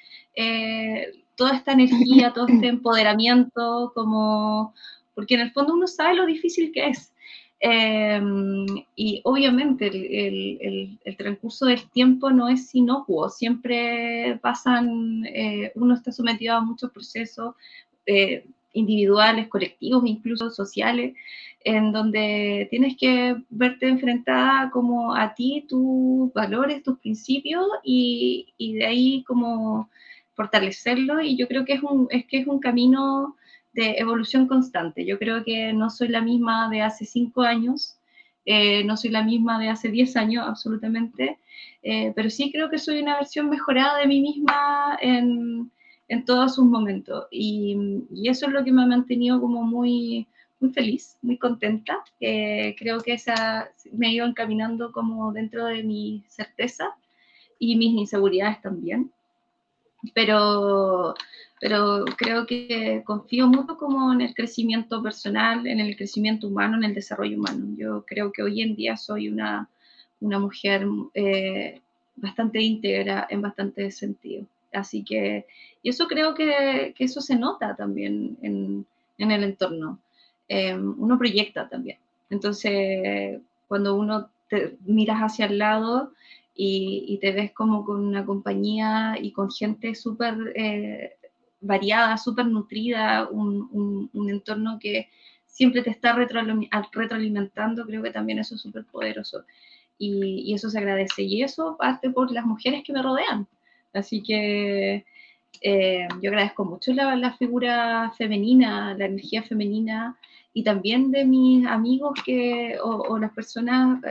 toda 1.35 1.51
esta 1.55 1.73
energía, 1.73 2.33
todo 2.33 2.47
este 2.47 2.67
empoderamiento 2.67 3.91
como 3.93 4.73
porque 5.15 5.35
en 5.35 5.41
el 5.41 5.51
fondo 5.51 5.73
uno 5.73 5.87
sabe 5.87 6.15
lo 6.15 6.25
difícil 6.25 6.71
que 6.71 6.89
es. 6.89 7.11
Em, 7.61 8.65
y 8.95 9.21
obviamente 9.23 9.87
el, 9.87 10.99
el, 11.03 11.17
transcurso 11.17 11.65
del 11.65 11.89
tiempo 11.89 12.29
no 12.29 12.49
es 12.49 12.75
inocuo, 12.75 13.29
siempre 13.29 14.37
pasan, 14.41 15.25
eh, 15.25 15.71
uno 15.75 15.95
está 15.95 16.11
sometido 16.11 16.55
a 16.55 16.61
muchos 16.61 16.91
procesos 16.91 17.55
eh, 18.05 18.45
individuales, 18.73 19.47
colectivos, 19.47 20.03
incluso 20.05 20.51
sociales, 20.51 21.15
en 21.63 21.91
donde 21.93 22.67
tienes 22.69 22.97
que 22.97 23.35
verte 23.49 23.87
enfrentada 23.87 24.69
como 24.69 25.15
a 25.15 25.33
ti, 25.33 25.65
tus 25.67 26.31
valores, 26.33 26.83
tus 26.83 26.99
principios, 26.99 27.65
y, 27.83 28.53
y 28.57 28.73
de 28.73 28.85
ahí 28.85 29.23
como 29.23 29.89
fortalecerlo 30.35 31.21
y 31.21 31.37
yo 31.37 31.47
creo 31.47 31.65
que 31.65 31.73
es, 31.73 31.83
un, 31.83 32.07
es 32.11 32.25
que 32.25 32.39
es 32.39 32.47
un 32.47 32.59
camino 32.59 33.35
de 33.73 33.95
evolución 33.97 34.47
constante. 34.47 35.05
Yo 35.05 35.19
creo 35.19 35.43
que 35.43 35.73
no 35.73 35.89
soy 35.89 36.07
la 36.07 36.21
misma 36.21 36.69
de 36.69 36.81
hace 36.81 37.05
cinco 37.05 37.41
años, 37.41 37.97
eh, 38.45 38.83
no 38.83 38.95
soy 38.95 39.09
la 39.11 39.23
misma 39.23 39.59
de 39.59 39.69
hace 39.69 39.89
diez 39.89 40.15
años, 40.15 40.45
absolutamente, 40.47 41.39
eh, 41.83 42.13
pero 42.15 42.29
sí 42.29 42.51
creo 42.51 42.69
que 42.69 42.77
soy 42.77 42.99
una 43.01 43.17
versión 43.17 43.49
mejorada 43.49 43.99
de 43.99 44.07
mí 44.07 44.21
misma 44.21 44.97
en, 45.01 45.71
en 46.07 46.25
todos 46.25 46.55
sus 46.55 46.65
momentos. 46.65 47.25
Y, 47.31 47.75
y, 48.11 48.29
eso 48.29 48.47
es 48.47 48.53
lo 48.53 48.63
que 48.63 48.71
me 48.71 48.83
ha 48.83 48.87
mantenido 48.87 49.41
como 49.41 49.63
muy, 49.63 50.27
muy 50.59 50.71
feliz, 50.71 51.17
muy 51.21 51.37
contenta. 51.37 52.03
creo 52.19 52.99
que 53.01 53.13
esa 53.13 53.69
me 53.91 54.07
ha 54.07 54.11
ido 54.11 54.25
encaminando 54.25 54.91
como 54.91 55.33
dentro 55.33 55.65
de 55.65 55.83
mi 55.83 56.23
certeza 56.27 56.95
y 57.59 57.75
mis 57.75 57.93
inseguridades 57.93 58.61
también. 58.61 59.11
Pero, 60.14 61.15
pero 61.60 62.06
creo 62.18 62.45
que 62.45 63.02
confío 63.06 63.48
mucho 63.48 63.77
como 63.77 64.14
en 64.14 64.22
el 64.22 64.34
crecimiento 64.34 65.02
personal, 65.02 65.65
en 65.68 65.80
el 65.80 65.95
crecimiento 65.95 66.48
humano, 66.48 66.77
en 66.77 66.84
el 66.84 66.94
desarrollo 66.94 67.38
humano. 67.38 67.65
Yo 67.77 68.06
creo 68.06 68.32
que 68.32 68.44
hoy 68.44 68.61
en 68.61 68.76
día 68.76 68.98
soy 68.98 69.30
una, 69.30 69.69
una 70.19 70.40
mujer 70.40 70.86
eh, 71.14 71.82
bastante 72.15 72.61
íntegra 72.61 73.27
en 73.30 73.41
bastante 73.41 73.91
sentido. 73.91 74.45
Así 74.73 75.03
que, 75.03 75.45
y 75.82 75.90
eso 75.90 76.07
creo 76.07 76.34
que, 76.34 76.94
que 76.98 77.03
eso 77.06 77.22
se 77.22 77.36
nota 77.36 77.76
también 77.76 78.38
en, 78.41 78.86
en 79.18 79.32
el 79.32 79.44
entorno. 79.44 79.99
Eh, 80.48 80.76
uno 80.76 81.18
proyecta 81.18 81.68
también. 81.69 81.98
Entonces, 82.30 83.40
cuando 83.68 83.95
uno 83.95 84.30
te 84.49 84.77
miras 84.86 85.19
hacia 85.19 85.45
el 85.45 85.57
lado 85.57 86.11
y, 86.57 87.18
te 87.22 87.32
ves 87.34 87.52
como 87.52 87.84
con 87.84 88.06
una 88.06 88.26
compañía 88.26 89.18
y 89.22 89.32
con 89.32 89.52
gente 89.52 89.94
súper 89.94 90.53
eh, 90.56 91.15
variada, 91.60 92.18
súper 92.18 92.45
nutrida, 92.45 93.27
un, 93.30 94.10
un, 94.14 94.30
entorno 94.30 94.80
que 94.80 95.10
siempre 95.45 95.82
te 95.82 95.90
está 95.90 96.14
retroalimentando, 96.14 97.86
creo 97.86 98.02
que 98.02 98.11
también 98.11 98.40
eso 98.40 98.56
es 98.56 98.61
súper 98.61 98.86
poderoso. 98.86 99.44
Y, 99.98 100.44
y, 100.49 100.53
eso 100.53 100.69
se 100.69 100.77
agradece. 100.80 101.23
Y 101.23 101.44
eso 101.44 101.76
parte 101.77 102.10
por 102.10 102.32
las 102.32 102.45
mujeres 102.45 102.84
que 102.84 102.94
me 102.94 103.02
rodean. 103.02 103.48
Así 103.94 104.23
que 104.23 105.06
eh, 105.61 106.07
yo 106.22 106.30
agradezco 106.30 106.65
mucho 106.65 106.94
la, 106.94 107.15
la, 107.15 107.34
figura 107.38 108.11
femenina, 108.18 108.94
la 108.98 109.06
energía 109.06 109.44
femenina 109.44 110.18
y 110.53 110.64
también 110.64 111.11
de 111.11 111.26
mis 111.26 111.65
amigos 111.65 112.19
que, 112.26 112.77
o, 112.82 112.90
o 112.90 113.18
las 113.18 113.32
personas 113.34 114.02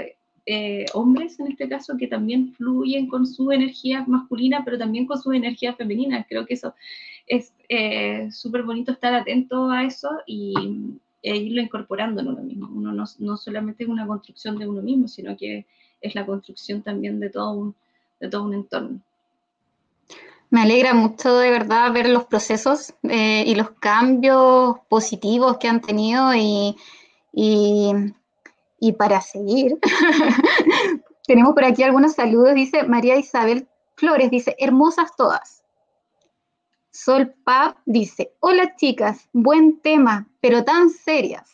eh, 0.47 0.85
hombres 0.93 1.41
en 1.41 1.49
este 1.49 1.69
caso 1.69 1.97
que 1.97 2.07
también 2.07 2.53
fluyen 2.53 3.09
con 3.09 3.27
su 3.27 3.51
energía 3.51 4.05
masculina, 4.07 4.63
pero 4.65 4.79
también 4.79 5.07
con 5.07 5.21
su 5.21 5.33
energía 5.33 5.75
femenina. 5.75 6.27
Creo 6.29 6.47
que 6.47 6.55
eso 6.55 6.75
es 7.27 7.53
eh, 7.69 8.31
súper 8.31 8.63
bonito 8.63 8.93
estar 8.93 9.15
atento 9.15 9.71
a 9.71 9.85
eso 9.85 10.11
y 10.27 10.55
e 11.23 11.37
irlo 11.37 11.63
incorporando 11.63 12.21
en 12.21 12.29
uno 12.29 12.43
mismo. 12.43 12.69
Uno 12.71 12.93
no, 12.93 13.05
no, 13.19 13.37
solamente 13.39 13.85
es 13.85 13.89
una 13.89 14.07
construcción 14.07 14.59
de 14.59 14.69
uno 14.69 14.83
mismo, 14.83 15.09
sino 15.09 15.35
que 15.37 15.65
es 16.03 16.15
la 16.15 16.27
construcción 16.27 16.83
también 16.83 17.19
de 17.19 17.31
todo 17.31 17.53
un, 17.53 17.75
de 18.21 18.29
todo 18.29 18.45
un 18.45 18.53
entorno. 18.53 19.01
Me 20.51 20.61
alegra 20.61 20.93
mucho 20.93 21.39
de 21.39 21.51
verdad 21.51 21.93
ver 21.93 22.11
los 22.11 22.25
procesos 22.25 22.93
eh, 23.05 23.43
y 23.47 23.55
los 23.55 23.71
cambios 23.71 24.77
positivos 24.91 25.57
que 25.57 25.67
han 25.67 25.81
tenido 25.81 26.35
y, 26.35 26.77
y 27.33 27.91
y 28.85 28.93
para 28.93 29.23
seguir, 29.23 29.79
tenemos 31.27 31.55
por 31.55 31.65
aquí 31.65 31.83
algunos 31.83 32.13
saludos. 32.13 32.55
Dice 32.55 32.83
María 32.83 33.17
Isabel 33.17 33.67
Flores, 33.97 34.31
dice, 34.31 34.55
hermosas 34.59 35.17
todas. 35.17 35.65
Sol 36.91 37.35
Pap 37.45 37.79
dice, 37.87 38.33
hola 38.41 38.77
chicas, 38.77 39.27
buen 39.33 39.81
tema, 39.81 40.29
pero 40.43 40.65
tan 40.65 40.91
serias. 40.91 41.51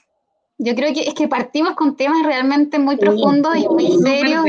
Yo 0.59 0.75
creo 0.75 0.93
que 0.93 1.03
es 1.03 1.15
que 1.15 1.29
partimos 1.29 1.77
con 1.77 1.97
temas 1.97 2.27
realmente 2.27 2.81
muy 2.81 2.97
profundos 2.97 3.57
y 3.57 3.69
muy 3.69 3.97
serios. 4.03 4.45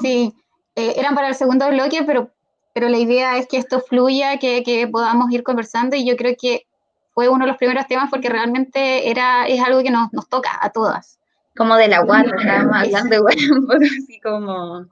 Sí, 0.00 0.32
eh, 0.76 0.94
eran 0.96 1.16
para 1.16 1.26
el 1.26 1.34
segundo 1.34 1.68
bloque, 1.70 2.04
pero, 2.06 2.30
pero 2.72 2.88
la 2.88 2.98
idea 2.98 3.36
es 3.36 3.48
que 3.48 3.56
esto 3.56 3.80
fluya, 3.80 4.38
que, 4.38 4.62
que 4.62 4.86
podamos 4.86 5.32
ir 5.32 5.42
conversando 5.42 5.96
y 5.96 6.06
yo 6.06 6.16
creo 6.16 6.36
que 6.40 6.66
fue 7.10 7.28
uno 7.28 7.46
de 7.46 7.50
los 7.50 7.58
primeros 7.58 7.88
temas 7.88 8.10
porque 8.10 8.28
realmente 8.28 9.10
era, 9.10 9.48
es 9.48 9.60
algo 9.60 9.82
que 9.82 9.90
nos, 9.90 10.12
nos 10.12 10.28
toca 10.28 10.56
a 10.62 10.70
todas 10.70 11.18
como 11.56 11.76
de 11.76 11.88
la 11.88 12.02
guata, 12.02 12.34
estábamos 12.36 12.76
hablando 12.76 13.14
igual 13.16 13.36
un 13.52 13.66
poco 13.66 13.84
así 13.84 14.20
como, 14.20 14.86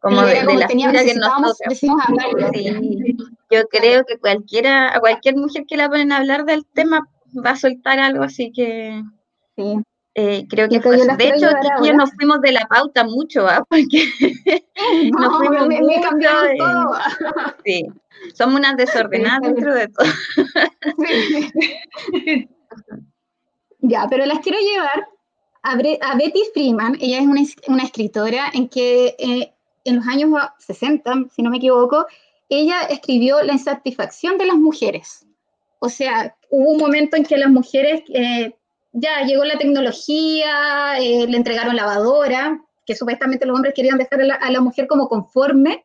como 0.00 0.22
de, 0.22 0.42
de, 0.42 0.54
la 0.54 0.68
figura 0.68 1.04
que 1.04 1.14
nosotros. 1.14 1.58
Sí, 1.74 1.88
yo 3.50 3.68
creo 3.68 4.04
que 4.04 4.18
cualquiera, 4.18 4.94
a 4.94 5.00
cualquier 5.00 5.36
mujer 5.36 5.64
que 5.66 5.76
la 5.76 5.88
ponen 5.88 6.12
a 6.12 6.18
hablar 6.18 6.44
del 6.44 6.64
tema 6.66 7.08
va 7.44 7.50
a 7.50 7.56
soltar 7.56 7.98
algo, 7.98 8.24
así 8.24 8.52
que 8.52 9.02
sí. 9.56 9.82
Eh, 10.18 10.46
creo 10.48 10.66
que 10.66 10.80
fue, 10.80 10.96
de 10.96 11.28
hecho 11.28 11.46
aquí 11.46 11.92
nos 11.92 12.10
fuimos 12.12 12.40
de 12.40 12.52
la 12.52 12.66
pauta 12.66 13.04
mucho, 13.04 13.46
¿ah? 13.46 13.62
porque 13.68 14.08
no, 15.12 15.20
nos 15.20 15.36
fuimos 15.36 15.68
me, 15.68 15.82
me 15.82 16.00
cambiaron 16.00 16.56
todo. 16.56 16.98
Sí, 17.64 17.84
somos 18.32 18.58
unas 18.60 18.76
desordenadas 18.78 19.42
dentro 19.42 19.74
de 19.74 19.88
todo. 19.88 20.06
ya, 23.80 24.06
pero 24.08 24.24
las 24.24 24.38
quiero 24.38 24.58
llevar 24.58 25.06
a, 25.66 26.16
Betty 26.16 26.42
Freeman, 26.54 26.96
ella 27.00 27.18
es 27.18 27.56
una, 27.66 27.82
escritora 27.82 28.50
en 28.54 28.68
que 28.68 29.16
eh, 29.18 29.52
en 29.84 29.96
los 29.96 30.06
años 30.06 30.30
60, 30.58 31.26
si 31.34 31.42
no 31.42 31.50
me 31.50 31.56
equivoco, 31.56 32.06
ella 32.48 32.82
escribió 32.82 33.42
La 33.42 33.54
insatisfacción 33.54 34.38
de 34.38 34.46
las 34.46 34.56
mujeres. 34.56 35.26
O 35.80 35.88
sea, 35.88 36.36
hubo 36.50 36.70
un 36.70 36.78
momento 36.78 37.16
en 37.16 37.24
que 37.24 37.36
las 37.36 37.50
mujeres, 37.50 38.02
eh, 38.14 38.54
ya 38.92 39.22
llegó 39.22 39.44
la 39.44 39.58
tecnología, 39.58 40.98
eh, 40.98 41.26
le 41.26 41.36
entregaron 41.36 41.76
lavadora, 41.76 42.60
que 42.86 42.94
supuestamente 42.94 43.44
los 43.44 43.56
hombres 43.56 43.74
querían 43.74 43.98
dejar 43.98 44.20
a 44.22 44.50
la, 44.50 44.60
mujer 44.60 44.86
como 44.86 45.08
conforme 45.08 45.84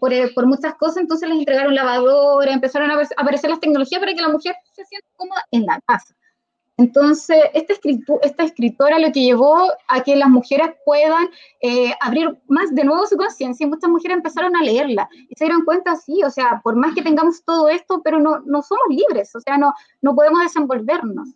por, 0.00 0.12
por, 0.34 0.46
muchas 0.46 0.74
cosas, 0.76 0.98
entonces 0.98 1.28
les 1.28 1.38
entregaron 1.38 1.74
lavadora, 1.74 2.52
empezaron 2.52 2.90
a 2.90 3.02
aparecer 3.16 3.50
las 3.50 3.60
tecnologías 3.60 4.00
para 4.00 4.14
que 4.14 4.22
la 4.22 4.28
mujer 4.28 4.54
se 4.72 4.84
sienta 4.84 5.06
cómoda 5.16 5.44
en 5.50 5.66
la 5.66 5.80
casa. 5.86 6.14
Entonces, 6.76 7.38
esta, 7.54 7.74
esta, 8.22 8.42
escritora 8.44 8.98
lo 8.98 9.12
que 9.12 9.22
llevó 9.22 9.70
a 9.86 10.02
que 10.02 10.16
las 10.16 10.28
mujeres 10.28 10.70
puedan 10.84 11.28
eh, 11.60 11.92
abrir 12.00 12.36
más 12.48 12.74
de 12.74 12.82
nuevo 12.82 13.06
su 13.06 13.16
conciencia 13.16 13.64
y 13.64 13.70
muchas 13.70 13.88
mujeres 13.88 14.16
empezaron 14.16 14.56
a 14.56 14.62
leerla 14.62 15.08
y 15.28 15.34
se 15.36 15.44
dieron 15.44 15.64
cuenta, 15.64 15.94
sí, 15.94 16.22
o 16.24 16.30
sea, 16.30 16.60
por 16.64 16.74
más 16.74 16.94
que 16.94 17.02
tengamos 17.02 17.44
todo 17.44 17.68
esto, 17.68 18.02
pero 18.02 18.18
no, 18.18 18.40
no 18.40 18.60
somos 18.62 18.84
libres, 18.88 19.34
o 19.36 19.40
sea, 19.40 19.56
no, 19.56 19.72
no 20.02 20.16
podemos 20.16 20.40
desenvolvernos. 20.40 21.28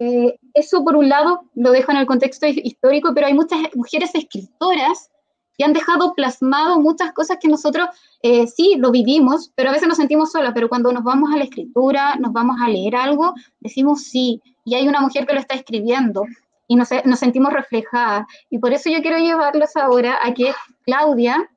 Eh, 0.00 0.36
eso 0.54 0.82
por 0.82 0.96
un 0.96 1.08
lado 1.08 1.42
lo 1.54 1.70
dejo 1.70 1.92
en 1.92 1.98
el 1.98 2.06
contexto 2.06 2.48
histórico, 2.48 3.12
pero 3.14 3.28
hay 3.28 3.34
muchas 3.34 3.60
mujeres 3.76 4.12
escritoras 4.14 5.12
que 5.56 5.64
han 5.64 5.74
dejado 5.74 6.14
plasmado 6.14 6.80
muchas 6.80 7.12
cosas 7.12 7.38
que 7.40 7.46
nosotros 7.46 7.88
eh, 8.22 8.46
sí 8.48 8.74
lo 8.78 8.90
vivimos, 8.90 9.52
pero 9.54 9.68
a 9.68 9.72
veces 9.72 9.86
nos 9.86 9.98
sentimos 9.98 10.32
solas, 10.32 10.52
pero 10.54 10.68
cuando 10.68 10.92
nos 10.92 11.04
vamos 11.04 11.32
a 11.32 11.36
la 11.36 11.44
escritura, 11.44 12.16
nos 12.16 12.32
vamos 12.32 12.56
a 12.60 12.68
leer 12.68 12.96
algo, 12.96 13.34
decimos 13.60 14.02
sí, 14.02 14.42
y 14.64 14.74
hay 14.74 14.88
una 14.88 15.00
mujer 15.00 15.26
que 15.26 15.34
lo 15.34 15.40
está 15.40 15.54
escribiendo 15.54 16.24
y 16.68 16.76
nos, 16.76 16.88
sentimos 17.18 17.52
reflejadas. 17.52 18.26
Y 18.48 18.58
por 18.58 18.72
eso 18.72 18.88
yo 18.90 19.02
quiero 19.02 19.18
llevarlos 19.18 19.76
ahora 19.76 20.18
a 20.22 20.32
que 20.32 20.52
Claudia, 20.84 21.50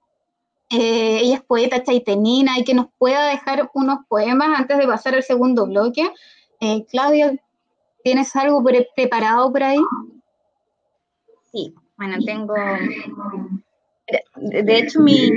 eh, 0.70 1.20
ella 1.22 1.36
es 1.36 1.44
poeta 1.44 1.84
chaitenina 1.84 2.60
y 2.60 2.64
que 2.64 2.74
nos 2.74 2.88
pueda 2.98 3.28
dejar 3.28 3.70
unos 3.74 4.00
poemas 4.08 4.60
antes 4.60 4.78
de 4.78 4.88
pasar 4.88 5.16
al 5.16 5.24
segundo 5.24 5.68
bloque. 5.68 6.12
Eh, 6.60 6.86
Claudia, 6.90 7.36
¿tienes 8.04 8.36
algo 8.36 8.64
preparado 8.96 9.52
por 9.52 9.64
ahí? 9.64 9.80
Sí, 11.52 11.74
bueno, 11.98 12.18
tengo... 12.26 12.54
De 14.36 14.78
hecho, 14.78 15.00
mi, 15.00 15.32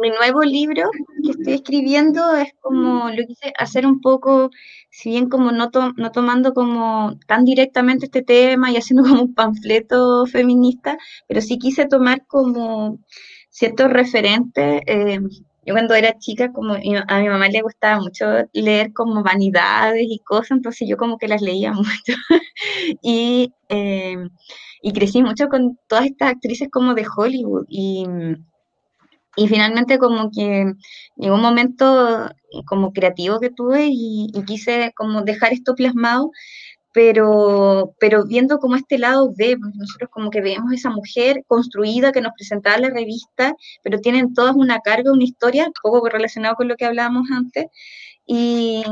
mi 0.00 0.10
nuevo 0.10 0.42
libro 0.42 0.90
que 1.22 1.30
estoy 1.30 1.52
escribiendo 1.54 2.34
es 2.34 2.52
como 2.60 3.10
lo 3.10 3.26
quise 3.26 3.52
hacer 3.58 3.86
un 3.86 4.00
poco, 4.00 4.50
si 4.90 5.10
bien 5.10 5.28
como 5.28 5.52
no, 5.52 5.70
no 5.96 6.12
tomando 6.12 6.54
como 6.54 7.18
tan 7.26 7.44
directamente 7.44 8.06
este 8.06 8.22
tema 8.22 8.70
y 8.70 8.76
haciendo 8.76 9.02
como 9.08 9.22
un 9.22 9.34
panfleto 9.34 10.26
feminista, 10.26 10.96
pero 11.28 11.40
sí 11.40 11.58
quise 11.58 11.86
tomar 11.86 12.26
como 12.26 12.98
ciertos 13.50 13.90
referentes. 13.92 14.82
Eh, 14.86 15.20
yo 15.66 15.74
cuando 15.74 15.94
era 15.94 16.18
chica, 16.18 16.52
como 16.52 16.74
a 16.74 17.20
mi 17.20 17.28
mamá 17.28 17.48
le 17.48 17.62
gustaba 17.62 18.00
mucho 18.00 18.24
leer 18.52 18.92
como 18.94 19.22
vanidades 19.22 20.06
y 20.08 20.18
cosas, 20.20 20.52
entonces 20.52 20.88
yo 20.88 20.96
como 20.96 21.18
que 21.18 21.28
las 21.28 21.42
leía 21.42 21.72
mucho. 21.74 22.14
y, 23.02 23.52
eh, 23.68 24.16
y 24.82 24.92
crecí 24.92 25.22
mucho 25.22 25.48
con 25.48 25.78
todas 25.86 26.06
estas 26.06 26.30
actrices 26.30 26.68
como 26.72 26.94
de 26.94 27.06
Hollywood. 27.14 27.66
Y 27.68 28.04
y 29.36 29.48
finalmente 29.48 29.98
como 29.98 30.30
que 30.30 30.72
llegó 31.16 31.34
un 31.36 31.42
momento 31.42 32.28
como 32.66 32.92
creativo 32.92 33.38
que 33.40 33.50
tuve 33.50 33.88
y, 33.90 34.30
quise 34.46 34.92
como 34.96 35.22
dejar 35.22 35.52
esto 35.52 35.74
plasmado 35.74 36.30
pero, 36.92 37.94
pero 38.00 38.26
viendo 38.26 38.58
como 38.58 38.76
este 38.76 38.98
lado 38.98 39.32
de, 39.36 39.56
nosotros 39.56 40.10
como 40.10 40.30
que 40.30 40.40
vemos 40.40 40.72
esa 40.72 40.90
mujer 40.90 41.44
construida 41.46 42.12
que 42.12 42.20
nos 42.20 42.32
presentaba 42.32 42.78
la 42.78 42.90
revista, 42.90 43.54
pero 43.82 44.00
tienen 44.00 44.34
todas 44.34 44.56
una 44.56 44.80
carga, 44.80 45.12
una 45.12 45.24
historia, 45.24 45.70
poco 45.82 46.08
relacionado 46.08 46.56
con 46.56 46.68
lo 46.68 46.76
que 46.76 46.86
hablábamos 46.86 47.28
antes, 47.30 47.66
y, 48.26 48.82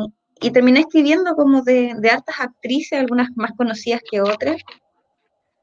y 0.41 0.51
terminé 0.53 0.81
escribiendo 0.81 1.35
como 1.35 1.63
de, 1.63 1.95
de 1.99 2.11
hartas 2.11 2.37
actrices, 2.39 3.01
algunas 3.01 3.31
más 3.35 3.51
conocidas 3.57 4.01
que 4.09 4.21
otras, 4.21 4.63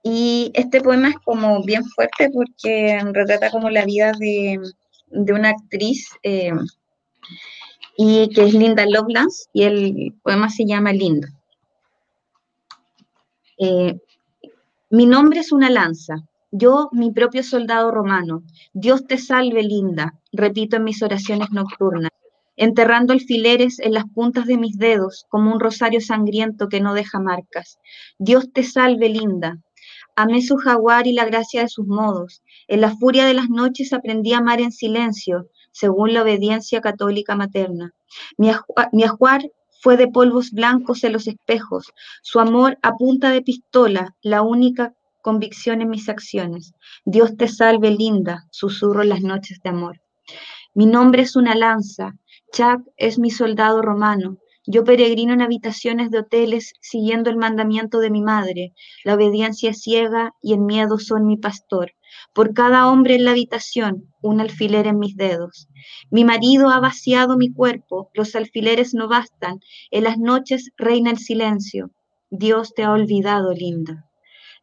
y 0.07 0.51
este 0.53 0.81
poema 0.81 1.09
es 1.09 1.15
como 1.25 1.63
bien 1.63 1.83
fuerte 1.83 2.29
porque 2.31 3.01
retrata 3.11 3.49
como 3.49 3.71
la 3.71 3.83
vida 3.85 4.11
de, 4.19 4.59
de 5.07 5.33
una 5.33 5.49
actriz 5.49 6.07
eh, 6.21 6.51
y 7.97 8.29
que 8.29 8.43
es 8.43 8.53
Linda 8.53 8.85
Lovelace 8.85 9.49
y 9.51 9.63
el 9.63 10.13
poema 10.21 10.51
se 10.51 10.67
llama 10.67 10.93
Linda. 10.93 11.27
Eh, 13.57 13.99
mi 14.91 15.07
nombre 15.07 15.39
es 15.39 15.51
una 15.51 15.71
lanza, 15.71 16.17
yo 16.51 16.89
mi 16.91 17.11
propio 17.11 17.41
soldado 17.41 17.89
romano. 17.89 18.43
Dios 18.73 19.07
te 19.07 19.17
salve, 19.17 19.63
Linda, 19.63 20.13
repito 20.31 20.75
en 20.75 20.83
mis 20.83 21.01
oraciones 21.01 21.49
nocturnas, 21.49 22.11
enterrando 22.57 23.11
alfileres 23.11 23.79
en 23.79 23.93
las 23.93 24.05
puntas 24.05 24.45
de 24.45 24.59
mis 24.59 24.77
dedos 24.77 25.25
como 25.29 25.51
un 25.51 25.59
rosario 25.59 25.99
sangriento 25.99 26.69
que 26.69 26.79
no 26.79 26.93
deja 26.93 27.19
marcas. 27.19 27.79
Dios 28.19 28.53
te 28.53 28.61
salve, 28.61 29.09
Linda. 29.09 29.57
Amé 30.17 30.41
su 30.41 30.55
jaguar 30.55 31.07
y 31.07 31.13
la 31.13 31.25
gracia 31.25 31.61
de 31.61 31.67
sus 31.67 31.87
modos. 31.87 32.41
En 32.67 32.81
la 32.81 32.95
furia 32.95 33.25
de 33.25 33.33
las 33.33 33.49
noches 33.49 33.91
aprendí 33.91 34.33
a 34.33 34.37
amar 34.37 34.61
en 34.61 34.71
silencio, 34.71 35.49
según 35.71 36.13
la 36.13 36.21
obediencia 36.21 36.79
católica 36.79 37.35
materna. 37.35 37.93
Mi, 38.37 38.49
ajuar 39.03 39.51
fue 39.81 39.97
de 39.97 40.07
polvos 40.07 40.51
blancos 40.51 41.03
en 41.03 41.11
los 41.11 41.27
espejos, 41.27 41.93
su 42.21 42.39
amor 42.39 42.77
a 42.81 42.93
punta 42.93 43.29
de 43.29 43.41
pistola, 43.41 44.15
la 44.21 44.41
única 44.41 44.93
convicción 45.21 45.81
en 45.81 45.89
mis 45.89 46.07
acciones. 46.07 46.73
Dios 47.03 47.35
te 47.35 47.49
salve, 47.49 47.91
linda, 47.91 48.45
susurro 48.51 49.01
en 49.01 49.09
las 49.09 49.21
noches 49.21 49.59
de 49.63 49.69
amor. 49.69 50.01
Mi 50.73 50.85
nombre 50.85 51.23
es 51.23 51.35
una 51.35 51.55
lanza, 51.55 52.15
Chuck 52.53 52.87
es 52.95 53.19
mi 53.19 53.31
soldado 53.31 53.81
romano, 53.81 54.37
yo 54.67 54.83
peregrino 54.83 55.33
en 55.33 55.41
habitaciones 55.41 56.09
de 56.11 56.19
hoteles 56.19 56.73
siguiendo 56.81 57.29
el 57.29 57.37
mandamiento 57.37 57.99
de 57.99 58.09
mi 58.09 58.21
madre. 58.21 58.73
La 59.03 59.15
obediencia 59.15 59.73
ciega 59.73 60.33
y 60.41 60.53
el 60.53 60.59
miedo 60.59 60.97
son 60.97 61.25
mi 61.25 61.37
pastor. 61.37 61.93
Por 62.33 62.53
cada 62.53 62.89
hombre 62.89 63.15
en 63.15 63.25
la 63.25 63.31
habitación, 63.31 64.13
un 64.21 64.41
alfiler 64.41 64.87
en 64.87 64.99
mis 64.99 65.15
dedos. 65.15 65.67
Mi 66.09 66.23
marido 66.23 66.69
ha 66.69 66.79
vaciado 66.79 67.37
mi 67.37 67.51
cuerpo, 67.51 68.09
los 68.13 68.35
alfileres 68.35 68.93
no 68.93 69.07
bastan. 69.07 69.59
En 69.91 70.03
las 70.03 70.17
noches 70.17 70.71
reina 70.77 71.11
el 71.11 71.19
silencio. 71.19 71.91
Dios 72.29 72.73
te 72.73 72.83
ha 72.83 72.91
olvidado, 72.91 73.53
linda. 73.53 74.09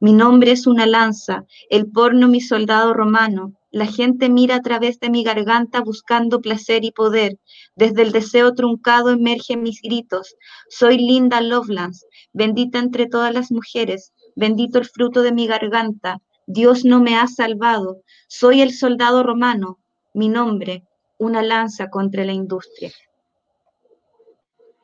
Mi 0.00 0.12
nombre 0.12 0.50
es 0.50 0.66
una 0.66 0.84
lanza, 0.84 1.44
el 1.70 1.90
porno 1.90 2.26
mi 2.26 2.40
soldado 2.40 2.92
romano, 2.92 3.52
la 3.73 3.86
gente 3.86 4.28
mira 4.28 4.57
a 4.57 4.61
través 4.61 5.01
de 5.01 5.09
mi 5.09 5.24
garganta 5.24 5.81
buscando 5.81 6.40
placer 6.43 6.85
y 6.85 6.93
poder. 6.93 7.39
Desde 7.74 8.03
el 8.03 8.12
deseo 8.12 8.53
truncado 8.53 9.11
emergen 9.11 9.62
mis 9.62 9.81
gritos. 9.81 10.36
Soy 10.69 10.99
Linda 10.99 11.40
Lovelace, 11.40 12.07
bendita 12.35 12.78
entre 12.78 13.07
todas 13.07 13.32
las 13.32 13.51
mujeres, 13.51 14.12
bendito 14.36 14.78
el 14.78 14.85
fruto 14.85 15.23
de 15.23 15.32
mi 15.32 15.47
garganta. 15.47 16.19
Dios 16.47 16.85
no 16.85 17.01
me 17.01 17.16
ha 17.16 17.27
salvado. 17.27 18.03
Soy 18.28 18.61
el 18.61 18.74
soldado 18.74 19.23
romano. 19.23 19.78
Mi 20.12 20.28
nombre, 20.28 20.85
una 21.16 21.43
lanza 21.43 21.89
contra 21.89 22.27
la 22.27 22.32
industria. 22.32 22.93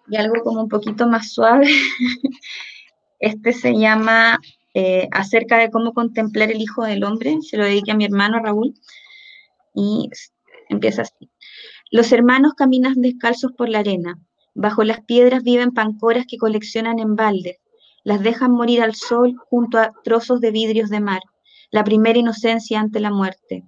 Y 0.08 0.16
algo 0.16 0.42
como 0.42 0.62
un 0.62 0.68
poquito 0.68 1.06
más 1.06 1.32
suave. 1.32 1.68
Este 3.20 3.52
se 3.52 3.74
llama 3.74 4.38
eh, 4.74 5.08
acerca 5.12 5.58
de 5.58 5.70
cómo 5.70 5.92
contemplar 5.92 6.50
el 6.50 6.60
Hijo 6.60 6.84
del 6.84 7.04
Hombre, 7.04 7.38
se 7.42 7.56
lo 7.56 7.64
dediqué 7.64 7.92
a 7.92 7.96
mi 7.96 8.04
hermano 8.04 8.40
Raúl, 8.40 8.74
y 9.74 10.08
empieza 10.68 11.02
así. 11.02 11.30
Los 11.90 12.12
hermanos 12.12 12.54
caminan 12.54 12.94
descalzos 12.96 13.52
por 13.52 13.68
la 13.68 13.78
arena, 13.78 14.18
bajo 14.54 14.84
las 14.84 15.02
piedras 15.04 15.42
viven 15.42 15.72
pancoras 15.72 16.26
que 16.28 16.36
coleccionan 16.36 16.98
en 16.98 17.16
baldes, 17.16 17.58
las 18.04 18.22
dejan 18.22 18.52
morir 18.52 18.82
al 18.82 18.94
sol 18.94 19.36
junto 19.48 19.78
a 19.78 19.92
trozos 20.04 20.40
de 20.40 20.50
vidrios 20.50 20.90
de 20.90 21.00
mar, 21.00 21.20
la 21.70 21.84
primera 21.84 22.18
inocencia 22.18 22.80
ante 22.80 23.00
la 23.00 23.10
muerte. 23.10 23.64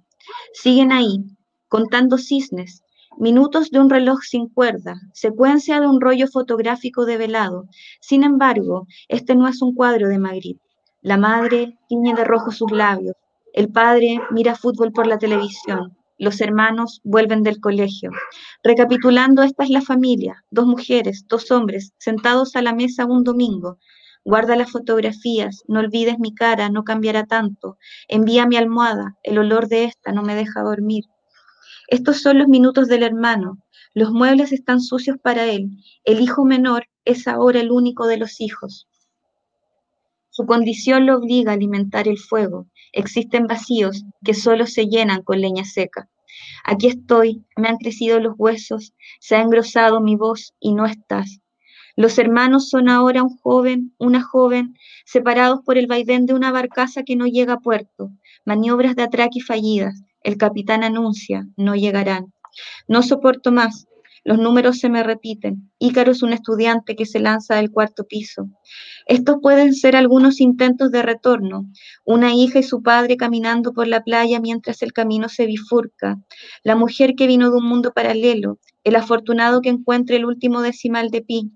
Siguen 0.53 0.91
ahí, 0.91 1.23
contando 1.67 2.17
cisnes, 2.17 2.83
minutos 3.17 3.71
de 3.71 3.79
un 3.79 3.89
reloj 3.89 4.21
sin 4.21 4.49
cuerda, 4.49 4.99
secuencia 5.13 5.79
de 5.79 5.87
un 5.87 6.01
rollo 6.01 6.27
fotográfico 6.27 7.05
develado. 7.05 7.67
Sin 7.99 8.23
embargo, 8.23 8.87
este 9.07 9.35
no 9.35 9.47
es 9.47 9.61
un 9.61 9.73
cuadro 9.73 10.07
de 10.07 10.19
Magritte. 10.19 10.70
La 11.03 11.17
madre 11.17 11.79
tiñe 11.89 12.13
de 12.13 12.23
rojo 12.23 12.51
sus 12.51 12.71
labios. 12.71 13.15
El 13.53 13.71
padre 13.71 14.21
mira 14.29 14.55
fútbol 14.55 14.91
por 14.91 15.07
la 15.07 15.17
televisión. 15.17 15.97
Los 16.19 16.41
hermanos 16.41 17.01
vuelven 17.03 17.41
del 17.41 17.59
colegio. 17.59 18.11
Recapitulando, 18.63 19.41
esta 19.41 19.63
es 19.63 19.71
la 19.71 19.81
familia, 19.81 20.45
dos 20.51 20.67
mujeres, 20.67 21.25
dos 21.27 21.49
hombres, 21.49 21.93
sentados 21.97 22.55
a 22.55 22.61
la 22.61 22.75
mesa 22.75 23.05
un 23.05 23.23
domingo. 23.23 23.79
Guarda 24.23 24.55
las 24.55 24.69
fotografías, 24.69 25.63
no 25.67 25.79
olvides 25.79 26.19
mi 26.19 26.35
cara, 26.35 26.69
no 26.69 26.83
cambiará 26.83 27.25
tanto. 27.25 27.79
Envía 28.07 28.45
mi 28.45 28.57
almohada, 28.57 29.17
el 29.23 29.39
olor 29.39 29.69
de 29.69 29.85
esta 29.85 30.11
no 30.11 30.21
me 30.21 30.35
deja 30.35 30.61
dormir. 30.61 31.05
Estos 31.87 32.21
son 32.21 32.37
los 32.37 32.47
minutos 32.47 32.87
del 32.87 33.01
hermano. 33.01 33.57
Los 33.95 34.11
muebles 34.11 34.51
están 34.51 34.81
sucios 34.81 35.17
para 35.17 35.45
él. 35.45 35.71
El 36.03 36.21
hijo 36.21 36.45
menor 36.45 36.85
es 37.05 37.27
ahora 37.27 37.59
el 37.59 37.71
único 37.71 38.05
de 38.05 38.17
los 38.17 38.39
hijos. 38.39 38.87
Su 40.33 40.45
condición 40.45 41.05
lo 41.05 41.17
obliga 41.17 41.51
a 41.51 41.55
alimentar 41.55 42.07
el 42.07 42.17
fuego. 42.17 42.67
Existen 42.93 43.47
vacíos 43.47 44.05
que 44.23 44.33
solo 44.33 44.65
se 44.65 44.85
llenan 44.85 45.23
con 45.23 45.41
leña 45.41 45.65
seca. 45.65 46.09
Aquí 46.63 46.87
estoy, 46.87 47.43
me 47.57 47.67
han 47.67 47.75
crecido 47.75 48.19
los 48.21 48.35
huesos, 48.37 48.93
se 49.19 49.35
ha 49.35 49.41
engrosado 49.41 49.99
mi 49.99 50.15
voz 50.15 50.53
y 50.61 50.73
no 50.73 50.85
estás. 50.85 51.41
Los 51.97 52.17
hermanos 52.17 52.69
son 52.69 52.87
ahora 52.87 53.23
un 53.23 53.37
joven, 53.39 53.93
una 53.97 54.21
joven, 54.21 54.75
separados 55.05 55.59
por 55.65 55.77
el 55.77 55.87
vaivén 55.87 56.25
de 56.25 56.33
una 56.33 56.51
barcaza 56.51 57.03
que 57.03 57.17
no 57.17 57.25
llega 57.25 57.55
a 57.55 57.59
puerto, 57.59 58.11
maniobras 58.45 58.95
de 58.95 59.03
atraque 59.03 59.41
fallidas. 59.41 60.01
El 60.23 60.37
capitán 60.37 60.85
anuncia, 60.85 61.45
no 61.57 61.75
llegarán. 61.75 62.33
No 62.87 63.03
soporto 63.03 63.51
más, 63.51 63.85
los 64.23 64.37
números 64.37 64.77
se 64.77 64.89
me 64.89 65.01
repiten. 65.01 65.71
Ícaro 65.79 66.11
es 66.11 66.21
un 66.21 66.31
estudiante 66.31 66.95
que 66.95 67.07
se 67.07 67.19
lanza 67.19 67.55
del 67.55 67.71
cuarto 67.71 68.05
piso. 68.05 68.49
Estos 69.07 69.37
pueden 69.41 69.73
ser 69.73 69.95
algunos 69.95 70.39
intentos 70.39 70.91
de 70.91 71.01
retorno. 71.01 71.65
Una 72.05 72.33
hija 72.33 72.59
y 72.59 72.63
su 72.63 72.83
padre 72.83 73.17
caminando 73.17 73.73
por 73.73 73.87
la 73.87 74.03
playa 74.03 74.39
mientras 74.39 74.83
el 74.83 74.93
camino 74.93 75.27
se 75.27 75.47
bifurca. 75.47 76.19
La 76.63 76.75
mujer 76.75 77.15
que 77.15 77.25
vino 77.25 77.49
de 77.49 77.57
un 77.57 77.65
mundo 77.65 77.93
paralelo. 77.93 78.59
El 78.83 78.95
afortunado 78.95 79.61
que 79.61 79.69
encuentra 79.69 80.15
el 80.15 80.25
último 80.25 80.61
decimal 80.61 81.09
de 81.09 81.23
pi. 81.23 81.51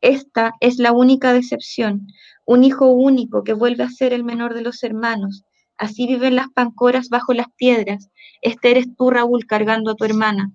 Esta 0.00 0.52
es 0.60 0.78
la 0.78 0.92
única 0.92 1.34
decepción. 1.34 2.06
Un 2.46 2.64
hijo 2.64 2.86
único 2.86 3.44
que 3.44 3.52
vuelve 3.52 3.84
a 3.84 3.90
ser 3.90 4.14
el 4.14 4.24
menor 4.24 4.54
de 4.54 4.62
los 4.62 4.82
hermanos. 4.82 5.44
Así 5.76 6.06
viven 6.06 6.34
las 6.34 6.48
pancoras 6.48 7.10
bajo 7.10 7.34
las 7.34 7.48
piedras. 7.56 8.08
Este 8.40 8.70
eres 8.70 8.86
tú, 8.96 9.10
Raúl, 9.10 9.44
cargando 9.46 9.90
a 9.90 9.94
tu 9.94 10.04
hermana. 10.04 10.50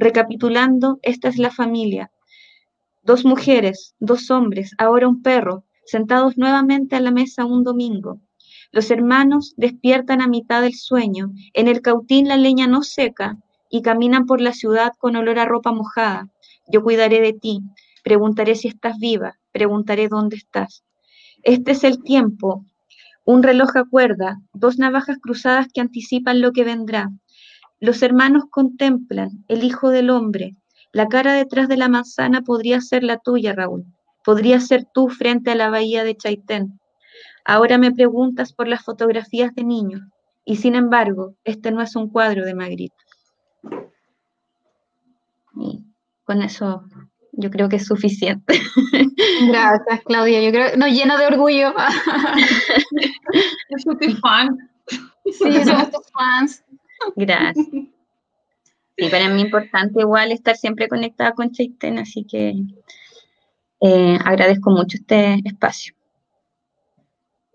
Recapitulando, 0.00 1.00
esta 1.02 1.26
es 1.28 1.38
la 1.38 1.50
familia. 1.50 2.12
Dos 3.02 3.24
mujeres, 3.24 3.96
dos 3.98 4.30
hombres, 4.30 4.70
ahora 4.78 5.08
un 5.08 5.22
perro, 5.22 5.64
sentados 5.84 6.38
nuevamente 6.38 6.94
a 6.94 7.00
la 7.00 7.10
mesa 7.10 7.44
un 7.44 7.64
domingo. 7.64 8.20
Los 8.70 8.92
hermanos 8.92 9.54
despiertan 9.56 10.20
a 10.20 10.28
mitad 10.28 10.62
del 10.62 10.74
sueño, 10.74 11.32
en 11.52 11.66
el 11.66 11.82
cautín 11.82 12.28
la 12.28 12.36
leña 12.36 12.68
no 12.68 12.84
seca 12.84 13.38
y 13.70 13.82
caminan 13.82 14.26
por 14.26 14.40
la 14.40 14.52
ciudad 14.52 14.92
con 14.98 15.16
olor 15.16 15.40
a 15.40 15.46
ropa 15.46 15.72
mojada. 15.72 16.28
Yo 16.68 16.84
cuidaré 16.84 17.20
de 17.20 17.32
ti, 17.32 17.60
preguntaré 18.04 18.54
si 18.54 18.68
estás 18.68 18.98
viva, 19.00 19.40
preguntaré 19.50 20.06
dónde 20.06 20.36
estás. 20.36 20.84
Este 21.42 21.72
es 21.72 21.82
el 21.82 22.04
tiempo, 22.04 22.64
un 23.24 23.42
reloj 23.42 23.76
a 23.76 23.84
cuerda, 23.84 24.38
dos 24.52 24.78
navajas 24.78 25.18
cruzadas 25.20 25.66
que 25.74 25.80
anticipan 25.80 26.40
lo 26.40 26.52
que 26.52 26.62
vendrá. 26.62 27.10
Los 27.80 28.02
hermanos 28.02 28.44
contemplan 28.50 29.44
el 29.48 29.64
Hijo 29.64 29.90
del 29.90 30.10
Hombre. 30.10 30.56
La 30.92 31.06
cara 31.06 31.34
detrás 31.34 31.68
de 31.68 31.76
la 31.76 31.88
manzana 31.88 32.42
podría 32.42 32.80
ser 32.80 33.04
la 33.04 33.18
tuya, 33.18 33.52
Raúl. 33.52 33.84
Podría 34.24 34.60
ser 34.60 34.84
tú 34.92 35.08
frente 35.08 35.52
a 35.52 35.54
la 35.54 35.70
bahía 35.70 36.04
de 36.04 36.16
Chaitén. 36.16 36.80
Ahora 37.44 37.78
me 37.78 37.92
preguntas 37.92 38.52
por 38.52 38.68
las 38.68 38.84
fotografías 38.84 39.54
de 39.54 39.64
niños, 39.64 40.02
y 40.44 40.56
sin 40.56 40.74
embargo, 40.74 41.34
este 41.44 41.70
no 41.70 41.82
es 41.82 41.94
un 41.94 42.08
cuadro 42.08 42.44
de 42.44 42.54
Magritte. 42.54 42.96
Y 45.54 45.84
con 46.24 46.42
eso 46.42 46.84
yo 47.32 47.50
creo 47.50 47.68
que 47.68 47.76
es 47.76 47.86
suficiente. 47.86 48.60
Gracias, 49.48 50.00
Claudia. 50.04 50.42
Yo 50.42 50.50
creo, 50.50 50.76
no, 50.76 50.88
lleno 50.88 51.16
de 51.18 51.26
orgullo. 51.26 51.74
es 54.00 54.20
fan. 54.20 54.56
Sí, 55.24 55.64
somos 55.64 55.90
tus 55.90 56.10
fans. 56.12 56.64
Gracias. 57.16 57.66
Y 58.96 59.08
para 59.10 59.28
mí 59.28 59.40
es 59.40 59.44
importante 59.46 60.00
igual 60.00 60.32
estar 60.32 60.56
siempre 60.56 60.88
conectada 60.88 61.32
con 61.32 61.52
Chaitén, 61.52 61.98
así 61.98 62.24
que 62.24 62.54
eh, 63.80 64.18
agradezco 64.24 64.70
mucho 64.70 64.96
este 64.96 65.40
espacio. 65.44 65.94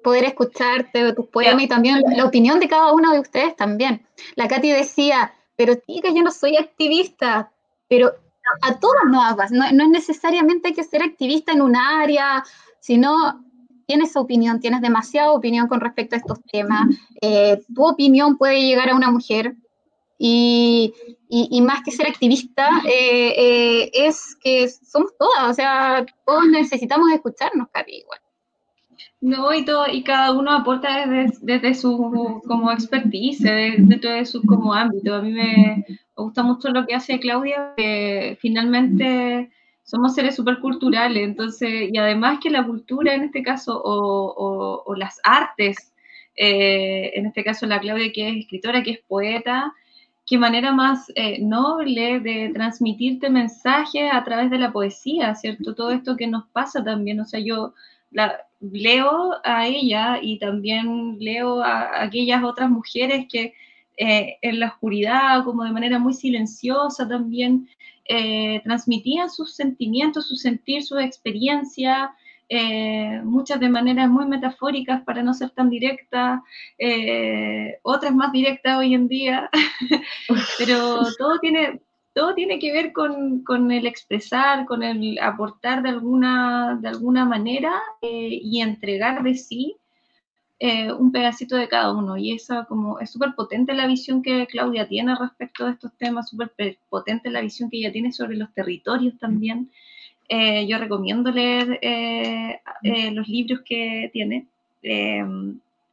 Poder 0.02 0.24
escucharte, 0.24 1.14
tus 1.14 1.28
poemas 1.28 1.64
y 1.64 1.68
también 1.68 2.02
la 2.16 2.26
opinión 2.26 2.60
de 2.60 2.70
cada 2.70 2.94
uno 2.94 3.12
de 3.12 3.20
ustedes 3.20 3.56
también. 3.56 4.06
La 4.36 4.48
Katy 4.48 4.72
decía, 4.72 5.34
pero 5.58 5.76
chica, 5.76 6.10
yo 6.14 6.24
no 6.24 6.32
soy 6.32 6.56
activista, 6.56 7.52
pero 7.90 8.14
a 8.62 8.80
todos 8.80 8.96
nos 9.06 9.52
no, 9.52 9.72
no 9.72 9.84
es 9.84 9.90
necesariamente 9.90 10.74
que 10.74 10.84
ser 10.84 11.04
activista 11.04 11.52
en 11.52 11.62
un 11.62 11.76
área, 11.76 12.44
sino 12.80 13.44
tienes 13.86 14.16
opinión, 14.16 14.60
tienes 14.60 14.82
demasiada 14.82 15.32
opinión 15.32 15.68
con 15.68 15.82
respecto 15.82 16.16
a 16.16 16.20
estos 16.20 16.40
temas, 16.52 16.88
eh, 17.22 17.62
tu 17.74 17.86
opinión 17.86 18.38
puede 18.38 18.62
llegar 18.62 18.90
a 18.90 18.96
una 18.96 19.12
mujer 19.12 19.56
y, 20.18 20.94
y, 21.28 21.62
más 21.62 21.84
que 21.84 21.92
ser 21.92 22.08
activista 22.08 22.70
eh, 22.86 23.34
eh, 23.36 23.92
es 23.94 24.38
que 24.42 24.70
somos 24.70 25.12
todas, 25.18 25.50
o 25.50 25.54
sea, 25.54 26.06
todos 26.26 26.48
necesitamos 26.48 27.12
escucharnos, 27.12 27.68
Katy, 27.72 27.98
igual. 27.98 28.20
No, 29.20 29.54
y, 29.54 29.66
todo, 29.66 29.88
y 29.88 30.04
cada 30.04 30.32
uno 30.32 30.52
aporta 30.52 31.08
desde, 31.08 31.38
desde 31.42 31.74
su 31.74 32.42
como 32.48 32.72
expertise, 32.72 33.42
dentro 33.42 34.12
de 34.12 34.26
su 34.26 34.42
como 34.44 34.74
ámbito. 34.74 35.16
A 35.16 35.22
mí 35.22 35.32
me, 35.32 35.86
gusta 36.16 36.44
mucho 36.44 36.70
lo 36.70 36.86
que 36.86 36.96
hace 36.96 37.20
Claudia, 37.20 37.74
que 37.76 38.38
finalmente 38.42 39.50
somos 39.84 40.16
seres 40.16 40.36
superculturales, 40.36 41.24
entonces, 41.24 41.90
y 41.92 41.98
además 41.98 42.40
que 42.42 42.50
la 42.50 42.66
cultura 42.66 43.14
en 43.14 43.24
este 43.24 43.44
caso, 43.44 43.82
o, 43.84 44.96
las 44.96 45.20
artes, 45.24 45.94
eh, 46.36 47.12
en 47.16 47.26
este 47.28 47.44
caso 47.44 47.66
la 47.66 47.80
Claudia 47.80 48.12
que 48.12 48.30
es 48.30 48.38
escritora, 48.38 48.84
que 48.84 48.92
es 48.92 49.00
poeta, 49.08 49.74
qué 50.26 50.38
manera 50.38 50.72
más 50.72 51.12
eh, 51.16 51.40
noble 51.42 52.20
de 52.22 52.52
transmitirte 52.54 53.30
mensajes 53.30 54.10
a 54.12 54.24
través 54.24 54.50
de 54.50 54.58
la 54.58 54.72
poesía, 54.72 55.36
¿cierto? 55.36 55.76
Todo 55.76 55.92
esto 55.92 56.16
que 56.16 56.28
nos 56.28 56.48
pasa 56.50 56.84
también, 56.84 57.20
o 57.20 57.26
sea, 57.26 57.40
yo 57.40 57.74
leo 58.62 59.34
a 59.44 59.68
ella 59.68 60.20
y 60.22 60.40
también 60.40 61.18
leo 61.20 61.62
a, 61.62 62.04
aquellas 62.04 62.44
otras 62.44 62.70
mujeres 62.70 63.26
que 63.30 63.54
eh, 63.98 64.38
en 64.42 64.60
la 64.60 64.68
oscuridad, 64.68 65.44
como 65.44 65.64
de 65.64 65.72
manera 65.72 66.00
muy 66.00 66.14
silenciosa 66.14 67.08
también, 67.08 67.68
eh, 68.06 68.62
transmitían 68.64 69.30
sus 69.30 69.56
sentimientos, 69.56 70.28
su 70.28 70.36
sentir, 70.36 70.84
su 70.84 70.98
experiencia, 71.00 72.14
eh, 72.50 73.22
muchas 73.24 73.60
de 73.60 73.70
maneras 73.70 74.10
muy 74.10 74.26
metafóricas 74.26 75.04
para 75.04 75.24
no 75.24 75.34
ser 75.34 75.50
tan 75.52 75.70
directas, 75.70 76.42
otras 77.82 78.14
más 78.14 78.32
directas 78.32 78.78
hoy 78.78 78.94
en 78.94 79.08
día, 79.08 79.50
pero 80.58 81.00
todo 81.18 81.40
tiene, 81.40 81.82
todo 82.14 82.36
tiene 82.36 82.60
que 82.60 82.72
ver 82.72 82.94
con, 82.94 83.44
con, 83.44 83.72
el 83.72 83.86
expresar, 83.88 84.66
con 84.66 84.84
el 84.84 85.18
aportar 85.20 85.82
de 85.82 85.90
alguna, 85.90 86.78
de 86.82 86.88
alguna 86.88 87.26
manera 87.26 87.74
eh, 88.02 88.40
y 88.42 88.62
entregar 88.62 89.24
de 89.24 89.36
sí 89.36 89.76
eh, 90.66 90.94
un 90.94 91.12
pedacito 91.12 91.58
de 91.58 91.68
cada 91.68 91.92
uno. 91.92 92.16
Y 92.16 92.32
esa 92.32 92.64
como 92.64 92.98
es 93.02 93.12
súper 93.12 93.36
potente 93.36 93.74
la 93.74 93.86
visión 93.86 94.22
que 94.22 94.48
Claudia 94.48 94.88
tiene 94.88 95.14
respecto 95.14 95.66
de 95.66 95.74
estos 95.74 95.92
temas, 95.98 96.30
súper 96.30 96.54
potente 96.90 97.30
la 97.30 97.42
visión 97.42 97.70
que 97.70 97.80
ella 97.80 97.92
tiene 97.92 98.14
sobre 98.14 98.38
los 98.38 98.54
territorios 98.54 99.20
también. 99.20 99.70
Eh, 100.30 100.66
yo 100.66 100.78
recomiendo 100.78 101.32
leer 101.32 102.62
los 103.12 103.28
libros 103.28 103.60
que 103.66 104.10
tiene. 104.14 104.48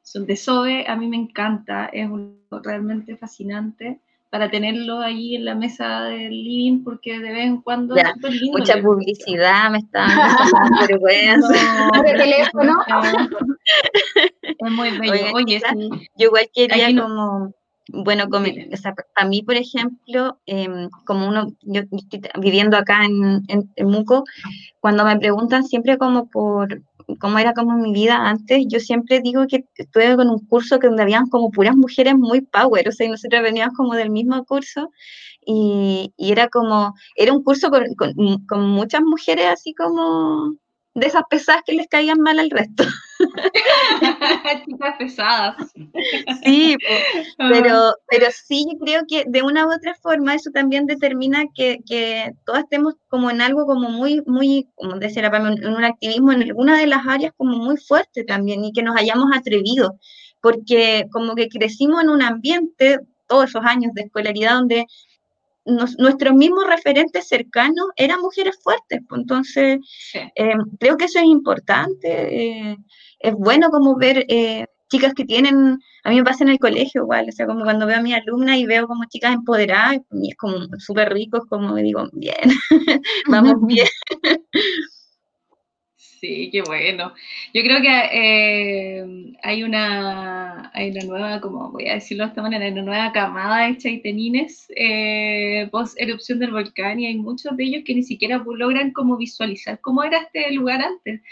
son 0.05 0.27
de 0.27 0.37
Sobe, 0.37 0.87
a 0.87 0.95
mí 0.95 1.09
me 1.09 1.17
encanta, 1.17 1.87
es 1.87 2.09
un, 2.09 2.39
realmente 2.63 3.17
fascinante 3.17 3.99
para 4.31 4.49
tenerlo 4.49 5.01
ahí 5.01 5.35
en 5.35 5.45
la 5.45 5.57
mesa 5.57 6.03
del 6.03 6.31
living, 6.31 6.85
porque 6.85 7.19
de 7.19 7.33
vez 7.33 7.47
en 7.47 7.61
cuando 7.63 7.97
es 7.97 8.05
lindo. 8.23 8.59
Mucha 8.59 8.81
publicidad, 8.81 9.71
me 9.73 9.79
está 9.79 10.07
dando 10.07 10.87
vergüenza. 10.87 11.89
No, 11.93 12.03
teléfono. 12.03 12.77
Es 14.61 14.73
muy 14.73 14.99
bello. 14.99 15.33
Oye, 15.35 15.61
yo 16.17 16.27
igual 16.27 16.51
quería 16.55 16.89
como, 17.01 17.53
bueno, 17.89 18.29
como, 18.29 18.47
o 18.47 18.77
sea, 18.77 18.95
para 19.15 19.29
mí, 19.29 19.43
por 19.43 19.57
ejemplo, 19.57 20.39
em, 20.47 20.89
como 21.05 21.29
uno, 21.29 21.53
yo, 21.63 21.83
estoy 21.93 22.21
viviendo 22.39 22.77
acá 22.77 23.05
en, 23.05 23.43
en 23.49 23.87
Muco, 23.87 24.25
cuando 24.81 25.05
me 25.05 25.19
preguntan 25.19 25.65
siempre 25.65 25.99
como 25.99 26.29
por, 26.29 26.83
cómo 27.19 27.39
era 27.39 27.55
como 27.55 27.77
mi 27.77 27.93
vida 27.93 28.17
antes, 28.29 28.65
yo 28.69 28.81
siempre 28.81 29.21
digo 29.21 29.47
que 29.47 29.65
estuve 29.77 30.17
con 30.17 30.29
un 30.29 30.39
curso 30.47 30.79
que 30.79 30.87
donde 30.87 31.03
habían 31.03 31.29
como 31.29 31.51
puras 31.51 31.77
mujeres 31.77 32.15
muy 32.17 32.43
power, 32.43 32.89
o 32.89 32.93
sea, 32.93 33.07
y 33.07 33.11
nosotros 33.11 33.43
veníamos 33.43 33.77
como 33.77 33.95
del 33.95 34.11
mismo 34.11 34.45
curso 34.45 34.91
y, 35.45 36.13
y 36.17 36.33
era 36.33 36.49
como, 36.49 36.95
era 37.17 37.33
un 37.33 37.43
curso 37.43 37.71
con, 37.71 37.85
con, 38.47 38.71
muchas 38.71 39.03
mujeres 39.03 39.47
así 39.47 39.75
como 39.75 40.55
de 41.01 41.07
esas 41.07 41.23
pesadas 41.29 41.63
que 41.67 41.73
les 41.73 41.89
caían 41.89 42.21
mal 42.21 42.39
al 42.39 42.51
resto. 42.51 42.85
Chicas 44.67 44.95
pesadas. 44.99 45.57
Sí, 46.45 46.77
pero, 47.39 47.95
pero 48.09 48.27
sí, 48.31 48.67
yo 48.71 48.79
creo 48.79 49.03
que 49.09 49.25
de 49.27 49.43
una 49.43 49.67
u 49.67 49.73
otra 49.73 49.95
forma 49.95 50.35
eso 50.35 50.51
también 50.53 50.87
determina 50.87 51.45
que, 51.55 51.79
que 51.87 52.33
todas 52.45 52.65
estemos 52.65 52.95
como 53.09 53.31
en 53.31 53.41
algo 53.41 53.67
como 53.67 53.89
muy, 53.89 54.23
muy, 54.27 54.69
como 54.75 54.97
decía 54.99 55.23
la 55.23 55.37
en 55.37 55.75
un 55.75 55.85
activismo 55.85 56.33
en 56.33 56.43
alguna 56.43 56.79
de 56.79 56.87
las 56.87 57.07
áreas 57.07 57.33
como 57.37 57.57
muy 57.57 57.77
fuerte 57.77 58.25
también 58.25 58.65
y 58.65 58.73
que 58.73 58.83
nos 58.83 58.97
hayamos 58.97 59.31
atrevido, 59.35 59.99
porque 60.41 61.07
como 61.11 61.35
que 61.35 61.49
crecimos 61.49 62.03
en 62.03 62.11
un 62.11 62.23
ambiente 62.23 63.01
todos 63.27 63.49
esos 63.49 63.65
años 63.65 63.93
de 63.95 64.03
escolaridad 64.03 64.55
donde 64.55 64.87
nuestros 65.99 66.35
mismos 66.35 66.67
referentes 66.67 67.29
cercanos 67.29 67.87
eran 67.97 68.21
mujeres 68.21 68.59
fuertes. 68.63 69.01
Pues, 69.09 69.21
entonces, 69.21 69.79
eh, 70.15 70.55
creo 70.79 70.97
que 70.97 71.07
eso 71.07 71.19
es 71.19 71.27
importante. 71.27 72.71
Eh, 72.71 72.77
es 73.21 73.35
bueno 73.35 73.71
como 73.71 73.97
ver 73.97 74.25
eh, 74.29 74.67
chicas 74.91 75.15
que 75.15 75.25
tienen, 75.25 75.79
a 76.05 76.11
mí 76.11 76.17
me 76.17 76.25
pasa 76.25 76.45
en 76.45 76.51
el 76.51 76.59
colegio 76.59 77.03
igual, 77.03 77.27
o 77.29 77.33
sea, 77.33 77.47
como 77.47 77.63
cuando 77.65 77.87
veo 77.87 77.99
a 77.99 78.03
mi 78.03 78.13
alumna 78.13 78.59
y 78.59 78.67
veo 78.67 78.89
como 78.89 79.05
chicas 79.09 79.35
empoderadas, 79.35 79.99
y 80.11 80.31
es 80.31 80.37
como 80.37 80.57
súper 80.79 81.13
rico, 81.13 81.39
es 81.39 81.45
como 81.49 81.77
digo, 81.77 82.09
bien, 82.13 82.51
vamos 83.29 83.55
bien. 83.67 83.87
Sí, 86.21 86.51
qué 86.53 86.61
bueno. 86.61 87.15
Yo 87.55 87.63
creo 87.63 87.81
que 87.81 87.89
eh, 88.13 89.33
hay, 89.43 89.63
una, 89.63 90.71
hay 90.75 90.91
una 90.91 91.05
nueva, 91.05 91.41
como 91.41 91.71
voy 91.71 91.89
a 91.89 91.95
decirlo 91.95 92.25
de 92.25 92.29
esta 92.29 92.43
manera, 92.43 92.67
hay 92.67 92.73
una 92.73 92.83
nueva 92.83 93.11
camada 93.13 93.67
de 93.67 93.79
chaitenines 93.79 94.71
eh, 94.77 95.67
post 95.73 95.99
erupción 95.99 96.39
del 96.39 96.51
volcán 96.51 97.01
y 97.01 97.07
hay 97.07 97.17
muchos 97.17 97.57
de 97.57 97.65
ellos 97.65 97.85
que 97.87 97.95
ni 97.95 98.03
siquiera 98.03 98.45
logran 98.47 98.91
como 98.93 99.17
visualizar 99.17 99.81
cómo 99.81 100.05
era 100.05 100.19
este 100.19 100.53
lugar 100.53 100.83
antes. 100.83 101.23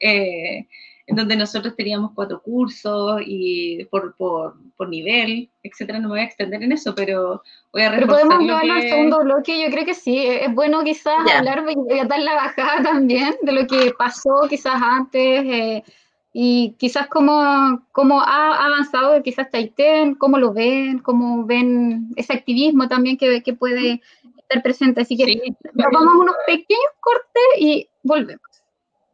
Eh, 0.00 0.66
en 1.10 1.16
donde 1.16 1.34
nosotros 1.34 1.74
teníamos 1.74 2.12
cuatro 2.14 2.40
cursos 2.40 3.20
y 3.26 3.84
por, 3.86 4.14
por, 4.14 4.54
por, 4.76 4.88
nivel, 4.88 5.50
etcétera. 5.60 5.98
No 5.98 6.08
me 6.08 6.14
voy 6.14 6.20
a 6.20 6.24
extender 6.24 6.62
en 6.62 6.70
eso, 6.70 6.94
pero 6.94 7.42
voy 7.72 7.82
a 7.82 7.90
Pero 7.90 8.06
podemos 8.06 8.34
hablar 8.34 8.62
que... 8.62 8.70
al 8.70 8.82
segundo 8.82 9.18
bloque, 9.24 9.60
yo 9.60 9.72
creo 9.72 9.84
que 9.84 9.94
sí. 9.94 10.24
Es 10.24 10.54
bueno 10.54 10.84
quizás 10.84 11.28
hablar 11.34 11.64
y 11.68 12.06
dar 12.06 12.20
la 12.20 12.34
bajada 12.34 12.82
también 12.84 13.34
de 13.42 13.50
lo 13.50 13.66
que 13.66 13.92
pasó 13.98 14.46
quizás 14.48 14.80
antes 14.80 15.44
eh, 15.44 15.84
y 16.32 16.76
quizás 16.78 17.08
cómo, 17.08 17.84
cómo 17.90 18.20
ha 18.20 18.64
avanzado 18.66 19.20
quizás 19.24 19.50
Taitén, 19.50 20.14
cómo 20.14 20.38
lo 20.38 20.52
ven, 20.52 21.00
cómo 21.00 21.44
ven 21.44 22.10
ese 22.14 22.34
activismo 22.34 22.86
también 22.86 23.16
que, 23.16 23.42
que 23.42 23.52
puede 23.52 24.00
estar 24.36 24.62
presente. 24.62 25.00
Así 25.00 25.16
que 25.16 25.24
sí, 25.24 25.42
nos 25.74 25.92
vamos 25.92 26.14
a 26.14 26.18
unos 26.18 26.36
pequeños 26.46 26.92
cortes 27.00 27.42
y 27.58 27.88
volvemos. 28.04 28.42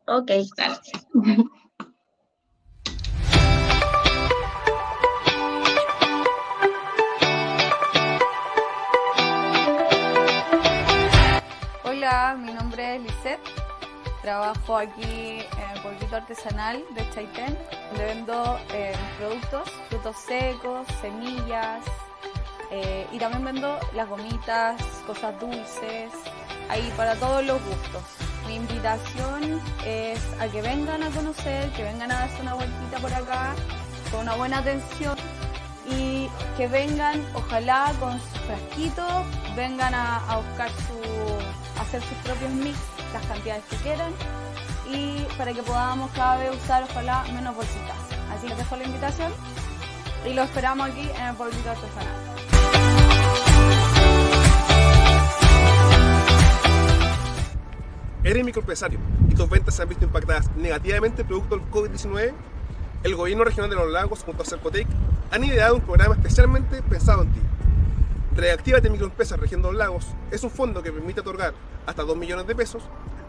Ok. 0.09 0.31
mi 12.39 12.53
nombre 12.53 12.97
es 12.97 13.03
Lisette. 13.03 13.41
Trabajo 14.23 14.77
aquí 14.77 15.41
en 15.41 15.71
el 15.75 15.83
pueblito 15.83 16.15
artesanal 16.15 16.85
de 16.95 17.11
Chaitén, 17.11 17.59
donde 17.89 18.05
vendo 18.05 18.61
eh, 18.73 18.95
productos, 19.19 19.69
frutos 19.89 20.17
secos, 20.17 20.87
semillas 21.01 21.85
eh, 22.71 23.09
y 23.11 23.19
también 23.19 23.45
vendo 23.45 23.77
las 23.93 24.09
gomitas, 24.09 24.81
cosas 25.05 25.39
dulces, 25.41 26.13
ahí 26.69 26.93
para 26.97 27.17
todos 27.17 27.45
los 27.45 27.61
gustos. 27.65 28.05
Mi 28.47 28.55
invitación 28.55 29.61
es 29.85 30.21
a 30.41 30.47
que 30.47 30.63
vengan 30.63 31.03
a 31.03 31.11
conocer, 31.11 31.71
que 31.73 31.83
vengan 31.83 32.13
a 32.13 32.21
darse 32.21 32.41
una 32.41 32.55
vueltita 32.55 32.99
por 32.99 33.13
acá, 33.13 33.53
con 34.13 34.21
una 34.21 34.37
buena 34.37 34.59
atención 34.59 35.17
y 35.91 36.29
que 36.57 36.69
vengan, 36.69 37.27
ojalá 37.35 37.93
con 37.99 38.13
su 38.13 38.39
frasquito, 38.47 39.25
vengan 39.57 39.93
a 39.93 40.37
buscar 40.37 40.71
su 40.71 41.66
hacer 41.81 42.03
sus 42.03 42.17
propios 42.19 42.51
mix, 42.53 42.79
las 43.13 43.25
cantidades 43.27 43.65
que 43.71 43.77
quieran 43.77 44.13
y 44.91 45.23
para 45.37 45.53
que 45.53 45.63
podamos 45.63 46.11
cada 46.13 46.37
vez 46.37 46.51
usar 46.55 46.85
ojalá 46.85 47.25
menos 47.33 47.55
bolsitas. 47.57 47.97
Así 48.31 48.47
que 48.47 48.55
dejo 48.55 48.77
la 48.77 48.85
invitación 48.85 49.33
y 50.25 50.35
lo 50.35 50.43
esperamos 50.43 50.91
aquí 50.91 51.09
en 51.19 51.27
el 51.27 51.35
pueblito 51.37 51.71
artesanal. 51.71 52.37
eres 58.27 58.45
microempresario 58.45 58.99
y 59.29 59.35
tus 59.35 59.49
ventas 59.49 59.77
se 59.77 59.83
han 59.83 59.89
visto 59.89 60.05
impactadas 60.05 60.51
negativamente 60.57 61.25
producto 61.25 61.57
del 61.57 61.71
COVID-19, 61.71 62.33
el 63.05 63.15
Gobierno 63.15 63.45
Regional 63.45 63.71
de 63.71 63.77
los 63.77 63.91
Lagos 63.91 64.25
junto 64.25 64.43
a 64.43 64.47
Cercotec 64.47 64.89
han 65.31 65.45
ideado 65.45 65.77
un 65.77 65.83
programa 65.83 66.17
especialmente 66.17 66.83
pensado 66.83 67.23
en 67.23 67.33
ti. 67.33 67.41
Reactívate 68.37 68.91
Microempresas 68.91 69.41
Región 69.41 69.63
de 69.63 69.69
los 69.69 69.79
Lagos 69.79 70.09
es 70.31 70.45
un 70.45 70.51
fondo 70.51 70.83
que 70.83 70.93
permite 70.93 71.21
otorgar 71.21 71.55
hasta 71.87 72.03
2 72.03 72.19
millones 72.19 72.47
de 72.47 72.55
pesos 72.55 72.83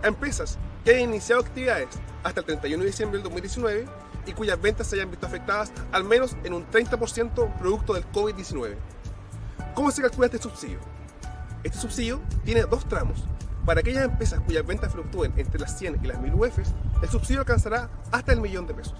a 0.04 0.08
empresas 0.08 0.58
que 0.84 0.92
hayan 0.92 1.12
iniciado 1.12 1.42
actividades 1.42 1.88
hasta 2.24 2.42
el 2.42 2.46
31 2.46 2.84
de 2.84 2.90
diciembre 2.90 3.18
del 3.18 3.24
2019 3.24 3.86
y 4.26 4.34
cuyas 4.34 4.62
ventas 4.62 4.88
se 4.88 4.98
hayan 4.98 5.10
visto 5.10 5.26
afectadas 5.26 5.72
al 5.94 6.04
menos 6.04 6.36
en 6.44 6.52
un 6.52 6.70
30% 6.70 7.58
producto 7.58 7.94
del 7.94 8.06
COVID-19. 8.12 8.76
¿Cómo 9.74 9.92
se 9.92 10.02
calcula 10.02 10.26
este 10.26 10.40
subsidio? 10.40 10.80
Este 11.64 11.80
subsidio 11.80 12.20
tiene 12.44 12.64
dos 12.64 12.86
tramos. 12.90 13.24
Para 13.66 13.80
aquellas 13.80 14.04
empresas 14.04 14.42
cuyas 14.42 14.68
ventas 14.68 14.92
fluctúen 14.92 15.32
entre 15.38 15.62
las 15.62 15.78
100 15.80 16.02
y 16.04 16.08
las 16.08 16.20
1000 16.20 16.34
UFs, 16.34 16.74
el 17.02 17.08
subsidio 17.08 17.40
alcanzará 17.40 17.90
hasta 18.12 18.34
el 18.34 18.42
millón 18.42 18.68
de 18.68 18.74
pesos. 18.74 18.96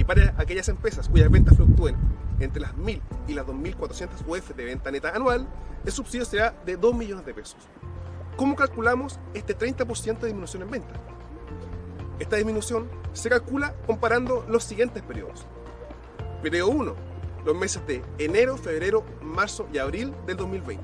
Y 0.00 0.04
para 0.04 0.34
aquellas 0.38 0.66
empresas 0.70 1.10
cuyas 1.10 1.30
ventas 1.30 1.54
fluctúen 1.54 1.94
entre 2.40 2.62
las 2.62 2.74
1000 2.74 3.02
y 3.28 3.34
las 3.34 3.46
2400 3.46 4.24
UF 4.26 4.56
de 4.56 4.64
venta 4.64 4.90
neta 4.90 5.14
anual, 5.14 5.46
el 5.84 5.92
subsidio 5.92 6.24
será 6.24 6.54
de 6.64 6.78
2 6.78 6.94
millones 6.94 7.26
de 7.26 7.34
pesos. 7.34 7.58
¿Cómo 8.34 8.56
calculamos 8.56 9.20
este 9.34 9.54
30% 9.54 10.20
de 10.20 10.28
disminución 10.28 10.62
en 10.62 10.70
venta? 10.70 10.94
Esta 12.18 12.36
disminución 12.36 12.88
se 13.12 13.28
calcula 13.28 13.74
comparando 13.86 14.46
los 14.48 14.64
siguientes 14.64 15.02
periodos. 15.02 15.44
Periodo 16.42 16.70
1, 16.70 16.94
los 17.44 17.54
meses 17.54 17.86
de 17.86 18.02
enero, 18.16 18.56
febrero, 18.56 19.04
marzo 19.20 19.68
y 19.70 19.76
abril 19.76 20.14
del 20.26 20.38
2020. 20.38 20.82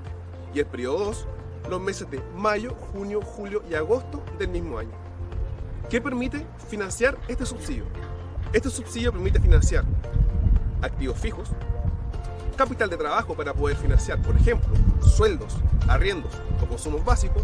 Y 0.52 0.59
el 0.59 0.66
periodo 0.66 1.06
2, 1.06 1.26
los 1.70 1.80
meses 1.80 2.10
de 2.10 2.20
mayo, 2.36 2.74
junio, 2.93 3.22
julio 3.22 3.62
y 3.70 3.76
agosto 3.76 4.22
del 4.38 4.51
mismo 4.51 4.76
año. 4.78 4.93
¿Qué 5.88 6.02
permite 6.02 6.47
financiar 6.68 7.16
este 7.28 7.47
subsidio? 7.47 7.86
Este 8.52 8.70
subsidio 8.70 9.12
permite 9.12 9.40
financiar 9.40 9.85
activos 10.81 11.18
fijos, 11.18 11.48
capital 12.56 12.89
de 12.89 12.97
trabajo 12.97 13.35
para 13.35 13.52
poder 13.52 13.77
financiar, 13.77 14.23
por 14.23 14.36
ejemplo, 14.36 14.68
sueldos, 15.02 15.56
arriendos 15.89 16.32
o 16.62 16.66
consumos 16.66 17.05
básicos, 17.05 17.43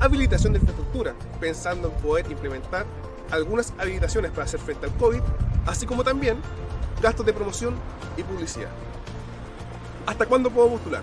habilitación 0.00 0.52
de 0.52 0.58
infraestructura, 0.58 1.14
pensando 1.40 1.88
en 1.88 1.94
poder 2.02 2.30
implementar 2.30 2.84
algunas 3.30 3.72
habilitaciones 3.78 4.32
para 4.32 4.44
hacer 4.44 4.60
frente 4.60 4.86
al 4.86 4.92
COVID, 4.96 5.20
así 5.66 5.86
como 5.86 6.02
también 6.02 6.38
gastos 7.00 7.24
de 7.24 7.32
promoción 7.32 7.74
y 8.16 8.22
publicidad. 8.22 8.70
¿Hasta 10.04 10.26
cuándo 10.26 10.50
puedo 10.50 10.68
postular? 10.70 11.02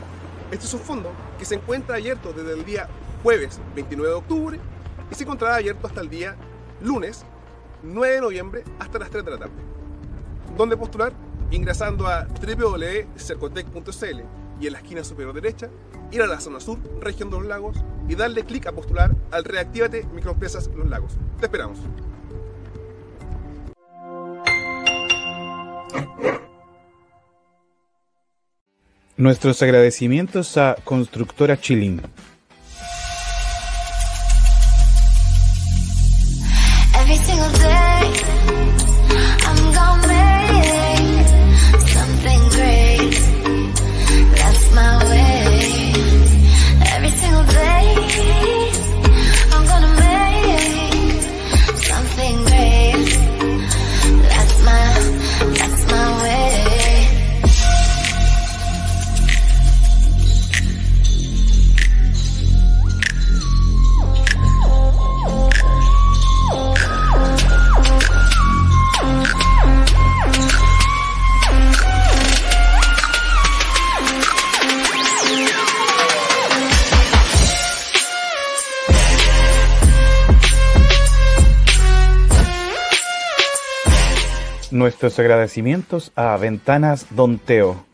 Este 0.52 0.66
es 0.66 0.74
un 0.74 0.82
fondo 0.82 1.12
que 1.40 1.46
se 1.46 1.56
encuentra 1.56 1.96
abierto 1.96 2.34
desde 2.34 2.54
el 2.54 2.66
día 2.66 2.88
jueves 3.24 3.60
29 3.76 4.10
de 4.10 4.16
octubre 4.16 4.60
y 5.10 5.16
se 5.16 5.24
encontrará 5.24 5.56
abierto 5.56 5.88
hasta 5.88 6.02
el 6.02 6.10
día 6.10 6.36
lunes 6.82 7.26
9 7.86 8.16
de 8.16 8.22
noviembre 8.22 8.64
hasta 8.80 9.00
las 9.00 9.10
3 9.10 9.24
de 9.26 9.32
la 9.32 9.38
tarde. 9.38 9.54
¿Dónde 10.58 10.76
postular? 10.78 11.14
Ingresando 11.52 12.08
a 12.08 12.26
www.cercotec.cl 12.26 14.22
y 14.60 14.68
en 14.68 14.74
la 14.74 14.80
esquina 14.80 15.04
superior 15.04 15.34
derecha, 15.34 15.70
ir 16.12 16.22
a 16.22 16.28
la 16.28 16.40
zona 16.40 16.60
sur, 16.60 16.80
región 17.02 17.30
de 17.30 17.38
los 17.38 17.46
lagos, 17.46 17.78
y 18.08 18.16
darle 18.16 18.46
clic 18.46 18.68
a 18.68 18.72
postular 18.72 19.16
al 19.32 19.44
Reactívate 19.44 20.06
Microempresas 20.14 20.70
Los 20.76 20.90
Lagos. 20.90 21.14
Te 21.40 21.46
esperamos. 21.46 21.80
Nuestros 29.18 29.62
agradecimientos 29.62 30.58
a 30.58 30.76
Constructora 30.84 31.60
Chilín. 31.60 32.02
Every 36.98 37.18
single 37.18 37.50
day, 37.60 37.75
Nuestros 84.76 85.18
agradecimientos 85.20 86.12
a 86.18 86.36
Ventanas 86.36 87.08
Don 87.12 87.40
Teo. 87.40 87.85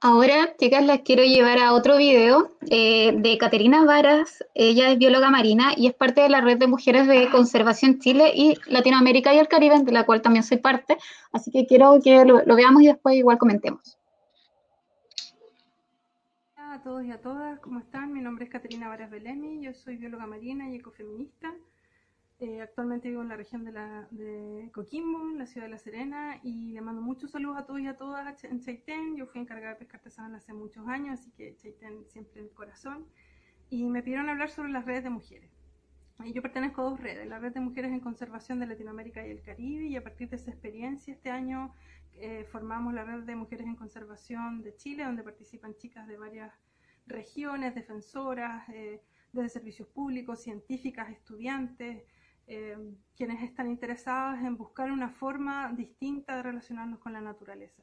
Ahora, 0.00 0.54
chicas, 0.56 0.86
las 0.86 1.00
quiero 1.00 1.24
llevar 1.24 1.58
a 1.58 1.72
otro 1.72 1.96
video 1.96 2.52
eh, 2.70 3.12
de 3.16 3.36
Caterina 3.36 3.84
Varas. 3.84 4.44
Ella 4.54 4.92
es 4.92 4.98
bióloga 4.98 5.28
marina 5.28 5.72
y 5.76 5.88
es 5.88 5.94
parte 5.94 6.20
de 6.20 6.28
la 6.28 6.40
red 6.40 6.56
de 6.56 6.68
mujeres 6.68 7.08
de 7.08 7.28
conservación 7.30 7.98
Chile 7.98 8.30
y 8.32 8.54
Latinoamérica 8.68 9.34
y 9.34 9.38
el 9.38 9.48
Caribe, 9.48 9.82
de 9.82 9.90
la 9.90 10.06
cual 10.06 10.22
también 10.22 10.44
soy 10.44 10.58
parte. 10.58 10.98
Así 11.32 11.50
que 11.50 11.66
quiero 11.66 11.98
que 12.00 12.24
lo, 12.24 12.44
veamos 12.54 12.82
y 12.82 12.86
después 12.86 13.16
igual 13.16 13.38
comentemos. 13.38 13.98
Hola 16.56 16.74
a 16.74 16.82
todos 16.84 17.04
y 17.04 17.10
a 17.10 17.20
todas, 17.20 17.58
¿cómo 17.58 17.80
están? 17.80 18.12
Mi 18.12 18.20
nombre 18.20 18.44
es 18.44 18.52
Caterina 18.52 18.86
Varas 18.86 19.10
Belemi, 19.10 19.64
yo 19.64 19.74
soy 19.74 19.96
bióloga 19.96 20.28
marina 20.28 20.70
y 20.70 20.76
ecofeminista. 20.76 21.52
Eh, 22.40 22.60
actualmente 22.60 23.08
vivo 23.08 23.22
en 23.22 23.28
la 23.28 23.36
región 23.36 23.64
de, 23.64 23.72
la, 23.72 24.06
de 24.12 24.70
Coquimbo, 24.72 25.20
en 25.32 25.38
la 25.38 25.46
ciudad 25.46 25.66
de 25.66 25.72
La 25.72 25.78
Serena, 25.78 26.38
y 26.44 26.70
le 26.70 26.80
mando 26.80 27.02
muchos 27.02 27.32
saludos 27.32 27.58
a 27.58 27.66
todos 27.66 27.80
y 27.80 27.88
a 27.88 27.96
todas 27.96 28.44
en 28.44 28.60
Chaitén. 28.60 29.16
Yo 29.16 29.26
fui 29.26 29.40
encargada 29.40 29.74
de 29.74 29.80
pesca 29.80 29.96
artesanal 29.96 30.36
hace 30.36 30.52
muchos 30.52 30.86
años, 30.86 31.18
así 31.18 31.32
que 31.32 31.56
Chaitén 31.56 32.06
siempre 32.06 32.40
en 32.40 32.46
el 32.46 32.52
corazón. 32.52 33.06
Y 33.70 33.88
me 33.88 34.04
pidieron 34.04 34.28
hablar 34.28 34.50
sobre 34.50 34.70
las 34.70 34.84
redes 34.84 35.02
de 35.02 35.10
mujeres. 35.10 35.50
Y 36.24 36.32
yo 36.32 36.42
pertenezco 36.42 36.82
a 36.82 36.90
dos 36.90 37.00
redes, 37.00 37.28
la 37.28 37.38
Red 37.38 37.54
de 37.54 37.60
Mujeres 37.60 37.92
en 37.92 38.00
Conservación 38.00 38.58
de 38.58 38.66
Latinoamérica 38.66 39.26
y 39.26 39.30
el 39.30 39.42
Caribe, 39.42 39.86
y 39.86 39.96
a 39.96 40.02
partir 40.02 40.28
de 40.28 40.36
esa 40.36 40.50
experiencia 40.50 41.14
este 41.14 41.30
año 41.30 41.72
eh, 42.14 42.44
formamos 42.50 42.92
la 42.92 43.04
Red 43.04 43.22
de 43.22 43.36
Mujeres 43.36 43.66
en 43.66 43.76
Conservación 43.76 44.62
de 44.62 44.74
Chile, 44.74 45.04
donde 45.04 45.22
participan 45.22 45.76
chicas 45.76 46.08
de 46.08 46.16
varias 46.16 46.52
regiones, 47.06 47.74
defensoras, 47.74 48.68
eh, 48.70 49.00
desde 49.32 49.48
servicios 49.48 49.86
públicos, 49.88 50.42
científicas, 50.42 51.08
estudiantes, 51.10 52.02
eh, 52.48 52.76
quienes 53.16 53.42
están 53.42 53.68
interesadas 53.68 54.42
en 54.42 54.56
buscar 54.56 54.90
una 54.90 55.10
forma 55.10 55.72
distinta 55.76 56.36
de 56.36 56.42
relacionarnos 56.42 56.98
con 56.98 57.12
la 57.12 57.20
naturaleza. 57.20 57.82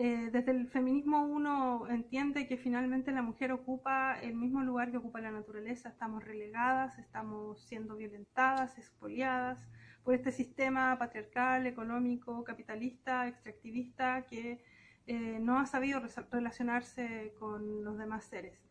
Eh, 0.00 0.30
desde 0.30 0.52
el 0.52 0.68
feminismo 0.68 1.26
uno 1.26 1.88
entiende 1.88 2.46
que 2.46 2.56
finalmente 2.56 3.10
la 3.10 3.20
mujer 3.20 3.50
ocupa 3.50 4.16
el 4.20 4.36
mismo 4.36 4.62
lugar 4.62 4.92
que 4.92 4.98
ocupa 4.98 5.20
la 5.20 5.32
naturaleza, 5.32 5.88
estamos 5.88 6.22
relegadas, 6.22 6.96
estamos 6.98 7.60
siendo 7.66 7.96
violentadas, 7.96 8.78
expoliadas 8.78 9.68
por 10.04 10.14
este 10.14 10.30
sistema 10.30 10.96
patriarcal, 10.96 11.66
económico, 11.66 12.44
capitalista, 12.44 13.26
extractivista 13.26 14.24
que 14.26 14.62
eh, 15.08 15.38
no 15.40 15.58
ha 15.58 15.66
sabido 15.66 16.00
relacionarse 16.30 17.34
con 17.40 17.82
los 17.82 17.98
demás 17.98 18.24
seres. 18.24 18.67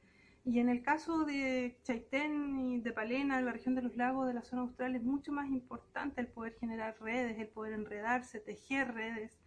Y 0.47 0.59
en 0.59 0.69
el 0.69 0.81
caso 0.81 1.25
de 1.25 1.77
Chaitén 1.83 2.57
y 2.57 2.79
de 2.79 2.93
Palena, 2.93 3.37
en 3.37 3.43
la 3.43 3.51
región 3.51 3.75
de 3.75 3.81
los 3.81 3.97
lagos 3.97 4.27
de 4.27 4.33
la 4.33 4.43
zona 4.43 4.61
austral, 4.61 4.95
es 4.95 5.03
mucho 5.03 5.33
más 5.33 5.49
importante 5.49 6.21
el 6.21 6.27
poder 6.27 6.53
generar 6.53 6.95
redes, 7.01 7.37
el 7.37 7.49
poder 7.49 7.73
enredarse, 7.73 8.39
tejer 8.39 8.93
redes 8.93 9.41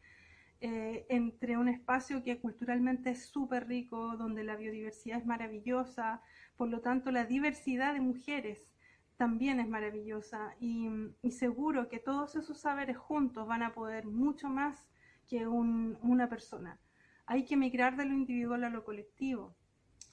eh, 0.60 1.06
entre 1.08 1.56
un 1.56 1.70
espacio 1.70 2.22
que 2.22 2.38
culturalmente 2.38 3.08
es 3.08 3.24
súper 3.24 3.66
rico, 3.66 4.18
donde 4.18 4.44
la 4.44 4.56
biodiversidad 4.56 5.20
es 5.20 5.24
maravillosa, 5.24 6.20
por 6.58 6.68
lo 6.68 6.82
tanto 6.82 7.10
la 7.10 7.24
diversidad 7.24 7.94
de 7.94 8.00
mujeres 8.00 8.70
también 9.16 9.58
es 9.58 9.68
maravillosa 9.70 10.54
y, 10.60 10.86
seguro 11.30 11.88
que 11.88 11.98
todos 11.98 12.36
esos 12.36 12.60
saberes 12.60 12.98
juntos 12.98 13.48
van 13.48 13.62
a 13.62 13.72
poder 13.72 14.04
mucho 14.04 14.50
más 14.50 14.86
que 15.26 15.46
un, 15.46 15.96
una 16.02 16.28
persona. 16.28 16.78
hay 17.24 17.46
que 17.46 17.56
migrar 17.56 17.96
de 17.96 18.04
lo 18.04 18.12
individual 18.12 18.64
a 18.64 18.68
lo 18.70 18.84
colectivo, 18.84 19.56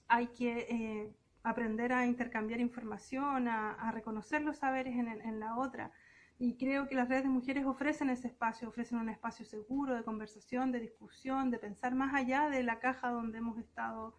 hay 0.08 0.28
que 0.28 0.68
eh, 0.70 1.16
aprender 1.44 1.94
a 1.94 2.06
intercambiar 2.06 2.60
información, 2.60 3.48
a, 3.48 3.92
reconocer 3.92 4.42
los 4.42 4.58
saberes 4.58 4.96
en, 4.96 5.40
la 5.40 5.58
otra. 5.58 5.92
Y 6.40 6.58
creo 6.58 6.88
que 6.88 6.96
las 6.96 7.10
redes 7.10 7.24
de 7.24 7.30
mujeres 7.30 7.66
ofrecen 7.66 8.10
ese 8.10 8.28
espacio, 8.28 8.68
ofrecen 8.68 9.00
un 9.00 9.10
espacio 9.10 9.46
seguro 9.46 9.96
de 9.96 10.04
conversación, 10.04 10.72
de 10.72 10.80
discusión, 10.80 11.50
de 11.50 11.58
pensar 11.58 11.96
más 11.96 12.14
allá 12.14 12.50
de 12.50 12.64
la 12.64 12.80
caja 12.80 13.10
donde 13.10 13.40
hemos 13.40 13.58
estado 13.58 14.16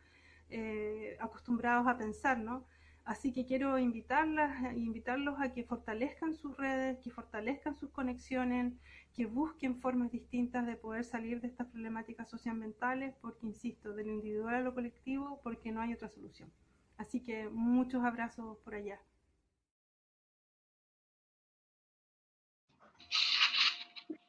eh, 0.50 1.16
acostumbrados 1.20 1.86
a 1.86 1.96
pensar, 1.96 2.38
¿no? 2.38 2.64
Así 3.08 3.32
que 3.32 3.46
quiero 3.46 3.78
invitarlas, 3.78 4.76
invitarlos 4.76 5.40
a 5.40 5.54
que 5.54 5.64
fortalezcan 5.64 6.34
sus 6.34 6.54
redes, 6.58 6.98
que 6.98 7.10
fortalezcan 7.10 7.74
sus 7.74 7.88
conexiones, 7.88 8.74
que 9.14 9.24
busquen 9.24 9.80
formas 9.80 10.12
distintas 10.12 10.66
de 10.66 10.76
poder 10.76 11.04
salir 11.04 11.40
de 11.40 11.48
estas 11.48 11.68
problemáticas 11.68 12.28
socioambientales, 12.28 13.14
porque, 13.22 13.46
insisto, 13.46 13.94
de 13.94 14.04
lo 14.04 14.12
individual 14.12 14.56
a 14.56 14.60
lo 14.60 14.74
colectivo, 14.74 15.40
porque 15.42 15.72
no 15.72 15.80
hay 15.80 15.94
otra 15.94 16.10
solución. 16.10 16.52
Así 16.98 17.20
que 17.20 17.48
muchos 17.48 18.04
abrazos 18.04 18.58
por 18.58 18.74
allá. 18.74 19.00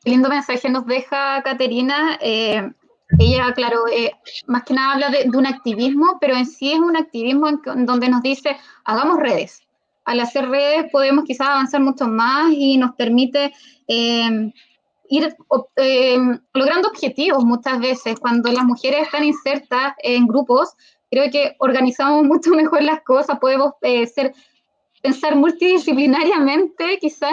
lindo 0.06 0.30
mensaje 0.30 0.70
nos 0.70 0.86
deja 0.86 1.44
Caterina. 1.44 2.18
Eh, 2.22 2.72
ella, 3.18 3.52
claro, 3.54 3.88
eh, 3.88 4.12
más 4.46 4.64
que 4.64 4.74
nada 4.74 4.94
habla 4.94 5.10
de, 5.10 5.30
un 5.36 5.48
activismo, 5.48 6.18
pero 6.22 6.36
en 6.36 6.46
sí 6.46 6.74
es 6.74 6.80
un 6.80 6.96
activismo 6.96 7.48
en, 7.48 7.86
donde 7.86 8.08
nos 8.08 8.22
dice, 8.22 8.56
hagamos 8.84 9.18
redes. 9.18 9.62
Al 10.06 10.20
hacer 10.20 10.48
redes 10.48 10.92
podemos 10.92 11.26
quizás 11.26 11.48
avanzar 11.50 11.82
mucho 11.82 12.08
más 12.08 12.52
y 12.52 12.78
nos 12.78 12.96
permite 12.96 13.52
eh, 13.88 14.52
ir 15.10 15.36
logrando 16.54 16.90
objetivos 16.90 17.44
muchas 17.44 17.80
veces. 17.80 18.20
Cuando 18.20 18.52
las 18.52 18.64
mujeres 18.64 19.04
están 19.04 19.24
insertas 19.24 19.94
en 20.04 20.28
grupos, 20.28 20.70
creo 21.10 21.32
que 21.32 21.56
organizamos 21.60 22.24
mucho 22.26 22.52
mejor 22.52 22.84
las 22.84 23.02
cosas, 23.02 23.40
podemos 23.40 23.74
ser, 23.82 24.34
pensar 25.02 25.36
multidisciplinariamente, 25.36 27.00
quizás 27.00 27.32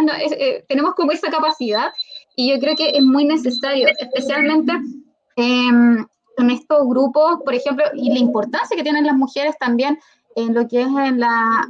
tenemos 0.68 0.94
como 0.94 1.12
esa 1.12 1.30
capacidad 1.30 1.92
y 2.34 2.50
yo 2.50 2.58
creo 2.60 2.76
que 2.76 2.90
es 2.90 3.02
muy 3.02 3.24
necesario, 3.24 3.88
especialmente 3.98 4.72
en 5.36 6.50
estos 6.50 6.86
grupos, 6.86 7.40
por 7.44 7.54
ejemplo, 7.54 7.84
y 7.94 8.12
la 8.12 8.18
importancia 8.18 8.76
que 8.76 8.82
tienen 8.82 9.06
las 9.06 9.16
mujeres 9.16 9.56
también 9.58 9.98
en 10.34 10.54
lo 10.54 10.68
que 10.68 10.82
es 10.82 10.86
en, 10.86 11.20
la, 11.20 11.68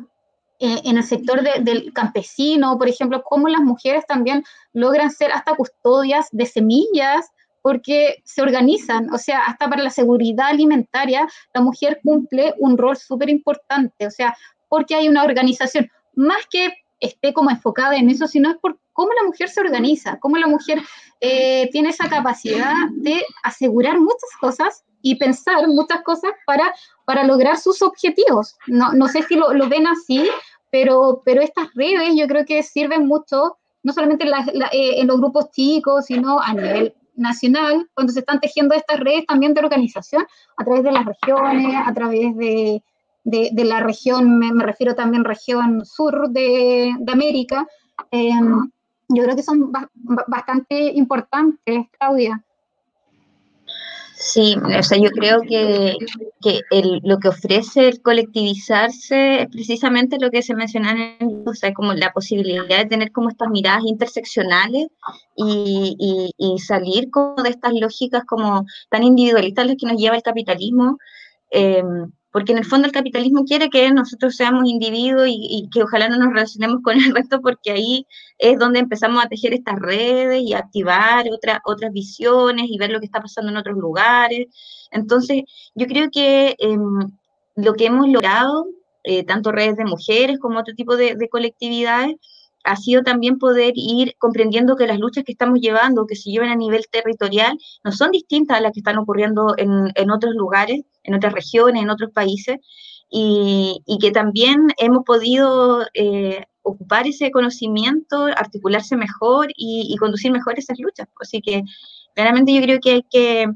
eh, 0.59 0.80
en 0.84 0.97
el 0.97 1.05
sector 1.05 1.43
del 1.43 1.93
campesino, 1.93 2.76
por 2.78 2.88
ejemplo, 2.88 3.22
cómo 3.22 3.48
las 3.48 3.60
mujeres 3.60 4.05
también 4.06 4.44
logran 4.72 5.10
ser 5.10 5.32
hasta 5.32 5.55
custodias 5.55 6.28
de 6.32 6.47
semillas 6.47 7.30
porque 7.62 8.22
se 8.24 8.43
organizan, 8.43 9.12
o 9.12 9.18
sea, 9.18 9.40
hasta 9.40 9.68
para 9.68 9.82
la 9.82 9.90
seguridad 9.90 10.48
alimentaria, 10.48 11.26
la 11.52 11.60
mujer 11.60 12.01
cumple 12.02 12.55
un 12.59 12.78
rol 12.78 12.97
súper 12.97 13.28
importante, 13.28 14.06
o 14.06 14.10
sea, 14.10 14.36
porque 14.68 14.94
hay 14.94 15.09
una 15.09 15.24
organización, 15.24 15.90
más 16.14 16.47
que 16.48 16.72
esté 17.01 17.32
como 17.32 17.51
enfocada 17.51 17.97
en 17.97 18.09
eso, 18.10 18.27
sino 18.27 18.51
es 18.51 18.56
por 18.56 18.78
cómo 18.93 19.10
la 19.12 19.27
mujer 19.27 19.48
se 19.48 19.60
organiza, 19.60 20.18
cómo 20.18 20.36
la 20.36 20.47
mujer 20.47 20.82
eh, 21.20 21.68
tiene 21.70 21.90
esa 21.90 22.09
capacidad 22.09 22.74
de 22.93 23.23
asegurar 23.43 23.98
muchas 24.01 24.31
cosas 24.40 24.85
y 25.02 25.16
pensar 25.16 25.68
muchas 25.68 26.02
cosas 26.02 26.32
para, 26.47 26.74
para 27.05 27.24
lograr 27.24 27.59
sus 27.59 27.82
objetivos. 27.82 28.56
No, 28.66 28.93
no 28.93 29.09
sé 29.09 29.23
si 29.23 29.36
lo, 29.36 29.68
ven 29.68 29.86
así, 29.86 30.28
pero, 30.70 31.23
pero 31.24 31.43
estas 31.43 31.73
redes 31.74 32.14
yo 32.16 32.27
creo 32.27 32.44
que 32.44 32.62
sirven 32.62 33.06
mucho, 33.06 33.59
no 33.82 33.93
solamente 33.93 34.27
en, 34.27 34.62
eh, 34.62 35.01
en 35.01 35.06
los 35.06 35.18
grupos 35.18 35.51
chicos, 35.51 36.06
sino 36.06 36.40
a 36.40 36.55
nivel 36.55 36.94
nacional, 37.14 37.89
cuando 37.94 38.12
se 38.12 38.20
están 38.20 38.40
tejiendo 38.40 38.74
estas 38.74 39.01
redes 39.01 39.27
también 39.27 39.55
de 39.55 39.60
organización 39.60 40.27
a 40.56 40.64
través 40.64 40.85
de 40.85 40.93
las 40.93 41.05
regiones, 41.05 41.74
a 41.86 41.93
través 41.94 42.36
de, 42.36 42.82
de, 43.27 43.65
la 43.65 43.81
región, 43.81 44.39
me, 44.39 44.53
me, 44.53 44.65
refiero 44.65 44.94
también 44.94 45.24
región 45.24 45.85
sur 45.85 46.31
de, 46.31 46.94
de 46.98 47.12
América, 47.12 47.66
eh, 48.12 48.31
yo 49.09 49.23
creo 49.23 49.36
que 49.36 49.43
son 49.43 49.73
bastante 50.27 50.93
importantes, 50.93 51.86
Claudia. 51.98 52.43
Sí, 54.19 54.57
o 54.57 54.82
sea, 54.82 54.98
yo 54.98 55.11
creo 55.11 55.43
que, 55.43 55.97
que 56.40 56.61
el, 56.70 57.01
lo 57.05 57.19
que 57.19 57.28
ofrece 57.28 57.86
el 57.86 58.01
colectivizarse 58.01 59.43
es 59.43 59.48
precisamente 59.51 60.19
lo 60.19 60.31
que 60.31 60.43
se 60.43 60.55
menciona 60.55 61.16
en 61.20 61.44
o 61.47 61.53
sea, 61.53 61.74
como 61.74 61.93
la 61.93 62.12
posibilidad 62.12 62.78
de 62.78 62.86
tener 62.86 63.12
como 63.12 63.28
estas 63.28 63.51
miradas 63.51 63.85
interseccionales 63.85 64.86
y, 65.36 66.32
y, 66.39 66.59
salir 66.59 67.11
como 67.11 67.43
de 67.43 67.51
estas 67.51 67.74
lógicas 67.74 68.24
como 68.24 68.65
tan 68.89 69.05
individualistas 69.05 69.66
las 69.66 69.77
que 69.77 69.86
nos 69.86 70.01
lleva 70.01 70.16
el 70.16 70.23
capitalismo. 70.23 70.98
Eh, 71.51 71.82
porque 72.37 72.53
en 72.53 72.59
el 72.59 72.67
fondo 72.67 72.87
el 72.87 72.93
capitalismo 72.93 73.47
quiere 73.47 73.71
que 73.71 73.91
nosotros 73.91 74.37
seamos 74.37 74.69
individuos 74.69 75.27
y, 75.27 75.71
que 75.73 75.83
ojalá 75.83 76.07
no 76.11 76.19
nos 76.19 76.35
relacionemos 76.35 76.83
con 76.83 76.99
el 76.99 77.15
resto, 77.17 77.41
porque 77.41 77.71
ahí 77.71 78.07
es 78.37 78.59
donde 78.59 78.79
empezamos 78.79 79.25
a 79.25 79.29
tejer 79.29 79.55
estas 79.55 79.79
redes 79.79 80.43
y 80.43 80.53
activar 80.53 81.25
otras 81.65 81.93
visiones 81.95 82.67
y 82.69 82.77
ver 82.77 82.91
lo 82.91 83.01
que 83.01 83.07
está 83.07 83.23
pasando 83.23 83.51
en 83.51 83.57
otros 83.57 83.79
lugares. 83.79 84.49
Entonces, 84.91 85.45
yo 85.75 85.87
creo 85.87 86.11
que 86.11 86.57
em, 86.59 87.11
lo 87.55 87.73
que 87.73 87.87
hemos 87.87 88.07
logrado, 88.07 88.67
eh, 89.05 89.25
tanto 89.25 89.51
redes 89.51 89.79
de 89.79 89.87
mujeres 89.87 90.39
como 90.39 90.59
otro 90.59 90.75
tipo 90.75 90.95
de, 90.95 91.17
colectividades, 91.31 92.17
ha 92.65 92.77
sido 92.77 93.03
también 93.03 93.39
poder 93.39 93.73
ir 93.77 94.15
comprendiendo 94.19 94.77
que 94.77 94.87
las 94.87 94.99
luchas 94.99 95.25
que 95.25 95.33
estamos 95.33 95.59
llevando, 95.59 96.07
que 96.07 96.17
se 96.17 96.31
llevan 96.31 96.51
a 96.51 96.57
nivel 96.57 96.85
territorial, 96.91 97.57
no 97.83 97.93
son 97.93 98.11
distintas 98.11 98.59
a 98.59 98.61
las 98.61 98.73
que 98.73 98.81
están 98.81 98.99
ocurriendo 98.99 99.55
en, 99.57 99.91
en 99.95 100.11
otros 100.11 100.35
lugares, 100.35 100.83
en 101.07 101.15
otras 101.15 101.33
regiones, 101.33 101.83
en 101.83 101.91
otros 101.91 102.11
países, 102.12 102.59
y, 103.09 103.99
que 104.01 104.11
también 104.11 104.69
hemos 104.78 105.05
podido 105.05 105.87
eh, 105.95 106.45
ocupar 106.62 107.07
ese 107.07 107.31
conocimiento, 107.31 108.24
articularse 108.24 108.97
mejor 108.97 109.49
y, 109.57 109.95
conducir 109.99 110.33
mejor 110.33 110.59
esas 110.59 110.78
luchas. 110.78 111.09
Así 111.20 111.41
que 111.41 111.62
claramente 112.15 112.53
yo 112.53 112.61
creo 112.62 112.81
que 112.81 112.91
hay 112.91 113.03
que 113.11 113.47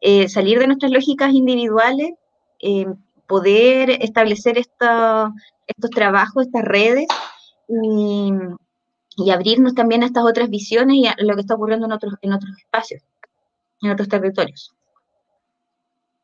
eh, 0.00 0.28
salir 0.28 0.58
de 0.58 0.68
nuestras 0.68 0.92
lógicas 0.92 1.32
individuales, 1.32 2.12
eh, 2.60 2.86
poder 3.26 3.90
establecer 4.02 4.58
estos 4.58 5.90
trabajos, 5.94 6.46
estas 6.46 6.64
redes 6.64 7.06
y, 7.68 8.32
abrirnos 9.30 9.74
también 9.74 10.02
a 10.02 10.06
estas 10.06 10.24
otras 10.24 10.48
visiones 10.48 10.96
y 10.96 11.06
a 11.06 11.14
lo 11.18 11.34
que 11.34 11.42
está 11.42 11.54
ocurriendo 11.54 11.86
en 11.86 11.92
otros, 11.92 12.14
en 12.22 12.32
otros 12.32 12.56
espacios, 12.58 13.02
en 13.82 13.90
otros 13.90 14.08
territorios. 14.08 14.72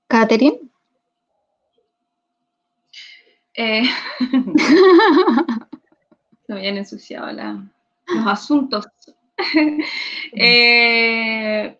Catherine. 0.07 0.68
Eh, 3.61 3.83
se 6.47 6.53
me 6.53 6.59
habían 6.59 6.77
ensuciado 6.79 7.33
los 7.33 8.27
asuntos. 8.27 8.87
Eh, 10.33 11.79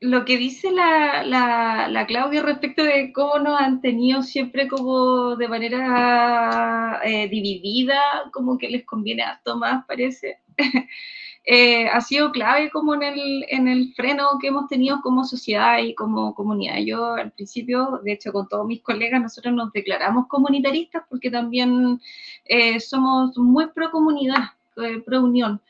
lo 0.00 0.24
que 0.26 0.36
dice 0.36 0.70
la, 0.70 1.22
la, 1.24 2.06
Claudia 2.06 2.42
respecto 2.42 2.84
de 2.84 3.10
cómo 3.10 3.38
nos 3.38 3.58
han 3.58 3.80
tenido 3.80 4.22
siempre 4.22 4.68
como 4.68 5.34
de 5.36 5.48
manera 5.48 7.00
eh, 7.04 7.26
dividida, 7.28 7.98
como 8.32 8.58
que 8.58 8.68
les 8.68 8.84
conviene 8.84 9.22
a 9.22 9.40
Tomás, 9.42 9.86
parece. 9.86 10.40
Eh, 11.44 11.88
ha 11.88 12.00
sido 12.00 12.30
clave 12.30 12.70
como 12.70 12.94
en 12.94 13.02
el, 13.02 13.44
en 13.48 13.66
el 13.66 13.92
freno 13.94 14.38
que 14.40 14.48
hemos 14.48 14.68
tenido 14.68 15.00
como 15.02 15.24
sociedad 15.24 15.78
y 15.78 15.94
como 15.94 16.34
comunidad. 16.34 16.78
Yo 16.84 17.14
al 17.14 17.32
principio, 17.32 18.00
de 18.04 18.12
hecho 18.12 18.32
con 18.32 18.48
todos 18.48 18.66
mis 18.66 18.82
colegas, 18.82 19.20
nosotros 19.20 19.52
nos 19.54 19.72
declaramos 19.72 20.28
comunitaristas 20.28 21.02
porque 21.08 21.30
también 21.30 22.00
eh, 22.44 22.78
somos 22.80 23.36
muy 23.36 23.66
pro 23.68 23.90
comunidad, 23.90 24.50
eh, 24.76 25.00
pro 25.04 25.22
unión. 25.22 25.60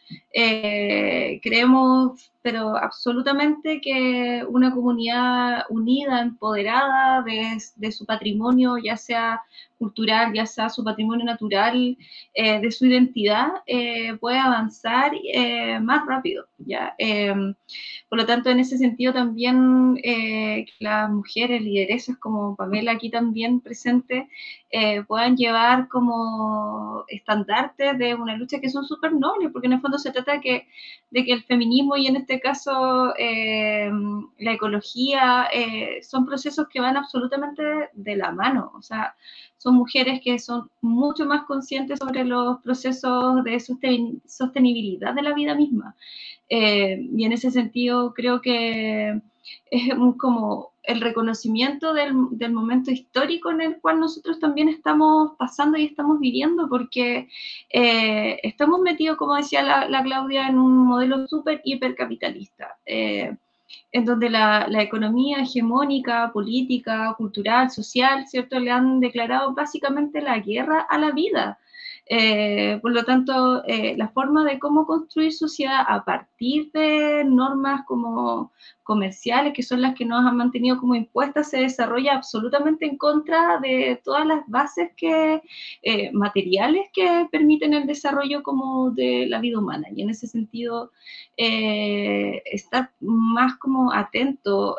creemos 1.42 2.31
pero 2.42 2.76
absolutamente 2.76 3.80
que 3.80 4.44
una 4.48 4.74
comunidad 4.74 5.64
unida, 5.70 6.20
empoderada 6.20 7.22
de, 7.22 7.92
su 7.92 8.04
patrimonio, 8.04 8.76
ya 8.78 8.96
sea 8.96 9.42
cultural, 9.78 10.32
ya 10.32 10.46
sea 10.46 10.68
su 10.68 10.84
patrimonio 10.84 11.24
natural, 11.24 11.96
eh, 12.34 12.60
de 12.60 12.70
su 12.70 12.86
identidad, 12.86 13.48
eh, 13.66 14.16
puede 14.20 14.38
avanzar 14.38 15.12
eh, 15.14 15.80
más 15.80 16.06
rápido. 16.06 16.46
¿ya? 16.58 16.94
Em, 16.98 17.54
por 18.08 18.18
lo 18.18 18.26
tanto, 18.26 18.50
en 18.50 18.60
ese 18.60 18.78
sentido 18.78 19.12
también 19.12 19.98
las 20.80 21.10
mujeres 21.10 21.62
lideresas 21.62 22.16
como 22.18 22.54
Pamela 22.56 22.92
aquí 22.92 23.10
también 23.10 23.60
presente 23.60 24.28
puedan 25.06 25.36
llevar 25.36 25.88
como 25.88 27.04
estandartes 27.08 27.98
de 27.98 28.14
una 28.14 28.36
lucha 28.36 28.60
que 28.60 28.70
son 28.70 28.84
súper 28.84 29.12
nobles, 29.12 29.50
porque 29.52 29.66
en 29.66 29.74
el 29.74 29.80
fondo 29.80 29.98
se 29.98 30.12
trata 30.12 30.40
que, 30.40 30.66
de 31.10 31.24
que 31.24 31.32
el 31.32 31.42
feminismo 31.44 31.96
y 31.96 32.06
en 32.06 32.16
este 32.16 32.31
caso 32.40 33.14
la 33.14 34.52
ecología 34.52 35.48
son 36.02 36.26
procesos 36.26 36.66
que 36.68 36.80
van 36.80 36.96
absolutamente 36.96 37.62
de 37.94 38.16
la 38.16 38.32
mano. 38.32 38.72
O 38.74 38.82
sea, 38.82 39.14
son 39.62 39.76
mujeres 39.76 40.20
que 40.24 40.40
son 40.40 40.68
mucho 40.80 41.24
más 41.24 41.44
conscientes 41.44 42.00
sobre 42.00 42.24
los 42.24 42.60
procesos 42.62 43.44
de 43.44 43.60
sostenibilidad 44.26 45.14
de 45.14 45.22
la 45.22 45.34
vida 45.34 45.54
misma. 45.54 45.94
Eh, 46.48 47.08
y 47.16 47.24
en 47.24 47.32
ese 47.32 47.50
sentido 47.50 48.12
creo 48.12 48.40
que 48.40 49.22
es 49.70 49.94
como 50.18 50.71
el 50.82 51.00
reconocimiento 51.00 51.94
del, 51.94 52.14
del, 52.32 52.52
momento 52.52 52.90
histórico 52.90 53.50
en 53.50 53.60
el 53.60 53.80
cual 53.80 54.00
nosotros 54.00 54.40
también 54.40 54.68
estamos 54.68 55.32
pasando 55.38 55.78
y 55.78 55.84
estamos 55.84 56.18
viviendo, 56.18 56.68
porque 56.68 57.28
eh, 57.70 58.38
estamos 58.42 58.80
metidos, 58.80 59.16
como 59.16 59.36
decía 59.36 59.62
la, 59.62 59.88
la, 59.88 60.02
Claudia, 60.02 60.48
en 60.48 60.58
un 60.58 60.86
modelo 60.86 61.26
súper 61.28 61.60
hipercapitalista. 61.64 62.76
Eh, 62.84 63.36
en 63.90 64.04
donde 64.04 64.28
la, 64.28 64.66
la, 64.68 64.82
economía 64.82 65.42
hegemónica, 65.42 66.30
política, 66.32 67.14
cultural, 67.16 67.70
social, 67.70 68.26
¿cierto? 68.26 68.58
Le 68.58 68.70
han 68.70 69.00
declarado 69.00 69.54
básicamente 69.54 70.20
la 70.20 70.38
guerra 70.38 70.86
a 70.88 70.98
la 70.98 71.10
vida. 71.10 71.58
Eh, 72.06 72.78
por 72.82 72.92
lo 72.92 73.04
tanto, 73.04 73.64
eh, 73.64 73.94
la 73.96 74.08
forma 74.08 74.44
de 74.44 74.58
cómo 74.58 74.86
construir 74.86 75.32
sociedad 75.32 75.84
a 75.86 76.04
partir 76.04 76.70
de 76.72 77.24
normas 77.24 77.82
como 77.86 78.52
comerciales, 78.82 79.52
que 79.54 79.62
son 79.62 79.80
las 79.82 79.94
que 79.94 80.04
nos 80.04 80.24
han 80.26 80.36
mantenido 80.36 80.78
como 80.78 80.96
impuestas, 80.96 81.50
se 81.50 81.60
desarrolla 81.60 82.14
absolutamente 82.16 82.86
en 82.86 82.98
contra 82.98 83.60
de 83.60 84.00
todas 84.04 84.26
las 84.26 84.40
bases 84.48 84.90
que, 84.96 85.40
eh, 85.82 86.10
materiales 86.12 86.88
que 86.92 87.28
permiten 87.30 87.72
el 87.72 87.86
desarrollo 87.86 88.42
como 88.42 88.90
de 88.90 89.26
la 89.28 89.38
vida 89.40 89.58
humana. 89.60 89.86
Y 89.94 90.02
en 90.02 90.10
ese 90.10 90.26
sentido, 90.26 90.90
estar 91.36 92.90
más 93.00 93.56
como 93.58 93.92
atento 93.92 94.76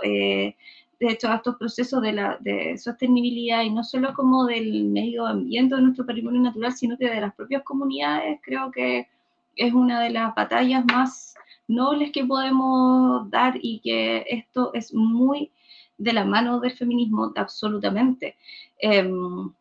de 1.00 1.12
hecho, 1.12 1.30
a 1.30 1.36
estos 1.36 1.56
procesos 1.58 2.02
de, 2.02 2.14
la, 2.14 2.38
de 2.40 2.78
sostenibilidad 2.78 3.64
y 3.64 3.70
no 3.70 3.84
solo 3.84 4.14
como 4.14 4.46
del 4.46 4.86
medio 4.86 5.26
ambiente, 5.26 5.76
de 5.76 5.82
nuestro 5.82 6.06
patrimonio 6.06 6.42
natural, 6.42 6.74
sino 6.74 6.98
que 6.98 7.10
de 7.10 7.22
las 7.22 7.34
propias 7.36 7.64
comunidades, 7.64 8.40
creo 8.44 8.72
que 8.72 9.08
es 9.56 9.74
una 9.74 10.02
de 10.02 10.12
las 10.12 10.34
batallas 10.34 10.86
más 10.86 11.36
nobles 11.68 12.12
que 12.12 12.26
podemos 12.26 13.30
dar 13.30 13.58
y 13.62 13.80
que 13.80 14.26
esto 14.28 14.72
es 14.74 14.94
muy 14.94 15.52
de 15.98 16.14
la 16.14 16.26
mano 16.26 16.60
del 16.60 16.72
feminismo, 16.72 17.32
absolutamente. 17.36 18.36
Em, 18.80 19.52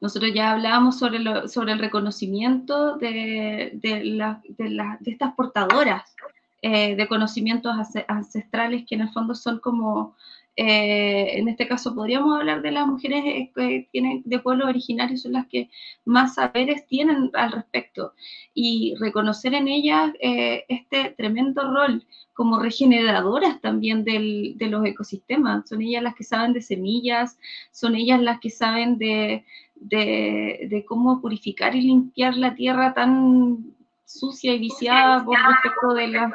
nosotros 0.00 0.32
ya 0.34 0.52
hablábamos 0.52 0.98
sobre, 0.98 1.20
lo, 1.20 1.48
sobre 1.48 1.72
el 1.72 1.78
reconocimiento 1.78 2.96
de, 2.96 3.70
de, 3.74 4.04
la, 4.04 4.42
de, 4.48 4.70
la, 4.70 4.98
de 5.00 5.12
estas 5.12 5.34
portadoras 5.34 6.14
eh, 6.64 6.94
de 6.94 7.08
conocimientos 7.08 7.74
ancestrales 8.06 8.84
que 8.88 8.94
en 8.94 9.00
el 9.00 9.10
fondo 9.10 9.34
son 9.34 9.58
como, 9.58 10.14
eh, 10.54 11.36
en 11.36 11.48
este 11.48 11.66
caso 11.66 11.92
podríamos 11.92 12.38
hablar 12.38 12.62
de 12.62 12.70
las 12.70 12.86
mujeres 12.86 13.24
eh, 13.26 13.50
que 13.52 13.88
tienen 13.90 14.22
de 14.24 14.38
pueblos 14.38 14.68
originarios, 14.68 15.22
son 15.22 15.32
las 15.32 15.48
que 15.48 15.70
más 16.04 16.36
saberes 16.36 16.86
tienen 16.86 17.30
al 17.34 17.50
respecto, 17.50 18.14
y 18.54 18.94
reconocer 19.00 19.54
en 19.54 19.66
ellas 19.66 20.12
este 20.20 21.10
tremendo 21.16 21.62
rol 21.62 22.06
como 22.32 22.60
regeneradoras 22.60 23.60
también 23.60 24.04
del, 24.04 24.56
de 24.56 24.68
los 24.68 24.86
ecosistemas, 24.86 25.68
son 25.68 25.82
ellas 25.82 26.04
las 26.04 26.14
que 26.14 26.22
saben 26.22 26.52
de 26.52 26.62
semillas, 26.62 27.38
son 27.72 27.96
ellas 27.96 28.20
las 28.22 28.38
que 28.38 28.50
saben 28.50 28.98
de, 28.98 29.44
de, 29.74 30.68
de 30.70 30.84
cómo 30.84 31.20
purificar 31.20 31.74
y 31.74 31.82
limpiar 31.82 32.36
la 32.36 32.54
tierra 32.54 32.94
tan 32.94 33.74
sucia 34.18 34.54
y 34.54 34.58
viciada 34.58 35.24
por 35.24 35.36
respecto 35.36 35.94
de 35.94 36.08
las, 36.08 36.32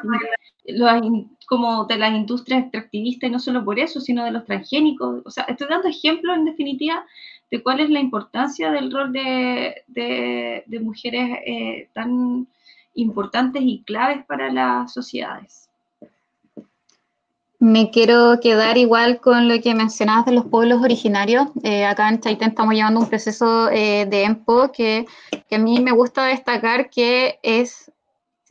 como 1.46 1.84
de 1.84 1.96
las 1.96 2.12
industrias 2.12 2.62
extractivistas 2.62 3.28
y 3.28 3.32
no 3.32 3.38
solo 3.38 3.64
por 3.64 3.78
eso, 3.78 4.00
sino 4.00 4.24
de 4.24 4.32
los 4.32 4.44
transgénicos. 4.44 5.22
O 5.24 5.30
sea, 5.30 5.44
estoy 5.44 5.68
dando 5.68 5.88
ejemplos 5.88 6.36
en 6.36 6.44
definitiva 6.44 7.04
de 7.50 7.62
cuál 7.62 7.80
es 7.80 7.90
la 7.90 8.00
importancia 8.00 8.70
del 8.70 8.92
rol 8.92 9.12
de, 9.12 9.82
de, 9.86 10.80
mujeres 10.80 11.38
eh, 11.46 11.88
tan 11.94 12.46
importantes 12.94 13.62
y 13.64 13.82
claves 13.84 14.24
para 14.26 14.52
las 14.52 14.92
sociedades. 14.92 15.67
Me 17.60 17.90
quiero 17.90 18.38
quedar 18.40 18.78
igual 18.78 19.20
con 19.20 19.48
lo 19.48 19.60
que 19.60 19.74
mencionabas 19.74 20.26
de 20.26 20.32
los 20.32 20.46
pueblos 20.46 20.80
originarios. 20.80 21.48
Eh, 21.64 21.84
acá 21.84 22.08
en 22.08 22.20
Chaitén 22.20 22.50
estamos 22.50 22.74
llevando 22.74 23.00
un 23.00 23.08
proceso 23.08 23.68
eh, 23.70 24.06
de 24.06 24.22
EMPO 24.22 24.70
que, 24.70 25.06
que, 25.48 25.56
a 25.56 25.58
mí 25.58 25.80
me 25.80 25.90
gusta 25.90 26.26
destacar 26.26 26.88
que 26.88 27.40
es, 27.42 27.90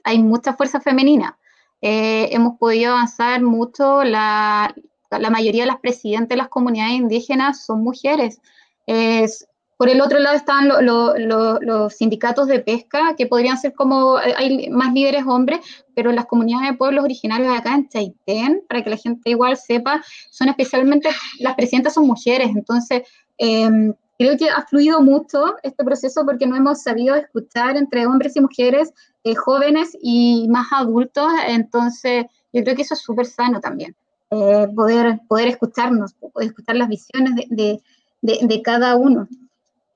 hay 0.04 0.22
mucha 0.22 0.54
fuerza 0.54 0.82
femenina. 0.82 1.38
Eh, 1.82 2.28
hemos 2.34 2.58
podido 2.58 2.92
avanzar 2.92 3.42
mucho, 3.42 4.04
la, 4.04 4.76
la, 5.10 5.30
mayoría 5.30 5.64
de 5.64 5.68
las 5.68 5.80
presidentes 5.80 6.30
de 6.30 6.38
las 6.38 6.50
comunidades 6.50 6.96
indígenas 6.96 7.64
son 7.66 7.84
mujeres. 7.84 8.42
Es, 8.88 9.48
por 9.78 9.90
el 9.90 10.02
otro 10.02 10.18
lado 10.18 10.36
están 10.36 10.68
los 10.68 11.94
sindicatos 11.94 12.48
de 12.48 12.60
pesca, 12.60 13.14
que 13.16 13.28
podrían 13.28 13.60
ser 13.60 13.74
como, 13.74 14.20
eh, 14.20 14.34
hay 14.36 14.70
más 14.70 14.92
líderes 14.92 15.24
hombres, 15.28 15.60
pero 15.96 16.12
las 16.12 16.26
comunidades 16.26 16.72
de 16.72 16.78
pueblos 16.78 17.04
originarios 17.04 17.56
acá 17.56 17.76
en 17.76 17.88
Chaitén, 17.88 18.64
para 18.68 18.84
que 18.84 18.90
la 18.90 18.98
gente 18.98 19.30
igual 19.30 19.56
sepa, 19.56 20.04
son 20.32 20.50
especialmente, 20.50 21.10
las 21.40 21.56
presidentas 21.56 21.94
son 21.94 22.08
mujeres, 22.08 22.50
entonces 22.56 23.04
em, 23.38 23.94
creo 24.18 24.36
que 24.36 24.50
ha 24.50 24.66
fluido 24.66 25.00
mucho 25.02 25.56
este 25.62 25.84
proceso 25.84 26.26
porque 26.26 26.48
no 26.48 26.56
hemos 26.56 26.82
sabido 26.82 27.14
escuchar 27.14 27.78
entre 27.78 28.08
hombres 28.08 28.36
y 28.36 28.42
mujeres, 28.42 28.92
eh, 29.24 29.36
jóvenes 29.36 29.96
y 30.02 30.48
más 30.50 30.68
adultos, 30.72 31.32
entonces 31.48 32.26
yo 32.52 32.64
creo 32.64 32.76
que 32.76 32.82
eso 32.82 32.96
es 32.96 33.02
súper 33.02 33.28
sano 33.28 33.60
también, 33.60 33.96
eh, 34.32 34.68
poder, 34.76 35.20
poder 35.28 35.50
escucharnos, 35.50 36.16
poder 36.16 36.48
escuchar 36.48 36.78
las 36.78 36.90
visiones 36.90 37.36
de, 37.50 37.80
de 38.22 38.62
cada 38.64 38.96
uno. 38.96 39.28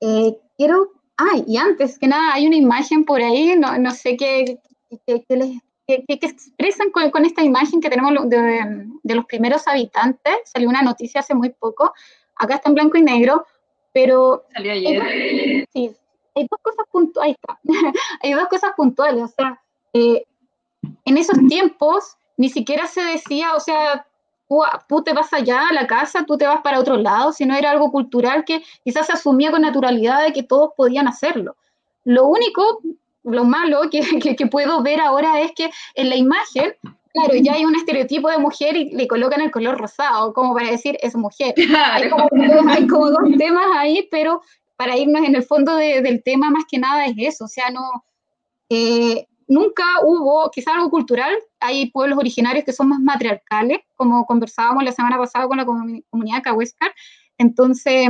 Eh, 0.02 0.38
quiero, 0.58 0.92
ay, 1.18 1.44
y 1.48 1.58
antes 1.58 1.98
que 1.98 2.08
nada, 2.08 2.34
hay 2.34 2.48
una 2.48 2.56
imagen 2.56 3.06
por 3.06 3.22
ahí, 3.22 3.56
no, 3.58 3.78
no 3.78 3.92
sé 3.92 4.18
qué, 4.18 4.60
qué, 5.06 5.24
qué 5.28 5.36
les, 5.36 5.62
expresan 5.88 6.92
con, 6.92 7.12
con, 7.12 7.26
esta 7.26 7.44
imagen 7.44 7.82
que 7.82 7.90
tenemos 7.90 8.30
de, 8.30 8.88
de, 9.04 9.16
los 9.16 9.26
primeros 9.26 9.68
habitantes. 9.68 10.34
Salió 10.46 10.70
una 10.70 10.82
noticia 10.82 11.22
hace 11.22 11.36
muy 11.36 11.50
poco. 11.50 11.94
Acá 12.36 12.56
está 12.56 12.70
en 12.70 12.76
blanco 12.76 12.98
y 12.98 13.02
negro, 13.02 13.46
pero. 13.94 14.46
Salió 14.54 14.72
ayer. 14.72 15.68
sí, 15.74 15.92
hay 16.36 16.48
dos 16.50 16.60
cosas 16.62 16.86
puntuales. 16.92 17.38
hay 18.24 18.34
dos 18.34 18.48
cosas 18.48 18.72
puntuales. 18.76 19.24
O 19.24 19.28
sea, 19.28 19.62
eh, 19.94 20.24
en 21.06 21.18
esos 21.18 21.38
tiempos 21.48 22.16
ni 22.38 22.50
siquiera 22.50 22.88
se 22.88 23.02
decía, 23.02 23.54
o 23.56 23.60
sea, 23.60 24.08
tú 24.88 25.04
te 25.04 25.14
vas 25.14 25.32
allá 25.34 25.70
a 25.70 25.74
la 25.74 25.88
casa, 25.88 26.26
tú 26.26 26.38
te 26.38 26.46
vas 26.46 26.62
para 26.62 26.80
otro 26.80 26.98
lado, 26.98 27.32
si 27.32 27.46
no 27.46 27.56
era 27.56 27.72
algo 27.72 27.92
cultural 27.92 28.44
que 28.46 28.64
quizás 28.84 29.08
se 29.08 29.14
asumía 29.14 29.52
con 29.52 29.62
naturalidad 29.62 30.24
de 30.24 30.34
que 30.34 30.44
todos 30.44 30.72
podían 30.76 31.08
hacerlo. 31.08 31.56
Lo 32.04 32.28
único, 32.28 32.80
lo 33.24 33.46
malo 33.46 33.82
que, 33.90 34.02
que, 34.38 34.48
puedo 34.48 34.82
ver 34.82 35.00
ahora 35.00 35.42
es 35.42 35.52
que 35.54 35.70
en 35.96 36.10
la 36.10 36.16
imagen, 36.16 36.74
claro, 37.14 37.36
ya 37.36 37.54
hay 37.54 37.66
un 37.66 37.76
estereotipo 37.76 38.30
de 38.30 38.38
mujer 38.38 38.76
y 38.76 38.92
le 38.92 39.08
colocan 39.08 39.42
el 39.42 39.52
color 39.52 39.78
rosado, 39.78 40.34
como 40.34 40.54
para 40.54 40.72
decir 40.72 40.98
es 41.02 41.16
mujer. 41.16 41.54
Hay, 41.94 42.10
como, 42.10 42.28
hay, 42.70 42.88
como, 42.88 43.10
dos 43.10 43.38
temas 43.38 43.68
ahí, 43.78 44.08
pero 44.12 44.42
para 44.76 44.98
irnos 44.98 45.24
en 45.24 45.36
el 45.36 45.44
fondo 45.44 45.76
de, 45.76 46.02
del 46.02 46.24
tema, 46.24 46.50
más 46.50 46.64
que 46.70 46.80
nada 46.80 47.06
es 47.06 47.16
eso, 47.18 47.46
o 47.46 47.48
sea, 47.48 47.70
no... 47.70 48.04
Eh, 48.70 49.28
nunca 49.52 49.84
hubo, 50.02 50.50
quizá 50.50 50.74
algo 50.74 50.90
cultural, 50.90 51.38
hay 51.60 51.92
pueblos 51.92 52.18
originarios 52.18 52.64
que 52.64 52.72
son 52.72 52.88
más 52.88 53.02
matriarcales, 53.02 53.80
como 53.98 54.26
conversábamos 54.26 54.84
la 54.84 54.94
semana 54.94 55.18
pasada 55.18 55.46
con 55.48 55.58
la 55.58 55.66
comunidad 55.66 56.42
Cahuéscar. 56.42 56.94
Entonces, 57.38 58.10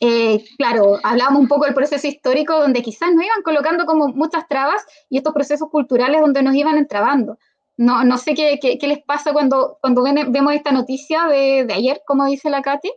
eh, 0.00 0.42
claro, 0.56 0.98
hablábamos 1.02 1.42
un 1.42 1.48
poco 1.48 1.66
del 1.66 1.74
proceso 1.74 2.06
histórico 2.06 2.58
donde 2.58 2.82
quizás 2.82 3.12
nos 3.12 3.24
iban 3.24 3.42
colocando 3.42 3.84
como 3.84 4.08
muchas 4.08 4.48
trabas 4.48 4.82
y 5.10 5.18
estos 5.18 5.34
procesos 5.34 5.68
culturales 5.70 6.22
donde 6.22 6.42
nos 6.42 6.54
iban 6.54 6.78
entrabando. 6.78 7.38
No, 7.76 8.02
no 8.04 8.16
sé 8.16 8.34
qué, 8.34 8.58
qué, 8.60 8.86
les 8.86 9.02
pasa 9.02 9.34
cuando, 9.34 9.76
cuando 9.82 10.02
vemos 10.02 10.54
esta 10.54 10.72
noticia 10.72 11.26
de, 11.26 11.66
de, 11.66 11.74
ayer, 11.74 12.00
como 12.06 12.24
dice 12.24 12.48
la 12.48 12.62
Katy. 12.62 12.90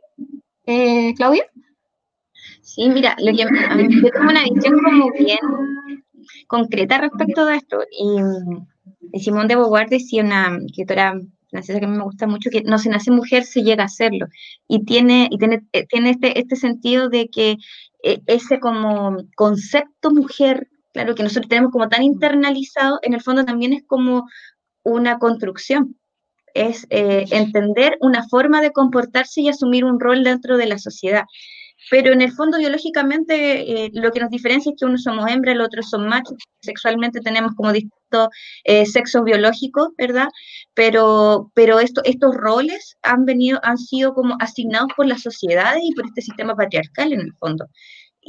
Eh, 0.67 1.13
Claudia. 1.15 1.45
Sí, 2.61 2.87
mira, 2.89 3.15
lo 3.19 3.31
que, 3.31 3.37
yo 3.39 4.11
tengo 4.11 4.29
una 4.29 4.43
visión 4.43 4.79
como 4.83 5.11
bien 5.11 5.39
concreta 6.47 6.97
respecto 6.99 7.45
de 7.45 7.55
esto. 7.55 7.79
Y, 7.91 8.17
y 9.13 9.19
Simón 9.19 9.47
de 9.47 9.55
Beauvoir 9.55 9.89
decía, 9.89 10.23
una 10.23 10.57
escritora 10.65 11.19
francesa 11.49 11.79
que 11.79 11.85
a 11.85 11.89
mí 11.89 11.97
me 11.97 12.03
gusta 12.03 12.27
mucho, 12.27 12.49
que 12.49 12.61
no 12.63 12.77
se 12.77 12.89
nace 12.89 13.11
mujer, 13.11 13.43
se 13.43 13.63
llega 13.63 13.85
a 13.85 13.89
serlo. 13.89 14.27
Y 14.67 14.85
tiene, 14.85 15.27
y 15.31 15.37
tiene, 15.37 15.61
eh, 15.71 15.85
tiene 15.87 16.11
este, 16.11 16.39
este 16.39 16.55
sentido 16.55 17.09
de 17.09 17.29
que 17.29 17.57
eh, 18.03 18.21
ese 18.27 18.59
como 18.59 19.17
concepto 19.35 20.11
mujer, 20.11 20.67
claro, 20.93 21.15
que 21.15 21.23
nosotros 21.23 21.49
tenemos 21.49 21.71
como 21.71 21.89
tan 21.89 22.03
internalizado, 22.03 22.99
en 23.01 23.13
el 23.13 23.21
fondo 23.21 23.45
también 23.45 23.73
es 23.73 23.83
como 23.85 24.25
una 24.83 25.19
construcción. 25.19 25.97
Es 26.53 26.87
eh, 26.89 27.25
entender 27.31 27.97
una 28.01 28.27
forma 28.27 28.61
de 28.61 28.71
comportarse 28.71 29.41
y 29.41 29.49
asumir 29.49 29.85
un 29.85 29.99
rol 29.99 30.23
dentro 30.23 30.57
de 30.57 30.65
la 30.65 30.79
sociedad 30.79 31.23
pero 31.89 32.11
en 32.13 32.21
el 32.21 32.31
fondo 32.31 32.57
biológicamente 32.57 33.85
eh, 33.85 33.91
lo 33.93 34.11
que 34.11 34.19
nos 34.19 34.29
diferencia 34.29 34.71
es 34.71 34.75
que 34.79 34.85
uno 34.85 34.97
somos 34.97 35.29
hembra, 35.29 35.51
el 35.51 35.61
otro 35.61 35.81
son 35.83 36.07
machos, 36.07 36.37
sexualmente 36.61 37.21
tenemos 37.21 37.53
como 37.55 37.71
distintos 37.71 38.29
eh, 38.63 38.85
sexos 38.85 39.23
biológicos, 39.23 39.89
¿verdad? 39.97 40.27
Pero, 40.73 41.51
pero 41.53 41.79
esto, 41.79 42.01
estos 42.03 42.35
roles 42.35 42.97
han, 43.03 43.25
venido, 43.25 43.59
han 43.63 43.77
sido 43.77 44.13
como 44.13 44.35
asignados 44.39 44.89
por 44.95 45.07
las 45.07 45.21
sociedades 45.21 45.81
y 45.83 45.93
por 45.93 46.05
este 46.05 46.21
sistema 46.21 46.55
patriarcal 46.55 47.13
en 47.13 47.21
el 47.21 47.33
fondo. 47.39 47.65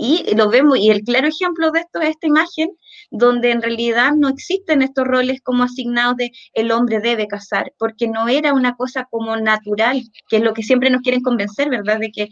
Y 0.01 0.33
lo 0.37 0.49
vemos, 0.49 0.79
y 0.79 0.91
el 0.91 1.03
claro 1.03 1.27
ejemplo 1.27 1.73
de 1.73 1.81
esto 1.81 2.01
es 2.01 2.11
esta 2.11 2.29
imagen, 2.29 2.71
donde 3.11 3.51
en 3.51 3.61
realidad 3.61 4.13
no 4.17 4.29
existen 4.29 4.81
estos 4.81 5.05
roles 5.05 5.41
como 5.43 5.65
asignados 5.65 6.17
de 6.17 6.31
el 6.55 6.71
hombre 6.71 7.01
debe 7.01 7.27
casar, 7.27 7.73
porque 7.79 8.07
no 8.07 8.29
era 8.29 8.55
una 8.55 8.77
cosa 8.77 9.09
como 9.11 9.37
natural, 9.37 10.01
que 10.29 10.37
es 10.37 10.43
lo 10.43 10.55
que 10.55 10.63
siempre 10.63 10.91
nos 10.91 11.03
quieren 11.03 11.21
convencer, 11.21 11.69
¿verdad? 11.69 11.99
De 11.99 12.13
que 12.13 12.29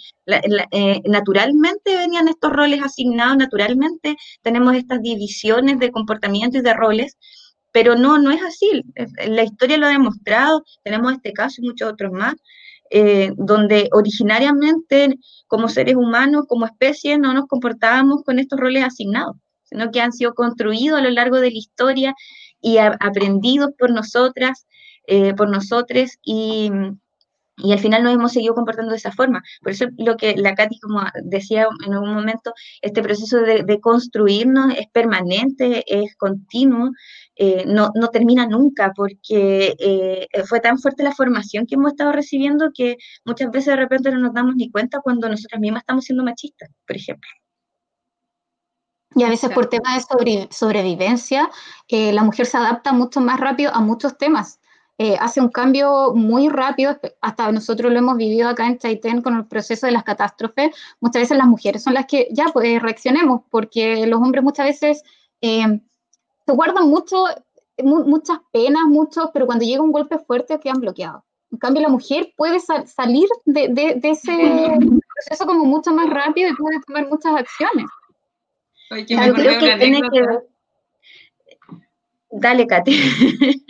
eh, 0.71 1.01
naturalmente 1.07 1.97
venían 1.97 2.29
estos 2.29 2.53
roles 2.53 2.81
asignados, 2.85 3.37
naturalmente 3.37 4.15
tenemos 4.43 4.77
estas 4.77 5.03
divisiones 5.03 5.81
de 5.81 5.91
comportamiento 5.91 6.59
y 6.59 6.63
de 6.63 6.73
roles, 6.73 7.17
pero 7.73 7.97
no, 7.97 8.19
no 8.19 8.31
es 8.31 8.43
así. 8.45 8.85
La 9.27 9.43
historia 9.43 9.77
lo 9.77 9.87
ha 9.87 9.91
demostrado, 9.91 10.63
tenemos 10.85 11.15
este 11.15 11.33
caso 11.33 11.61
y 11.61 11.67
muchos 11.67 11.93
otros 11.93 12.13
más, 12.13 12.37
eh, 12.91 13.33
donde 13.37 13.89
originariamente 13.93 15.17
como 15.47 15.69
seres 15.69 15.97
humanos, 15.97 16.45
como 16.49 16.67
especie, 16.67 17.19
no 17.19 17.33
nos 17.35 17.47
comportábamos 17.47 18.23
con 18.25 18.39
estos 18.39 18.59
roles 18.59 18.85
asignados, 18.85 19.37
sino 19.65 19.91
que 19.91 20.01
han 20.01 20.13
sido 20.13 20.35
construidos 20.35 20.99
a 20.99 21.03
lo 21.03 21.11
largo 21.11 21.37
de 21.37 21.51
la 21.51 21.59
historia 21.59 22.15
y 22.61 22.79
aprendidos 22.79 23.71
por 23.79 23.91
nosotras, 23.91 24.67
eh, 25.07 25.35
por 25.35 25.49
nosotros 25.49 26.19
y, 26.23 26.71
y 27.57 27.73
al 27.73 27.79
final 27.79 28.03
nos 28.03 28.15
hemos 28.15 28.33
seguido 28.33 28.55
comportando 28.55 28.91
de 28.91 28.99
esa 28.99 29.13
forma. 29.13 29.43
Por 29.63 29.73
eso 29.73 29.87
lo 29.99 30.17
que 30.17 30.37
la 30.37 30.55
Katy, 30.55 30.79
como 30.81 31.03
decía 31.25 31.67
en 31.87 31.95
algún 31.95 32.15
momento, 32.15 32.53
este 32.83 33.03
proceso 33.03 33.39
de, 33.39 33.63
de 33.63 33.81
construirnos 33.81 34.75
es 34.75 34.87
permanente, 34.93 35.85
es 35.87 36.17
continuo, 36.17 36.91
eh, 37.37 37.65
no, 37.67 37.91
no, 37.95 38.09
termina 38.09 38.47
nunca, 38.47 38.93
porque 38.95 39.75
eh, 39.79 40.27
fue 40.47 40.61
tan 40.61 40.79
fuerte 40.79 41.03
la 41.03 41.13
formación 41.15 41.67
que 41.67 41.75
hemos 41.75 41.93
estado 41.93 42.13
recibiendo 42.13 42.71
que 42.75 42.97
muchas 43.25 43.51
veces 43.51 43.67
de 43.67 43.77
repente 43.77 44.11
no 44.11 44.19
nos 44.19 44.35
damos 44.35 44.57
ni 44.57 44.71
cuenta 44.71 45.01
cuando 45.01 45.29
nosotras 45.29 45.61
mismas 45.61 45.83
estamos 45.83 46.05
siendo 46.05 46.25
machistas, 46.25 46.71
por 46.87 46.97
ejemplo. 46.97 47.31
Y 49.15 49.23
a 49.23 49.31
veces 49.31 49.51
por 49.51 49.67
temas 49.67 50.07
de 50.21 50.49
sobrevivencia, 50.51 51.51
eh, 51.89 52.13
la 52.13 52.23
mujer 52.23 52.45
se 52.45 52.59
adapta 52.59 52.93
mucho 52.93 53.21
más 53.21 53.41
rápido 53.41 53.75
a 53.75 53.81
muchos 53.81 54.19
temas. 54.19 54.61
Hace 55.21 55.41
un 55.41 55.49
cambio 55.49 56.15
muy 56.15 56.49
rápido, 56.49 56.99
hasta 57.21 57.53
nosotros 57.53 57.93
lo 57.93 57.99
hemos 57.99 58.17
vivido 58.17 58.49
acá 58.49 58.67
en 58.67 58.79
Chaitén 58.79 59.21
con 59.23 59.37
el 59.37 59.47
proceso 59.47 59.87
de 59.87 59.93
las 59.93 60.05
catástrofes. 60.05 60.75
Muchas 61.01 61.23
veces 61.23 61.37
las 61.37 61.47
mujeres 61.47 61.83
son 61.83 61.95
las 61.95 62.07
que 62.07 62.29
ya 62.33 62.47
pues 62.53 62.81
reaccionemos, 62.81 63.43
porque 63.51 64.07
los 64.07 64.21
hombres 64.21 64.43
muchas 64.43 64.67
veces 64.67 65.03
se 65.41 66.53
guardan 66.53 66.89
mucho, 66.89 67.25
muchas 67.83 68.39
penas, 68.53 68.85
muchos, 68.87 69.31
pero 69.33 69.47
cuando 69.47 69.65
llega 69.65 69.83
un 69.83 69.93
golpe 69.93 70.19
fuerte 70.19 70.59
quedan 70.61 70.81
bloqueados. 70.81 71.23
En 71.53 71.59
cambio, 71.59 71.83
la 71.83 71.89
mujer 71.89 72.33
puede 72.37 72.59
salir 72.61 73.29
de, 73.45 73.69
de, 73.69 74.01
ese 74.03 74.77
proceso 75.15 75.47
como 75.47 75.65
mucho 75.65 75.93
más 75.93 76.11
rápido 76.11 76.51
y 76.51 76.55
puede 76.55 76.81
tomar 76.87 77.09
muchas 77.09 77.35
acciones. 77.37 77.87
Oye, 78.91 79.17
me 79.17 79.33
creo 79.33 79.61
que 79.61 79.77
tiene 79.79 80.03
que 80.11 80.21
ver. 80.21 80.47
Dale, 82.31 82.67
Katy. 82.67 82.93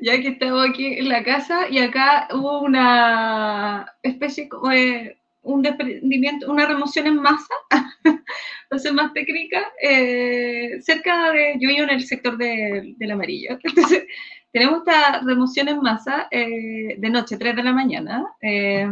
ya 0.00 0.20
que 0.20 0.28
estamos 0.28 0.68
aquí 0.68 0.98
en 0.98 1.08
la 1.08 1.22
casa 1.22 1.68
y 1.68 1.78
acá 1.78 2.28
hubo 2.32 2.62
una 2.62 3.86
especie 4.02 4.48
como 4.48 4.70
de 4.70 5.16
un 5.46 5.62
desprendimiento, 5.62 6.50
una 6.50 6.66
remoción 6.66 7.06
en 7.06 7.22
masa, 7.22 7.54
ser 8.76 8.92
más 8.94 9.12
técnica, 9.12 9.72
eh, 9.80 10.80
cerca 10.80 11.30
de, 11.30 11.54
yo 11.60 11.68
vivo 11.68 11.84
en 11.84 11.90
el 11.90 12.04
sector 12.04 12.36
de, 12.36 12.94
del 12.96 13.10
amarillo, 13.12 13.56
entonces 13.62 14.04
tenemos 14.52 14.78
esta 14.78 15.20
remoción 15.20 15.68
en 15.68 15.80
masa 15.80 16.26
eh, 16.32 16.96
de 16.98 17.10
noche, 17.10 17.36
3 17.36 17.54
de 17.54 17.62
la 17.62 17.72
mañana, 17.72 18.26
eh, 18.40 18.90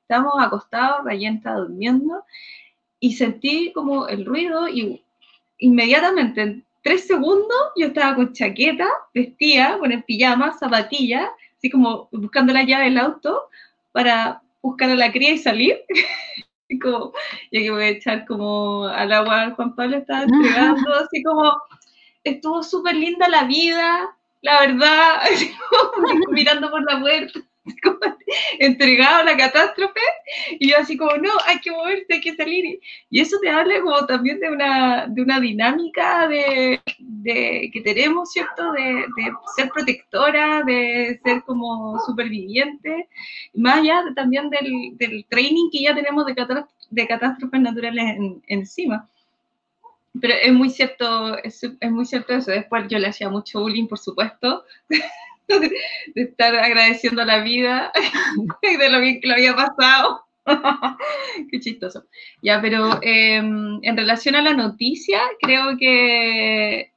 estábamos 0.00 0.34
acostados, 0.38 1.04
Rayen 1.04 1.36
estaba 1.36 1.58
durmiendo, 1.58 2.24
y 2.98 3.12
sentí 3.12 3.70
como 3.74 4.08
el 4.08 4.24
ruido 4.24 4.68
y 4.68 5.04
inmediatamente, 5.58 6.42
en 6.42 6.64
tres 6.82 7.06
segundos, 7.06 7.72
yo 7.76 7.88
estaba 7.88 8.14
con 8.14 8.32
chaqueta, 8.32 8.88
vestía, 9.14 9.76
con 9.78 9.92
el 9.92 10.04
pijama, 10.04 10.52
zapatilla, 10.58 11.30
así 11.56 11.70
como 11.70 12.08
buscando 12.12 12.52
la 12.52 12.62
llave 12.62 12.84
del 12.84 12.98
auto 12.98 13.48
para 13.92 14.42
buscar 14.62 14.90
a 14.90 14.94
la 14.94 15.12
cría 15.12 15.32
y 15.32 15.38
salir. 15.38 15.78
y 16.68 16.78
como, 16.78 17.12
que 17.50 17.70
voy 17.70 17.82
a 17.84 17.88
echar 17.88 18.26
como 18.26 18.84
al 18.86 19.12
agua 19.12 19.52
Juan 19.56 19.74
Pablo 19.74 19.98
estaba 19.98 20.24
entregando, 20.24 20.94
así 20.94 21.22
como, 21.22 21.52
estuvo 22.24 22.62
súper 22.62 22.96
linda 22.96 23.28
la 23.28 23.44
vida, 23.44 24.16
la 24.42 24.60
verdad, 24.60 25.22
mirando 26.30 26.70
por 26.70 26.82
la 26.90 27.00
puerta. 27.00 27.40
entregado 28.58 29.16
a 29.16 29.24
la 29.24 29.36
catástrofe, 29.36 30.00
y 30.58 30.70
yo 30.70 30.78
así 30.78 30.96
como, 30.96 31.16
no, 31.16 31.30
hay 31.46 31.58
que 31.60 31.70
moverse, 31.70 32.14
hay 32.14 32.20
que 32.20 32.34
salir. 32.34 32.80
Y 33.10 33.20
eso 33.20 33.38
te 33.40 33.48
habla 33.48 33.80
como 33.80 34.06
también 34.06 34.40
de 34.40 34.50
una, 34.50 35.06
de 35.06 35.22
una 35.22 35.40
dinámica 35.40 36.28
de, 36.28 36.80
de 36.98 37.70
que 37.72 37.80
tenemos, 37.82 38.32
¿cierto? 38.32 38.72
De, 38.72 38.82
de, 38.82 39.32
ser 39.56 39.68
protectora, 39.70 40.62
de 40.62 41.20
ser 41.24 41.42
como 41.44 41.98
superviviente, 42.00 43.08
más 43.54 43.78
allá 43.78 44.02
también 44.14 44.50
del, 44.50 44.96
del, 44.96 45.24
training 45.28 45.70
que 45.70 45.82
ya 45.82 45.94
tenemos 45.94 46.26
de, 46.26 46.34
de 46.90 47.06
catástrofes 47.06 47.60
naturales 47.60 48.16
encima. 48.46 49.08
Pero 50.18 50.34
es 50.42 50.52
muy 50.52 50.70
cierto, 50.70 51.36
es, 51.38 51.62
es 51.62 51.90
muy 51.90 52.06
cierto 52.06 52.32
eso. 52.32 52.50
Después 52.50 52.86
yo 52.88 52.98
le 52.98 53.08
hacía 53.08 53.28
mucho 53.28 53.60
bullying, 53.60 53.86
por 53.86 53.98
supuesto. 53.98 54.64
de 56.14 56.22
estar 56.22 56.54
agradeciendo 56.54 57.24
la 57.24 57.42
vida, 57.42 57.92
de 58.62 58.90
lo 58.90 59.00
bien 59.00 59.20
que 59.20 59.28
lo 59.28 59.34
había 59.34 59.54
pasado. 59.54 60.22
Qué 61.50 61.60
chistoso. 61.60 62.04
Ya, 62.42 62.60
pero 62.60 62.98
em, 63.02 63.80
en 63.82 63.96
relación 63.96 64.34
a 64.36 64.42
la 64.42 64.52
noticia, 64.52 65.20
creo 65.40 65.76
que 65.76 66.92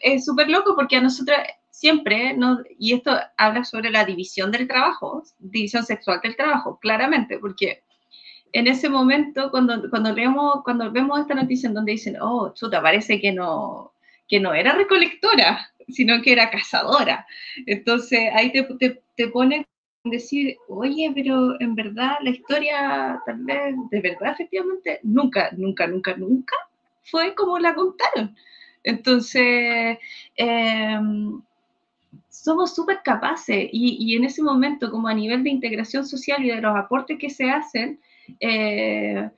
es 0.00 0.24
súper 0.24 0.48
loco 0.48 0.74
porque 0.74 0.96
a 0.96 1.00
nosotros 1.00 1.38
siempre, 1.70 2.34
¿no? 2.34 2.60
y 2.78 2.94
esto 2.94 3.18
habla 3.36 3.64
sobre 3.64 3.90
la 3.90 4.04
división 4.04 4.50
del 4.50 4.68
trabajo, 4.68 5.22
división 5.38 5.84
sexual 5.84 6.20
del 6.22 6.36
trabajo, 6.36 6.78
claramente, 6.80 7.38
porque 7.38 7.82
en 8.52 8.68
ese 8.68 8.88
momento, 8.88 9.50
cuando, 9.50 9.90
cuando, 9.90 10.12
leemos, 10.12 10.62
cuando 10.64 10.90
vemos 10.92 11.20
esta 11.20 11.34
noticia 11.34 11.66
en 11.66 11.74
donde 11.74 11.92
dicen, 11.92 12.16
oh, 12.20 12.54
chuta, 12.54 12.80
parece 12.80 13.20
que 13.20 13.32
no, 13.32 13.92
que 14.28 14.38
no 14.38 14.54
era 14.54 14.72
recolectora, 14.72 15.72
sino 15.88 16.20
que 16.22 16.32
era 16.32 16.50
cazadora. 16.50 17.26
Entonces 17.66 18.20
ahí 18.34 18.52
te, 18.52 18.62
te, 18.78 19.02
te 19.16 19.28
pone 19.28 19.66
decir, 20.04 20.56
oye, 20.68 21.10
pero 21.14 21.58
en 21.60 21.74
verdad 21.74 22.16
la 22.22 22.30
historia, 22.30 23.20
tal 23.24 23.38
vez, 23.44 23.74
de 23.90 24.00
verdad, 24.00 24.32
efectivamente, 24.32 25.00
nunca, 25.02 25.50
nunca, 25.56 25.86
nunca, 25.86 26.16
nunca 26.16 26.56
fue 27.04 27.34
como 27.34 27.58
la 27.58 27.74
contaron. 27.74 28.34
Entonces, 28.82 29.98
em, 30.36 31.40
somos 32.28 32.74
súper 32.74 33.00
capaces 33.02 33.68
y, 33.72 33.96
y, 34.00 34.16
en 34.16 34.24
ese 34.24 34.42
momento, 34.42 34.90
como 34.90 35.08
a 35.08 35.14
nivel 35.14 35.42
de 35.44 35.50
integración 35.50 36.06
social 36.06 36.44
y 36.44 36.50
de 36.50 36.60
los 36.60 36.76
aportes 36.76 37.18
que 37.18 37.30
se 37.30 37.50
hacen, 37.50 38.00
eh, 38.40 39.30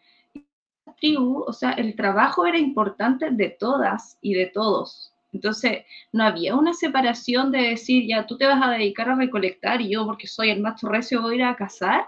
tribu, 1.01 1.45
o 1.47 1.53
sea, 1.53 1.73
el 1.73 1.95
trabajo 1.95 2.47
era 2.47 2.59
importante 2.59 3.31
de 3.31 3.51
todas 3.51 4.19
y 4.21 4.35
de 4.35 4.47
todos. 4.47 5.13
Entonces, 5.37 5.85
no 6.13 6.25
había 6.25 6.57
una 6.57 6.75
separación 6.75 7.53
de 7.53 7.61
decir, 7.71 8.07
ya 8.07 8.27
tú 8.27 8.37
te 8.37 8.47
vas 8.47 8.61
a 8.63 8.71
dedicar 8.71 9.09
a 9.09 9.15
recolectar 9.17 9.81
y 9.81 9.91
yo, 9.91 10.05
porque 10.07 10.27
soy 10.27 10.51
el 10.51 10.61
macho 10.61 10.89
recio, 10.89 11.23
voy 11.23 11.35
a 11.35 11.37
ir 11.37 11.45
a 11.45 11.57
cazar. 11.57 12.07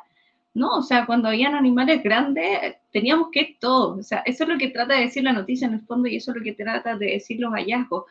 No, 0.54 0.78
o 0.78 0.82
sea, 0.82 1.06
cuando 1.06 1.28
habían 1.28 1.54
animales 1.54 2.02
grandes, 2.02 2.76
teníamos 2.90 3.28
que 3.32 3.40
ir 3.40 3.56
todos. 3.60 3.98
O 3.98 4.02
sea, 4.02 4.22
eso 4.26 4.44
es 4.44 4.50
lo 4.50 4.58
que 4.58 4.70
trata 4.70 4.94
de 4.94 5.02
decir 5.02 5.22
la 5.24 5.32
noticia 5.32 5.68
en 5.68 5.74
el 5.74 5.82
fondo 5.82 6.08
y 6.08 6.16
eso 6.16 6.32
es 6.32 6.38
lo 6.38 6.42
que 6.42 6.52
trata 6.54 6.96
de 6.96 7.06
decir 7.06 7.38
los 7.40 7.52
hallazgos. 7.52 8.04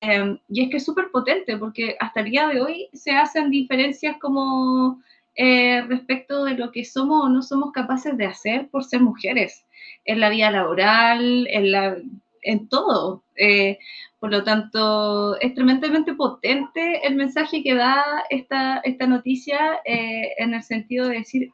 Eh, 0.00 0.36
y 0.48 0.64
es 0.64 0.70
que 0.70 0.78
es 0.78 0.84
súper 0.84 1.10
potente 1.12 1.56
porque 1.56 1.96
hasta 2.00 2.20
el 2.20 2.30
día 2.30 2.48
de 2.48 2.60
hoy 2.60 2.88
se 2.92 3.12
hacen 3.12 3.50
diferencias 3.50 4.16
como 4.18 5.00
eh, 5.36 5.82
respecto 5.88 6.44
de 6.44 6.54
lo 6.54 6.72
que 6.72 6.84
somos 6.84 7.24
o 7.24 7.28
no 7.28 7.40
somos 7.42 7.72
capaces 7.72 8.16
de 8.16 8.26
hacer 8.26 8.68
por 8.68 8.84
ser 8.84 9.00
mujeres 9.00 9.64
en 10.04 10.20
la 10.20 10.28
vida 10.28 10.50
laboral, 10.50 11.46
en, 11.48 11.70
la, 11.70 11.96
en 12.42 12.68
todo. 12.68 13.22
Eh, 13.36 13.78
por 14.20 14.30
lo 14.30 14.44
tanto, 14.44 15.38
es 15.40 15.54
tremendamente 15.54 16.14
potente 16.14 17.06
el 17.06 17.16
mensaje 17.16 17.62
que 17.62 17.74
da 17.74 18.04
esta, 18.30 18.78
esta 18.84 19.06
noticia 19.06 19.80
eh, 19.84 20.34
en 20.38 20.54
el 20.54 20.62
sentido 20.62 21.08
de 21.08 21.18
decir, 21.18 21.52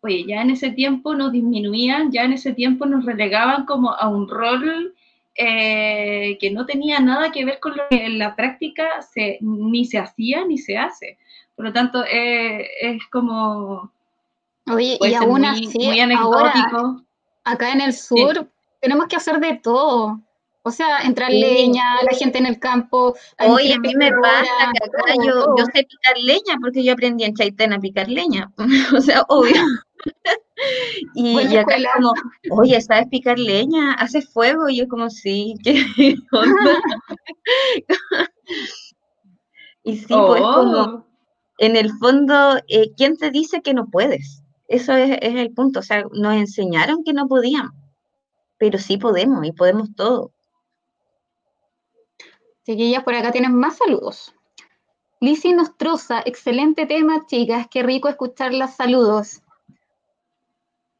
oye, 0.00 0.24
ya 0.26 0.40
en 0.42 0.50
ese 0.50 0.70
tiempo 0.70 1.14
nos 1.14 1.32
disminuían, 1.32 2.10
ya 2.10 2.24
en 2.24 2.32
ese 2.32 2.52
tiempo 2.52 2.86
nos 2.86 3.04
relegaban 3.04 3.66
como 3.66 3.92
a 3.92 4.08
un 4.08 4.28
rol 4.28 4.94
eh, 5.34 6.38
que 6.40 6.50
no 6.50 6.66
tenía 6.66 7.00
nada 7.00 7.30
que 7.32 7.44
ver 7.44 7.60
con 7.60 7.76
lo 7.76 7.82
que 7.90 8.04
en 8.04 8.18
la 8.18 8.34
práctica 8.34 9.02
se, 9.02 9.38
ni 9.40 9.84
se 9.84 9.98
hacía 9.98 10.44
ni 10.46 10.58
se 10.58 10.76
hace. 10.76 11.18
Por 11.54 11.66
lo 11.66 11.72
tanto, 11.72 12.04
eh, 12.04 12.66
es 12.80 13.02
como... 13.10 13.92
Oye, 14.72 14.98
y 15.00 15.14
aún 15.14 15.40
muy, 15.40 15.48
así, 15.48 15.78
muy 15.78 16.00
anecdótico. 16.00 17.02
acá 17.44 17.72
en 17.72 17.80
el 17.80 17.92
sur, 17.92 18.36
sí. 18.36 18.40
Tenemos 18.80 19.06
que 19.06 19.16
hacer 19.16 19.40
de 19.40 19.56
todo 19.62 20.20
O 20.62 20.70
sea, 20.70 21.00
entrar 21.00 21.30
leña, 21.30 22.02
la 22.02 22.16
gente 22.16 22.38
en 22.38 22.46
el 22.46 22.58
campo. 22.58 23.14
Oye, 23.38 23.74
a 23.74 23.78
mí 23.78 23.94
me 23.94 24.10
pasa 24.12 24.70
que 24.72 24.84
acá 24.84 25.14
yo, 25.24 25.54
yo 25.56 25.64
sé 25.72 25.84
picar 25.84 26.18
leña 26.18 26.56
porque 26.60 26.84
yo 26.84 26.92
aprendí 26.92 27.24
en 27.24 27.34
Chaitén 27.34 27.72
a 27.72 27.80
picar 27.80 28.08
leña. 28.08 28.52
o 28.96 29.00
sea, 29.00 29.22
obvio. 29.28 29.62
y, 31.14 31.40
y 31.40 31.56
acá 31.56 31.76
es 31.76 31.86
como, 31.94 32.12
oye, 32.50 32.80
¿sabes 32.80 33.06
picar 33.10 33.38
leña? 33.38 33.94
¿Haces 33.94 34.28
fuego? 34.30 34.68
Y 34.68 34.76
yo 34.78 34.88
como, 34.88 35.08
sí, 35.10 35.54
¿qué 35.64 36.16
onda? 36.32 36.80
y 39.84 39.96
sí, 39.96 40.06
pues 40.08 40.42
como, 40.42 40.76
Oh, 40.82 41.06
en 41.58 41.76
el 41.76 41.90
fondo, 41.98 42.56
eh, 42.68 42.92
¿quién 42.96 43.16
te 43.16 43.30
dice 43.30 43.62
que 43.62 43.74
no 43.74 43.86
puedes? 43.90 44.42
Eso 44.68 44.94
es, 44.94 45.18
es 45.20 45.34
el 45.34 45.52
punto. 45.52 45.80
O 45.80 45.82
sea, 45.82 46.04
nos 46.12 46.34
enseñaron 46.34 47.04
que 47.04 47.12
no 47.12 47.28
podíamos, 47.28 47.72
pero 48.60 48.78
sí 48.78 48.98
podemos 48.98 49.44
y 49.44 49.52
podemos 49.52 49.88
todo. 49.96 50.32
Chiquillas, 52.66 53.02
por 53.02 53.14
acá 53.14 53.32
tienen 53.32 53.54
más 53.54 53.78
saludos. 53.78 54.34
Lizzy 55.18 55.54
Nostroza, 55.54 56.22
excelente 56.26 56.84
tema, 56.84 57.26
chicas. 57.26 57.66
Qué 57.70 57.82
rico 57.82 58.08
escuchar 58.08 58.52
los 58.52 58.70
saludos. 58.72 59.42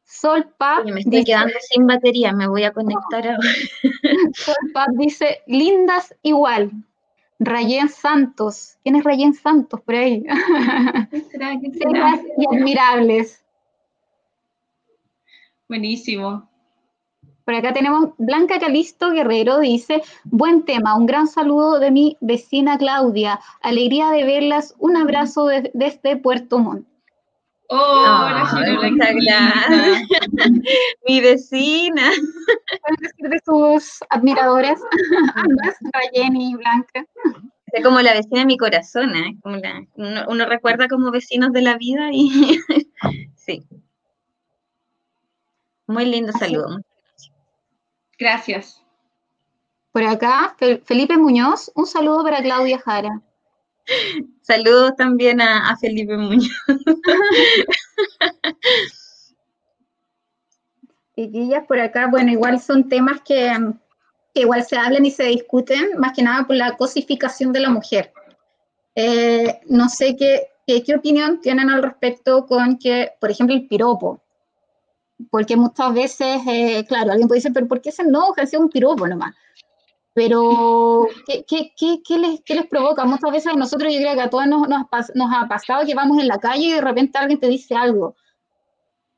Sol 0.05 0.55
Pap 0.57 0.87
me 0.87 1.01
estoy 1.01 1.19
dice, 1.19 1.25
quedando 1.25 1.55
sin 1.61 1.87
batería, 1.87 2.33
me 2.33 2.49
voy 2.49 2.65
a 2.65 2.73
conectar 2.73 3.29
ahora. 3.29 3.51
Sol 4.35 4.71
Pap 4.73 4.89
dice, 4.95 5.43
lindas 5.47 6.15
igual. 6.23 6.73
Rayen 7.39 7.91
Santos. 7.91 8.79
¿Quién 8.83 8.97
es 8.97 9.05
Rayen 9.05 9.35
Santos 9.35 9.83
por 9.83 9.95
ahí? 9.95 10.25
¿qué 11.11 11.21
será? 11.21 11.61
¿Qué 11.61 11.71
será? 11.79 11.91
Bellas 11.91 12.21
y 12.39 12.57
admirables. 12.57 13.45
Buenísimo. 15.69 16.50
Por 17.51 17.57
acá 17.59 17.73
tenemos 17.73 18.11
Blanca 18.17 18.61
Calisto 18.61 19.11
Guerrero, 19.11 19.59
dice, 19.59 20.05
buen 20.23 20.63
tema, 20.65 20.95
un 20.97 21.05
gran 21.07 21.27
saludo 21.27 21.81
de 21.81 21.91
mi 21.91 22.17
vecina 22.21 22.79
Claudia, 22.79 23.41
alegría 23.61 24.13
de 24.13 24.23
verlas, 24.23 24.77
un 24.79 24.97
abrazo 24.97 25.47
de- 25.47 25.73
desde 25.75 26.17
Puerto 26.17 26.61
Montt. 26.61 26.87
Oh, 27.69 28.05
qué 28.55 28.71
gracias. 28.71 28.85
linda. 28.85 30.01
Mi 31.09 31.21
vecina. 31.21 32.11
¿Pueden 32.83 32.97
decir 33.01 33.29
de 33.29 33.41
sus 33.45 33.99
admiradoras? 34.11 34.81
Ambas, 35.35 35.75
Rayen 35.93 36.37
y 36.37 36.55
Blanca. 36.55 37.05
Es 37.73 37.83
como 37.85 38.01
la 38.01 38.13
vecina 38.13 38.43
de 38.43 38.47
mi 38.47 38.59
corazón, 38.59 39.17
¿eh? 39.17 39.37
Como 39.43 39.57
la- 39.57 39.85
uno, 39.97 40.21
uno 40.29 40.47
recuerda 40.47 40.87
como 40.87 41.11
vecinos 41.11 41.53
de 41.53 41.63
la 41.63 41.77
vida 41.77 42.11
y 42.13 42.61
sí. 43.35 43.65
Muy 45.89 46.05
lindo 46.05 46.31
saludo. 46.31 46.79
Gracias. 48.21 48.81
Por 49.93 50.05
acá, 50.05 50.55
Fe- 50.59 50.81
Felipe 50.85 51.17
Muñoz, 51.17 51.71
un 51.75 51.87
saludo 51.87 52.23
para 52.23 52.43
Claudia 52.43 52.79
Jara. 52.79 53.21
Saludos 54.43 54.95
también 54.97 55.41
a, 55.41 55.71
a 55.71 55.77
Felipe 55.77 56.17
Muñoz. 56.17 56.51
Chiquillas, 61.17 61.65
por 61.67 61.79
acá, 61.81 62.09
bueno, 62.11 62.31
igual 62.31 62.61
son 62.61 62.89
temas 62.89 63.21
que, 63.23 63.53
que 64.35 64.43
igual 64.43 64.65
se 64.65 64.77
hablan 64.77 65.05
y 65.05 65.11
se 65.11 65.25
discuten, 65.25 65.99
más 65.99 66.13
que 66.15 66.23
nada 66.23 66.47
por 66.47 66.57
la 66.57 66.77
cosificación 66.77 67.53
de 67.53 67.61
la 67.61 67.71
mujer. 67.71 68.13
Eh, 68.95 69.61
no 69.69 69.89
sé 69.89 70.17
qué, 70.17 70.49
qué, 70.67 70.83
qué 70.83 70.95
opinión 70.97 71.41
tienen 71.41 71.71
al 71.71 71.83
respecto 71.83 72.47
con 72.47 72.79
que, 72.79 73.11
por 73.21 73.31
ejemplo, 73.31 73.55
el 73.57 73.67
piropo. 73.69 74.23
Porque 75.31 75.57
muchas 75.57 75.93
veces, 75.93 76.41
eh, 76.47 76.85
claro, 76.89 77.11
alguien 77.13 77.29
puede 77.29 77.39
decir, 77.39 77.53
pero 77.53 77.69
¿por 77.69 77.81
qué 77.81 77.93
se 77.93 78.03
enoja 78.03 78.43
es 78.43 78.55
un 78.55 78.71
piropo 78.71 79.07
nomás? 79.07 79.35
Pero, 80.15 81.07
¿qué, 81.27 81.45
qué, 81.47 81.73
qué, 81.77 82.01
qué 82.03 82.19
les, 82.19 82.41
les 82.47 82.67
provoca? 82.67 83.05
Muchas 83.05 83.31
veces 83.31 83.53
a 83.53 83.57
nosotros, 83.57 83.93
yo 83.93 84.01
creo 84.01 84.15
que 84.15 84.21
a 84.21 84.31
todos 84.31 84.47
nos, 84.47 84.69
nos, 84.69 84.87
nos 85.15 85.31
ha 85.33 85.47
pasado 85.49 85.87
que 85.87 85.95
vamos 85.95 86.19
en 86.19 86.29
la 86.29 86.39
calle 86.39 86.67
y 86.67 86.73
de 86.73 86.81
repente 86.81 87.19
alguien 87.19 87.39
te 87.39 87.49
dice 87.49 87.75
algo 87.75 88.17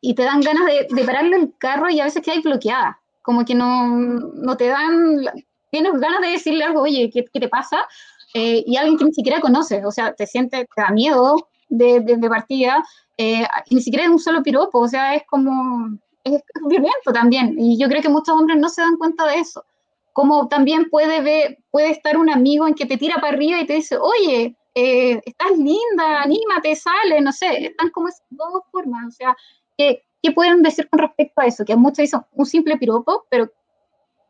y 0.00 0.14
te 0.14 0.24
dan 0.24 0.40
ganas 0.40 0.66
de, 0.66 0.88
de 0.90 1.04
pararle 1.04 1.36
el 1.36 1.54
carro 1.56 1.88
y 1.88 2.00
a 2.00 2.04
veces 2.04 2.22
quedas 2.22 2.42
bloqueada, 2.42 3.00
como 3.22 3.44
que 3.44 3.54
no, 3.54 3.86
no 3.86 4.56
te 4.56 4.66
dan, 4.66 5.24
tienes 5.70 5.92
ganas 5.92 6.20
de 6.20 6.28
decirle 6.28 6.64
algo, 6.64 6.82
oye, 6.82 7.08
¿qué, 7.10 7.24
qué 7.32 7.40
te 7.40 7.48
pasa? 7.48 7.86
Eh, 8.34 8.64
y 8.66 8.76
alguien 8.76 8.98
que 8.98 9.04
ni 9.04 9.12
siquiera 9.12 9.40
conoces, 9.40 9.84
o 9.84 9.90
sea, 9.92 10.12
te 10.12 10.26
siente, 10.26 10.66
te 10.74 10.82
da 10.82 10.90
miedo 10.90 11.48
de, 11.72 12.00
de, 12.00 12.16
de 12.18 12.28
partida, 12.28 12.84
eh, 13.16 13.46
ni 13.70 13.80
siquiera 13.80 14.04
es 14.04 14.10
un 14.10 14.18
solo 14.18 14.42
piropo, 14.42 14.78
o 14.78 14.88
sea, 14.88 15.14
es 15.14 15.22
como, 15.26 15.98
es 16.22 16.42
violento 16.68 17.12
también, 17.12 17.56
y 17.58 17.78
yo 17.78 17.88
creo 17.88 18.02
que 18.02 18.08
muchos 18.08 18.34
hombres 18.34 18.58
no 18.58 18.68
se 18.68 18.82
dan 18.82 18.96
cuenta 18.96 19.26
de 19.26 19.36
eso. 19.36 19.64
Como 20.12 20.46
también 20.48 20.90
puede, 20.90 21.22
ver, 21.22 21.58
puede 21.70 21.90
estar 21.90 22.18
un 22.18 22.28
amigo 22.28 22.66
en 22.66 22.74
que 22.74 22.84
te 22.84 22.98
tira 22.98 23.14
para 23.16 23.28
arriba 23.28 23.60
y 23.60 23.66
te 23.66 23.74
dice, 23.74 23.96
oye, 23.96 24.54
eh, 24.74 25.20
estás 25.24 25.52
linda, 25.56 26.22
anímate, 26.22 26.76
sale, 26.76 27.20
no 27.22 27.32
sé, 27.32 27.66
están 27.66 27.88
como 27.90 28.08
esas 28.08 28.26
dos 28.28 28.62
formas, 28.70 29.06
o 29.08 29.10
sea, 29.10 29.34
¿qué, 29.78 30.04
qué 30.22 30.32
pueden 30.32 30.62
decir 30.62 30.86
con 30.90 30.98
respecto 30.98 31.40
a 31.40 31.46
eso? 31.46 31.64
Que 31.64 31.76
muchos 31.76 31.98
dicen 31.98 32.20
un 32.32 32.44
simple 32.44 32.76
piropo, 32.76 33.24
pero 33.30 33.50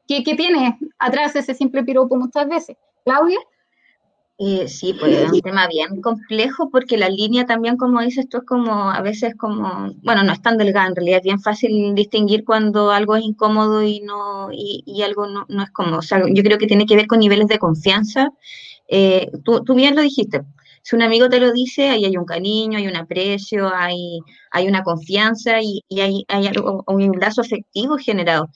¿qué, 0.06 0.22
qué 0.22 0.36
tiene 0.36 0.78
atrás 1.00 1.34
ese 1.34 1.54
simple 1.54 1.82
piropo 1.82 2.14
muchas 2.16 2.48
veces? 2.48 2.76
Claudia, 3.04 3.40
Eh, 4.44 4.66
sí, 4.66 4.92
pues 4.98 5.16
es 5.16 5.30
un 5.30 5.40
tema 5.40 5.68
bien 5.68 6.00
complejo 6.00 6.68
porque 6.68 6.96
la 6.96 7.08
línea 7.08 7.46
también, 7.46 7.76
como 7.76 8.00
dices 8.02 8.28
tú, 8.28 8.38
es 8.38 8.44
como 8.44 8.90
a 8.90 9.00
veces 9.00 9.36
como, 9.36 9.92
bueno, 10.02 10.24
no 10.24 10.32
es 10.32 10.42
tan 10.42 10.58
delgada, 10.58 10.88
en 10.88 10.96
realidad 10.96 11.18
es 11.18 11.22
bien 11.24 11.40
fácil 11.40 11.94
distinguir 11.94 12.44
cuando 12.44 12.90
algo 12.90 13.14
es 13.14 13.22
incómodo 13.22 13.84
y 13.84 14.00
no 14.00 14.48
y, 14.50 14.82
y 14.84 15.02
algo 15.02 15.28
no, 15.28 15.46
no 15.48 15.62
es 15.62 15.70
cómodo. 15.70 15.98
O 15.98 16.02
sea, 16.02 16.24
yo 16.28 16.42
creo 16.42 16.58
que 16.58 16.66
tiene 16.66 16.86
que 16.86 16.96
ver 16.96 17.06
con 17.06 17.20
niveles 17.20 17.46
de 17.46 17.60
confianza. 17.60 18.30
Eh, 18.88 19.30
tú, 19.44 19.62
tú 19.62 19.74
bien 19.76 19.94
lo 19.94 20.02
dijiste. 20.02 20.40
Si 20.82 20.96
un 20.96 21.02
amigo 21.02 21.28
te 21.28 21.38
lo 21.38 21.52
dice, 21.52 21.90
ahí 21.90 22.04
hay 22.04 22.16
un 22.16 22.24
cariño, 22.24 22.78
hay 22.78 22.88
un 22.88 22.96
aprecio, 22.96 23.70
hay, 23.72 24.18
hay 24.50 24.66
una 24.66 24.82
confianza 24.82 25.62
y, 25.62 25.84
y 25.88 26.00
hay, 26.00 26.24
hay 26.26 26.48
algo, 26.48 26.82
un 26.88 27.12
lazo 27.20 27.42
afectivo 27.42 27.96
generado 27.96 28.48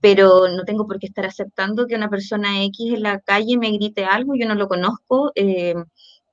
pero 0.00 0.48
no 0.48 0.64
tengo 0.64 0.86
por 0.86 0.98
qué 0.98 1.06
estar 1.06 1.26
aceptando 1.26 1.86
que 1.86 1.96
una 1.96 2.10
persona 2.10 2.62
X 2.64 2.94
en 2.94 3.02
la 3.02 3.20
calle 3.20 3.58
me 3.58 3.70
grite 3.72 4.04
algo, 4.04 4.34
yo 4.34 4.46
no 4.46 4.54
lo 4.54 4.68
conozco, 4.68 5.32
eh, 5.34 5.74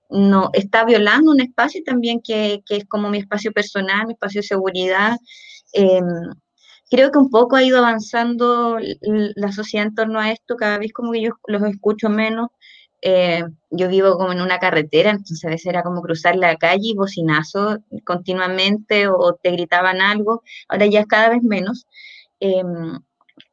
no, 0.10 0.50
está 0.54 0.86
violando 0.86 1.32
un 1.32 1.42
espacio 1.42 1.82
también 1.86 2.22
que, 2.22 2.62
que, 2.68 2.78
es 2.78 2.86
como 2.86 3.10
mi 3.10 3.20
espacio 3.20 3.52
personal, 3.52 4.08
mi 4.08 4.14
espacio 4.14 4.42
de 4.42 4.48
seguridad. 4.48 5.18
Eh, 5.74 6.02
creo 6.90 7.12
que 7.12 7.18
un 7.18 7.30
poco 7.32 7.56
ha 7.56 7.64
ido 7.64 7.80
avanzando 7.80 8.78
la 9.02 9.52
sociedad 9.52 9.88
en 9.88 9.96
torno 9.96 10.20
a 10.20 10.32
esto, 10.32 10.56
cada 10.56 10.78
vez 10.78 10.94
como 10.94 11.12
que 11.12 11.24
yo 11.24 11.32
los 11.48 11.64
escucho 11.64 12.10
menos. 12.10 12.50
Eh, 13.02 13.44
yo 13.70 13.90
vivo 13.90 14.18
como 14.18 14.32
en 14.32 14.42
una 14.42 14.60
carretera, 14.60 15.10
entonces 15.12 15.44
a 15.44 15.50
veces 15.50 15.66
era 15.66 15.84
como 15.84 16.02
cruzar 16.02 16.36
la 16.38 16.56
calle 16.56 16.90
y 16.90 16.96
bocinazo 16.96 17.80
continuamente 18.06 19.08
o 19.10 19.34
te 19.42 19.52
gritaban 19.52 20.00
algo, 20.02 20.42
ahora 20.70 20.86
ya 20.86 21.02
es 21.02 21.08
cada 21.08 21.30
vez 21.30 21.44
menos. 21.44 21.88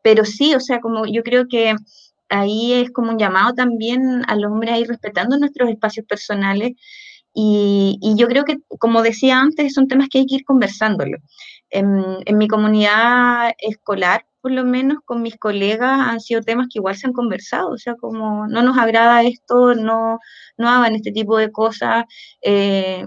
Pero 0.03 0.25
sí, 0.25 0.55
o 0.55 0.61
sea, 0.61 0.81
como 0.81 1.07
yo 1.07 1.23
creo 1.23 1.47
que 1.49 1.75
ahí 2.29 2.73
es 2.75 2.91
como 2.91 3.11
un 3.11 3.19
llamado 3.19 3.55
también 3.55 4.23
al 4.29 4.45
hombre 4.45 4.73
a 4.73 4.79
ir 4.79 4.89
respetando 4.89 5.39
nuestros 5.39 5.69
espacios 5.69 6.07
personales 6.07 6.73
y, 7.35 7.99
y 8.03 8.17
yo 8.17 8.27
creo 8.29 8.45
que, 8.45 8.59
como 8.79 9.03
decía 9.03 9.39
antes, 9.41 9.75
son 9.75 9.89
temas 9.89 10.09
que 10.11 10.19
hay 10.19 10.27
que 10.27 10.37
ir 10.37 10.45
conversándolo. 10.45 11.19
En, 11.71 12.17
en, 12.25 12.39
mi 12.39 12.49
comunidad 12.49 13.53
escolar, 13.59 14.27
por 14.41 14.51
lo 14.51 14.65
menos 14.65 14.99
con 15.05 15.23
mis 15.23 15.37
colegas, 15.37 16.01
han 16.09 16.21
sido 16.21 16.41
temas 16.43 16.67
que 16.69 16.81
igual 16.81 16.97
se 16.97 17.07
han 17.07 17.13
conversado, 17.13 17.71
o 17.71 17.79
sea, 17.79 17.95
como 17.95 18.49
no 18.49 18.63
nos 18.63 18.77
agrada 18.79 19.23
esto, 19.23 19.75
no, 19.77 20.19
no 20.59 20.69
hagan 20.69 20.97
este 20.97 21.13
tipo 21.13 21.37
de 21.39 21.53
cosas. 21.53 22.05
Eh, 22.43 23.05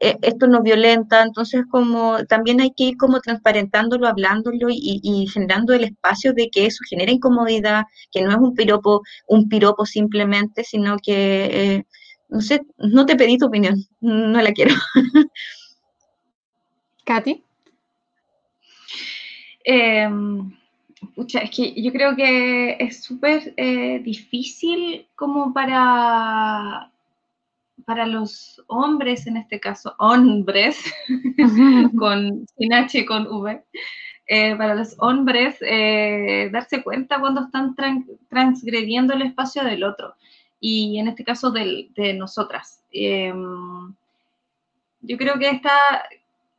esto 0.00 0.46
nos 0.46 0.62
violenta, 0.62 1.22
entonces 1.22 1.64
como 1.70 2.24
también 2.26 2.60
hay 2.60 2.72
que 2.72 2.84
ir 2.84 2.96
como 2.96 3.20
transparentándolo, 3.20 4.06
hablándolo 4.06 4.68
y, 4.70 5.00
y, 5.02 5.26
generando 5.28 5.72
el 5.72 5.84
espacio 5.84 6.32
de 6.34 6.50
que 6.50 6.66
eso 6.66 6.84
genera 6.88 7.12
incomodidad, 7.12 7.84
que 8.10 8.22
no 8.22 8.30
es 8.30 8.36
un 8.36 8.54
piropo, 8.54 9.02
un 9.26 9.48
piropo 9.48 9.86
simplemente, 9.86 10.64
sino 10.64 10.96
que, 11.02 11.44
eh, 11.46 11.86
no 12.28 12.40
sé, 12.40 12.62
no 12.78 13.06
te 13.06 13.16
pedí 13.16 13.38
tu 13.38 13.46
opinión, 13.46 13.76
no 14.00 14.40
la 14.40 14.52
quiero. 14.52 14.74
Katy. 17.04 17.42
Eh, 19.64 20.08
pucha, 21.14 21.40
es 21.40 21.50
que 21.50 21.80
yo 21.80 21.92
creo 21.92 22.14
que 22.16 22.76
es 22.78 23.02
súper 23.02 23.54
eh, 23.56 24.00
difícil 24.00 25.06
como 25.14 25.52
para 25.52 26.90
para 27.86 28.04
los 28.04 28.62
hombres, 28.66 29.26
en 29.28 29.36
este 29.36 29.60
caso, 29.60 29.94
hombres, 29.98 30.78
con, 31.98 32.46
sin 32.58 32.74
H 32.74 33.06
con 33.06 33.28
V, 33.28 33.64
eh, 34.26 34.56
para 34.56 34.74
los 34.74 34.96
hombres, 34.98 35.56
eh, 35.60 36.50
darse 36.52 36.82
cuenta 36.82 37.20
cuando 37.20 37.42
están 37.42 37.76
tran 37.76 38.04
transgrediendo 38.28 39.14
el 39.14 39.22
espacio 39.22 39.62
del 39.62 39.84
otro, 39.84 40.16
y 40.58 40.98
en 40.98 41.06
este 41.08 41.24
caso 41.24 41.52
del, 41.52 41.92
de 41.94 42.12
nosotras. 42.12 42.82
Eh, 42.92 43.32
yo 45.02 45.16
creo 45.16 45.38
que 45.38 45.48
está 45.48 46.02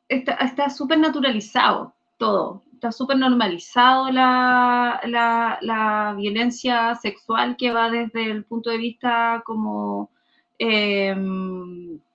súper 0.07 0.37
está, 0.39 0.65
está 0.65 0.95
naturalizado 0.95 1.93
todo, 2.17 2.63
está 2.71 2.93
súper 2.93 3.17
normalizado 3.17 4.09
la, 4.11 5.01
la, 5.05 5.57
la, 5.61 6.13
violencia 6.17 6.95
sexual 6.95 7.57
que 7.57 7.73
va 7.73 7.89
desde 7.89 8.31
el 8.31 8.45
punto 8.45 8.69
de 8.69 8.77
vista 8.77 9.43
como 9.45 10.09
eh, 10.59 11.15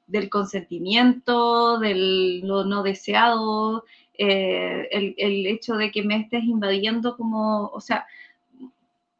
del 0.06 0.28
consentimiento, 0.28 1.78
del 1.78 2.40
lo 2.40 2.64
no 2.64 2.82
deseado, 2.82 3.84
eh, 4.18 4.88
el, 5.16 5.46
hecho 5.46 5.74
de 5.74 5.90
que 5.90 6.02
me 6.02 6.16
estés 6.16 6.44
invadiendo 6.44 7.16
como, 7.16 7.68
o 7.68 7.80
sea, 7.80 8.06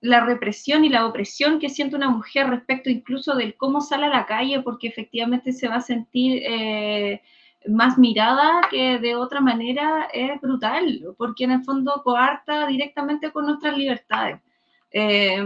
la 0.00 0.24
represión 0.24 0.84
y 0.84 0.90
la 0.90 1.06
opresión 1.06 1.58
que 1.58 1.70
siente 1.70 1.96
una 1.96 2.10
mujer 2.10 2.48
respecto 2.48 2.90
incluso 2.90 3.34
del 3.34 3.56
cómo 3.56 3.80
sale 3.80 4.06
a 4.06 4.10
la 4.10 4.26
calle, 4.26 4.60
porque 4.60 4.88
efectivamente 4.88 5.52
se 5.52 5.68
va 5.68 5.76
a 5.76 5.80
sentir 5.80 6.42
eh, 6.44 7.22
más 7.68 7.96
mirada 7.98 8.60
que 8.70 8.98
de 8.98 9.16
otra 9.16 9.40
manera, 9.40 10.08
es 10.12 10.40
brutal, 10.40 11.14
porque 11.16 11.44
en 11.44 11.52
el 11.52 11.64
fondo 11.64 12.02
coarta 12.04 12.66
directamente 12.66 13.30
con 13.30 13.46
nuestras 13.46 13.76
libertades. 13.78 14.40
Eh, 14.90 15.42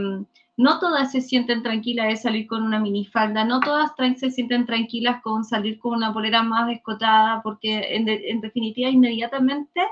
no 0.56 0.78
todas 0.78 1.12
se 1.12 1.20
sienten 1.20 1.62
tranquilas 1.62 2.08
de 2.08 2.16
salir 2.16 2.46
con 2.46 2.62
una 2.62 2.80
minifalda, 2.80 3.44
no 3.44 3.60
todas 3.60 3.92
se 4.18 4.30
sienten 4.30 4.64
tranquilas 4.64 5.20
con 5.22 5.44
salir 5.44 5.78
con 5.78 5.94
una 5.94 6.12
polera 6.12 6.42
más 6.42 6.66
descotada, 6.68 7.42
porque 7.42 7.94
en, 7.96 8.40
definitiva 8.40 8.88
inmediatamente 8.88 9.82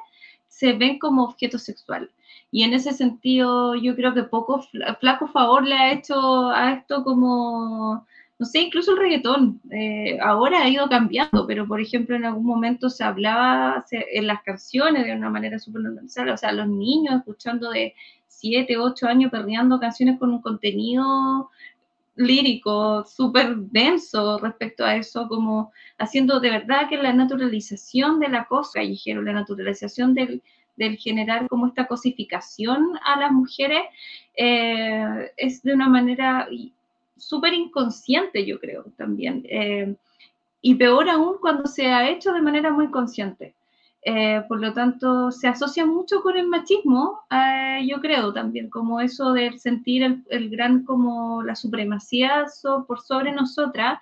se 0.48 0.72
ven 0.72 0.98
como 0.98 1.24
objetos 1.24 1.64
sexuales. 1.64 2.10
Y 2.50 2.62
en 2.62 2.72
ese 2.72 2.92
sentido, 2.92 3.74
yo 3.74 3.94
creo 3.96 4.14
que 4.14 4.22
poco 4.22 4.64
flaco 5.00 5.26
favor 5.28 5.66
le 5.66 5.74
ha 5.74 5.92
hecho 5.92 6.48
a 6.50 6.72
esto 6.72 7.02
como, 7.02 8.06
no 8.38 8.46
sé, 8.46 8.60
incluso 8.60 8.92
el 8.92 8.98
reggaetón. 8.98 9.60
Eh, 9.70 10.18
ahora 10.20 10.62
ha 10.62 10.68
ido 10.68 10.88
cambiando, 10.88 11.46
pero 11.46 11.66
por 11.66 11.80
ejemplo, 11.80 12.16
en 12.16 12.24
algún 12.24 12.46
momento 12.46 12.88
se 12.88 13.04
hablaba 13.04 13.84
en 13.90 14.26
las 14.28 14.42
canciones 14.44 15.04
de 15.04 15.16
una 15.16 15.30
manera 15.30 15.58
súper 15.58 15.82
normal, 15.82 16.06
o 16.32 16.36
sea, 16.36 16.52
los 16.52 16.68
niños 16.68 17.16
escuchando 17.16 17.70
de 17.70 17.94
7, 18.44 18.76
8 18.76 19.06
años 19.06 19.30
perreando 19.30 19.80
canciones 19.80 20.18
con 20.18 20.30
un 20.30 20.42
contenido 20.42 21.50
lírico, 22.14 23.04
súper 23.06 23.56
denso 23.56 24.38
respecto 24.38 24.84
a 24.84 24.96
eso, 24.96 25.26
como 25.28 25.72
haciendo 25.96 26.40
de 26.40 26.50
verdad 26.50 26.88
que 26.90 26.98
la 26.98 27.14
naturalización 27.14 28.20
del 28.20 28.34
acoso 28.34 28.72
callejero, 28.74 29.22
la 29.22 29.32
naturalización 29.32 30.12
del, 30.12 30.42
del 30.76 30.98
generar 30.98 31.48
como 31.48 31.66
esta 31.66 31.86
cosificación 31.86 32.98
a 33.02 33.18
las 33.18 33.32
mujeres 33.32 33.82
eh, 34.36 35.32
es 35.38 35.62
de 35.62 35.72
una 35.72 35.88
manera 35.88 36.46
súper 37.16 37.54
inconsciente, 37.54 38.44
yo 38.44 38.60
creo, 38.60 38.84
también. 38.98 39.42
Eh, 39.48 39.94
y 40.60 40.74
peor 40.74 41.08
aún 41.08 41.36
cuando 41.40 41.66
se 41.66 41.86
ha 41.86 42.10
hecho 42.10 42.32
de 42.34 42.42
manera 42.42 42.70
muy 42.70 42.90
consciente. 42.90 43.54
Eh, 44.06 44.42
por 44.48 44.60
lo 44.60 44.72
tanto, 44.74 45.30
se 45.30 45.48
asocia 45.48 45.86
mucho 45.86 46.22
con 46.22 46.36
el 46.36 46.46
machismo, 46.46 47.20
yo 47.86 48.00
creo 48.00 48.32
también, 48.32 48.68
como 48.68 49.00
eso 49.00 49.32
de 49.32 49.58
sentir 49.58 50.02
el, 50.02 50.22
el 50.28 50.50
gran, 50.50 50.84
como 50.84 51.42
la 51.42 51.54
supremacía 51.54 52.44
por 52.86 53.00
sobre 53.00 53.32
nosotras, 53.32 53.98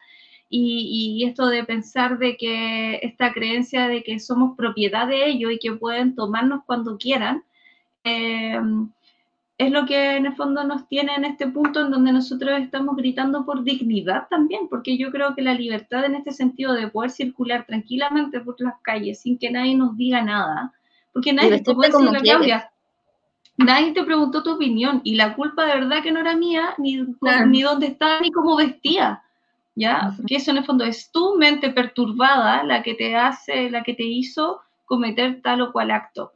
y, 0.55 1.25
esto 1.27 1.47
de 1.47 1.65
pensar 1.65 2.19
de 2.19 2.37
que 2.37 2.97
esta 3.03 3.33
creencia 3.33 3.89
de 3.89 4.03
que 4.03 4.21
somos 4.21 4.57
propiedad 4.57 5.09
de 5.09 5.27
ellos 5.27 5.53
y 5.53 5.59
que 5.59 5.73
pueden 5.73 6.15
tomarnos 6.15 6.63
cuando 6.67 6.99
quieran, 6.99 7.43
eh, 8.05 8.61
es 9.63 9.71
lo 9.71 9.87
que 9.87 10.17
en 10.17 10.27
el 10.27 10.35
fondo 10.35 10.65
nos 10.65 10.89
tiene 10.89 11.15
en 11.15 11.25
este 11.25 11.47
punto 11.47 11.81
en 11.81 11.91
donde 11.91 12.13
nosotros 12.13 12.61
estamos 12.61 12.97
gritando 12.97 13.45
por 13.45 13.63
dignidad 13.63 14.27
también, 14.29 14.69
porque 14.69 14.99
yo 14.99 15.11
creo 15.11 15.35
que 15.35 15.43
la 15.43 15.55
libertad 15.55 16.05
en 16.05 16.17
este 16.17 16.33
sentido 16.33 16.75
de 16.75 16.89
poder 16.89 17.11
circular 17.11 17.65
tranquilamente 17.67 18.41
por 18.41 18.61
las 18.61 18.75
calles 18.83 19.21
sin 19.21 19.39
que 19.39 19.51
nadie 19.51 19.75
nos 19.77 19.97
diga 19.97 20.23
nada, 20.23 20.73
porque 21.13 21.33
nadie, 21.33 21.63
como 21.63 22.11
la 22.11 22.21
Claudia, 22.21 22.71
nadie 23.57 23.93
te 23.93 24.03
preguntó 24.03 24.43
tu 24.43 24.53
opinión 24.53 25.01
y 25.05 25.15
la 25.15 25.35
culpa 25.35 25.65
de 25.67 25.75
verdad 25.75 26.03
que 26.03 26.13
no 26.13 26.21
era 26.21 26.37
mía, 26.37 26.75
ni, 26.79 27.05
ni 27.47 27.63
dónde 27.63 27.87
estaba, 27.87 28.21
ni 28.21 28.31
cómo 28.31 28.57
vestía. 28.57 29.23
¿ya? 29.75 30.13
Porque 30.17 30.37
eso 30.37 30.51
en 30.51 30.59
el 30.59 30.65
fondo 30.65 30.85
es 30.85 31.11
tu 31.11 31.37
mente 31.37 31.71
perturbada 31.71 32.63
la 32.65 32.83
que 32.83 32.95
te 32.95 33.17
hace, 33.17 33.71
la 33.71 33.83
que 33.83 33.95
te 33.95 34.05
hizo 34.05 34.61
cometer 34.85 35.41
tal 35.41 35.63
o 35.63 35.73
cual 35.73 35.91
acto, 35.91 36.33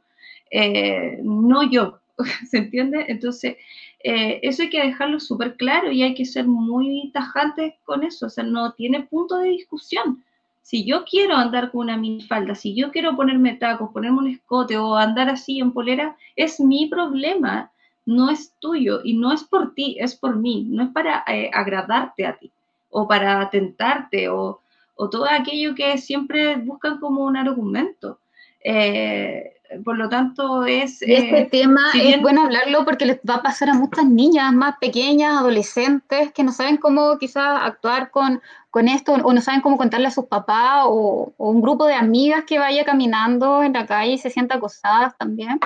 eh, 0.49 1.19
no 1.21 1.63
yo, 1.63 1.99
¿se 2.49 2.57
entiende? 2.57 3.05
Entonces, 3.07 3.57
eh, 4.03 4.39
eso 4.43 4.63
hay 4.63 4.69
que 4.69 4.81
dejarlo 4.81 5.19
súper 5.19 5.55
claro 5.55 5.91
y 5.91 6.03
hay 6.03 6.13
que 6.13 6.25
ser 6.25 6.47
muy 6.47 7.11
tajantes 7.13 7.75
con 7.83 8.03
eso, 8.03 8.27
o 8.27 8.29
sea, 8.29 8.43
no 8.43 8.73
tiene 8.73 9.03
punto 9.03 9.37
de 9.37 9.49
discusión. 9.49 10.23
Si 10.61 10.83
yo 10.85 11.05
quiero 11.05 11.35
andar 11.35 11.71
con 11.71 11.81
una 11.81 11.97
minifalda, 11.97 12.53
si 12.53 12.75
yo 12.75 12.91
quiero 12.91 13.15
ponerme 13.15 13.55
tacos, 13.55 13.91
ponerme 13.91 14.19
un 14.19 14.27
escote 14.27 14.77
o 14.77 14.95
andar 14.95 15.29
así 15.29 15.59
en 15.59 15.71
polera, 15.71 16.17
es 16.35 16.59
mi 16.59 16.87
problema, 16.87 17.71
no 18.05 18.29
es 18.29 18.53
tuyo 18.59 19.01
y 19.03 19.13
no 19.17 19.31
es 19.31 19.43
por 19.43 19.73
ti, 19.73 19.97
es 19.99 20.15
por 20.15 20.35
mí, 20.35 20.65
no 20.69 20.83
es 20.83 20.89
para 20.89 21.23
eh, 21.27 21.49
agradarte 21.53 22.25
a 22.25 22.37
ti 22.37 22.51
o 22.89 23.07
para 23.07 23.49
tentarte 23.49 24.29
o, 24.29 24.61
todo 24.95 25.27
aquello 25.29 25.75
que 25.75 25.97
siempre 25.99 26.55
buscan 26.55 26.99
como 26.99 27.23
un 27.23 27.37
argumento. 27.37 28.19
Eh, 28.63 29.56
por 29.83 29.97
lo 29.97 30.09
tanto, 30.09 30.65
es... 30.65 31.01
este 31.01 31.41
eh, 31.41 31.49
tema 31.51 31.81
es 31.93 32.21
bueno 32.21 32.43
hablarlo 32.43 32.85
porque 32.85 33.05
les 33.05 33.19
va 33.27 33.35
a 33.35 33.41
pasar 33.41 33.69
a 33.69 33.73
muchas 33.73 34.05
niñas 34.05 34.53
más 34.53 34.75
pequeñas, 34.79 35.37
adolescentes, 35.37 36.31
que 36.33 36.43
no 36.43 36.51
saben 36.51 36.77
cómo 36.77 37.17
quizás 37.17 37.59
actuar 37.61 38.11
con, 38.11 38.41
con 38.69 38.87
esto 38.87 39.13
o 39.13 39.33
no 39.33 39.41
saben 39.41 39.61
cómo 39.61 39.77
contarle 39.77 40.07
a 40.07 40.11
sus 40.11 40.25
papás 40.25 40.83
o, 40.85 41.33
o, 41.37 41.49
un 41.49 41.61
grupo 41.61 41.85
de 41.85 41.95
amigas 41.95 42.43
que 42.45 42.59
vaya 42.59 42.85
caminando 42.85 43.63
en 43.63 43.73
la 43.73 43.85
calle 43.85 44.13
y 44.13 44.17
se 44.17 44.29
sienta 44.29 44.55
acosadas 44.55 45.17
también. 45.17 45.59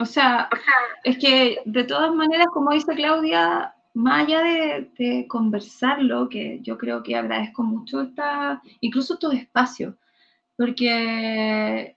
O 0.00 0.04
sea, 0.04 0.48
es 1.02 1.18
que 1.18 1.60
de 1.64 1.84
todas 1.84 2.14
maneras, 2.14 2.46
como 2.52 2.70
dice 2.70 2.94
Claudia, 2.94 3.74
más 3.98 4.26
allá 4.26 4.42
de, 4.42 5.26
conversarlo, 5.28 6.28
que 6.28 6.60
yo 6.62 6.78
creo 6.78 7.02
que 7.02 7.16
agradezco 7.16 7.64
mucho 7.64 8.02
esta, 8.02 8.62
incluso 8.80 9.14
estos 9.14 9.34
espacios, 9.34 9.94
porque 10.56 11.96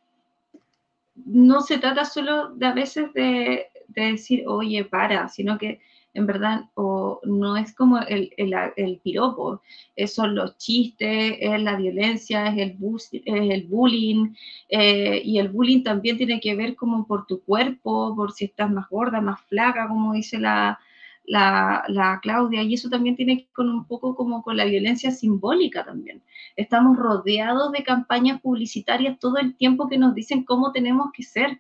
no 1.26 1.62
se 1.62 1.78
trata 1.78 2.06
solo 2.06 2.50
de 2.56 2.66
a 2.66 2.74
veces 2.74 3.14
de, 3.14 3.68
decir, 3.88 4.44
oye, 4.48 4.86
para, 4.86 5.28
sino 5.28 5.58
que 5.58 5.80
en 6.14 6.26
verdad 6.26 6.66
o 6.76 7.22
no 7.24 7.56
es 7.56 7.74
como 7.74 8.00
el, 8.00 8.34
el, 8.38 9.00
piropo, 9.04 9.62
son 10.08 10.36
los 10.36 10.58
chistes, 10.58 11.38
es 11.40 11.62
la 11.62 11.78
violencia, 11.78 12.48
es 12.48 12.58
el, 12.58 12.78
es 13.12 13.52
el 13.52 13.68
bullying, 13.68 14.34
eh, 14.70 15.22
y 15.24 15.40
el 15.40 15.50
bullying 15.50 15.84
también 15.84 16.18
tiene 16.18 16.40
que 16.42 16.56
ver 16.56 16.76
como 16.76 17.08
por 17.08 17.26
tu 17.28 17.42
cuerpo, 17.44 18.14
por 18.16 18.34
si 18.34 18.46
estás 18.46 18.70
más 18.70 18.90
gorda, 18.90 19.22
más 19.22 19.42
flaca, 19.44 19.88
como 19.88 20.14
dice 20.14 20.38
la, 20.38 20.80
la, 21.26 22.20
Claudia, 22.22 22.64
y 22.64 22.74
eso 22.74 22.90
también 22.90 23.16
tiene 23.16 23.38
que 23.38 23.44
ver 23.44 23.54
con 23.54 23.70
un 23.70 23.86
poco 23.86 24.16
como 24.16 24.44
con 24.44 24.58
la 24.58 24.66
violencia 24.66 25.12
simbólica 25.12 25.86
también. 25.86 26.22
Estamos 26.56 26.98
rodeados 26.98 27.72
de 27.72 27.84
campañas 27.84 28.42
publicitarias 28.42 29.20
todo 29.20 29.38
el 29.38 29.56
tiempo 29.56 29.88
que 29.88 29.98
nos 29.98 30.16
dicen 30.16 30.44
cómo 30.44 30.72
tenemos 30.72 31.12
que 31.14 31.24
ser. 31.24 31.60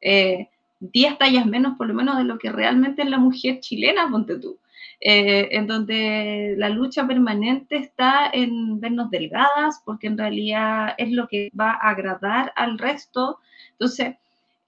Eh, 0.00 0.48
diez 0.80 1.18
tallas 1.18 1.46
menos 1.46 1.76
por 1.76 1.86
lo 1.88 1.94
menos 1.94 2.16
de 2.16 2.24
lo 2.24 2.38
que 2.38 2.50
realmente 2.50 3.02
es 3.02 3.10
la 3.10 3.18
mujer 3.18 3.60
chilena, 3.60 4.08
ponte 4.10 4.38
tú. 4.38 4.58
Eh, 5.02 5.48
en 5.52 5.66
donde 5.66 6.54
la 6.58 6.68
lucha 6.68 7.06
permanente 7.06 7.76
está 7.76 8.30
en 8.30 8.80
vernos 8.80 9.10
delgadas, 9.10 9.80
porque 9.84 10.06
en 10.08 10.18
realidad 10.18 10.94
es 10.98 11.10
lo 11.10 11.26
que 11.26 11.50
va 11.58 11.72
a 11.72 11.90
agradar 11.90 12.52
al 12.56 12.78
resto. 12.78 13.38
Entonces, 13.72 14.16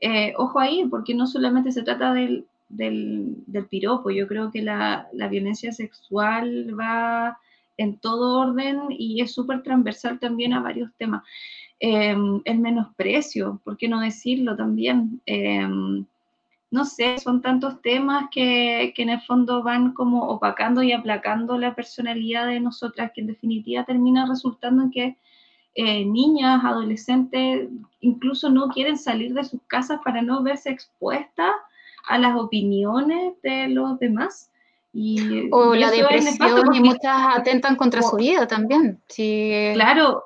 eh, 0.00 0.32
ojo 0.36 0.58
ahí, 0.58 0.86
porque 0.90 1.14
no 1.14 1.26
solamente 1.26 1.70
se 1.70 1.82
trata 1.82 2.14
del, 2.14 2.46
del, 2.72 3.44
piropo. 3.70 4.10
Yo 4.10 4.26
creo 4.26 4.50
que 4.50 4.62
la, 4.62 5.08
violencia 5.30 5.72
sexual 5.72 6.78
va 6.78 7.38
en 7.76 7.98
todo 7.98 8.40
orden 8.40 8.86
y 8.90 9.20
es 9.20 9.32
súper 9.32 9.62
transversal 9.62 10.18
también 10.18 10.52
a 10.52 10.60
varios 10.60 10.90
temas. 10.96 11.22
Em, 11.78 12.40
el 12.44 12.58
menosprecio, 12.58 13.60
¿por 13.64 13.76
qué 13.76 13.88
no 13.88 14.00
decirlo 14.00 14.56
también? 14.56 15.20
Em, 15.26 16.04
no 16.70 16.84
sé, 16.84 17.18
son 17.18 17.42
tantos 17.42 17.82
temas 17.82 18.28
que, 18.30 18.94
en 18.96 19.10
el 19.10 19.20
fondo 19.22 19.62
van 19.62 19.92
como 19.92 20.28
opacando 20.28 20.82
y 20.82 20.92
aplacando 20.92 21.58
la 21.58 21.74
personalidad 21.74 22.46
de 22.46 22.60
nosotras, 22.60 23.12
que 23.14 23.20
en 23.20 23.26
definitiva 23.26 23.84
termina 23.84 24.26
resultando 24.26 24.84
en 24.84 24.90
que 24.90 25.16
eh, 25.74 26.04
niñas, 26.04 26.64
adolescentes, 26.64 27.68
incluso 28.00 28.48
no 28.50 28.68
quieren 28.68 28.96
salir 28.96 29.34
de 29.34 29.44
sus 29.44 29.60
casas 29.66 30.00
para 30.04 30.22
no 30.22 30.42
verse 30.42 30.70
expuestas 30.70 31.52
a 32.08 32.18
las 32.18 32.36
opiniones 32.36 33.34
de 33.42 33.68
los 33.68 33.98
demás. 33.98 34.50
Y, 34.94 35.48
o 35.50 35.74
la 35.74 35.90
depresión 35.90 36.74
y 36.74 36.80
muchas 36.80 37.36
atentan 37.36 37.76
contra 37.76 38.02
su 38.02 38.16
vida 38.16 38.46
también. 38.46 39.00
Sí, 39.08 39.70
claro, 39.72 40.24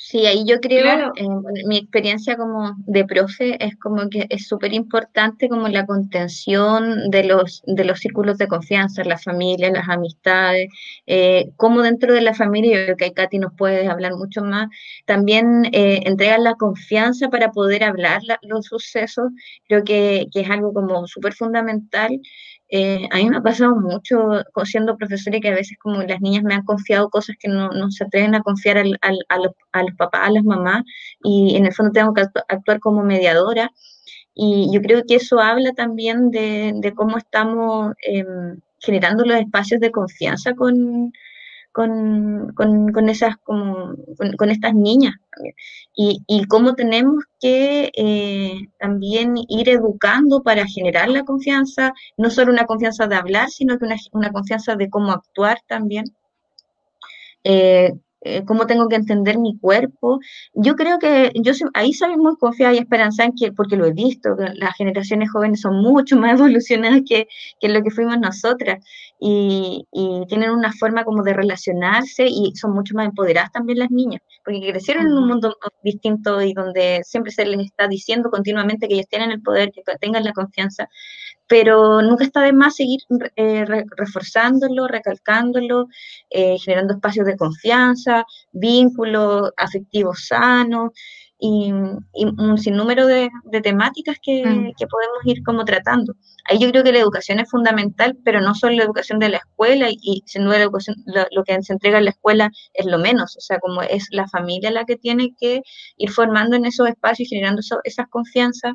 Sí, 0.00 0.26
ahí 0.26 0.44
yo 0.46 0.60
creo, 0.60 0.82
Claro. 0.82 1.12
eh, 1.16 1.26
mi 1.66 1.76
experiencia 1.78 2.36
como 2.36 2.72
de 2.86 3.04
profe 3.04 3.56
es 3.64 3.74
como 3.78 4.08
que 4.08 4.26
es 4.30 4.46
súper 4.46 4.72
importante 4.72 5.48
como 5.48 5.66
la 5.66 5.86
contención 5.86 7.10
de 7.10 7.24
los, 7.24 7.62
de 7.66 7.84
los 7.84 7.98
círculos 7.98 8.38
de 8.38 8.46
confianza, 8.46 9.02
la 9.02 9.18
familia, 9.18 9.70
las 9.72 9.88
amistades, 9.88 10.68
eh, 11.06 11.50
cómo 11.56 11.82
dentro 11.82 12.14
de 12.14 12.20
la 12.20 12.32
familia, 12.32 12.78
yo 12.78 12.84
creo 12.84 12.96
que 12.96 13.04
ahí 13.06 13.12
Katy 13.12 13.38
nos 13.40 13.54
puede 13.54 13.88
hablar 13.88 14.12
mucho 14.14 14.42
más, 14.44 14.68
también 15.04 15.64
eh, 15.72 16.02
entregar 16.06 16.38
la 16.38 16.54
confianza 16.54 17.28
para 17.28 17.50
poder 17.50 17.82
hablar 17.82 18.20
la- 18.22 18.38
los 18.42 18.66
sucesos, 18.66 19.30
creo 19.66 19.82
que, 19.82 20.26
que 20.32 20.40
es 20.42 20.50
algo 20.50 20.72
como 20.72 21.08
súper 21.08 21.34
fundamental. 21.34 22.20
Eh, 22.70 23.08
a 23.10 23.16
mí 23.16 23.30
me 23.30 23.38
ha 23.38 23.42
pasado 23.42 23.74
mucho 23.76 24.42
siendo 24.64 24.96
profesora 24.96 25.38
y 25.38 25.40
que 25.40 25.48
a 25.48 25.54
veces 25.54 25.78
como 25.80 26.02
las 26.02 26.20
niñas 26.20 26.42
me 26.44 26.54
han 26.54 26.64
confiado 26.64 27.08
cosas 27.10 27.36
que 27.40 27.48
no, 27.48 27.70
se 27.90 28.04
atreven 28.04 28.34
a 28.34 28.42
confiar 28.42 28.76
al- 28.78 28.98
a, 29.00 29.38
los, 29.38 29.94
papás, 29.96 30.28
a 30.28 30.30
las 30.32 30.44
mamás, 30.44 30.82
y 31.22 31.56
en 31.56 31.66
el 31.66 31.72
fondo 31.74 31.92
tengo 31.92 32.12
que 32.14 32.22
actu- 32.22 32.44
actuar 32.48 32.80
como 32.80 33.02
mediadora. 33.04 33.70
Y 34.34 34.70
yo 34.72 34.80
creo 34.82 35.02
que 35.06 35.16
eso 35.16 35.40
habla 35.40 35.72
también 35.72 36.30
de, 36.30 36.72
de 36.76 36.94
cómo 36.94 37.18
estamos 37.18 37.94
em, 38.06 38.60
generando 38.80 39.24
los 39.24 39.38
espacios 39.38 39.80
de 39.80 39.90
confianza 39.90 40.54
con, 40.54 41.12
con, 41.72 42.52
con, 42.54 42.92
con 42.92 43.08
esas, 43.08 43.36
como, 43.38 43.94
con, 44.36 44.50
estas 44.50 44.74
niñas. 44.74 45.14
Y, 45.94 46.22
y 46.26 46.44
cómo 46.46 46.74
tenemos 46.74 47.24
que 47.40 47.90
eh, 47.94 48.60
también 48.78 49.34
ir 49.48 49.68
educando 49.68 50.42
para 50.42 50.66
generar 50.66 51.08
la 51.08 51.24
confianza, 51.24 51.92
no 52.16 52.30
solo 52.30 52.52
una 52.52 52.66
confianza 52.66 53.06
de 53.06 53.16
hablar, 53.16 53.50
sino 53.50 53.78
que 53.78 53.84
una, 53.84 53.96
una 54.12 54.32
confianza 54.32 54.76
de 54.76 54.90
cómo 54.90 55.12
actuar 55.12 55.58
también. 55.68 56.04
Eh, 57.44 57.92
eh, 58.22 58.44
cómo 58.44 58.66
tengo 58.66 58.88
que 58.88 58.96
entender 58.96 59.38
mi 59.38 59.56
cuerpo. 59.58 60.18
Yo 60.52 60.74
creo 60.74 60.98
que 60.98 61.30
yo 61.36 61.52
ahí 61.74 61.92
soy 61.92 62.16
muy 62.16 62.36
confiada 62.36 62.74
y 62.74 62.78
esperanzada 62.78 63.28
en 63.28 63.34
que, 63.36 63.52
porque 63.52 63.76
lo 63.76 63.86
he 63.86 63.92
visto, 63.92 64.30
las 64.54 64.74
generaciones 64.76 65.30
jóvenes 65.30 65.60
son 65.60 65.80
mucho 65.80 66.16
más 66.16 66.32
evolucionadas 66.38 67.02
que, 67.08 67.28
que 67.60 67.68
lo 67.68 67.82
que 67.82 67.90
fuimos 67.90 68.18
nosotras 68.18 68.84
y, 69.20 69.86
y 69.92 70.26
tienen 70.28 70.50
una 70.50 70.72
forma 70.72 71.04
como 71.04 71.22
de 71.22 71.34
relacionarse 71.34 72.26
y 72.28 72.52
son 72.56 72.72
mucho 72.72 72.94
más 72.94 73.06
empoderadas 73.06 73.52
también 73.52 73.78
las 73.80 73.90
niñas, 73.90 74.20
porque 74.44 74.60
crecieron 74.70 75.06
en 75.06 75.12
un 75.12 75.26
mundo 75.28 75.56
distinto 75.82 76.40
y 76.42 76.52
donde 76.54 77.00
siempre 77.04 77.32
se 77.32 77.44
les 77.46 77.60
está 77.66 77.88
diciendo 77.88 78.30
continuamente 78.30 78.88
que 78.88 78.94
ellos 78.94 79.08
tienen 79.08 79.30
el 79.32 79.42
poder, 79.42 79.70
que 79.72 79.82
tengan 80.00 80.24
la 80.24 80.32
confianza, 80.32 80.88
pero 81.46 82.02
nunca 82.02 82.24
está 82.24 82.42
de 82.42 82.52
más 82.52 82.76
seguir 82.76 83.00
eh, 83.36 83.64
re- 83.64 83.84
reforzándolo, 83.96 84.86
recalcándolo, 84.86 85.86
eh, 86.30 86.58
generando 86.58 86.94
espacios 86.94 87.26
de 87.26 87.36
confianza, 87.36 88.24
vínculos 88.52 89.50
afectivos 89.56 90.26
sanos 90.26 90.92
y, 91.40 91.72
y 92.14 92.24
un 92.24 92.58
sinnúmero 92.58 93.06
de, 93.06 93.28
de 93.44 93.60
temáticas 93.60 94.16
que, 94.22 94.44
Mm. 94.44 94.72
que 94.76 94.86
podemos 94.86 95.18
ir 95.24 95.42
como 95.44 95.64
tratando. 95.64 96.14
Ahí 96.48 96.58
yo 96.58 96.70
creo 96.70 96.82
que 96.82 96.92
la 96.92 96.98
educación 96.98 97.38
es 97.40 97.48
fundamental, 97.50 98.16
pero 98.24 98.40
no 98.40 98.54
solo 98.54 98.74
la 98.76 98.84
educación 98.84 99.18
de 99.18 99.28
la 99.28 99.36
escuela 99.38 99.88
y, 99.90 99.98
y 100.02 100.22
sin 100.26 100.44
duda 100.44 100.58
la 100.58 100.64
educación, 100.64 100.96
lo, 101.06 101.26
lo 101.30 101.44
que 101.44 101.60
se 101.62 101.72
entrega 101.72 101.98
en 101.98 102.04
la 102.06 102.10
escuela 102.10 102.50
es 102.74 102.86
lo 102.86 102.98
menos, 102.98 103.36
o 103.36 103.40
sea, 103.40 103.58
como 103.60 103.82
es 103.82 104.06
la 104.10 104.26
familia 104.28 104.70
la 104.70 104.84
que 104.84 104.96
tiene 104.96 105.34
que 105.38 105.62
ir 105.96 106.10
formando 106.10 106.56
en 106.56 106.64
esos 106.66 106.88
espacios 106.88 107.26
y 107.30 107.34
generando 107.36 107.60
eso- 107.60 107.80
esas 107.84 108.08
confianzas 108.08 108.72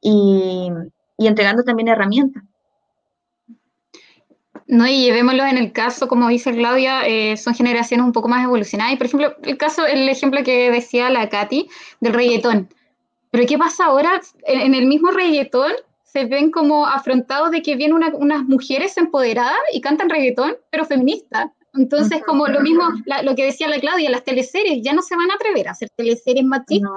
y, 0.00 0.68
y 1.16 1.26
entregando 1.26 1.62
también 1.64 1.88
herramientas. 1.88 2.42
No, 4.68 4.86
y 4.86 5.02
llevémoslo 5.02 5.44
en 5.46 5.56
el 5.56 5.72
caso, 5.72 6.08
como 6.08 6.28
dice 6.28 6.52
Claudia, 6.52 7.06
eh, 7.06 7.38
son 7.38 7.54
generaciones 7.54 8.04
un 8.04 8.12
poco 8.12 8.28
más 8.28 8.44
evolucionadas. 8.44 8.92
Y 8.92 8.96
por 8.96 9.06
ejemplo, 9.06 9.34
el 9.42 9.56
caso, 9.56 9.86
el 9.86 10.06
ejemplo 10.08 10.42
que 10.44 10.70
decía 10.70 11.08
la 11.08 11.28
Katy 11.30 11.68
del 12.00 12.12
reggaetón. 12.12 12.68
Pero 13.30 13.46
¿qué 13.46 13.56
pasa 13.56 13.86
ahora? 13.86 14.20
En, 14.44 14.60
en 14.60 14.74
el 14.74 14.86
mismo 14.86 15.10
reggaetón 15.10 15.72
se 16.04 16.26
ven 16.26 16.50
como 16.50 16.86
afrontados 16.86 17.50
de 17.50 17.62
que 17.62 17.76
vienen 17.76 17.96
una- 17.96 18.14
unas 18.14 18.44
mujeres 18.44 18.96
empoderadas 18.98 19.56
y 19.72 19.80
cantan 19.80 20.10
reggaetón, 20.10 20.56
pero 20.70 20.84
feministas. 20.84 21.46
Entonces, 21.74 22.22
como 22.26 22.46
lo 22.46 22.60
mismo, 22.60 22.82
la- 23.06 23.22
lo 23.22 23.34
que 23.34 23.44
decía 23.44 23.68
la 23.68 23.78
Claudia, 23.78 24.10
las 24.10 24.24
teleseries 24.24 24.82
ya 24.82 24.92
no 24.92 25.00
se 25.00 25.16
van 25.16 25.30
a 25.30 25.34
atrever 25.34 25.68
a 25.68 25.70
hacer 25.72 25.88
teleseries 25.96 26.44
machistas. 26.44 26.90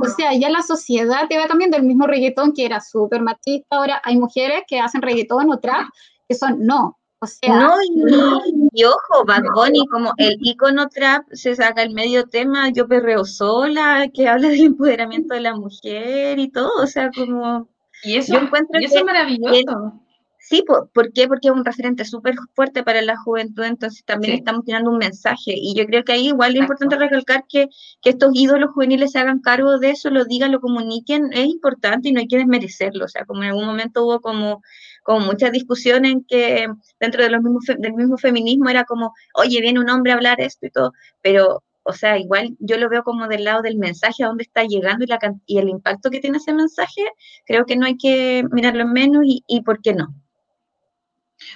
O 0.00 0.06
sea, 0.08 0.34
ya 0.34 0.48
la 0.50 0.62
sociedad 0.62 1.28
te 1.28 1.38
va 1.38 1.46
cambiando 1.46 1.76
el 1.76 1.84
mismo 1.84 2.06
reggaetón 2.06 2.52
que 2.52 2.64
era 2.64 2.80
súper 2.80 3.20
machista. 3.22 3.66
Ahora 3.70 4.00
hay 4.04 4.16
mujeres 4.18 4.62
que 4.66 4.80
hacen 4.80 5.02
reggaetón 5.02 5.50
o 5.52 5.58
trap 5.60 5.86
que 6.28 6.34
son 6.34 6.64
no. 6.66 6.98
O 7.22 7.26
sea, 7.26 7.54
No, 7.56 7.76
y, 7.84 8.68
y 8.80 8.84
ojo, 8.84 9.24
Bad 9.24 9.42
Bunny, 9.54 9.86
como 9.86 10.12
el 10.18 10.36
icono 10.40 10.88
trap, 10.88 11.24
se 11.32 11.54
saca 11.54 11.82
el 11.84 11.94
medio 11.94 12.24
tema 12.28 12.70
Yo 12.72 12.88
perreo 12.88 13.24
sola, 13.24 14.08
que 14.12 14.26
habla 14.28 14.48
del 14.48 14.60
empoderamiento 14.60 15.34
de 15.34 15.40
la 15.40 15.54
mujer 15.54 16.38
y 16.40 16.48
todo, 16.50 16.70
o 16.82 16.86
sea, 16.88 17.10
como... 17.14 17.68
Y 18.02 18.16
eso, 18.16 18.34
yo 18.34 18.40
encuentro 18.40 18.80
y 18.80 18.84
eso 18.86 18.94
es 18.96 19.00
que- 19.02 19.04
maravilloso. 19.06 20.00
Sí, 20.44 20.64
po- 20.66 20.90
¿por 20.92 21.12
qué? 21.12 21.28
Porque 21.28 21.46
es 21.48 21.54
un 21.54 21.64
referente 21.64 22.04
súper 22.04 22.34
fuerte 22.54 22.82
para 22.82 23.00
la 23.00 23.16
juventud, 23.16 23.62
entonces 23.62 24.04
también 24.04 24.32
Sí. 24.32 24.38
estamos 24.40 24.64
tirando 24.64 24.90
un 24.90 24.98
mensaje. 24.98 25.54
Y 25.56 25.74
yo 25.76 25.86
creo 25.86 26.02
que 26.02 26.12
ahí 26.14 26.26
igual 26.28 26.56
es 26.56 26.62
importante 26.62 26.96
recalcar 26.98 27.44
que, 27.48 27.68
que 28.02 28.10
estos 28.10 28.32
ídolos 28.34 28.72
juveniles 28.74 29.12
se 29.12 29.20
hagan 29.20 29.38
cargo 29.40 29.78
de 29.78 29.90
eso, 29.90 30.10
lo 30.10 30.24
digan, 30.24 30.50
lo 30.50 30.60
comuniquen, 30.60 31.32
es 31.32 31.46
importante 31.46 32.08
y 32.08 32.12
no 32.12 32.18
hay 32.18 32.26
que 32.26 32.38
desmerecerlo. 32.38 33.04
O 33.04 33.08
sea, 33.08 33.24
como 33.24 33.44
en 33.44 33.50
algún 33.50 33.66
momento 33.66 34.04
hubo 34.04 34.20
como, 34.20 34.62
como 35.02 35.26
mucha 35.26 35.50
discusión 35.50 36.04
en 36.04 36.24
que 36.24 36.68
dentro 37.00 37.22
de 37.22 37.30
los 37.30 37.42
mismos 37.42 37.64
del 37.66 37.94
mismo 37.94 38.16
feminismo 38.18 38.68
era 38.68 38.84
como, 38.84 39.12
oye, 39.34 39.60
viene 39.60 39.80
un 39.80 39.90
hombre 39.90 40.12
a 40.12 40.16
hablar 40.16 40.40
esto 40.40 40.66
y 40.66 40.70
todo, 40.70 40.92
pero... 41.20 41.62
O 41.84 41.92
sea, 41.92 42.16
igual 42.16 42.54
yo 42.60 42.78
lo 42.78 42.88
veo 42.88 43.02
como 43.02 43.26
del 43.26 43.42
lado 43.42 43.60
del 43.60 43.76
mensaje, 43.76 44.22
a 44.22 44.28
dónde 44.28 44.44
está 44.44 44.62
llegando 44.62 45.04
y, 45.04 45.08
la, 45.08 45.18
y 45.46 45.58
el 45.58 45.68
impacto 45.68 46.10
que 46.10 46.20
tiene 46.20 46.36
ese 46.36 46.52
mensaje, 46.52 47.02
creo 47.44 47.66
que 47.66 47.74
no 47.74 47.86
hay 47.86 47.96
que 47.96 48.44
mirarlo 48.52 48.82
en 48.82 48.92
menos 48.92 49.24
y, 49.26 49.42
y 49.48 49.62
por 49.62 49.82
qué 49.82 49.92
no. 49.92 50.14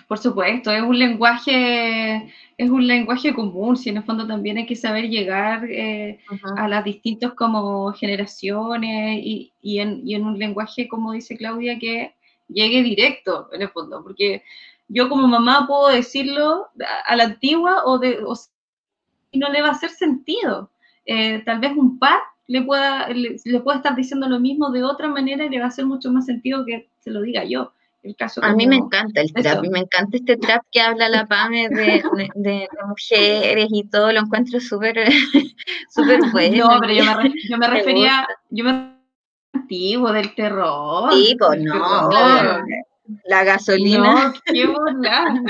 Por 0.08 0.18
supuesto, 0.18 0.72
es 0.72 0.82
un 0.82 0.98
lenguaje, 0.98 2.34
es 2.58 2.70
un 2.70 2.88
lenguaje 2.88 3.32
común, 3.34 3.76
si 3.76 3.90
en 3.90 3.98
el 3.98 4.02
fondo 4.02 4.26
también 4.26 4.56
hay 4.58 4.66
que 4.66 4.74
saber 4.74 5.08
llegar 5.08 5.64
eh, 5.70 6.18
a 6.56 6.66
las 6.66 6.82
distintas 6.82 7.34
como 7.34 7.92
generaciones 7.92 9.20
y, 9.22 9.52
y 9.62 9.78
en, 9.78 10.00
y 10.04 10.16
en 10.16 10.24
un 10.24 10.40
lenguaje, 10.40 10.88
como 10.88 11.12
dice 11.12 11.36
Claudia, 11.36 11.78
que 11.78 12.15
llegue 12.48 12.82
directo 12.82 13.48
en 13.52 13.62
el 13.62 13.68
fondo, 13.70 14.02
porque 14.02 14.42
yo 14.88 15.08
como 15.08 15.26
mamá 15.26 15.66
puedo 15.66 15.88
decirlo 15.88 16.68
a, 17.06 17.16
la 17.16 17.24
antigua 17.24 17.82
o, 17.84 17.98
de, 17.98 18.18
o 18.24 18.34
y 19.30 19.38
no 19.38 19.48
le 19.50 19.62
va 19.62 19.68
a 19.68 19.72
hacer 19.72 19.90
sentido. 19.90 20.70
Eh, 21.04 21.42
tal 21.44 21.60
vez 21.60 21.72
un 21.76 21.98
par 21.98 22.20
le 22.48 22.62
pueda, 22.62 23.08
le, 23.08 23.36
le 23.44 23.60
pueda 23.60 23.78
estar 23.78 23.94
diciendo 23.96 24.28
lo 24.28 24.38
mismo 24.38 24.70
de 24.70 24.84
otra 24.84 25.08
manera 25.08 25.44
y 25.44 25.48
le 25.48 25.58
va 25.58 25.66
a 25.66 25.68
hacer 25.68 25.86
mucho 25.86 26.10
más 26.12 26.26
sentido 26.26 26.64
que 26.64 26.88
se 27.00 27.10
lo 27.10 27.20
diga 27.22 27.44
yo. 27.44 27.72
El 28.02 28.14
caso 28.14 28.42
A 28.44 28.54
mí 28.54 28.68
me 28.68 28.76
encanta 28.76 29.20
el 29.20 29.32
trap, 29.32 29.64
eso. 29.64 29.70
me 29.72 29.80
encanta 29.80 30.16
este 30.16 30.36
trap 30.36 30.62
que 30.70 30.80
habla 30.80 31.08
la 31.08 31.26
Pame 31.26 31.68
de, 31.68 31.76
de, 31.76 32.02
de- 32.14 32.30
de 32.44 32.68
mujeres 32.86 33.66
y 33.70 33.82
todo, 33.88 34.12
lo 34.12 34.20
encuentro 34.20 34.60
súper 34.60 34.96
súper 35.90 36.20
bueno. 36.32 36.68
No, 36.68 36.80
pero 36.80 36.92
yo 36.92 37.04
me, 37.04 37.32
yo 37.48 37.58
me 37.58 37.66
refería, 37.66 38.28
yo 38.50 38.64
me 38.64 38.95
antiguo 39.66 40.12
del 40.12 40.34
terror. 40.34 41.12
Sí, 41.12 41.36
pues 41.38 41.60
no, 41.62 42.08
terror. 42.08 42.64
la 43.24 43.44
gasolina. 43.44 44.28
No, 44.28 44.34
qué 44.52 44.66
bola. 44.66 45.42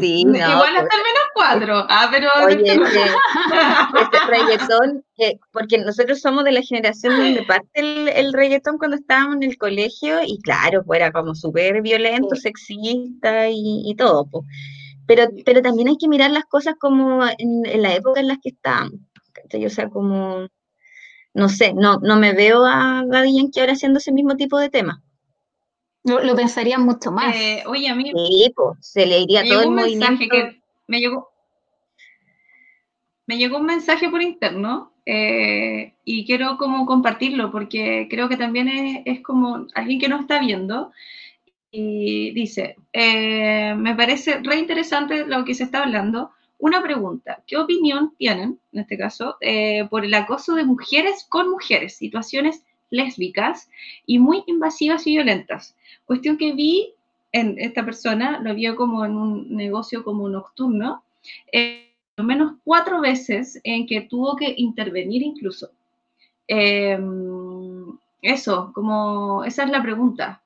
Sí, 0.00 0.24
no, 0.24 0.36
Igual 0.36 0.76
hasta 0.76 0.96
el 0.96 1.02
menos 1.02 1.24
cuatro. 1.34 1.86
Ah, 1.88 2.08
pero. 2.10 2.28
Oye, 2.46 2.72
este, 2.72 3.04
este 3.04 4.18
reggaetón, 4.28 5.04
que- 5.16 5.38
porque 5.52 5.78
nosotros 5.78 6.20
somos 6.20 6.44
de 6.44 6.52
la 6.52 6.62
generación 6.62 7.16
donde 7.16 7.42
parte 7.42 7.68
el, 7.74 8.08
el 8.08 8.32
reggaetón 8.32 8.78
cuando 8.78 8.96
estábamos 8.96 9.36
en 9.36 9.44
el 9.44 9.58
colegio, 9.58 10.20
y 10.24 10.38
claro, 10.42 10.82
pues 10.84 11.00
era 11.00 11.12
como 11.12 11.34
súper 11.34 11.82
violento, 11.82 12.36
sexista 12.36 13.48
y, 13.48 13.82
y 13.84 13.94
todo, 13.96 14.26
pues. 14.30 14.44
Pero, 15.06 15.24
pero 15.44 15.60
también 15.60 15.88
hay 15.88 15.96
que 15.98 16.06
mirar 16.06 16.30
las 16.30 16.44
cosas 16.44 16.74
como 16.78 17.24
en, 17.26 17.66
en 17.66 17.82
la 17.82 17.94
época 17.94 18.20
en 18.20 18.28
las 18.28 18.38
que 18.40 18.50
estábamos. 18.50 18.94
O 19.52 19.68
sea, 19.70 19.88
como, 19.88 20.46
no 21.34 21.48
sé, 21.48 21.74
no, 21.74 21.98
no 22.00 22.16
me 22.16 22.32
veo 22.34 22.64
a 22.66 23.04
Daddy 23.06 23.36
Yankee 23.36 23.60
ahora 23.60 23.72
haciendo 23.74 23.98
ese 23.98 24.12
mismo 24.12 24.36
tipo 24.36 24.58
de 24.58 24.70
tema. 24.70 25.02
lo, 26.04 26.20
lo 26.22 26.36
pensaría 26.36 26.78
mucho 26.78 27.10
más. 27.12 27.34
Eh, 27.36 27.62
oye, 27.66 27.88
a 27.88 27.94
mí 27.94 28.04
Sí, 28.12 28.52
pues, 28.56 28.78
se 28.80 29.06
le 29.06 29.20
iría 29.20 29.42
me 29.42 29.48
todo 29.48 29.58
llegó 29.58 29.62
el 29.62 29.68
un 29.70 29.74
mensaje 29.76 30.26
movimiento. 30.26 30.30
que 30.30 30.62
me 30.86 31.00
llegó. 31.00 31.28
Me 33.26 33.38
llegó 33.38 33.58
un 33.58 33.66
mensaje 33.66 34.08
por 34.08 34.22
interno 34.22 34.92
eh, 35.06 35.94
y 36.04 36.26
quiero 36.26 36.56
como 36.58 36.84
compartirlo 36.86 37.50
porque 37.52 38.08
creo 38.10 38.28
que 38.28 38.36
también 38.36 38.68
es, 38.68 39.02
es 39.04 39.20
como 39.22 39.66
alguien 39.74 40.00
que 40.00 40.08
no 40.08 40.20
está 40.20 40.40
viendo 40.40 40.90
y 41.70 42.32
dice, 42.32 42.76
eh, 42.92 43.74
me 43.76 43.94
parece 43.96 44.40
re 44.42 44.56
interesante 44.58 45.26
lo 45.26 45.44
que 45.44 45.54
se 45.54 45.64
está 45.64 45.82
hablando. 45.84 46.32
Una 46.60 46.82
pregunta, 46.82 47.42
¿qué 47.46 47.56
opinión 47.56 48.14
tienen, 48.18 48.60
en 48.72 48.80
este 48.80 48.98
caso, 48.98 49.36
eh, 49.40 49.86
por 49.88 50.04
el 50.04 50.12
acoso 50.12 50.54
de 50.54 50.64
mujeres 50.64 51.26
con 51.28 51.50
mujeres, 51.50 51.96
situaciones 51.96 52.62
lésbicas 52.90 53.70
y 54.04 54.18
muy 54.18 54.44
invasivas 54.46 55.06
y 55.06 55.12
violentas? 55.12 55.74
Cuestión 56.04 56.36
que 56.36 56.52
vi 56.52 56.92
en 57.32 57.58
esta 57.58 57.82
persona, 57.84 58.40
lo 58.40 58.54
vio 58.54 58.76
como 58.76 59.06
en 59.06 59.16
un 59.16 59.56
negocio 59.56 60.04
como 60.04 60.28
nocturno, 60.28 61.02
eh, 61.50 61.86
menos 62.18 62.52
cuatro 62.62 63.00
veces 63.00 63.58
en 63.64 63.86
que 63.86 64.02
tuvo 64.02 64.36
que 64.36 64.52
intervenir 64.58 65.22
incluso. 65.22 65.70
Em, 66.46 67.86
eso, 68.20 68.70
como 68.74 69.44
esa 69.44 69.64
es 69.64 69.70
la 69.70 69.82
pregunta. 69.82 70.42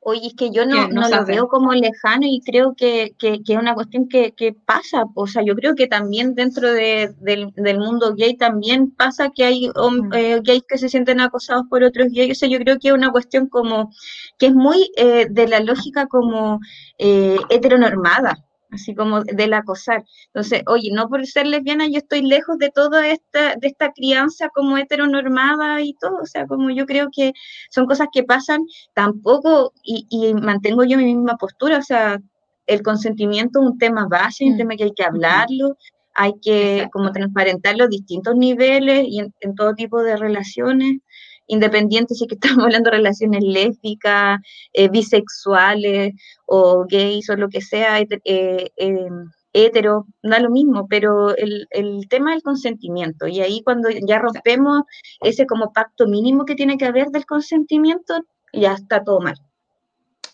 Oye, 0.00 0.28
es 0.28 0.34
que 0.34 0.50
yo 0.50 0.64
no, 0.64 0.88
no 0.88 1.08
lo 1.08 1.24
veo 1.26 1.48
como 1.48 1.72
lejano 1.72 2.26
y 2.26 2.40
creo 2.40 2.74
que, 2.74 3.14
que, 3.18 3.42
que 3.42 3.52
es 3.52 3.58
una 3.58 3.74
cuestión 3.74 4.08
que, 4.08 4.32
que, 4.32 4.52
pasa. 4.52 5.04
O 5.14 5.26
sea, 5.26 5.42
yo 5.44 5.54
creo 5.54 5.74
que 5.74 5.86
también 5.86 6.34
dentro 6.34 6.72
de, 6.72 7.14
del, 7.20 7.52
del, 7.54 7.78
mundo 7.78 8.14
gay 8.14 8.36
también 8.36 8.90
pasa 8.90 9.30
que 9.30 9.44
hay 9.44 9.70
eh, 10.14 10.40
gays 10.42 10.62
que 10.68 10.78
se 10.78 10.88
sienten 10.88 11.20
acosados 11.20 11.64
por 11.68 11.82
otros 11.82 12.08
gays. 12.10 12.32
O 12.32 12.34
sea, 12.34 12.48
yo 12.48 12.58
creo 12.58 12.78
que 12.78 12.88
es 12.88 12.94
una 12.94 13.12
cuestión 13.12 13.48
como 13.48 13.90
que 14.38 14.46
es 14.46 14.54
muy 14.54 14.90
eh, 14.96 15.26
de 15.30 15.48
la 15.48 15.60
lógica 15.60 16.06
como 16.06 16.60
eh, 16.98 17.38
heteronormada 17.50 18.47
así 18.70 18.94
como 18.94 19.22
del 19.22 19.54
acosar. 19.54 20.04
Entonces, 20.26 20.62
oye, 20.66 20.90
no 20.92 21.08
por 21.08 21.26
ser 21.26 21.46
lesbiana 21.46 21.86
yo 21.86 21.98
estoy 21.98 22.22
lejos 22.22 22.58
de 22.58 22.70
toda 22.70 23.08
esta, 23.08 23.54
de 23.56 23.68
esta 23.68 23.92
crianza 23.92 24.48
como 24.54 24.76
heteronormada 24.78 25.80
y 25.82 25.94
todo, 25.94 26.18
o 26.22 26.26
sea, 26.26 26.46
como 26.46 26.70
yo 26.70 26.86
creo 26.86 27.08
que 27.14 27.32
son 27.70 27.86
cosas 27.86 28.08
que 28.12 28.24
pasan 28.24 28.62
tampoco, 28.94 29.72
y, 29.82 30.06
y 30.10 30.34
mantengo 30.34 30.84
yo 30.84 30.98
mi 30.98 31.14
misma 31.14 31.36
postura, 31.36 31.78
o 31.78 31.82
sea, 31.82 32.18
el 32.66 32.82
consentimiento 32.82 33.60
es 33.60 33.70
un 33.70 33.78
tema 33.78 34.06
base, 34.08 34.44
un 34.44 34.54
mm. 34.54 34.58
tema 34.58 34.76
que 34.76 34.84
hay 34.84 34.92
que 34.94 35.04
hablarlo, 35.04 35.76
hay 36.14 36.32
que 36.42 36.88
como 36.92 37.12
transparentar 37.12 37.76
los 37.76 37.88
distintos 37.88 38.36
niveles 38.36 39.06
y 39.08 39.20
en 39.20 39.54
todo 39.54 39.74
tipo 39.74 40.02
de 40.02 40.16
relaciones 40.16 41.00
independiente 41.48 42.14
si 42.14 42.26
que 42.26 42.34
estamos 42.40 42.64
hablando 42.64 42.90
de 42.90 42.98
relaciones 42.98 43.42
lésbicas, 43.42 44.40
eh, 44.72 44.88
bisexuales 44.88 46.14
o 46.46 46.86
gays 46.88 47.28
o 47.30 47.36
lo 47.36 47.48
que 47.48 47.60
sea, 47.60 48.00
eh, 48.00 48.70
em, 48.76 49.30
hetero, 49.52 50.06
da 50.22 50.38
lo 50.38 50.50
mismo, 50.50 50.86
pero 50.88 51.34
el, 51.36 51.66
el, 51.70 52.06
tema 52.08 52.32
del 52.32 52.42
consentimiento, 52.42 53.26
y 53.26 53.40
ahí 53.40 53.62
cuando 53.64 53.88
ya 53.90 54.18
rompemos 54.18 54.82
ese 55.20 55.46
como 55.46 55.72
pacto 55.72 56.06
mínimo 56.06 56.44
que 56.44 56.54
tiene 56.54 56.76
que 56.76 56.84
haber 56.84 57.08
del 57.08 57.26
consentimiento, 57.26 58.14
ya 58.52 58.74
está 58.74 59.02
todo 59.02 59.20
mal. 59.20 59.36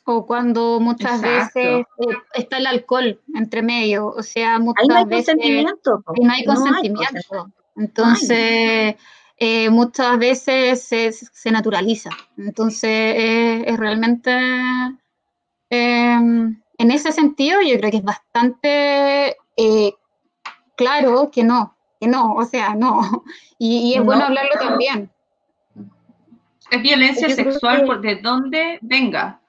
O 0.07 0.27
cuando 0.27 0.81
muchas 0.81 1.23
veces 1.23 1.57
eh, 1.57 2.15
está 2.35 2.59
el 2.59 2.67
alcohol 2.67 3.21
entre 3.35 3.63
medio, 3.63 4.09
o 4.09 4.23
sea, 4.23 4.59
muchas 4.59 4.87
no 4.87 4.97
hay 4.97 5.05
veces 5.07 5.35
consentimiento, 5.35 6.05
no 6.21 6.33
hay 6.33 6.45
consentimiento. 6.45 7.53
Entonces, 7.77 8.97
eh, 9.37 9.69
muchas 9.71 10.19
veces 10.19 10.83
se, 10.85 11.51
naturaliza. 11.51 12.11
Entonces, 12.37 12.91
eh, 12.91 13.65
es 13.67 13.77
realmente, 13.77 14.31
em, 15.71 16.63
en 16.79 16.91
ese 16.91 17.13
sentido, 17.13 17.61
yo 17.63 17.77
creo 17.79 17.91
que 17.91 17.97
es 17.99 18.05
bastante 18.05 19.37
eh, 19.57 19.95
claro 20.77 21.31
que 21.31 21.43
no, 21.43 21.77
que 22.01 22.07
no, 22.07 22.35
o 22.35 22.45
sea, 22.45 22.75
no. 22.75 23.25
Y, 23.59 23.95
es 23.95 24.05
bueno 24.05 24.25
hablarlo 24.25 24.53
también. 24.61 25.11
Es 26.71 26.83
violencia 26.83 27.31
sexual 27.31 27.87
por 27.87 28.01
de 28.01 28.17
dónde 28.17 28.79
venga. 28.83 29.41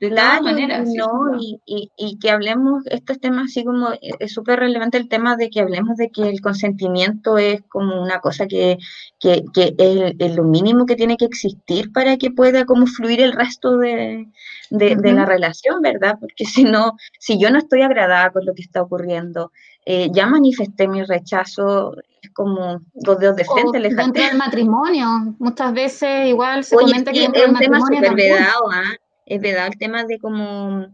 De 0.00 0.10
todas 0.10 0.42
maneras. 0.42 0.88
No, 0.94 1.36
y, 1.38 1.60
y, 1.96 2.18
que 2.18 2.30
hablemos, 2.30 2.86
estos 2.86 3.20
temas 3.20 3.46
así 3.46 3.64
como, 3.64 3.92
eh, 3.92 4.00
es 4.18 4.32
súper 4.32 4.60
relevante 4.60 4.98
el 4.98 5.08
tema 5.08 5.36
de 5.36 5.50
que 5.50 5.60
hablemos 5.60 5.96
de 5.96 6.10
que 6.10 6.28
el 6.28 6.40
consentimiento 6.40 7.38
es 7.38 7.62
como 7.68 8.02
una 8.02 8.20
cosa 8.20 8.46
que, 8.46 8.78
que, 9.18 9.44
que 9.52 9.74
es, 9.78 10.36
lo 10.36 10.44
mínimo 10.44 10.86
que 10.86 10.96
tiene 10.96 11.16
que 11.16 11.24
existir 11.24 11.92
para 11.92 12.16
que 12.16 12.30
pueda 12.30 12.64
como 12.64 12.86
fluir 12.86 13.20
el 13.20 13.32
resto 13.32 13.78
de, 13.78 14.26
de, 14.70 15.12
la 15.12 15.24
relación, 15.24 15.80
¿verdad? 15.80 16.16
Porque 16.20 16.44
si 16.44 16.64
no, 16.64 16.96
si 17.18 17.38
yo 17.38 17.50
no 17.50 17.58
estoy 17.58 17.82
agradada 17.82 18.30
con 18.30 18.44
lo 18.44 18.54
que 18.54 18.62
está 18.62 18.82
ocurriendo, 18.82 19.52
eh, 19.86 20.08
ya 20.12 20.26
manifesté 20.26 20.88
mi 20.88 21.02
rechazo, 21.02 21.94
es 22.22 22.30
como 22.32 22.80
dos 22.94 23.18
dedos 23.18 23.36
de 23.36 23.44
frente. 23.44 23.78
O 23.78 23.80
dentro 23.80 24.22
del 24.22 24.36
matrimonio, 24.36 25.34
muchas 25.38 25.72
veces 25.74 26.28
igual 26.28 26.64
se 26.64 26.76
comenta 26.76 27.12
que 27.12 27.20
dentro 27.20 27.42
del 27.42 27.52
matrimonio 27.52 28.34
¿ah? 28.72 28.94
Es 29.26 29.40
verdad 29.40 29.68
el 29.68 29.78
tema 29.78 30.04
de 30.04 30.18
como 30.18 30.86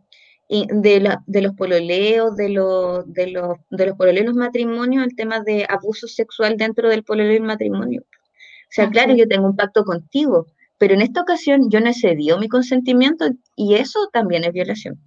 de, 0.49 1.01
la, 1.01 1.23
de 1.27 1.43
los 1.43 1.55
pololeos, 1.55 2.37
de 2.37 2.49
los, 2.49 3.13
de 3.13 3.29
los, 3.29 3.59
de 3.71 3.87
los 3.87 3.97
pololeos 3.97 4.27
los 4.27 4.35
matrimonios, 4.35 5.05
el 5.05 5.15
tema 5.15 5.41
de 5.41 5.65
abuso 5.69 6.09
sexual 6.09 6.57
dentro 6.57 6.89
del 6.89 7.05
pololeo 7.05 7.33
y 7.33 7.37
el 7.37 7.43
matrimonio. 7.43 8.03
O 8.03 8.73
sea, 8.73 8.89
claro, 8.89 9.15
yo 9.15 9.27
tengo 9.29 9.47
un 9.47 9.57
pacto 9.57 9.85
contigo, 9.85 10.47
pero 10.79 10.95
en 10.95 11.03
esta 11.03 11.23
ocasión 11.23 11.71
yo 11.71 11.81
no 11.81 11.93
cedido 11.93 12.39
mi 12.39 12.49
consentimiento 12.49 13.27
y 13.57 13.75
eso 13.75 14.09
también 14.13 14.45
es 14.45 14.53
violación. 14.53 14.99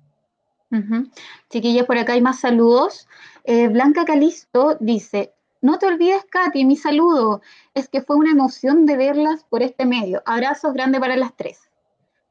Chiquillas, 1.49 1.85
por 1.85 1.97
acá 1.97 2.13
hay 2.13 2.21
más 2.21 2.39
saludos. 2.39 3.07
Eh, 3.43 3.67
Blanca 3.67 4.05
Calisto 4.05 4.77
dice, 4.79 5.33
no 5.61 5.77
te 5.77 5.85
olvides, 5.85 6.25
Katy, 6.25 6.65
mi 6.65 6.75
saludo. 6.75 7.41
Es 7.73 7.87
que 7.89 8.01
fue 8.01 8.15
una 8.15 8.31
emoción 8.31 8.85
de 8.85 8.97
verlas 8.97 9.45
por 9.49 9.61
este 9.61 9.85
medio. 9.85 10.23
Abrazos 10.25 10.73
grandes 10.73 10.99
para 10.99 11.15
las 11.15 11.35
tres. 11.35 11.59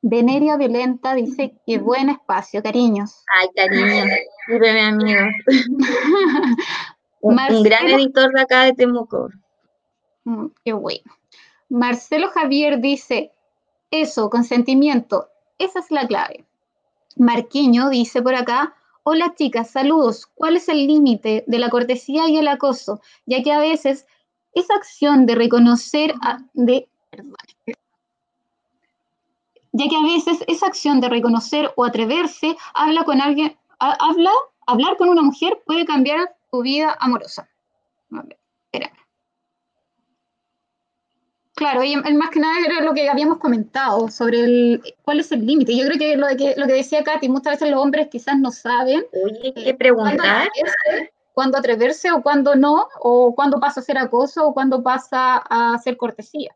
Veneria 0.02 0.56
Violenta 0.56 1.14
dice 1.14 1.54
que 1.64 1.78
buen 1.78 2.10
espacio, 2.10 2.60
cariños. 2.60 3.24
Ay, 3.40 3.48
cariños, 3.54 4.06
mi 4.48 4.80
amigo. 4.80 5.20
un, 7.20 7.38
un, 7.38 7.62
gran 7.62 7.88
editor 7.88 8.32
de 8.32 8.40
acá 8.40 8.64
de 8.64 8.74
Temuco. 8.74 9.30
Mm, 10.24 10.46
qué 10.64 10.72
bueno. 10.72 11.12
Marcelo 11.68 12.30
Javier 12.30 12.80
dice, 12.80 13.30
eso, 13.92 14.28
consentimiento, 14.28 15.28
esa 15.58 15.78
es 15.78 15.90
la 15.92 16.06
clave. 16.06 16.44
Marquiño 17.16 17.88
dice 17.88 18.22
por 18.22 18.34
acá, 18.34 18.74
hola 19.04 19.34
chicas, 19.36 19.70
saludos, 19.70 20.26
¿cuál 20.34 20.56
es 20.56 20.68
el 20.68 20.86
límite 20.86 21.44
de 21.46 21.58
la 21.58 21.70
cortesía 21.70 22.28
y 22.28 22.38
el 22.38 22.48
acoso? 22.48 23.00
Ya 23.26 23.42
que 23.42 23.52
a 23.52 23.60
veces 23.60 24.06
esa 24.54 24.74
acción 24.74 25.26
de 25.26 25.36
reconocer, 25.36 26.14
a, 26.22 26.38
de, 26.54 26.88
perdón, 27.10 27.36
ya 29.72 29.88
que 29.88 29.96
a 29.96 30.02
veces 30.02 30.44
esa 30.46 30.66
acción 30.66 31.00
de 31.00 31.08
reconocer 31.08 31.72
o 31.76 31.84
atreverse 31.84 32.56
habla 32.74 33.04
con 33.04 33.20
alguien, 33.20 33.56
habla, 33.78 34.30
hablar 34.66 34.96
con 34.96 35.08
una 35.08 35.22
mujer 35.22 35.62
puede 35.66 35.84
cambiar 35.84 36.34
tu 36.50 36.62
vida 36.62 36.96
amorosa. 37.00 37.48
A 38.12 38.22
ver, 38.22 38.38
Claro, 41.54 41.84
y 41.84 41.94
más 41.96 42.30
que 42.30 42.40
nada 42.40 42.54
era 42.66 42.80
lo 42.80 42.94
que 42.94 43.08
habíamos 43.08 43.38
comentado 43.38 44.08
sobre 44.08 44.40
el, 44.40 44.82
cuál 45.02 45.20
es 45.20 45.30
el 45.32 45.46
límite. 45.46 45.76
Yo 45.76 45.84
creo 45.84 45.98
que 45.98 46.16
lo, 46.16 46.26
que 46.36 46.54
lo 46.56 46.66
que 46.66 46.72
decía 46.72 47.04
Katy, 47.04 47.28
muchas 47.28 47.54
veces 47.54 47.70
los 47.70 47.80
hombres 47.80 48.08
quizás 48.10 48.38
no 48.38 48.50
saben. 48.50 49.04
Oye, 49.24 49.52
¿qué 49.54 49.74
preguntar? 49.74 50.48
Cuándo 51.34 51.58
atreverse, 51.58 52.10
o 52.10 52.22
cuándo 52.22 52.56
no, 52.56 52.88
o 53.00 53.34
cuándo 53.34 53.60
pasa 53.60 53.80
a 53.80 53.82
ser 53.82 53.98
acoso 53.98 54.46
o 54.46 54.54
cuándo 54.54 54.82
pasa 54.82 55.36
a 55.36 55.78
ser 55.78 55.96
cortesía. 55.96 56.54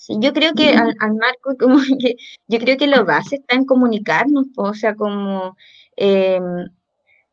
Sí, 0.00 0.14
yo 0.18 0.32
creo 0.32 0.54
que 0.54 0.70
al, 0.70 0.96
marco, 1.14 1.56
como 1.60 1.78
que, 2.00 2.16
yo 2.48 2.58
creo 2.58 2.78
que 2.78 2.86
lo 2.86 3.04
base 3.04 3.36
está 3.36 3.54
en 3.54 3.66
comunicarnos, 3.66 4.46
o 4.56 4.72
sea, 4.72 4.94
como 4.96 5.56
eh, 5.96 6.40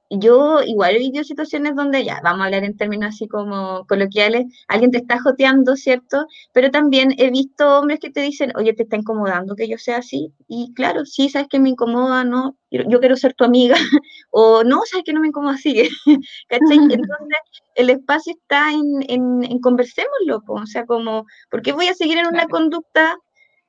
yo 0.09 0.61
igual 0.63 0.95
he 0.95 0.99
vivido 0.99 1.23
situaciones 1.23 1.75
donde 1.75 2.03
ya, 2.05 2.19
vamos 2.23 2.41
a 2.41 2.45
hablar 2.45 2.63
en 2.63 2.77
términos 2.77 3.09
así 3.09 3.27
como 3.27 3.85
coloquiales, 3.87 4.45
alguien 4.67 4.91
te 4.91 4.99
está 4.99 5.19
joteando, 5.19 5.75
¿cierto? 5.75 6.25
Pero 6.53 6.71
también 6.71 7.13
he 7.17 7.29
visto 7.29 7.79
hombres 7.79 7.99
que 7.99 8.09
te 8.09 8.21
dicen, 8.21 8.51
oye, 8.55 8.73
te 8.73 8.83
está 8.83 8.95
incomodando 8.95 9.55
que 9.55 9.67
yo 9.67 9.77
sea 9.77 9.97
así. 9.97 10.33
Y 10.47 10.73
claro, 10.73 11.05
sí, 11.05 11.29
sabes 11.29 11.47
que 11.49 11.59
me 11.59 11.69
incomoda, 11.69 12.23
¿no? 12.23 12.57
Yo, 12.71 12.99
quiero 12.99 13.15
ser 13.15 13.33
tu 13.33 13.43
amiga. 13.43 13.75
o 14.31 14.63
no, 14.63 14.81
sabes 14.85 15.03
que 15.05 15.13
no 15.13 15.21
me 15.21 15.27
incomoda, 15.27 15.57
sigue. 15.57 15.89
¿Cachai? 16.49 16.77
Entonces, 16.91 17.37
el 17.75 17.89
espacio 17.89 18.33
está 18.33 18.71
en, 18.71 19.03
en, 19.07 19.43
en 19.43 19.59
conversémoslo, 19.59 20.41
o 20.47 20.65
sea, 20.65 20.85
como, 20.85 21.25
¿por 21.49 21.61
qué 21.61 21.73
voy 21.73 21.87
a 21.87 21.93
seguir 21.93 22.17
en 22.17 22.27
una 22.27 22.47
conducta 22.47 23.17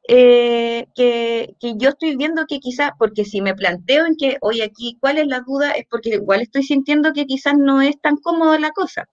eh, 0.08 0.86
que, 0.94 1.54
que, 1.60 1.74
yo 1.76 1.90
estoy 1.90 2.16
viendo 2.16 2.46
que 2.46 2.60
quizás, 2.60 2.92
porque 2.98 3.24
si 3.26 3.42
me 3.42 3.54
planteo 3.54 4.06
en 4.06 4.16
que, 4.16 4.38
hoy 4.40 4.62
aquí, 4.62 4.96
¿cuál 5.00 5.18
es 5.18 5.26
la 5.26 5.40
duda? 5.40 5.72
Es 5.72 5.86
porque 5.90 6.10
igual 6.10 6.40
estoy 6.40 6.62
sintiendo 6.62 7.12
que 7.12 7.26
quizás 7.26 7.54
no 7.58 7.82
es 7.82 8.00
tan 8.00 8.16
cómoda 8.16 8.58
la 8.58 8.70
cosa. 8.70 9.06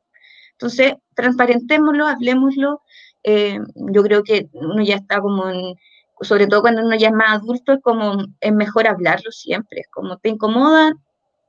Entonces, 0.53 0.93
transparentémoslo, 1.15 2.07
hablemoslo. 2.07 2.81
Eh, 3.23 3.59
yo 3.75 4.03
creo 4.03 4.23
que 4.23 4.49
uno 4.53 4.83
ya 4.83 4.95
está 4.95 5.19
como 5.19 5.49
en, 5.49 5.75
sobre 6.21 6.47
todo 6.47 6.61
cuando 6.61 6.81
uno 6.85 6.95
ya 6.95 7.09
es 7.09 7.13
más 7.13 7.41
adulto, 7.41 7.73
es 7.73 7.81
como, 7.81 8.17
es 8.39 8.53
mejor 8.53 8.87
hablarlo 8.87 9.31
siempre. 9.31 9.81
Es 9.81 9.87
como, 9.91 10.17
¿te 10.17 10.29
incomoda? 10.29 10.93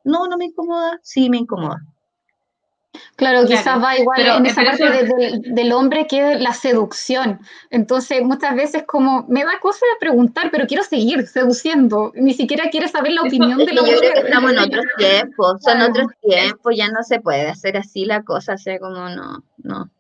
No, 0.05 0.27
no 0.27 0.37
me 0.39 0.47
incomoda. 0.47 0.99
Sí, 1.03 1.31
me 1.31 1.39
incomoda. 1.39 1.79
Claro, 3.17 3.47
quizás 3.47 3.83
va 3.83 3.97
igual 3.97 4.21
en 4.21 4.47
esa 4.47 4.63
parte 4.63 5.09
del 5.47 5.73
hombre 5.73 6.07
que 6.07 6.33
es 6.33 6.41
la 6.41 6.53
seducción. 6.53 7.41
Entonces, 7.71 8.23
muchas 8.23 8.55
veces 8.55 8.85
como 8.87 9.25
me 9.29 9.45
da 9.45 9.59
cosa 9.61 9.81
de 9.95 9.99
preguntar, 10.01 10.51
pero 10.51 10.67
quiero 10.67 10.83
seguir 10.83 11.27
seduciendo. 11.27 12.13
Ni 12.15 12.35
siquiera 12.35 12.71
quiere 12.71 12.89
saber 12.89 13.13
la 13.13 13.23
opinión 13.23 13.59
de 13.59 13.73
la 13.73 13.83
mujer. 13.83 14.25
Estamos 14.25 14.53
en 14.53 14.59
otros 14.59 14.85
tiempos, 14.99 15.63
son 15.63 15.83
otros 15.83 16.07
tiempos, 16.23 16.75
ya 16.77 16.89
no 16.89 17.03
se 17.03 17.21
puede 17.21 17.49
hacer 17.49 17.77
así 17.77 18.05
la 18.05 18.23
cosa, 18.23 18.55
o 18.55 18.59
sea, 18.59 18.79
como 18.79 19.09
no, 19.09 19.43
no. 19.59 19.91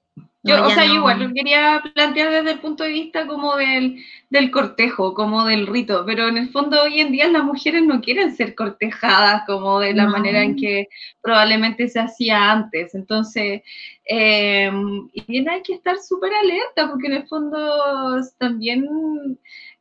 Yo, 0.46 0.56
No, 0.58 0.66
o 0.66 0.70
sea, 0.70 0.84
yo 0.86 0.94
igual 0.94 1.20
lo 1.20 1.32
quería 1.34 1.82
plantear 1.94 2.30
desde 2.30 2.52
el 2.52 2.60
punto 2.60 2.84
de 2.84 2.90
vista 2.90 3.26
como 3.26 3.56
del, 3.56 4.04
del 4.30 4.50
cortejo, 4.50 5.14
como 5.14 5.44
del 5.46 5.66
rito, 5.66 6.04
pero 6.06 6.28
en 6.28 6.36
el 6.38 6.50
fondo 6.50 6.82
hoy 6.82 7.00
en 7.00 7.12
día 7.12 7.28
las 7.28 7.44
mujeres 7.44 7.82
no 7.84 8.00
quieren 8.00 8.34
ser 8.36 8.54
cortejadas 8.54 9.42
como 9.46 9.80
de 9.80 9.94
la 9.94 10.06
No. 10.06 10.10
manera 10.10 10.42
en 10.42 10.56
que 10.56 10.88
probablemente 11.22 11.88
se 11.88 12.00
hacía 12.00 12.52
antes. 12.52 12.94
Entonces, 12.94 13.62
eh, 14.08 14.70
y 15.12 15.24
bien 15.26 15.48
hay 15.48 15.62
que 15.62 15.74
estar 15.74 15.98
súper 15.98 16.32
alerta 16.34 16.88
porque 16.90 17.08
en 17.08 17.14
el 17.14 17.26
fondo 17.28 17.58
también 18.38 18.86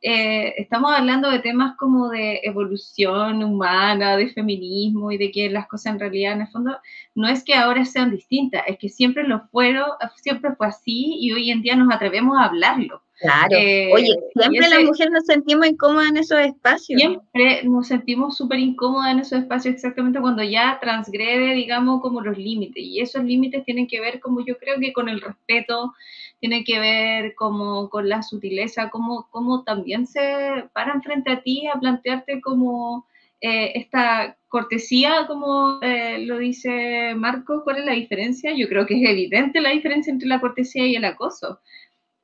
eh, 0.02 0.54
estamos 0.58 0.92
hablando 0.92 1.30
de 1.30 1.38
temas 1.40 1.76
como 1.76 2.08
de 2.08 2.40
evolución 2.44 3.42
humana, 3.42 4.16
de 4.16 4.28
feminismo 4.28 5.10
y 5.10 5.18
de 5.18 5.30
que 5.30 5.50
las 5.50 5.66
cosas 5.66 5.94
en 5.94 6.00
realidad 6.00 6.34
en 6.34 6.42
el 6.42 6.48
fondo 6.48 6.78
no 7.14 7.28
es 7.28 7.42
que 7.44 7.54
ahora 7.54 7.84
sean 7.84 8.10
distintas, 8.10 8.62
es 8.66 8.78
que 8.78 8.88
siempre 8.88 9.26
lo 9.26 9.46
fueron, 9.48 9.86
siempre 10.16 10.54
fue 10.56 10.66
así 10.66 11.16
y 11.18 11.32
hoy 11.32 11.50
en 11.50 11.62
día 11.62 11.76
nos 11.76 11.92
atrevemos 11.94 12.36
a 12.38 12.44
hablarlo. 12.44 13.02
Claro. 13.18 13.56
Eh, 13.56 13.90
Oye, 13.94 14.14
siempre 14.34 14.66
ese- 14.66 14.74
las 14.74 14.84
mujeres 14.84 15.10
nos 15.10 15.24
sentimos 15.24 15.66
incómodas 15.66 16.10
en 16.10 16.16
esos 16.18 16.38
espacios. 16.38 17.00
Siempre 17.00 17.62
nos 17.64 17.88
sentimos 17.88 18.36
súper 18.36 18.58
incómodas 18.58 19.10
en 19.12 19.20
esos 19.20 19.38
espacios 19.38 19.74
exactamente 19.74 20.20
cuando 20.20 20.42
ya 20.42 20.78
transgrede, 20.82 21.54
digamos, 21.54 22.02
como 22.02 22.20
los 22.20 22.36
límites. 22.36 22.84
Y 22.84 23.00
esos 23.00 23.24
límites 23.24 23.64
tienen 23.64 23.86
que 23.86 24.02
ver, 24.02 24.20
como 24.20 24.44
yo 24.44 24.58
creo 24.58 24.78
que 24.78 24.92
con 24.92 25.08
el 25.08 25.22
respeto, 25.22 25.94
tienen 26.40 26.64
que 26.64 26.78
ver 26.78 27.34
como 27.34 27.88
con 27.88 28.08
la 28.08 28.22
sutileza, 28.22 28.90
como, 28.90 29.28
como 29.30 29.64
también 29.64 30.06
se 30.06 30.68
paran 30.72 31.02
frente 31.02 31.30
a 31.30 31.42
ti 31.42 31.66
a 31.66 31.78
plantearte 31.78 32.40
como 32.40 33.06
eh, 33.40 33.72
esta 33.74 34.36
cortesía, 34.48 35.26
como 35.26 35.78
eh, 35.82 36.18
lo 36.20 36.38
dice 36.38 37.14
Marco, 37.16 37.62
¿cuál 37.64 37.78
es 37.78 37.84
la 37.84 37.92
diferencia? 37.92 38.54
Yo 38.56 38.68
creo 38.68 38.86
que 38.86 39.00
es 39.02 39.08
evidente 39.08 39.60
la 39.60 39.70
diferencia 39.70 40.12
entre 40.12 40.28
la 40.28 40.40
cortesía 40.40 40.86
y 40.86 40.96
el 40.96 41.04
acoso. 41.04 41.60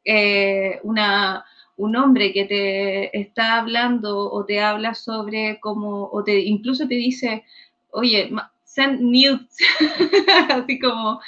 Eh, 0.04 0.80
una, 0.82 1.44
un 1.76 1.96
hombre 1.96 2.32
que 2.32 2.44
te 2.44 3.18
está 3.18 3.58
hablando 3.58 4.30
o 4.30 4.44
te 4.44 4.60
habla 4.60 4.94
sobre 4.94 5.58
cómo, 5.60 6.08
o 6.12 6.24
te 6.24 6.40
incluso 6.40 6.88
te 6.88 6.94
dice, 6.94 7.44
oye, 7.90 8.30
send 8.64 9.00
nudes, 9.00 9.58
así 10.48 10.78
como, 10.78 11.20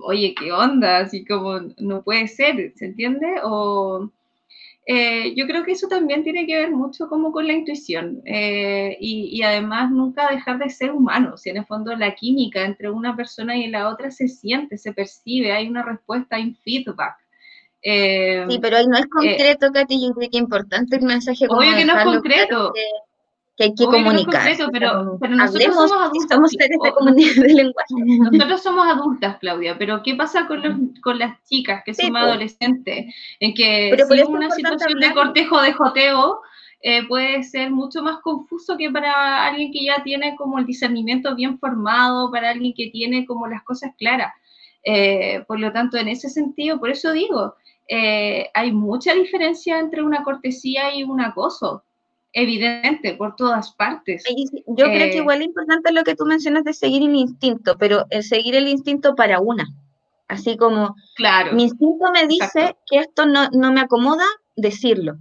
oye, 0.00 0.34
¿qué 0.34 0.52
onda? 0.52 0.98
Así 0.98 1.24
como, 1.24 1.60
no 1.78 2.02
puede 2.02 2.28
ser, 2.28 2.72
¿se 2.76 2.86
entiende? 2.86 3.26
O 3.44 4.10
eh, 4.84 5.34
yo 5.36 5.46
creo 5.46 5.62
que 5.64 5.72
eso 5.72 5.86
también 5.86 6.24
tiene 6.24 6.44
que 6.44 6.56
ver 6.56 6.70
mucho 6.72 7.08
como 7.08 7.30
con 7.30 7.46
la 7.46 7.52
intuición 7.52 8.20
eh, 8.24 8.96
y, 9.00 9.28
y 9.30 9.42
además 9.42 9.92
nunca 9.92 10.28
dejar 10.28 10.58
de 10.58 10.70
ser 10.70 10.90
humano, 10.90 11.36
si 11.36 11.50
en 11.50 11.58
el 11.58 11.66
fondo 11.66 11.94
la 11.94 12.16
química 12.16 12.64
entre 12.64 12.90
una 12.90 13.14
persona 13.14 13.56
y 13.56 13.68
la 13.68 13.88
otra 13.88 14.10
se 14.10 14.26
siente, 14.26 14.78
se 14.78 14.92
percibe, 14.92 15.52
hay 15.52 15.68
una 15.68 15.84
respuesta, 15.84 16.36
hay 16.36 16.48
un 16.48 16.56
feedback. 16.56 17.16
Eh, 17.82 18.44
Sí, 18.48 18.58
pero 18.60 18.76
ahí 18.76 18.86
no 18.86 18.96
es 18.96 19.04
eh, 19.04 19.08
concreto, 19.08 19.72
Katy, 19.72 20.02
yo 20.02 20.14
creo 20.14 20.30
que 20.30 20.36
es 20.36 20.42
importante 20.42 20.96
el 20.96 21.02
mensaje 21.02 21.46
Obvio 21.48 21.74
que 21.76 21.84
no 21.84 21.98
es 21.98 22.04
concreto. 22.04 22.48
claro 22.48 22.72
que, 22.72 22.82
que 23.56 23.64
hay 23.64 23.74
que 23.74 23.84
Obvio 23.84 23.90
que 23.98 24.02
no 24.04 24.10
es 24.10 24.16
comunicar. 24.24 24.42
concreto, 24.48 24.70
pero- 24.72 25.04
nosotros 25.04 25.40
hablemos, 25.40 25.76
somos 25.76 25.90
si 25.90 25.94
adultos, 26.04 26.26
somos 26.30 26.50
sí, 26.50 26.56
seres 26.58 26.78
de 26.82 26.88
o- 26.90 26.94
comunidad 26.94 27.34
de 27.34 27.48
lenguaje. 27.54 27.94
Nosotros 28.32 28.62
somos 28.62 28.86
adultas, 28.88 29.36
Claudia, 29.40 29.76
pero 29.78 30.02
¿qué 30.02 30.14
pasa 30.14 30.46
con, 30.46 30.62
los, 30.62 30.76
con 31.02 31.18
las 31.18 31.42
chicas 31.44 31.82
que 31.84 31.92
Sí, 31.94 32.04
son 32.04 32.12
po. 32.12 32.18
adolescentes? 32.18 33.14
En 33.40 33.54
que 33.54 33.88
Pero 33.90 34.06
si 34.06 34.20
es 34.20 34.26
una 34.28 34.50
situación 34.50 34.98
de 35.00 35.12
cortejo 35.12 35.60
de 35.60 35.72
joteo 35.72 36.40
eh, 36.84 37.06
puede 37.06 37.44
ser 37.44 37.70
mucho 37.70 38.02
más 38.02 38.18
confuso 38.22 38.76
que 38.76 38.90
para 38.90 39.46
alguien 39.46 39.70
que 39.70 39.84
ya 39.84 40.02
tiene 40.02 40.34
como 40.34 40.58
el 40.58 40.66
discernimiento 40.66 41.36
bien 41.36 41.58
formado, 41.58 42.30
para 42.32 42.50
alguien 42.50 42.72
que 42.76 42.88
tiene 42.90 43.24
como 43.24 43.46
las 43.46 43.62
cosas 43.62 43.92
claras. 43.98 44.32
Eh, 44.84 45.44
por 45.46 45.60
lo 45.60 45.70
tanto, 45.72 45.96
en 45.96 46.08
ese 46.08 46.28
sentido, 46.28 46.80
por 46.80 46.90
eso 46.90 47.12
digo, 47.12 47.54
eh, 47.86 48.48
hay 48.54 48.72
mucha 48.72 49.14
diferencia 49.14 49.78
entre 49.78 50.02
una 50.02 50.24
cortesía 50.24 50.92
y 50.92 51.04
un 51.04 51.20
acoso, 51.20 51.84
evidente, 52.32 53.14
por 53.14 53.36
todas 53.36 53.72
partes. 53.72 54.24
Yo 54.66 54.84
creo 54.86 55.10
que 55.10 55.14
Eh, 55.14 55.16
igual 55.18 55.40
es 55.40 55.46
importante 55.48 55.92
lo 55.92 56.02
que 56.04 56.14
tú 56.14 56.24
mencionas 56.24 56.64
de 56.64 56.72
seguir 56.72 57.02
el 57.02 57.14
instinto, 57.14 57.76
pero 57.78 58.06
el 58.10 58.22
seguir 58.22 58.54
el 58.54 58.68
instinto 58.68 59.14
para 59.14 59.40
una. 59.40 59.66
Así 60.28 60.56
como 60.56 60.94
Claro. 61.16 61.52
mi 61.54 61.64
instinto 61.64 62.10
me 62.12 62.26
dice 62.26 62.44
Exacto. 62.44 62.80
que 62.90 62.98
esto 63.00 63.26
no, 63.26 63.48
no 63.50 63.72
me 63.72 63.80
acomoda, 63.80 64.24
decirlo. 64.56 65.16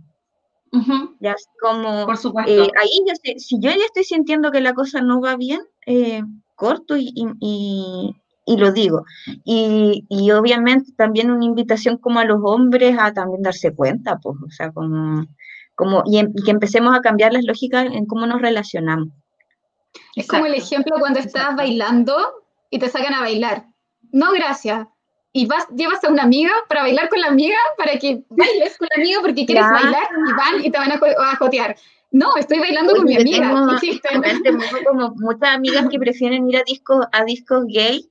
Ujú, 0.72 1.18
Ya 1.20 1.34
así 1.34 1.46
como 1.62 2.06
por 2.06 2.18
supuesto. 2.18 2.50
eh, 2.52 2.70
ahí 2.80 3.02
yo 3.06 3.14
sé- 3.22 3.40
si 3.40 3.60
yo 3.60 3.70
ya 3.72 3.86
estoy 3.86 4.06
sintiendo 4.06 4.52
que 4.52 4.62
la 4.62 4.74
cosa 4.74 5.02
no 5.02 5.20
va 5.20 5.36
bien, 5.36 5.60
eh, 5.86 6.24
corto 6.56 6.96
y, 6.96 7.12
y- 7.14 7.28
y- 7.42 8.16
y 8.46 8.58
lo 8.58 8.72
digo. 8.72 9.04
Y, 9.44 10.06
y 10.10 10.32
obviamente 10.32 10.92
también 10.96 11.30
una 11.30 11.44
invitación 11.46 11.98
como 11.98 12.20
a 12.20 12.26
los 12.26 12.40
hombres 12.44 12.96
a 12.98 13.14
también 13.14 13.42
darse 13.42 13.76
cuenta, 13.76 14.18
pues, 14.20 14.38
o 14.46 14.50
sea, 14.50 14.72
como, 14.72 15.26
como 15.82 16.04
y, 16.06 16.20
em- 16.20 16.32
y 16.36 16.44
que 16.44 16.52
empecemos 16.52 16.96
a 16.96 17.02
cambiar 17.02 17.34
las 17.34 17.44
lógicas 17.44 17.86
en 17.86 18.06
cómo 18.06 18.28
nos 18.28 18.40
relacionamos. 18.40 19.08
Es 20.16 20.28
como 20.28 20.46
el 20.46 20.54
Exacto. 20.54 20.76
ejemplo 20.76 20.96
cuando 21.00 21.20
estás 21.20 21.56
bailando 21.56 22.16
y 22.70 22.78
te 22.78 22.88
sacan 22.88 23.16
a 23.16 23.22
bailar. 23.22 23.66
No, 24.12 24.32
gracias. 24.32 24.86
Y 25.34 25.48
vas, 25.48 25.68
llevas 25.76 26.04
a 26.04 26.10
una 26.10 26.22
amiga 26.24 26.52
para 26.70 26.82
bailar 26.84 27.10
con 27.10 27.20
la 27.22 27.28
amiga, 27.30 27.58
para 27.78 27.98
que 27.98 28.22
bailes 28.30 28.78
con 28.78 28.88
la 28.96 29.02
amiga 29.02 29.22
porque 29.22 29.46
quieres 29.48 29.66
Claro. 29.66 29.84
bailar 29.84 30.08
y 30.28 30.34
van 30.34 30.66
y 30.66 30.70
te 30.72 30.78
van 30.78 30.92
a, 30.92 31.00
a 31.32 31.36
jotear. 31.38 31.76
No, 32.12 32.36
estoy 32.36 32.60
bailando 32.60 32.94
con 32.96 33.06
mi 33.06 33.16
amiga. 33.16 33.50
tengo 34.44 34.60
como 34.88 35.14
muchas 35.16 35.50
amigas 35.56 35.88
que 35.90 35.98
prefieren 35.98 36.48
ir 36.48 36.58
a 36.58 36.64
discos, 36.68 37.06
a 37.12 37.24
discos 37.24 37.64
gay 37.68 38.08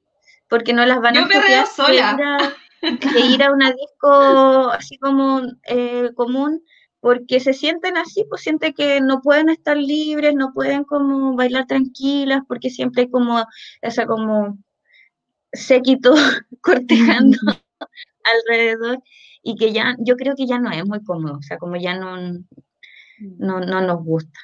porque 0.49 0.73
no 0.73 0.85
las 0.87 1.01
van 1.01 1.15
Yo 1.15 1.21
a 1.21 1.25
jotear 1.25 1.65
que 1.65 1.71
sola. 1.71 2.17
ir 2.19 2.25
a, 2.25 2.99
que 3.13 3.21
ir 3.21 3.43
a 3.45 3.53
una 3.53 3.71
disco 3.71 4.11
así 4.71 4.99
como 4.99 5.43
eh, 5.69 6.11
común 6.17 6.63
porque 7.01 7.40
se 7.40 7.55
sienten 7.55 7.97
así, 7.97 8.24
pues 8.28 8.43
sienten 8.43 8.74
que 8.74 9.01
no 9.01 9.20
pueden 9.22 9.48
estar 9.48 9.77
libres, 9.77 10.35
no 10.35 10.52
pueden 10.52 10.85
como 10.85 11.35
bailar 11.36 11.66
tranquilas 11.66 12.43
porque 12.47 12.70
siempre 12.70 13.02
hay 13.02 13.10
como 13.10 13.44
esa 13.82 14.06
como 14.06 14.59
séquito 15.52 16.14
cortejando 16.62 17.39
alrededor 18.24 19.02
y 19.43 19.56
que 19.56 19.72
ya, 19.72 19.97
yo 19.98 20.16
creo 20.16 20.35
que 20.36 20.47
ya 20.47 20.59
no 20.59 20.70
es 20.70 20.86
muy 20.86 21.02
cómodo, 21.05 21.39
o 21.39 21.43
sea, 21.43 21.59
como 21.59 21.77
ya 21.77 21.97
no, 21.97 22.16
no, 23.18 23.60
no 23.60 23.81
nos 23.81 24.05
gusta. 24.05 24.39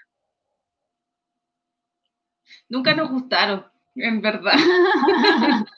Nunca 2.68 2.94
nos 2.94 3.10
gustaron, 3.10 3.66
en 3.94 4.20
verdad, 4.20 4.54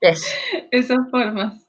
Eso. 0.00 0.28
esas 0.70 1.10
formas. 1.10 1.66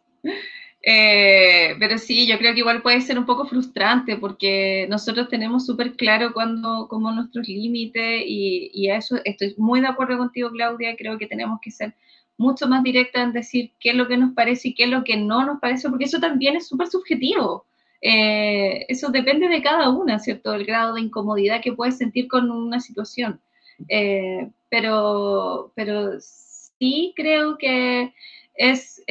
Eh, 0.82 1.76
pero 1.78 1.98
sí, 1.98 2.26
yo 2.26 2.38
creo 2.38 2.54
que 2.54 2.60
igual 2.60 2.82
puede 2.82 3.02
ser 3.02 3.20
un 3.20 3.26
poco 3.26 3.46
frustrante 3.46 4.16
porque 4.16 4.88
nosotros 4.90 5.28
tenemos 5.28 5.66
súper 5.66 5.94
claro 5.98 6.34
cuando, 6.34 6.88
como 6.88 7.12
nuestros 7.12 7.50
límites 7.50 8.24
y, 8.26 8.72
y 8.74 8.88
a 8.90 8.98
eso 8.98 9.18
estoy 9.26 9.56
muy 9.58 9.82
de 9.82 9.88
acuerdo 9.88 10.18
contigo, 10.18 10.50
Claudia. 10.52 10.96
Creo 10.96 11.18
que 11.18 11.28
tenemos 11.28 11.60
que 11.62 11.72
ser 11.72 11.96
mucho 12.38 12.68
más 12.68 12.84
directas 12.84 13.24
en 13.24 13.34
decir 13.34 13.72
qué 13.80 13.90
es 13.90 13.96
lo 13.96 14.08
que 14.08 14.18
nos 14.18 14.34
parece 14.34 14.70
y 14.70 14.74
qué 14.74 14.86
es 14.86 14.90
lo 14.90 15.04
que 15.04 15.18
no 15.18 15.46
nos 15.46 15.60
parece, 15.60 15.90
porque 15.90 16.06
eso 16.06 16.20
también 16.20 16.56
es 16.56 16.68
súper 16.68 16.88
subjetivo. 16.88 17.66
Eh, 18.02 18.86
eso 18.88 19.10
depende 19.10 19.50
de 19.50 19.62
cada 19.62 19.90
una, 19.90 20.20
¿cierto? 20.20 20.54
El 20.54 20.66
grado 20.66 20.94
de 20.96 21.02
incomodidad 21.02 21.62
que 21.62 21.74
puedes 21.74 21.98
sentir 21.98 22.30
con 22.30 22.50
una 22.50 22.80
situación. 22.80 23.42
Eh, 23.90 24.50
pero, 24.70 25.74
pero 25.76 26.14
sí 26.20 27.14
creo 27.16 27.58
que 27.58 28.14
es 28.56 29.04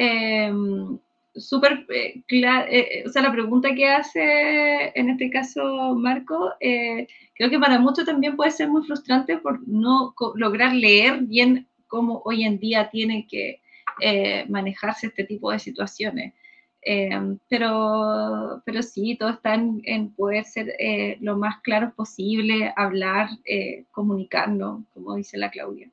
súper 1.35 1.85
eh, 1.89 2.21
clara, 2.27 2.67
eh, 2.69 3.03
o 3.05 3.09
sea, 3.09 3.21
la 3.21 3.31
pregunta 3.31 3.73
que 3.75 3.87
hace 3.87 4.91
en 4.93 5.09
este 5.09 5.29
caso 5.29 5.95
Marco, 5.95 6.53
eh, 6.59 7.07
creo 7.35 7.49
que 7.49 7.59
para 7.59 7.79
muchos 7.79 8.05
también 8.05 8.35
puede 8.35 8.51
ser 8.51 8.67
muy 8.69 8.83
frustrante 8.83 9.37
por 9.37 9.67
no 9.67 10.13
lograr 10.35 10.73
leer 10.73 11.21
bien 11.21 11.67
cómo 11.87 12.21
hoy 12.25 12.43
en 12.43 12.59
día 12.59 12.89
tiene 12.89 13.27
que 13.27 13.61
eh, 14.01 14.45
manejarse 14.49 15.07
este 15.07 15.23
tipo 15.23 15.51
de 15.51 15.59
situaciones. 15.59 16.33
Eh, 16.81 17.09
pero, 17.49 18.61
pero 18.65 18.81
sí, 18.81 19.17
todo 19.19 19.29
está 19.29 19.53
en, 19.55 19.81
en 19.83 20.13
poder 20.13 20.45
ser 20.45 20.73
eh, 20.79 21.17
lo 21.19 21.37
más 21.37 21.59
claros 21.61 21.93
posible, 21.93 22.73
hablar, 22.75 23.29
eh, 23.45 23.83
comunicarnos, 23.91 24.83
como 24.93 25.15
dice 25.15 25.37
la 25.37 25.51
Claudia. 25.51 25.89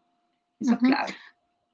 Eso 0.60 0.74
es 0.74 0.78
clave. 0.78 1.12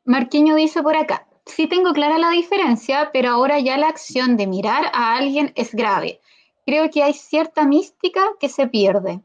Marquiño 0.05 0.57
dice 0.57 0.83
por 0.83 0.97
acá, 0.97 1.27
sí 1.55 1.67
tengo 1.67 1.93
clara 1.93 2.19
la 2.19 2.31
diferencia, 2.31 3.11
pero 3.13 3.31
ahora 3.31 3.59
ya 3.61 3.77
la 3.77 3.89
acción 3.89 4.37
de 4.37 4.47
mirar 4.47 4.87
a 4.93 5.17
alguien 5.17 5.53
es 5.55 5.75
grave. 5.75 6.21
Creo 6.67 6.91
que 6.91 7.03
hay 7.03 7.15
cierta 7.15 7.67
mística 7.67 8.21
que 8.41 8.49
se 8.49 8.67
pierde. 8.69 9.21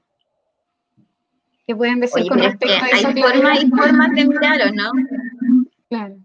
¿Qué 1.66 1.76
pueden 1.76 2.00
decir 2.00 2.22
Oye, 2.22 2.30
con 2.30 2.40
pero 2.40 2.50
es 2.50 2.58
que 2.58 2.66
respecto 2.68 2.86
a 2.86 2.98
hay 2.98 3.00
eso? 3.00 3.12
formas 3.12 3.60
Claudia? 3.60 3.62
y 3.62 3.70
formas 3.70 4.12
de 4.16 4.26
mirar, 4.26 4.62
¿o 4.62 4.72
no? 4.72 4.92
Claro. 5.90 6.16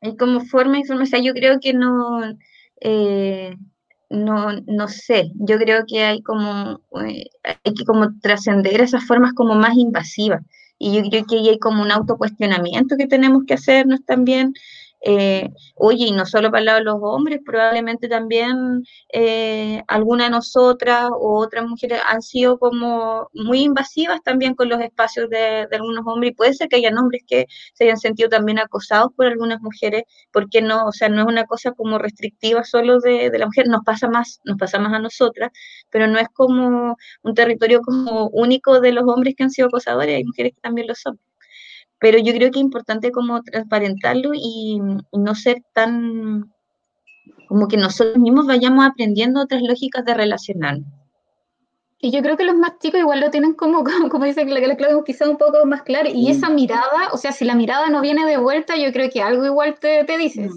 Hay 0.00 0.16
como 0.16 0.40
forma 0.40 0.78
y 0.78 0.84
forma, 0.84 1.02
o 1.02 1.06
sea, 1.06 1.20
yo 1.20 1.34
creo 1.34 1.58
que 1.60 1.74
no, 1.74 2.22
eh, 2.80 3.56
no, 4.10 4.52
no 4.66 4.88
sé, 4.88 5.32
yo 5.34 5.58
creo 5.58 5.84
que 5.86 6.02
hay 6.04 6.22
como, 6.22 6.80
eh, 7.04 7.26
hay 7.42 7.74
que 7.74 7.84
como 7.84 8.18
trascender 8.20 8.80
esas 8.80 9.04
formas 9.06 9.32
como 9.34 9.54
más 9.54 9.76
invasivas. 9.76 10.42
Y 10.78 10.94
yo 10.94 11.02
creo 11.10 11.24
que 11.26 11.36
hay 11.36 11.58
como 11.58 11.82
un 11.82 11.90
autocuestionamiento 11.90 12.96
que 12.96 13.06
tenemos 13.06 13.44
que 13.46 13.54
hacernos 13.54 14.04
también, 14.04 14.54
eh, 15.00 15.48
oye, 15.76 16.06
y 16.06 16.12
no 16.12 16.26
solo 16.26 16.50
para 16.50 16.60
el 16.60 16.64
lado 16.66 16.78
de 16.78 16.84
los 16.84 16.96
hombres, 17.02 17.40
probablemente 17.44 18.08
también 18.08 18.82
eh, 19.12 19.82
algunas 19.86 20.26
de 20.26 20.30
nosotras 20.32 21.08
o 21.12 21.38
otras 21.38 21.66
mujeres 21.66 22.00
han 22.06 22.20
sido 22.22 22.58
como 22.58 23.28
muy 23.32 23.62
invasivas 23.62 24.20
también 24.22 24.54
con 24.54 24.68
los 24.68 24.80
espacios 24.80 25.30
de, 25.30 25.68
algunos 25.72 26.04
hombres 26.06 26.32
y 26.32 26.34
puede 26.34 26.54
ser 26.54 26.68
que 26.68 26.76
hayan 26.76 26.98
hombres 26.98 27.22
que 27.26 27.46
se 27.74 27.84
hayan 27.84 27.98
sentido 27.98 28.28
también 28.28 28.58
acosados 28.58 29.12
por 29.16 29.26
algunas 29.26 29.60
mujeres, 29.60 30.02
porque 30.32 30.62
no, 30.62 30.86
o 30.86 30.92
sea, 30.92 31.08
no 31.08 31.22
es 31.22 31.26
una 31.28 31.44
cosa 31.44 31.72
como 31.72 31.98
restrictiva 31.98 32.64
solo 32.64 33.00
de, 33.00 33.30
de 33.30 33.38
la 33.38 33.46
mujer, 33.46 33.68
nos 33.68 33.84
pasa 33.84 34.08
más, 34.08 34.40
nos 34.44 34.58
pasa 34.58 34.78
más 34.78 34.92
a 34.92 34.98
nosotras, 34.98 35.50
pero 35.90 36.06
no 36.08 36.18
es 36.18 36.28
como 36.32 36.96
un 37.22 37.34
territorio 37.34 37.80
como 37.82 38.28
único 38.28 38.80
de 38.80 38.92
los 38.92 39.04
hombres 39.06 39.34
que 39.36 39.44
han 39.44 39.50
sido 39.50 39.68
acosadores, 39.68 40.16
hay 40.16 40.24
mujeres 40.24 40.54
que 40.54 40.60
también 40.60 40.86
lo 40.88 40.94
son 40.94 41.18
pero 41.98 42.18
yo 42.18 42.32
creo 42.32 42.50
que 42.50 42.58
es 42.58 42.64
importante 42.64 43.10
como 43.10 43.42
transparentarlo 43.42 44.32
y, 44.34 44.80
y, 45.12 45.18
no 45.18 45.34
ser 45.34 45.62
tan 45.74 46.52
como 47.48 47.66
que 47.66 47.76
nosotros 47.76 48.18
mismos 48.18 48.46
vayamos 48.46 48.84
aprendiendo 48.84 49.40
otras 49.40 49.62
lógicas 49.62 50.04
de 50.04 50.14
relacionarnos. 50.14 50.86
Y 52.00 52.12
yo 52.12 52.22
creo 52.22 52.36
que 52.36 52.44
los 52.44 52.54
más 52.54 52.78
chicos 52.78 53.00
igual 53.00 53.20
lo 53.20 53.30
tienen 53.30 53.54
como, 53.54 53.82
como, 53.84 54.08
como 54.08 54.24
dice 54.24 54.44
la 54.44 54.76
Claudia, 54.76 55.02
quizá 55.04 55.28
un 55.28 55.36
poco 55.36 55.64
más 55.66 55.82
claro. 55.82 56.08
Y 56.12 56.30
esa 56.30 56.48
mirada, 56.48 57.08
o 57.12 57.16
sea, 57.16 57.32
si 57.32 57.44
la 57.44 57.54
mirada 57.54 57.88
no 57.88 58.00
viene 58.00 58.24
de 58.26 58.36
vuelta, 58.36 58.76
yo 58.76 58.92
creo 58.92 59.10
que 59.10 59.22
algo 59.22 59.44
igual 59.44 59.78
te, 59.80 60.04
te 60.04 60.16
dice. 60.16 60.48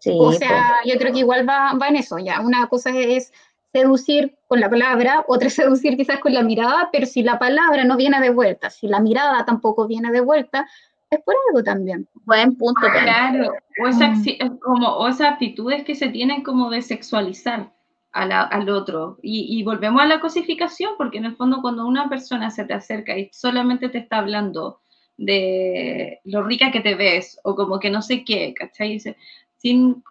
Sí, 0.00 0.12
o 0.16 0.32
sea, 0.32 0.76
pues. 0.82 0.92
yo 0.92 0.98
creo 0.98 1.12
que 1.12 1.20
igual 1.20 1.48
va, 1.48 1.74
va 1.74 1.88
en 1.88 1.96
eso, 1.96 2.18
ya. 2.18 2.40
Una 2.40 2.68
cosa 2.68 2.90
es 2.90 3.32
seducir 3.72 4.36
con 4.46 4.60
la 4.60 4.70
palabra, 4.70 5.24
otra 5.28 5.48
es 5.48 5.54
seducir 5.54 5.96
quizás 5.96 6.20
con 6.20 6.32
la 6.32 6.42
mirada, 6.42 6.88
pero 6.92 7.06
si 7.06 7.22
la 7.22 7.38
palabra 7.38 7.84
no 7.84 7.96
viene 7.96 8.20
de 8.20 8.30
vuelta, 8.30 8.70
si 8.70 8.88
la 8.88 9.00
mirada 9.00 9.44
tampoco 9.44 9.86
viene 9.86 10.10
de 10.10 10.20
vuelta, 10.20 10.66
es 11.10 11.20
por 11.22 11.34
algo 11.48 11.62
también. 11.62 12.08
Buen 12.24 12.56
punto. 12.56 12.80
Claro, 12.80 13.52
o, 13.82 13.86
esa, 13.86 14.12
como, 14.60 14.88
o 14.88 15.08
esas 15.08 15.32
actitudes 15.32 15.84
que 15.84 15.94
se 15.94 16.08
tienen 16.08 16.42
como 16.42 16.70
de 16.70 16.82
sexualizar 16.82 17.72
a 18.12 18.26
la, 18.26 18.42
al 18.42 18.68
otro. 18.68 19.18
Y, 19.22 19.58
y, 19.58 19.62
volvemos 19.62 20.02
a 20.02 20.06
la 20.06 20.20
cosificación, 20.20 20.92
porque 20.98 21.18
en 21.18 21.24
el 21.24 21.36
fondo 21.36 21.60
cuando 21.62 21.86
una 21.86 22.08
persona 22.08 22.50
se 22.50 22.64
te 22.64 22.74
acerca 22.74 23.16
y 23.16 23.30
solamente 23.32 23.88
te 23.88 23.98
está 23.98 24.18
hablando 24.18 24.80
de 25.16 26.20
lo 26.24 26.42
rica 26.42 26.70
que 26.70 26.80
te 26.80 26.94
ves, 26.94 27.40
o 27.42 27.54
como 27.54 27.78
que 27.78 27.90
no 27.90 28.02
sé 28.02 28.24
qué, 28.24 28.54
¿cachai? 28.54 29.00
Sin, 29.56 30.04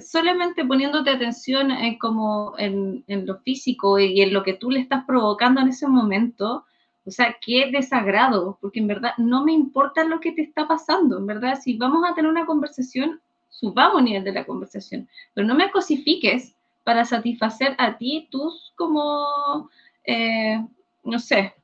solamente 0.00 0.64
poniéndote 0.64 1.10
atención 1.10 1.70
en, 1.70 1.98
como 1.98 2.54
en, 2.58 3.04
en 3.06 3.26
lo 3.26 3.38
físico 3.38 3.98
y 3.98 4.20
en 4.20 4.32
lo 4.32 4.42
que 4.42 4.54
tú 4.54 4.70
le 4.70 4.80
estás 4.80 5.04
provocando 5.04 5.60
en 5.60 5.68
ese 5.68 5.88
momento, 5.88 6.64
o 7.04 7.10
sea, 7.10 7.36
qué 7.40 7.70
desagrado, 7.72 8.58
porque 8.60 8.80
en 8.80 8.86
verdad 8.86 9.12
no 9.16 9.44
me 9.44 9.52
importa 9.52 10.04
lo 10.04 10.20
que 10.20 10.32
te 10.32 10.42
está 10.42 10.68
pasando, 10.68 11.18
en 11.18 11.26
verdad, 11.26 11.58
si 11.58 11.76
vamos 11.76 12.04
a 12.06 12.14
tener 12.14 12.30
una 12.30 12.46
conversación, 12.46 13.20
subamos 13.48 14.02
nivel 14.02 14.24
de 14.24 14.32
la 14.32 14.44
conversación, 14.44 15.08
pero 15.32 15.46
no 15.46 15.54
me 15.54 15.70
cosifiques 15.70 16.54
para 16.84 17.04
satisfacer 17.04 17.74
a 17.78 17.96
ti 17.96 18.28
tus 18.30 18.72
como, 18.76 19.70
eh, 20.04 20.62
no 21.02 21.18
sé, 21.18 21.54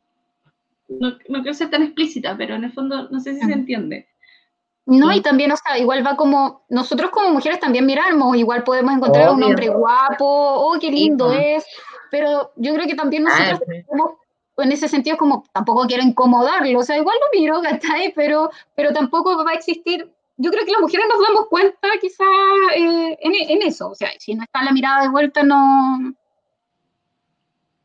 no, 0.88 1.10
no, 1.28 1.42
quiero 1.42 1.54
ser 1.54 1.70
tan 1.70 1.82
explícita, 1.82 2.36
pero 2.36 2.54
en 2.54 2.64
el 2.64 2.72
fondo 2.72 3.08
no 3.10 3.20
sé 3.20 3.34
si 3.34 3.40
se 3.40 3.52
entiende. 3.52 4.06
No, 4.86 5.12
y 5.12 5.22
también, 5.22 5.50
o 5.50 5.56
sea, 5.56 5.78
igual 5.78 6.06
va 6.06 6.14
como, 6.14 6.62
nosotros 6.68 7.10
como 7.10 7.30
mujeres 7.30 7.58
también 7.58 7.86
miramos, 7.86 8.36
igual 8.36 8.64
podemos 8.64 8.94
encontrar 8.94 9.28
Obvio. 9.28 9.32
a 9.32 9.36
un 9.36 9.42
hombre 9.44 9.68
guapo, 9.68 10.26
oh, 10.26 10.78
qué 10.78 10.90
lindo 10.90 11.32
sí, 11.32 11.38
es, 11.40 11.64
pero 12.10 12.52
yo 12.56 12.74
creo 12.74 12.86
que 12.86 12.94
también 12.94 13.24
nosotros 13.24 13.60
ah, 13.62 13.82
como 13.88 14.18
en 14.58 14.72
ese 14.72 14.88
sentido 14.88 15.16
como 15.16 15.44
tampoco 15.52 15.86
quiero 15.86 16.02
incomodarlo, 16.02 16.78
o 16.78 16.82
sea, 16.82 16.98
igual 16.98 17.16
lo 17.18 17.40
miro, 17.40 17.62
¿cachai? 17.62 18.12
Pero, 18.14 18.50
pero 18.74 18.92
tampoco 18.92 19.42
va 19.42 19.52
a 19.52 19.54
existir, 19.54 20.12
yo 20.36 20.50
creo 20.50 20.66
que 20.66 20.72
las 20.72 20.82
mujeres 20.82 21.06
nos 21.08 21.26
damos 21.26 21.48
cuenta 21.48 21.88
quizá 21.98 22.24
eh, 22.76 23.18
en, 23.20 23.34
en, 23.34 23.62
eso, 23.62 23.88
o 23.88 23.94
sea, 23.94 24.10
si 24.18 24.34
no 24.34 24.42
está 24.44 24.62
la 24.62 24.72
mirada 24.72 25.02
de 25.02 25.08
vuelta 25.08 25.42
no... 25.42 26.14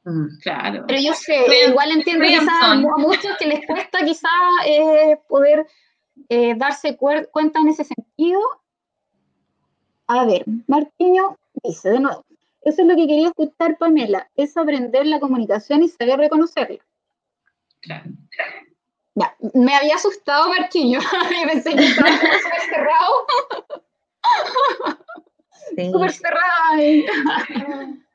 Mm, 0.03 0.39
claro. 0.41 0.83
Pero 0.85 0.99
yo 0.99 1.13
sé, 1.13 1.45
igual 1.69 1.91
entiendo 1.91 2.25
quizá 2.25 2.71
a 2.71 2.75
muchos 2.75 3.37
que 3.37 3.47
les 3.47 3.65
cuesta 3.65 4.03
quizá 4.03 4.29
eh, 4.65 5.17
poder 5.29 5.65
eh, 6.29 6.55
darse 6.55 6.95
cuenta 6.97 7.59
en 7.59 7.69
ese 7.69 7.83
sentido. 7.83 8.39
A 10.07 10.25
ver, 10.25 10.45
Martiño 10.67 11.37
dice 11.63 11.89
de 11.89 11.99
nuevo, 11.99 12.25
eso 12.61 12.81
es 12.81 12.87
lo 12.87 12.95
que 12.95 13.07
quería 13.07 13.27
escuchar, 13.27 13.77
Pamela, 13.77 14.29
es 14.35 14.55
aprender 14.57 15.05
la 15.05 15.19
comunicación 15.19 15.83
y 15.83 15.89
saber 15.89 16.19
reconocerla. 16.19 16.79
Claro. 17.81 18.11
Ya, 19.15 19.35
me 19.53 19.75
había 19.75 19.95
asustado 19.95 20.49
Marquillo, 20.49 20.99
y 21.43 21.47
pensé 21.47 21.75
que 21.75 21.85
estaba 21.85 22.11
súper 22.11 22.61
cerrado. 22.69 23.13
Sí. 25.75 25.91
Súper 25.91 26.11
cerrado. 26.11 27.99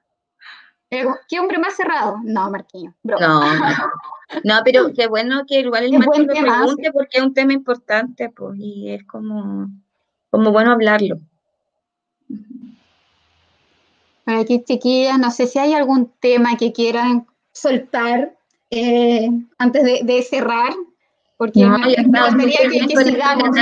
¿Qué 1.29 1.41
hombre 1.41 1.59
más 1.59 1.77
cerrado? 1.77 2.19
No, 2.23 2.51
Marquillo. 2.51 2.93
No, 3.03 3.19
no, 3.19 3.41
no, 4.45 4.55
pero 4.65 4.93
qué 4.97 5.07
bueno 5.07 5.45
que 5.47 5.61
igual 5.61 5.85
el 5.85 5.99
Marquillo 5.99 6.27
lo 6.27 6.53
pregunte 6.53 6.93
porque 6.93 7.19
es 7.19 7.23
un 7.23 7.35
tema 7.35 7.53
importante, 7.53 8.29
pues, 8.31 8.59
y 8.59 8.91
es 8.91 9.05
como, 9.05 9.69
como 10.31 10.53
bueno 10.53 10.73
hablarlo. 10.73 11.19
Bueno, 14.27 14.41
aquí, 14.41 14.62
chiquillas, 14.65 15.19
no 15.19 15.31
sé 15.31 15.47
si 15.47 15.59
hay 15.59 15.75
algún 15.75 16.11
tema 16.21 16.57
que 16.57 16.73
quieran 16.73 17.27
soltar 17.53 18.35
eh, 18.71 19.29
antes 19.59 19.85
de, 19.85 20.01
de, 20.03 20.23
cerrar, 20.23 20.73
porque 21.37 21.61
no, 21.61 21.79
me, 21.79 21.87
gustaría 21.87 22.71
que, 22.71 22.87
que 22.87 23.05
sigamos. 23.05 23.57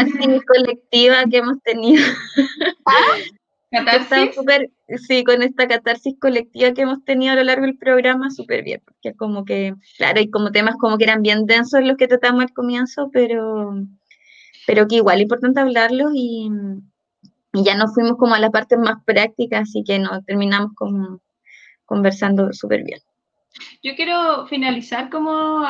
colectiva 0.46 1.24
que 1.30 1.38
hemos 1.38 1.60
tenido. 1.62 2.04
¿Ah? 2.86 3.16
¿Catarsis? 3.72 4.34
Super, 4.34 4.70
sí, 5.08 5.24
con 5.24 5.42
esta 5.42 5.66
catarsis 5.66 6.14
colectiva 6.20 6.72
que 6.72 6.82
hemos 6.82 7.02
tenido 7.04 7.32
a 7.32 7.36
lo 7.36 7.44
largo 7.44 7.64
del 7.64 7.78
programa, 7.78 8.30
súper 8.30 8.62
bien, 8.62 8.82
porque 8.84 9.16
como 9.16 9.46
que, 9.46 9.74
claro, 9.96 10.18
hay 10.18 10.30
como 10.30 10.52
temas 10.52 10.76
como 10.76 10.98
que 10.98 11.04
eran 11.04 11.22
bien 11.22 11.46
densos 11.46 11.82
los 11.82 11.96
que 11.96 12.06
tratamos 12.06 12.42
al 12.42 12.52
comienzo, 12.52 13.08
pero, 13.10 13.74
pero 14.66 14.86
que 14.86 14.96
igual 14.96 15.16
es 15.16 15.22
importante 15.22 15.60
hablarlos 15.60 16.12
y, 16.14 16.50
y 17.54 17.64
ya 17.64 17.74
nos 17.74 17.94
fuimos 17.94 18.18
como 18.18 18.34
a 18.34 18.40
la 18.40 18.50
parte 18.50 18.76
más 18.76 19.02
práctica, 19.06 19.60
así 19.60 19.82
que 19.84 19.98
nos 19.98 20.22
terminamos 20.26 20.72
como 20.74 21.20
conversando 21.86 22.52
súper 22.52 22.84
bien. 22.84 23.00
Yo 23.82 23.94
quiero 23.96 24.46
finalizar 24.46 25.10
como 25.10 25.62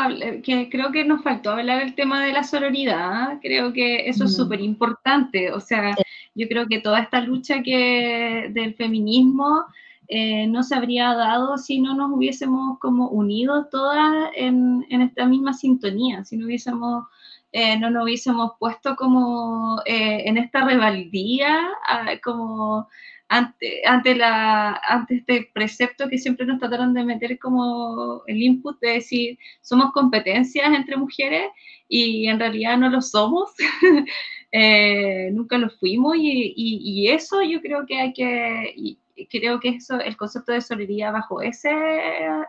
que 0.44 0.68
creo 0.70 0.92
que 0.92 1.04
nos 1.04 1.22
faltó 1.22 1.50
hablar 1.50 1.82
el 1.82 1.94
tema 1.94 2.24
de 2.24 2.32
la 2.32 2.42
sororidad, 2.42 3.38
creo 3.40 3.72
que 3.72 4.08
eso 4.08 4.24
mm. 4.24 4.26
es 4.26 4.36
súper 4.36 4.60
importante, 4.60 5.52
o 5.52 5.60
sea, 5.60 5.94
yo 6.34 6.48
creo 6.48 6.66
que 6.66 6.80
toda 6.80 7.00
esta 7.00 7.20
lucha 7.20 7.62
que 7.62 8.50
del 8.52 8.74
feminismo 8.74 9.64
eh, 10.08 10.46
no 10.46 10.62
se 10.62 10.74
habría 10.74 11.14
dado 11.14 11.56
si 11.58 11.80
no 11.80 11.94
nos 11.94 12.10
hubiésemos 12.12 12.78
como 12.78 13.08
unido 13.08 13.68
todas 13.70 14.30
en, 14.34 14.84
esta 14.90 15.26
misma 15.26 15.52
sintonía, 15.54 16.24
si 16.24 16.36
no 16.36 16.46
hubiésemos 16.46 17.04
eh, 17.52 17.78
no 17.78 17.90
nos 17.90 18.04
hubiésemos 18.04 18.52
puesto 18.58 18.96
como 18.96 19.80
eh, 19.84 20.22
en 20.26 20.38
esta 20.38 20.64
rebeldía, 20.64 21.68
uh, 21.90 22.18
como 22.22 22.88
ante, 23.28 23.82
ante, 23.86 24.14
la, 24.14 24.80
ante 24.88 25.16
este 25.16 25.50
precepto 25.54 26.08
que 26.08 26.18
siempre 26.18 26.46
nos 26.46 26.58
trataron 26.58 26.94
de 26.94 27.04
meter 27.04 27.38
como 27.38 28.22
el 28.26 28.42
input 28.42 28.78
de 28.80 28.94
decir 28.94 29.38
somos 29.60 29.92
competencias 29.92 30.72
entre 30.74 30.96
mujeres 30.96 31.50
y 31.88 32.26
en 32.28 32.38
realidad 32.38 32.76
no 32.78 32.90
lo 32.90 33.00
somos, 33.02 33.50
eh, 34.52 35.30
nunca 35.32 35.58
lo 35.58 35.70
fuimos 35.70 36.16
y, 36.16 36.52
y, 36.54 36.78
y, 36.82 37.08
eso 37.08 37.42
yo 37.42 37.60
creo 37.62 37.86
que 37.86 37.98
hay 37.98 38.12
que, 38.12 38.72
y 38.76 38.98
creo 39.30 39.60
que 39.60 39.70
eso, 39.70 39.98
el 39.98 40.16
concepto 40.16 40.52
de 40.52 40.60
solidaridad 40.60 41.12
bajo 41.12 41.40
ese, 41.40 41.70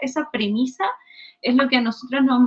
esa 0.02 0.30
premisa 0.32 0.84
es 1.42 1.56
lo 1.56 1.68
que 1.68 1.78
a 1.78 1.82
nosotros 1.82 2.24
nos, 2.24 2.42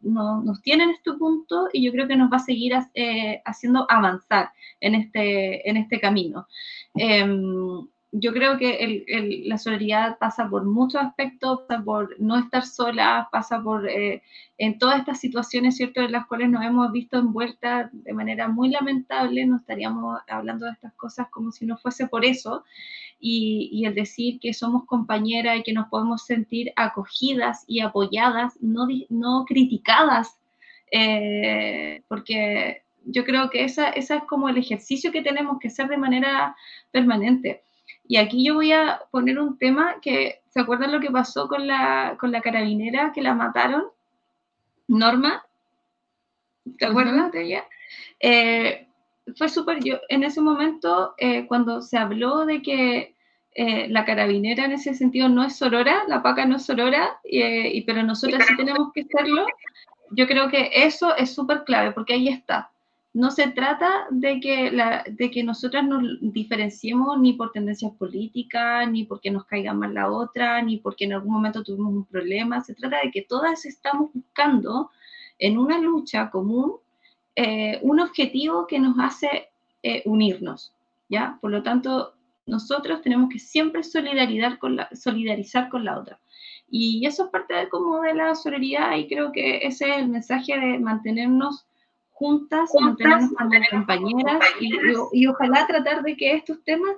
nos, 0.00 0.44
nos, 0.44 0.62
tiene 0.62 0.84
en 0.84 0.90
este 0.90 1.12
punto 1.14 1.68
y 1.72 1.84
yo 1.84 1.92
creo 1.92 2.06
que 2.06 2.16
nos 2.16 2.30
va 2.30 2.36
a 2.36 2.40
seguir 2.40 2.72
eh, 2.94 3.40
haciendo 3.44 3.86
avanzar 3.88 4.50
en 4.80 4.94
este, 4.94 5.68
en 5.68 5.76
este 5.78 6.00
camino. 6.00 6.46
Eh, 6.94 7.24
yo 8.12 8.32
creo 8.32 8.56
que 8.56 8.76
el, 8.76 9.04
el, 9.08 9.48
la 9.48 9.58
solidaridad 9.58 10.18
pasa 10.18 10.48
por 10.48 10.64
muchos 10.64 11.02
aspectos, 11.02 11.62
pasa 11.68 11.82
por 11.82 12.18
no 12.20 12.38
estar 12.38 12.64
sola, 12.64 13.28
pasa 13.30 13.62
por 13.62 13.88
eh, 13.88 14.22
en 14.58 14.78
todas 14.78 15.00
estas 15.00 15.20
situaciones, 15.20 15.76
¿cierto?, 15.76 16.00
en 16.00 16.12
las 16.12 16.26
cuales 16.26 16.48
nos 16.48 16.64
hemos 16.64 16.92
visto 16.92 17.18
envueltas 17.18 17.90
de 17.92 18.12
manera 18.12 18.48
muy 18.48 18.70
lamentable, 18.70 19.44
no 19.46 19.56
estaríamos 19.56 20.20
hablando 20.28 20.66
de 20.66 20.72
estas 20.72 20.94
cosas 20.94 21.28
como 21.30 21.50
si 21.52 21.66
no 21.66 21.76
fuese 21.76 22.06
por 22.06 22.24
eso 22.24 22.64
y, 23.18 23.68
y, 23.72 23.86
el 23.86 23.94
decir 23.94 24.38
que 24.40 24.54
somos 24.54 24.84
compañeras 24.86 25.58
y 25.58 25.62
que 25.62 25.72
nos 25.72 25.88
podemos 25.88 26.24
sentir 26.24 26.72
acogidas 26.76 27.64
y 27.66 27.80
apoyadas, 27.80 28.58
no, 28.60 28.86
no 29.08 29.44
criticadas, 29.46 30.38
eh, 30.92 32.02
porque 32.08 32.82
yo 33.04 33.24
creo 33.24 33.50
que 33.50 33.64
esa, 33.64 33.88
esa 33.90 34.16
es 34.16 34.24
como 34.24 34.48
el 34.48 34.58
ejercicio 34.58 35.12
que 35.12 35.22
tenemos 35.22 35.58
que 35.60 35.68
hacer 35.68 35.88
de 35.88 35.96
manera 35.96 36.56
permanente. 36.90 37.62
Y 38.08 38.16
aquí 38.16 38.44
yo 38.44 38.54
voy 38.54 38.72
a 38.72 39.00
poner 39.10 39.38
un 39.38 39.58
tema 39.58 39.96
que, 40.00 40.40
¿se 40.48 40.60
acuerdan 40.60 40.92
lo 40.92 41.00
que 41.00 41.10
pasó 41.10 41.48
con 41.48 41.66
la, 41.66 42.16
con 42.18 42.30
la 42.30 42.40
carabinera 42.40 43.12
que 43.14 43.22
la 43.22 43.34
mataron? 43.34 43.84
Norma, 44.88 45.44
¿te 46.78 46.86
acuerdas 46.86 47.32
de 47.32 47.42
ella? 47.42 47.64
Eh, 48.20 48.86
fue 49.36 49.48
súper, 49.48 49.82
yo 49.82 49.98
en 50.08 50.22
ese 50.22 50.40
momento, 50.40 51.14
eh, 51.18 51.46
cuando 51.46 51.82
se 51.82 51.98
habló 51.98 52.46
de 52.46 52.62
que 52.62 53.14
eh, 53.54 53.88
la 53.88 54.04
carabinera 54.04 54.66
en 54.66 54.72
ese 54.72 54.94
sentido 54.94 55.28
no 55.28 55.42
es 55.42 55.56
sorora, 55.56 56.04
la 56.06 56.22
paca 56.22 56.46
no 56.46 56.56
es 56.56 56.66
sorora, 56.66 57.18
y, 57.24 57.80
pero 57.82 58.02
nosotras 58.02 58.46
sí 58.46 58.56
tenemos 58.56 58.92
que 58.92 59.04
serlo, 59.04 59.46
yo 60.10 60.26
creo 60.28 60.48
que 60.48 60.70
eso 60.72 61.16
es 61.16 61.34
súper 61.34 61.64
clave, 61.64 61.90
porque 61.90 62.14
ahí 62.14 62.28
está. 62.28 62.70
No 63.16 63.30
se 63.30 63.48
trata 63.48 64.08
de 64.10 64.40
que, 64.40 64.70
de 65.08 65.30
que 65.30 65.42
nosotras 65.42 65.86
nos 65.86 66.02
diferenciemos 66.20 67.18
ni 67.18 67.32
por 67.32 67.50
tendencias 67.50 67.92
políticas, 67.92 68.90
ni 68.90 69.04
porque 69.04 69.30
nos 69.30 69.46
caiga 69.46 69.72
mal 69.72 69.94
la 69.94 70.10
otra, 70.10 70.60
ni 70.60 70.76
porque 70.76 71.06
en 71.06 71.14
algún 71.14 71.32
momento 71.32 71.62
tuvimos 71.62 71.94
un 71.94 72.04
problema. 72.04 72.60
Se 72.60 72.74
trata 72.74 72.98
de 73.02 73.10
que 73.10 73.22
todas 73.22 73.64
estamos 73.64 74.10
buscando 74.12 74.90
en 75.38 75.56
una 75.56 75.78
lucha 75.78 76.30
común 76.30 76.74
eh, 77.34 77.78
un 77.80 78.00
objetivo 78.00 78.66
que 78.66 78.78
nos 78.78 78.98
hace 78.98 79.48
eh, 79.82 80.02
unirnos, 80.04 80.74
¿ya? 81.08 81.38
Por 81.40 81.52
lo 81.52 81.62
tanto, 81.62 82.12
nosotros 82.44 83.00
tenemos 83.00 83.30
que 83.30 83.38
siempre 83.38 83.82
solidarizar 83.82 84.58
con 84.58 84.76
la, 84.76 85.98
otra. 85.98 86.20
Y 86.70 87.06
eso 87.06 87.24
es 87.24 87.30
parte 87.30 87.54
de, 87.54 87.70
como 87.70 88.02
de 88.02 88.12
la 88.12 88.34
sororidad 88.34 88.94
y 88.94 89.08
creo 89.08 89.32
que 89.32 89.66
ese 89.66 89.88
es 89.88 89.96
el 89.96 90.08
mensaje 90.08 90.60
de 90.60 90.78
mantenernos 90.78 91.64
juntas, 92.16 92.70
mantenernos 92.80 93.30
como 93.34 93.50
compañeras 93.70 94.40
y, 94.58 94.70
y, 95.12 95.26
ojalá 95.26 95.66
tratar 95.66 96.02
de 96.02 96.16
que 96.16 96.32
estos 96.32 96.64
temas 96.64 96.96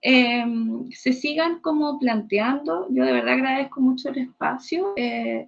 em, 0.00 0.90
se 0.92 1.12
sigan 1.12 1.60
como 1.60 1.98
planteando. 1.98 2.86
Yo 2.88 3.04
de 3.04 3.12
verdad 3.12 3.34
agradezco 3.34 3.82
mucho 3.82 4.08
el 4.08 4.18
espacio. 4.18 4.94
Eh, 4.96 5.46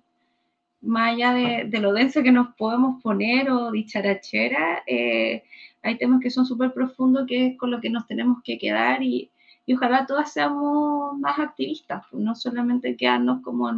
más 0.82 1.14
allá 1.14 1.32
de, 1.32 1.80
lo 1.80 1.94
denso 1.94 2.22
que 2.22 2.30
nos 2.30 2.54
podemos 2.54 3.02
poner 3.02 3.50
o 3.50 3.70
dicharachera, 3.70 4.82
eh, 4.86 5.42
hay 5.82 5.96
temas 5.96 6.20
que 6.20 6.30
son 6.30 6.44
súper 6.44 6.74
profundos 6.74 7.26
que 7.26 7.46
es 7.46 7.58
con 7.58 7.70
lo 7.70 7.80
que 7.80 7.88
nos 7.88 8.06
tenemos 8.06 8.42
que 8.44 8.58
quedar 8.58 9.02
y, 9.02 9.30
ojalá 9.74 10.06
todas 10.06 10.32
seamos 10.32 11.18
más 11.18 11.38
activistas, 11.38 12.02
pues, 12.10 12.22
no 12.22 12.34
solamente 12.34 12.96
quedarnos 12.96 13.42
como 13.42 13.70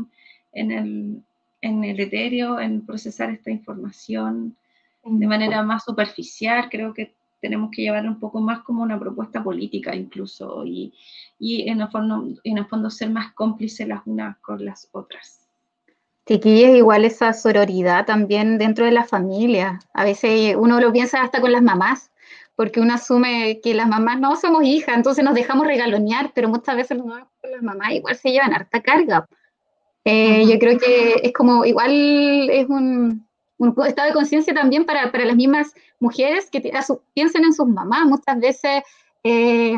en, 0.52 0.70
el, 0.73 1.23
en 1.61 1.85
el 1.85 2.01
etéreo, 2.01 2.59
en 2.59 2.85
procesar 2.85 3.31
esta 3.31 3.51
información 3.51 4.57
de 5.02 5.27
manera 5.27 5.62
más 5.62 5.85
superficial, 5.85 6.68
creo 6.70 6.93
que 6.93 7.14
tenemos 7.40 7.70
que 7.72 7.82
llevar 7.82 8.06
un 8.06 8.20
poco 8.20 8.40
más 8.40 8.60
como 8.60 8.82
una 8.82 8.98
propuesta 8.98 9.43
política 9.43 9.94
incluso 9.94 10.64
y, 10.64 10.93
y 11.39 11.68
en, 11.68 11.81
el 11.81 11.89
fondo, 11.89 12.28
en 12.44 12.59
el 12.59 12.66
fondo 12.66 12.90
ser 12.90 13.10
más 13.10 13.32
cómplices 13.32 13.89
las 13.89 14.02
unas 14.06 14.39
con 14.39 14.64
las 14.64 14.89
otras. 14.93 15.48
Chiquillas, 16.27 16.77
igual 16.77 17.05
esa 17.05 17.32
sororidad 17.32 18.05
también 18.06 18.59
dentro 18.59 18.85
de 18.85 18.93
la 18.93 19.05
familia. 19.05 19.81
A 19.94 20.05
veces 20.05 20.55
uno 20.56 20.81
lo 20.81 20.93
piensa 20.93 21.22
hasta 21.22 21.40
con 21.40 21.51
las 21.51 21.62
mamás, 21.62 22.12
porque 22.55 22.81
uno 22.81 22.94
asume 22.94 23.59
que 23.62 23.74
las 23.74 23.89
mamás 23.89 24.20
no 24.20 24.36
somos 24.36 24.62
hijas, 24.64 24.97
entonces 24.97 25.24
nos 25.24 25.35
dejamos 25.35 25.66
regalonear, 25.66 26.31
pero 26.35 26.48
muchas 26.48 26.77
veces 26.77 26.98
las 26.98 27.62
mamás 27.62 27.93
igual 27.93 28.14
se 28.16 28.31
llevan 28.31 28.52
harta 28.52 28.81
carga. 28.82 29.27
Eh, 30.05 30.47
yo 30.47 30.59
creo 30.59 30.78
que 30.78 31.14
es 31.22 31.32
como, 31.32 31.64
igual 31.64 31.90
es 32.51 32.68
un, 32.68 33.27
estado 33.87 34.09
de 34.09 34.15
conciencia 34.15 34.55
también 34.55 34.85
para, 34.85 35.11
para, 35.12 35.24
las 35.24 35.37
mismas 35.37 35.74
mujeres 35.99 36.51
que 36.51 36.61
piensen 37.15 37.45
en 37.45 37.53
sus 37.53 37.66
mamás. 37.66 38.07
Muchas 38.07 38.39
veces 38.41 38.82
eh, 39.24 39.77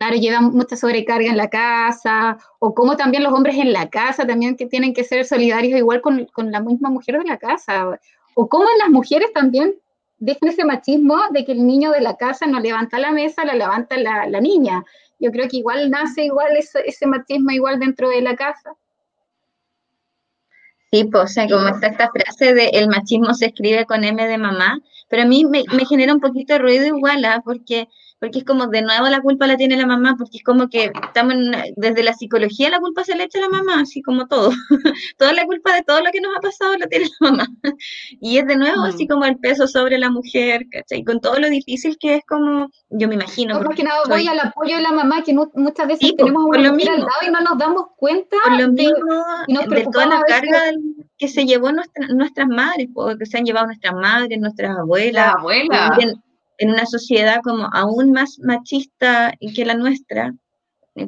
claro, 0.00 0.16
llevan 0.16 0.52
mucha 0.52 0.76
sobrecarga 0.76 1.28
en 1.28 1.36
la 1.36 1.50
casa, 1.50 2.38
o 2.58 2.74
como 2.74 2.96
también 2.96 3.22
los 3.22 3.34
hombres 3.34 3.56
en 3.56 3.72
la 3.72 3.90
casa 3.90 4.26
también 4.26 4.56
que 4.56 4.64
tienen 4.66 4.94
que 4.94 5.04
ser 5.04 5.26
solidarios 5.26 5.78
igual 5.78 6.00
con, 6.00 6.24
con 6.32 6.50
la 6.50 6.60
misma 6.60 6.88
mujer 6.88 7.18
de 7.18 7.24
la 7.24 7.36
casa, 7.36 7.98
o 8.34 8.48
como 8.48 8.64
las 8.78 8.88
mujeres 8.88 9.30
también 9.34 9.74
dejan 10.18 10.48
ese 10.48 10.64
machismo 10.64 11.18
de 11.32 11.44
que 11.44 11.52
el 11.52 11.66
niño 11.66 11.90
de 11.90 12.00
la 12.00 12.16
casa 12.16 12.46
no 12.46 12.60
levanta 12.60 12.98
la 12.98 13.12
mesa, 13.12 13.44
la 13.44 13.54
levanta 13.54 13.98
la, 13.98 14.26
la 14.26 14.40
niña. 14.40 14.82
Yo 15.18 15.30
creo 15.30 15.48
que 15.48 15.58
igual 15.58 15.90
nace 15.90 16.24
igual 16.24 16.56
ese, 16.56 16.80
ese, 16.86 17.06
machismo 17.06 17.50
igual 17.50 17.78
dentro 17.78 18.08
de 18.08 18.22
la 18.22 18.36
casa. 18.36 18.74
Sí, 20.92 21.04
pues, 21.04 21.24
o 21.24 21.26
sea, 21.28 21.48
como 21.48 21.68
está 21.68 21.86
esta 21.86 22.10
frase 22.10 22.52
de 22.52 22.70
el 22.70 22.88
machismo 22.88 23.32
se 23.34 23.46
escribe 23.46 23.86
con 23.86 24.02
M 24.02 24.26
de 24.26 24.38
mamá, 24.38 24.80
pero 25.08 25.22
a 25.22 25.26
mí 25.26 25.44
me, 25.44 25.62
me 25.72 25.86
genera 25.86 26.12
un 26.12 26.20
poquito 26.20 26.54
de 26.54 26.58
ruido 26.58 26.86
igual, 26.86 27.24
¿ah? 27.24 27.42
porque 27.44 27.88
porque 28.20 28.40
es 28.40 28.44
como 28.44 28.66
de 28.66 28.82
nuevo 28.82 29.08
la 29.08 29.22
culpa 29.22 29.46
la 29.46 29.56
tiene 29.56 29.76
la 29.76 29.86
mamá, 29.86 30.14
porque 30.18 30.36
es 30.36 30.44
como 30.44 30.68
que 30.68 30.92
estamos 31.02 31.34
desde 31.76 32.02
la 32.02 32.12
psicología 32.12 32.68
la 32.68 32.78
culpa 32.78 33.02
se 33.02 33.16
le 33.16 33.24
echa 33.24 33.38
a 33.38 33.42
la 33.42 33.48
mamá, 33.48 33.80
así 33.80 34.02
como 34.02 34.28
todo. 34.28 34.50
Toda 35.16 35.32
la 35.32 35.46
culpa 35.46 35.74
de 35.74 35.82
todo 35.82 36.00
lo 36.00 36.10
que 36.12 36.20
nos 36.20 36.36
ha 36.36 36.40
pasado 36.40 36.76
la 36.76 36.86
tiene 36.86 37.06
la 37.18 37.30
mamá. 37.30 37.48
Y 38.20 38.38
es 38.38 38.46
de 38.46 38.56
nuevo 38.56 38.82
así 38.82 39.04
mm. 39.04 39.08
como 39.08 39.24
el 39.24 39.38
peso 39.38 39.66
sobre 39.66 39.96
la 39.98 40.10
mujer, 40.10 40.66
¿cachai? 40.70 41.02
Con 41.02 41.20
todo 41.20 41.38
lo 41.38 41.48
difícil 41.48 41.96
que 41.98 42.16
es 42.16 42.22
como, 42.28 42.68
yo 42.90 43.08
me 43.08 43.14
imagino. 43.14 43.58
No, 43.58 43.70
que 43.70 43.82
nada 43.82 44.02
voy 44.06 44.26
al 44.26 44.38
apoyo 44.38 44.76
de 44.76 44.82
la 44.82 44.92
mamá, 44.92 45.22
que 45.22 45.32
muchas 45.32 45.86
veces 45.86 46.14
tenemos 46.16 46.44
una 46.44 46.72
mujer 46.72 46.90
al 46.90 46.98
lado 46.98 47.20
y 47.26 47.30
no 47.30 47.40
nos 47.40 47.56
damos 47.56 47.86
cuenta. 47.96 48.36
Por 48.44 48.60
lo 48.60 48.68
mismo, 48.68 49.24
de 49.48 49.88
toda 49.90 50.06
la 50.06 50.22
carga 50.22 50.60
que 51.16 51.28
se 51.28 51.46
llevó 51.46 51.70
nuestras 51.72 52.48
madres, 52.48 52.88
que 53.18 53.26
se 53.26 53.38
han 53.38 53.44
llevado 53.44 53.66
nuestras 53.66 53.94
madres, 53.94 54.38
nuestras 54.38 54.76
abuelas. 54.76 55.26
La 55.26 55.32
abuela 55.32 55.96
en 56.60 56.70
una 56.70 56.86
sociedad 56.86 57.40
como 57.42 57.68
aún 57.72 58.12
más 58.12 58.38
machista 58.40 59.32
que 59.54 59.64
la 59.64 59.74
nuestra, 59.74 60.34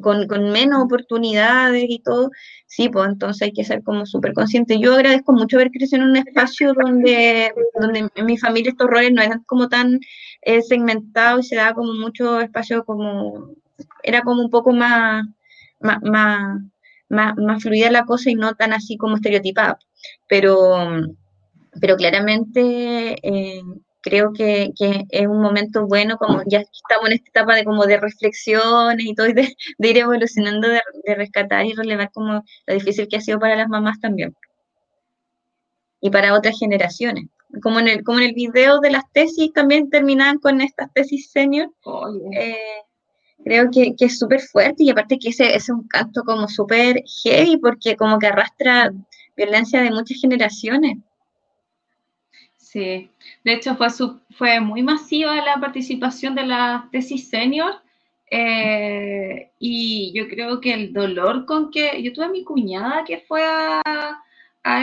con, 0.01 0.27
con, 0.27 0.51
menos 0.51 0.81
oportunidades 0.83 1.85
y 1.87 1.99
todo, 1.99 2.31
sí, 2.65 2.89
pues 2.89 3.07
entonces 3.07 3.43
hay 3.43 3.53
que 3.53 3.63
ser 3.63 3.83
como 3.83 4.07
súper 4.07 4.33
consciente. 4.33 4.79
Yo 4.79 4.95
agradezco 4.95 5.31
mucho 5.31 5.57
haber 5.57 5.69
crecido 5.69 6.01
en 6.01 6.09
un 6.09 6.17
espacio 6.17 6.73
donde, 6.73 7.53
donde 7.79 8.09
en 8.15 8.25
mi 8.25 8.37
familia 8.39 8.71
estos 8.71 8.89
roles 8.89 9.11
no 9.13 9.21
eran 9.21 9.43
como 9.45 9.69
tan 9.69 9.99
eh, 10.41 10.63
segmentados 10.63 11.45
y 11.45 11.49
se 11.49 11.55
daba 11.57 11.75
como 11.75 11.93
mucho 11.93 12.41
espacio 12.41 12.83
como, 12.83 13.51
era 14.01 14.23
como 14.23 14.41
un 14.41 14.49
poco 14.49 14.73
más, 14.73 15.23
más, 15.79 16.01
más, 16.01 16.63
más, 17.09 17.61
fluida 17.61 17.91
la 17.91 18.05
cosa 18.05 18.31
y 18.31 18.35
no 18.35 18.55
tan 18.55 18.73
así 18.73 18.97
como 18.97 19.17
estereotipada. 19.17 19.77
Pero, 20.27 20.87
pero 21.79 21.95
claramente... 21.95 23.17
Eh, 23.21 23.61
creo 24.03 24.33
que, 24.33 24.71
que, 24.77 25.05
es 25.09 25.27
un 25.27 25.41
momento 25.41 25.87
bueno, 25.87 26.17
como 26.17 26.43
ya 26.45 26.59
estamos 26.59 27.07
en 27.07 27.13
esta 27.13 27.29
etapa 27.29 27.55
de 27.55 27.63
como 27.63 27.85
de 27.85 27.97
reflexiones 27.99 29.05
y 29.05 29.15
todo, 29.15 29.27
y 29.27 29.33
de, 29.33 29.55
ir 29.79 29.97
evolucionando, 29.97 30.67
de, 30.67 30.81
rescatar 31.15 31.65
y 31.65 31.73
relevar 31.73 32.11
como 32.11 32.43
lo 32.67 32.73
difícil 32.73 33.07
que 33.07 33.17
ha 33.17 33.21
sido 33.21 33.39
para 33.39 33.55
las 33.55 33.69
mamás 33.69 33.99
también. 33.99 34.35
Y 36.01 36.09
para 36.11 36.33
otras 36.33 36.59
generaciones. 36.59 37.25
Como 37.61 37.79
en 37.79 37.87
el, 37.87 38.03
como 38.03 38.19
en 38.19 38.25
el 38.25 38.33
video 38.33 38.79
de 38.79 38.91
las 38.91 39.03
tesis 39.13 39.53
también 39.53 39.89
terminaban 39.89 40.39
con 40.39 40.59
estas 40.59 40.91
tesis 40.93 41.31
senior. 41.31 41.71
Eh, 42.37 42.57
creo 43.45 43.69
que, 43.71 43.95
que 43.95 44.05
es 44.05 44.19
súper 44.19 44.41
fuerte 44.41 44.83
y 44.83 44.89
aparte 44.89 45.17
que 45.17 45.29
ese, 45.29 45.45
ese 45.45 45.57
es 45.57 45.69
un 45.69 45.87
canto 45.87 46.23
como 46.23 46.47
súper 46.47 47.01
heavy 47.23 47.57
porque 47.57 47.95
como 47.95 48.19
que 48.19 48.27
arrastra 48.27 48.91
violencia 49.37 49.81
de 49.81 49.91
muchas 49.91 50.19
generaciones. 50.19 50.97
Sí, 52.73 53.11
de 53.43 53.53
hecho 53.53 53.75
fue, 53.75 53.87
fue 54.31 54.59
muy 54.59 54.81
masiva 54.81 55.35
la 55.45 55.59
participación 55.59 56.33
de 56.33 56.47
la 56.47 56.89
tesis 56.91 57.29
senior 57.29 57.75
eh, 58.31 59.51
y 59.59 60.11
yo 60.15 60.27
creo 60.27 60.59
que 60.59 60.73
el 60.73 60.91
dolor 60.91 61.45
con 61.45 61.69
que 61.69 62.01
yo 62.01 62.11
tuve 62.13 62.25
a 62.25 62.29
mi 62.29 62.43
cuñada 62.43 63.03
que 63.05 63.19
fue 63.19 63.43
a, 63.45 64.19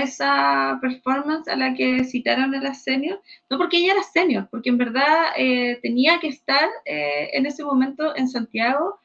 esa 0.05 0.79
performance 0.81 1.49
a 1.49 1.57
la 1.57 1.75
que 1.75 2.05
citaron 2.05 2.55
a 2.55 2.63
la 2.63 2.75
senior, 2.75 3.21
no 3.49 3.59
porque 3.59 3.79
ella 3.79 3.95
era 3.95 4.03
senior, 4.05 4.47
porque 4.51 4.69
en 4.69 4.79
verdad 4.79 5.33
eh, 5.37 5.81
tenía 5.83 6.21
que 6.21 6.29
estar 6.29 6.69
eh, 6.85 7.31
en 7.33 7.47
ese 7.47 7.65
momento 7.65 8.15
en 8.15 8.29
Santiago 8.29 9.01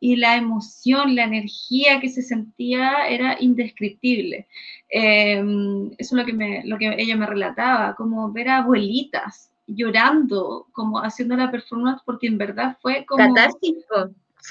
y 0.00 0.16
la 0.16 0.36
emoción, 0.36 1.14
la 1.14 1.24
energía 1.24 2.00
que 2.00 2.08
se 2.08 2.22
sentía 2.22 3.06
era 3.06 3.36
indescriptible. 3.38 4.48
Em, 4.88 5.88
eso 5.98 6.16
es 6.16 6.20
lo 6.20 6.24
que, 6.24 6.32
me, 6.32 6.64
lo 6.64 6.78
que 6.78 6.94
ella 6.98 7.16
me 7.16 7.26
relataba, 7.26 7.94
como 7.94 8.32
ver 8.32 8.48
a 8.48 8.58
abuelitas 8.58 9.50
llorando, 9.66 10.66
como 10.72 10.98
haciendo 10.98 11.36
la 11.36 11.50
performance, 11.50 12.02
porque 12.04 12.26
en 12.26 12.38
verdad 12.38 12.76
fue 12.80 13.04
como... 13.04 13.34
Catarsis. 13.34 13.76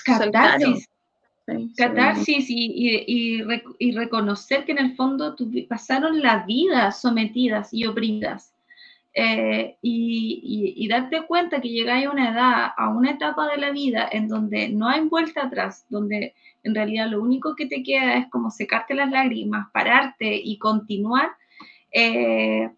Catarsis. 0.05 0.89
Catarsis 1.75 2.49
y, 2.49 3.03
y, 3.07 3.43
y, 3.79 3.91
reconocer 3.91 4.65
que 4.65 4.71
en 4.73 4.77
el 4.77 4.95
fondo 4.95 5.35
pasaron 5.67 6.21
la 6.21 6.45
vida 6.45 6.91
sometidas 6.91 7.73
y 7.73 7.87
oprimidas. 7.87 8.53
Eh, 9.21 9.75
y, 9.81 10.87
darte 10.87 11.23
cuenta 11.23 11.59
que 11.59 11.69
llegáis 11.69 12.07
a 12.07 12.11
una 12.11 12.31
edad, 12.31 12.71
a 12.77 12.89
una 12.89 13.11
etapa 13.11 13.49
de 13.49 13.57
la 13.57 13.71
vida 13.71 14.07
en 14.09 14.29
donde 14.29 14.69
no 14.69 14.87
hay 14.87 15.01
vuelta 15.01 15.43
atrás, 15.43 15.85
donde 15.89 16.33
en 16.63 16.73
realidad 16.73 17.09
lo 17.09 17.21
único 17.21 17.53
que 17.53 17.65
te 17.65 17.83
queda 17.83 18.15
es 18.15 18.29
como 18.29 18.49
secarte 18.49 18.95
las 18.95 19.11
lágrimas, 19.11 19.67
pararte 19.73 20.33
y 20.41 20.57
continuar, 20.57 21.31
eh, 21.91 22.71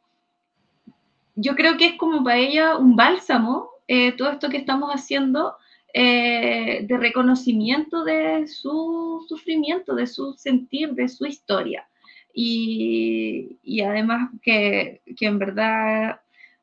yo 1.36 1.56
creo 1.56 1.78
que 1.78 1.86
es 1.86 1.94
como 1.98 2.24
para 2.24 2.38
ella 2.38 2.76
un 2.78 2.96
bálsamo 2.96 3.70
eh, 3.88 4.12
todo 4.14 4.32
esto 4.32 4.50
que 4.50 4.58
estamos 4.58 4.90
haciendo 4.90 5.56
de 5.94 6.98
reconocimiento 7.00 8.04
de 8.04 8.48
su 8.48 9.26
sufrimiento, 9.28 9.94
de 9.94 10.08
su 10.08 10.34
sentir, 10.34 10.94
de 10.94 11.08
su 11.08 11.26
historia. 11.26 11.86
Y, 12.34 13.58
y 13.62 13.82
además 13.82 14.32
que, 14.42 15.02
que, 15.18 15.26
en 15.26 15.38
verdad 15.38 16.21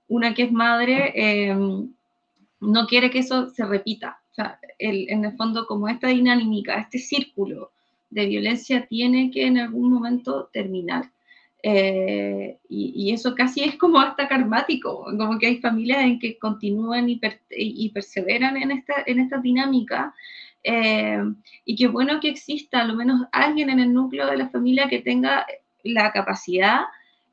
una 0.09 0.35
que 0.35 0.45
es 0.45 0.53
madre, 0.53 1.13
em, 1.15 1.93
no 2.61 2.87
quiere 2.87 3.11
que 3.11 3.21
eso 3.21 3.51
se 3.51 3.65
repita. 3.65 4.21
O 4.33 4.35
sea, 4.35 4.59
en 4.79 5.25
el 5.25 5.37
fondo, 5.37 5.67
como 5.67 5.89
esta 5.89 6.09
dinámica, 6.09 6.79
este 6.79 6.99
círculo 6.99 7.73
de 8.11 8.27
violencia 8.27 8.87
tiene 8.87 9.31
que 9.31 9.47
en 9.47 9.59
algún 9.59 9.93
momento 9.93 10.49
terminar. 10.53 11.11
Eh, 11.63 12.59
y, 12.69 13.13
eso 13.13 13.35
casi 13.35 13.65
es 13.65 13.77
como 13.77 13.99
hasta 13.99 14.29
karmático, 14.29 15.05
como 15.19 15.39
que 15.39 15.47
hay 15.49 15.59
familias 15.59 16.05
en 16.05 16.19
que 16.19 16.39
continúan 16.39 17.09
y, 17.09 17.21
y 17.51 17.89
perseveran 17.91 18.57
en 18.57 18.71
esta, 18.71 18.95
en 19.07 19.21
esta 19.21 19.39
dinámica. 19.39 20.15
Eh, 20.63 21.19
y 21.65 21.77
qué 21.77 21.89
bueno 21.89 22.21
que 22.21 22.29
exista 22.29 22.81
al 22.81 22.97
menos 22.97 23.27
alguien 23.33 23.71
en 23.71 23.81
el 23.81 23.93
núcleo 23.93 24.27
de 24.27 24.37
la 24.37 24.49
familia 24.49 24.89
que 24.89 25.01
tenga 25.01 25.47
la 25.83 26.13
capacidad, 26.13 26.83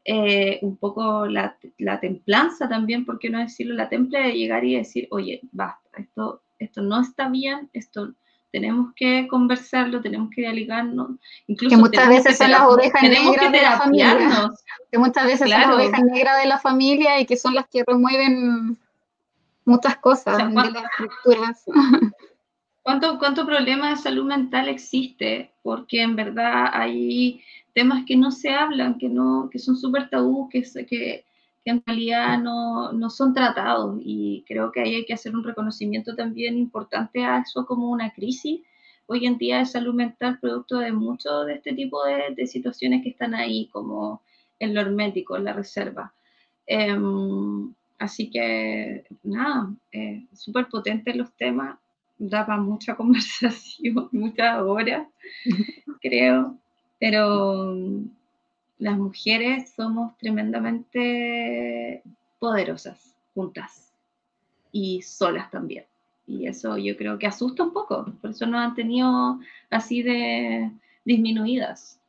eh, 0.07 0.59
un 0.61 0.77
poco 0.77 1.25
la, 1.25 1.57
la, 1.79 1.99
templanza 1.99 2.69
también, 2.69 3.05
por 3.05 3.17
qué 3.17 3.29
no 3.31 3.39
decirlo, 3.39 3.73
la 3.73 3.89
temple 3.89 4.19
de 4.19 4.33
llegar 4.33 4.63
y 4.63 4.77
decir, 4.77 5.07
oye, 5.09 5.41
basta, 5.51 5.89
esto, 5.97 6.43
esto 6.59 6.83
no 6.83 7.01
está 7.01 7.27
bien, 7.27 7.71
esto 7.73 8.13
tenemos 8.51 8.93
que 8.95 9.27
conversarlo, 9.27 10.01
tenemos 10.01 10.29
que 10.29 10.41
dialogarnos. 10.41 11.17
Incluso 11.47 11.75
que 11.75 11.81
muchas 11.81 12.07
veces 12.07 12.37
son 12.37 12.51
las 12.51 12.61
ovejas 12.61 13.01
negras 13.01 13.51
de 13.51 13.61
la 13.61 13.77
familia. 13.77 14.51
Que 14.91 14.97
muchas 14.97 15.25
veces 15.25 15.39
son 15.39 15.49
las 15.49 15.67
ovejas 15.67 16.03
negras 16.03 16.41
de 16.41 16.47
la 16.47 16.59
familia 16.59 17.19
y 17.19 17.25
que 17.25 17.35
son 17.35 17.53
las 17.55 17.67
que 17.67 17.83
remueven 17.85 18.77
muchas 19.65 19.97
cosas 19.97 20.37
de 20.37 20.53
las 20.53 20.83
estructuras. 20.83 21.63
¿Cuánto, 22.83 23.17
¿Cuánto 23.17 23.45
problema 23.45 23.89
de 23.89 23.95
salud 23.97 24.25
mental 24.25 24.69
existe? 24.69 25.51
Porque 25.63 26.03
en 26.03 26.15
verdad 26.15 26.69
hay 26.71 27.43
temas 27.75 28.05
que 28.05 28.15
no 28.15 28.31
se 28.31 28.49
hablan, 28.49 28.97
que, 28.97 29.09
no, 29.09 29.49
que 29.51 29.59
son 29.59 29.75
súper 29.77 30.09
tabú, 30.09 30.49
que, 30.49 30.63
que, 30.63 30.87
que 30.87 31.25
en 31.65 31.83
realidad 31.85 32.41
no, 32.41 32.93
no, 32.93 33.09
son 33.09 33.33
tratados 33.33 33.99
y 34.01 34.43
creo 34.47 34.71
que 34.71 34.79
ahí 34.81 34.95
hay 34.95 35.05
que 35.05 35.13
hacer 35.13 35.35
un 35.35 35.43
reconocimiento 35.43 36.15
también 36.15 36.57
importante 36.57 37.23
a 37.23 37.39
eso 37.39 37.65
como 37.65 37.91
una 37.91 38.11
crisis 38.13 38.61
hoy 39.07 39.25
en 39.25 39.37
día 39.37 39.59
de 39.59 39.65
salud 39.65 39.93
mental 39.93 40.39
producto 40.39 40.79
de 40.79 40.91
mucho 40.91 41.43
de 41.43 41.55
este 41.55 41.73
tipo 41.73 42.03
de, 42.05 42.33
de 42.35 42.47
situaciones 42.47 43.03
que 43.03 43.09
están 43.09 43.35
ahí 43.35 43.67
como 43.67 44.21
el 44.59 44.73
lo 44.73 44.81
hermético, 44.81 45.35
en 45.35 45.43
la 45.43 45.53
reserva. 45.53 46.13
Em, 46.65 47.73
así 47.99 48.29
que 48.29 49.03
nada, 49.23 49.75
eh, 49.91 50.25
súper 50.33 50.67
potentes 50.69 51.15
los 51.15 51.31
temas, 51.33 51.77
daba 52.17 52.57
mucha 52.57 52.95
conversación, 52.97 54.09
muchas 54.13 54.61
horas, 54.61 55.07
creo, 56.01 56.57
pero 57.07 57.77
las 58.79 58.97
mujeres 58.97 59.73
somos 59.75 60.17
tremendamente 60.17 62.01
poderosas 62.39 63.15
juntas 63.35 63.93
y 64.71 65.03
solas 65.03 65.51
también. 65.51 65.85
Y 66.25 66.47
eso 66.47 66.79
yo 66.79 66.97
creo 66.97 67.19
que 67.19 67.27
asusta 67.27 67.61
un 67.61 67.73
poco, 67.73 68.11
por 68.19 68.31
eso 68.31 68.47
nos 68.47 68.59
han 68.59 68.73
tenido 68.73 69.39
así 69.69 70.01
de 70.01 70.71
disminuidas. 71.03 71.99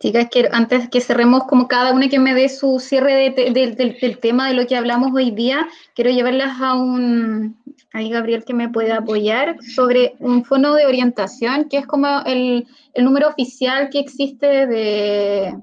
Chicas, 0.00 0.28
quiero, 0.30 0.48
antes 0.52 0.88
que 0.88 1.00
cerremos 1.00 1.44
como 1.44 1.68
cada 1.68 1.92
una 1.92 2.08
que 2.08 2.18
me 2.18 2.34
dé 2.34 2.48
su 2.48 2.80
cierre 2.80 3.30
del 3.30 4.18
tema 4.18 4.48
de 4.48 4.54
lo 4.54 4.66
que 4.66 4.76
hablamos 4.76 5.12
hoy 5.14 5.30
día, 5.30 5.68
quiero 5.94 6.10
llevarlas 6.10 6.60
a 6.60 6.74
un, 6.74 7.56
ahí 7.92 8.10
Gabriel 8.10 8.44
que 8.44 8.54
me 8.54 8.68
puede 8.68 8.92
apoyar, 8.92 9.56
sobre 9.62 10.14
un 10.18 10.44
fono 10.44 10.74
de 10.74 10.86
orientación, 10.86 11.68
que 11.68 11.78
es 11.78 11.86
como 11.86 12.06
el, 12.26 12.66
el 12.94 13.04
número 13.04 13.28
oficial 13.28 13.88
que 13.90 14.00
existe 14.00 14.66
de, 14.66 15.56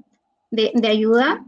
de, 0.50 0.88
ayuda. 0.88 1.44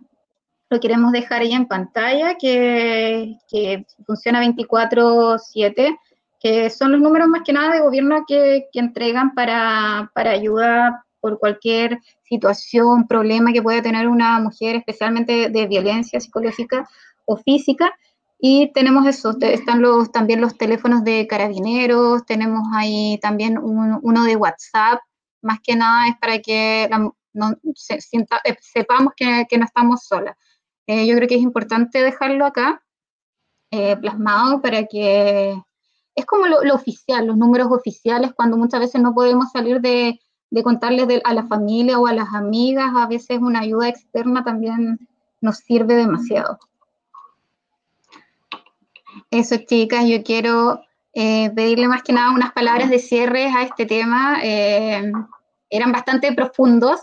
Lo 0.70 0.78
queremos 0.78 1.12
dejar 1.12 1.40
ahí 1.40 1.52
en 1.52 1.66
pantalla, 1.66 2.36
que, 2.36 3.36
que 3.48 3.86
funciona 4.06 4.44
24/7, 4.44 5.98
que 6.40 6.70
son 6.70 6.92
los 6.92 7.00
números 7.00 7.28
más 7.28 7.42
que 7.44 7.52
nada 7.52 7.74
de 7.74 7.80
gobierno 7.80 8.24
que, 8.28 8.66
que 8.72 8.78
entregan 8.78 9.34
para, 9.34 10.10
para 10.14 10.32
ayuda 10.32 11.05
por 11.20 11.38
cualquier 11.38 11.98
situación, 12.28 13.07
problema 13.07 13.52
que 13.52 13.62
pueda 13.62 13.82
tener 13.82 14.08
una 14.08 14.39
mujer, 14.40 14.76
especialmente 14.76 15.48
de 15.48 15.66
violencia 15.66 16.20
psicológica 16.20 16.89
o 17.26 17.36
física. 17.36 17.92
Y 18.40 18.73
tenemos 18.73 19.07
eso, 19.07 19.36
están 19.40 19.82
los, 19.82 20.12
también 20.12 20.40
los 20.40 20.57
teléfonos 20.57 21.02
de 21.02 21.26
carabineros, 21.26 22.24
tenemos 22.24 22.62
ahí 22.73 23.18
también 23.20 23.58
uno 23.58 24.24
de 24.24 24.36
WhatsApp, 24.36 25.00
más 25.42 25.58
que 25.60 25.74
nada 25.74 26.08
es 26.08 26.15
para 26.20 26.39
que 26.39 26.89
no, 27.34 27.52
eh, 27.52 28.57
sepamos 28.60 29.12
que, 29.16 29.47
que, 29.48 29.58
no 29.58 29.65
estamos 29.65 30.05
solas. 30.05 30.36
Eh, 30.86 31.07
yo 31.07 31.16
creo 31.16 31.28
que 31.28 31.34
es 31.34 31.42
importante 31.42 32.02
dejarlo 32.02 32.47
acá 32.47 32.82
eh, 33.70 33.97
plasmado 33.97 34.62
para 34.62 34.86
que 34.86 35.60
es 36.15 36.26
como 36.26 36.47
lo, 36.47 36.62
lo, 36.62 36.74
oficial, 36.74 37.26
los 37.26 37.36
números 37.36 37.68
oficiales, 37.70 38.32
cuando 38.34 38.57
muchas 38.57 38.81
veces 38.81 39.00
no 39.00 39.15
podemos 39.15 39.50
salir 39.52 39.81
de, 39.81 40.20
de 40.50 40.62
contarles 40.62 41.20
a 41.24 41.34
la 41.34 41.46
familia 41.46 41.98
o 41.98 42.06
a 42.06 42.12
las 42.12 42.34
amigas, 42.34 42.90
a 42.94 43.06
veces 43.06 43.38
una 43.40 43.60
ayuda 43.60 43.88
externa 43.88 44.44
también 44.44 44.98
nos 45.40 45.58
sirve 45.58 45.94
demasiado. 45.94 46.58
Eso, 49.30 49.56
chicas, 49.58 50.06
yo 50.06 50.22
quiero 50.22 50.80
eh, 51.12 51.50
pedirle 51.50 51.88
más 51.88 52.02
que 52.02 52.12
nada 52.12 52.32
unas 52.32 52.52
palabras 52.52 52.90
de 52.90 52.98
cierre 52.98 53.46
a 53.46 53.62
este 53.62 53.86
tema. 53.86 54.38
Eh, 54.42 55.12
eran 55.70 55.92
bastante 55.92 56.32
profundos. 56.32 57.00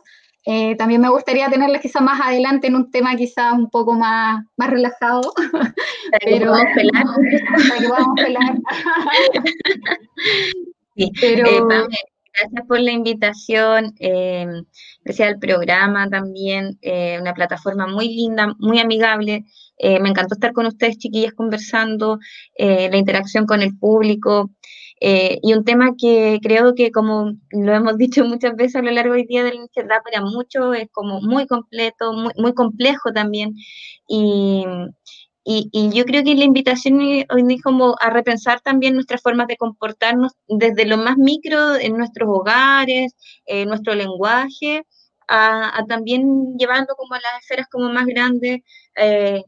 Eh, 0.48 0.76
también 0.76 1.02
me 1.02 1.10
gustaría 1.10 1.50
tenerles 1.50 1.82
quizá 1.82 2.02
más 2.02 2.22
adelante 2.22 2.68
en 2.68 2.76
un 2.76 2.92
tema 2.92 3.16
quizá 3.16 3.52
un 3.54 3.70
poco 3.70 3.94
más, 3.94 4.44
más 4.58 4.70
relajado. 4.70 5.34
pero, 6.24 6.54
que 6.54 6.74
pelar. 6.76 7.06
pelar. 8.16 8.58
pero, 11.20 11.88
Gracias 12.38 12.68
por 12.68 12.80
la 12.82 12.92
invitación, 12.92 13.94
eh, 14.00 14.46
gracias 15.06 15.30
al 15.30 15.40
programa 15.40 16.10
también, 16.10 16.78
eh, 16.82 17.18
una 17.22 17.34
plataforma 17.34 17.88
muy 17.88 18.10
linda, 18.10 18.54
muy 18.60 18.80
amigable. 18.80 19.46
Eh, 19.78 20.00
me 20.02 20.10
encantó 20.10 20.36
estar 20.36 20.52
con 20.52 20.66
ustedes, 20.66 20.98
chiquillas, 20.98 21.34
conversando, 21.34 22.20
la 22.58 22.98
interacción 22.98 23.46
con 23.46 23.62
el 23.62 23.78
público. 23.78 24.52
y 25.00 25.54
un 25.54 25.64
tema 25.66 25.92
que 25.98 26.40
creo 26.42 26.74
que, 26.76 26.92
como 26.92 27.34
lo 27.52 27.74
hemos 27.74 27.98
dicho 27.98 28.26
muchas 28.26 28.56
veces 28.56 28.76
a 28.78 28.82
lo 28.82 28.92
largo 28.92 29.14
del 29.14 29.28
día 29.28 29.44
de 29.44 29.54
la 29.54 29.84
da 29.88 30.02
para 30.04 30.22
mucho, 30.22 30.74
es 30.74 30.88
como 30.92 31.22
muy 31.22 31.48
completo, 31.48 32.14
muy, 32.14 32.34
muy 32.38 32.54
complejo 32.54 33.12
también. 33.14 33.56
Y, 34.10 34.66
y, 35.48 35.92
yo 35.94 36.06
creo 36.06 36.24
que 36.24 36.34
la 36.34 36.44
invitación 36.44 37.00
hoy 37.00 37.54
es 37.54 37.62
como 37.62 37.96
a 38.02 38.10
repensar 38.10 38.62
también 38.62 38.96
nuestras 38.96 39.22
formas 39.22 39.46
de 39.46 39.58
comportarnos 39.58 40.34
desde 40.48 40.86
lo 40.86 40.98
más 40.98 41.18
micro 41.18 41.76
en 41.76 41.98
nuestros 41.98 42.28
hogares, 42.28 43.14
en 43.46 43.70
nuestro 43.70 43.94
lenguaje, 43.94 44.84
a, 45.28 45.86
también 45.88 46.58
llevando 46.58 46.96
como 46.96 47.14
a 47.14 47.20
las 47.20 47.42
esferas 47.42 47.68
como 47.70 47.90
más 47.90 48.08
grandes, 48.08 48.62
eh, 48.96 49.44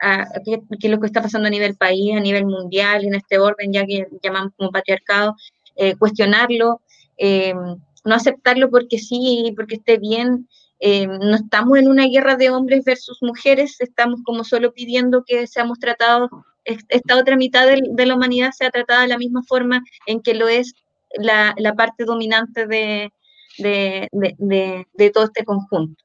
a, 0.00 0.26
qué, 0.44 0.60
es 0.80 0.90
lo 0.90 0.98
que 0.98 1.06
está 1.06 1.22
pasando 1.22 1.46
a 1.46 1.50
nivel 1.50 1.76
país, 1.76 2.16
a 2.16 2.20
nivel 2.20 2.46
mundial, 2.46 3.04
en 3.04 3.14
este 3.14 3.38
orden 3.38 3.72
ya 3.72 3.86
que 3.86 4.08
llamamos 4.20 4.52
como 4.56 4.72
patriarcado, 4.72 5.36
eh, 5.76 5.94
cuestionarlo, 5.96 6.80
eh, 7.18 7.54
no 8.04 8.14
aceptarlo 8.14 8.68
porque 8.68 8.98
sí, 8.98 9.52
porque 9.56 9.76
esté 9.76 9.98
bien, 9.98 10.48
eh, 10.86 11.06
no 11.06 11.34
estamos 11.34 11.78
en 11.78 11.88
una 11.88 12.06
guerra 12.08 12.36
de 12.36 12.50
hombres 12.50 12.84
versus 12.84 13.16
mujeres, 13.22 13.80
estamos 13.80 14.20
como 14.22 14.44
solo 14.44 14.74
pidiendo 14.74 15.24
que 15.26 15.46
seamos 15.46 15.78
tratados, 15.78 16.28
esta 16.64 17.16
otra 17.16 17.36
mitad 17.36 17.66
de, 17.66 18.04
la 18.04 18.14
humanidad 18.14 18.50
sea 18.52 18.70
tratada 18.70 19.00
de 19.00 19.08
la 19.08 19.16
misma 19.16 19.42
forma 19.48 19.82
en 20.04 20.20
que 20.20 20.34
lo 20.34 20.46
es 20.46 20.74
la, 21.16 21.54
parte 21.74 22.04
dominante 22.04 22.66
de, 22.66 23.10
todo 25.14 25.24
este 25.24 25.46
conjunto. 25.46 26.04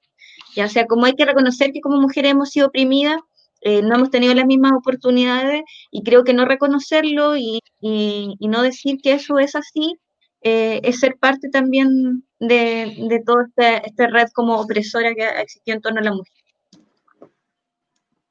Ya 0.56 0.68
o 0.68 0.70
sea, 0.70 0.86
como 0.86 1.04
hay 1.04 1.14
que 1.14 1.26
reconocer 1.26 1.74
que 1.74 1.82
como 1.82 2.00
mujeres 2.00 2.32
hemos 2.32 2.50
sido 2.50 2.68
oprimidas, 2.68 3.20
eh, 3.60 3.82
no 3.82 3.96
hemos 3.96 4.12
tenido 4.12 4.34
las 4.34 4.46
mismas 4.46 4.72
oportunidades 4.78 5.64
y 5.92 6.04
creo 6.04 6.24
que 6.24 6.34
no 6.34 6.46
reconocerlo 6.46 7.36
y, 7.36 7.60
y 7.82 8.48
no 8.48 8.62
decir 8.62 9.00
que 9.04 9.12
eso 9.12 9.40
es 9.40 9.56
así 9.56 10.00
eh, 10.42 10.80
es 10.84 11.00
ser 11.00 11.18
parte 11.18 11.50
también 11.50 12.24
de, 12.40 12.96
de 13.10 13.24
toda 13.26 13.46
esta, 13.46 13.78
esta, 13.78 14.08
red 14.08 14.28
como 14.34 14.60
opresora 14.60 15.14
que 15.14 15.28
existió 15.42 15.74
en 15.74 15.82
torno 15.82 16.00
a 16.00 16.04
la 16.04 16.14
mujer. 16.14 16.34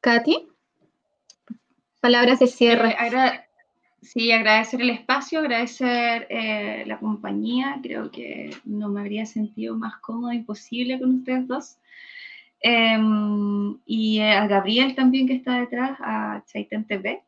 Katy, 0.00 0.48
palabras 2.00 2.38
de 2.38 2.46
cierre. 2.46 2.96
Eh, 3.00 3.40
sí, 4.00 4.32
agradecer 4.32 4.80
el 4.80 4.90
espacio, 4.90 5.40
agradecer 5.40 6.26
eh, 6.30 6.84
la 6.86 6.98
compañía. 6.98 7.78
Creo 7.82 8.10
que 8.10 8.50
no 8.64 8.88
me 8.88 9.00
habría 9.00 9.26
sentido 9.26 9.76
más 9.76 9.96
cómoda 10.00 10.34
imposible 10.34 10.98
con 10.98 11.18
ustedes 11.18 11.46
dos. 11.46 11.78
Em, 12.60 13.78
y 13.86 14.20
a 14.20 14.46
Gabriel 14.46 14.94
también 14.94 15.26
que 15.26 15.34
está 15.34 15.60
detrás, 15.60 15.98
a 16.00 16.42
Chaiten 16.46 16.86
TV. 16.86 17.22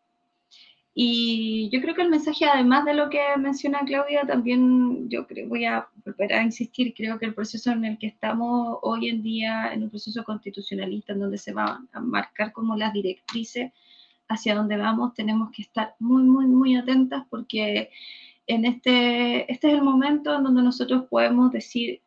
Y 0.95 1.71
yo 1.73 1.81
creo 1.81 1.95
que 1.95 2.03
el 2.03 2.11
mensaje, 2.11 2.45
además 2.47 2.85
de 2.85 2.95
lo 2.95 3.09
que 3.11 3.21
menciona 3.39 3.85
Claudia, 3.87 4.23
también 4.27 5.09
yo 5.09 5.27
creo, 5.27 5.49
voy 5.49 5.65
a 5.65 5.89
volver 6.05 6.33
a 6.33 6.43
insistir, 6.43 6.95
creo 6.95 7.19
que 7.19 7.27
el 7.27 7.35
proceso 7.35 7.71
en 7.71 7.85
el 7.85 7.99
que 7.99 8.09
estamos 8.09 8.79
hoy 8.83 9.09
en 9.09 9.23
día, 9.23 9.73
en 9.73 9.85
un 9.85 9.91
proceso 9.91 10.25
constitucionalista, 10.25 11.13
en 11.13 11.21
donde 11.21 11.39
se 11.39 11.53
van 11.53 11.89
a 11.93 12.01
marcar 12.01 12.53
como 12.53 12.77
las 12.77 12.93
directrices 12.93 13.73
hacia 14.29 14.55
dónde 14.55 14.77
vamos, 14.77 15.15
tenemos 15.15 15.51
que 15.53 15.63
estar 15.63 15.95
muy, 16.01 16.23
muy, 16.25 16.47
muy 16.47 16.77
atentas 16.77 17.25
porque 17.31 17.91
en 18.47 18.65
este, 18.65 19.51
este 19.53 19.69
es 19.69 19.75
el 19.75 19.83
momento 19.83 20.37
en 20.37 20.45
donde 20.45 20.63
nosotros 20.63 21.07
podemos 21.09 21.53
decir, 21.53 22.01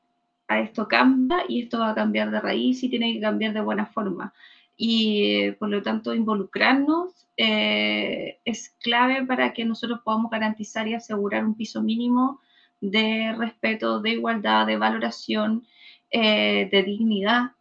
a 0.47 0.59
esto 0.59 0.87
cambia 0.87 1.43
y 1.47 1.63
esto 1.63 1.79
va 1.79 1.91
a 1.91 1.95
cambiar 1.95 2.31
de 2.31 2.39
raíz 2.41 2.83
y 2.83 2.89
tiene 2.89 3.13
que 3.13 3.21
cambiar 3.21 3.53
de 3.53 3.61
buena 3.61 3.85
forma. 3.85 4.33
Y 4.75 5.51
por 5.53 5.69
lo 5.69 5.81
tanto, 5.81 6.13
involucrarnos 6.13 7.27
eh, 7.37 8.39
es 8.45 8.69
clave 8.81 9.25
para 9.25 9.53
que 9.53 9.65
nosotros 9.65 10.01
podamos 10.03 10.31
garantizar 10.31 10.87
y 10.87 10.93
asegurar 10.93 11.45
un 11.45 11.55
piso 11.55 11.81
mínimo 11.81 12.39
de 12.81 13.33
respeto, 13.37 14.01
de 14.01 14.11
igualdad, 14.11 14.67
de 14.67 14.77
valoración, 14.77 15.65
eh, 16.11 16.69
de 16.71 16.83
dignidad. 16.83 17.51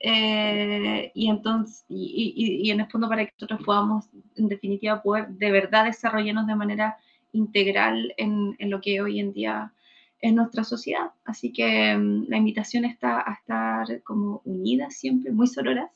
Eh, 0.00 1.12
y 1.14 1.28
entonces, 1.28 1.84
y, 1.88 2.62
y, 2.64 2.70
en 2.70 2.80
el 2.80 2.86
fondo 2.86 3.08
para 3.08 3.26
que 3.26 3.32
nosotros 3.38 3.60
podamos, 3.64 4.06
en 4.36 4.48
definitiva, 4.48 5.02
poder 5.02 5.28
de 5.28 5.50
verdad 5.50 5.84
desarrollarnos 5.84 6.46
de 6.46 6.54
manera 6.54 6.96
integral 7.32 8.14
en, 8.16 8.56
en 8.58 8.70
lo 8.70 8.80
que 8.80 9.00
hoy 9.02 9.20
en 9.20 9.32
día 9.32 9.72
es 10.20 10.32
nuestra 10.32 10.64
sociedad. 10.64 11.10
Así 11.24 11.52
que 11.52 11.96
mm, 11.96 12.26
la 12.28 12.36
invitación 12.38 12.84
está 12.84 13.20
a 13.20 13.34
estar 13.34 14.02
como 14.02 14.42
unidas 14.44 14.96
siempre, 14.96 15.32
muy 15.32 15.46
sororas, 15.46 15.90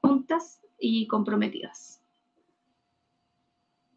juntas 0.00 0.60
y 0.78 1.06
comprometidas. 1.06 2.02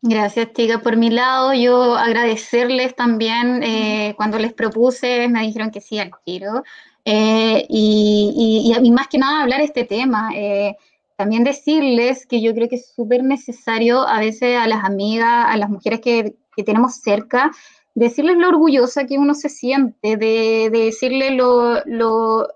Gracias, 0.07 0.53
Tika. 0.53 0.81
Por 0.81 0.97
mi 0.97 1.09
lado, 1.09 1.53
yo 1.55 1.95
agradecerles 1.95 2.95
también 2.95 3.63
eh, 3.63 4.13
cuando 4.15 4.37
les 4.37 4.53
propuse, 4.53 5.27
me 5.29 5.41
dijeron 5.41 5.71
que 5.71 5.81
sí 5.81 5.97
al 5.97 6.11
tiro. 6.23 6.63
Eh, 7.05 7.65
y, 7.69 8.75
y, 8.79 8.91
más 8.91 9.07
que 9.07 9.17
nada 9.17 9.41
hablar 9.41 9.61
este 9.61 9.83
tema. 9.83 10.29
Eh, 10.35 10.75
también 11.15 11.43
decirles 11.43 12.27
que 12.27 12.39
yo 12.39 12.53
creo 12.53 12.69
que 12.69 12.75
es 12.75 12.93
súper 12.93 13.23
necesario 13.23 14.07
a 14.07 14.19
veces 14.19 14.57
a 14.57 14.67
las 14.67 14.83
amigas, 14.83 15.47
a 15.47 15.57
las 15.57 15.71
mujeres 15.71 16.01
que, 16.01 16.35
que, 16.55 16.63
tenemos 16.63 16.97
cerca, 16.97 17.51
decirles 17.95 18.37
lo 18.37 18.49
orgullosa 18.49 19.07
que 19.07 19.17
uno 19.17 19.33
se 19.33 19.49
siente, 19.49 20.17
de, 20.17 20.69
de 20.69 21.31
lo, 21.31 21.83
lo, 21.85 22.47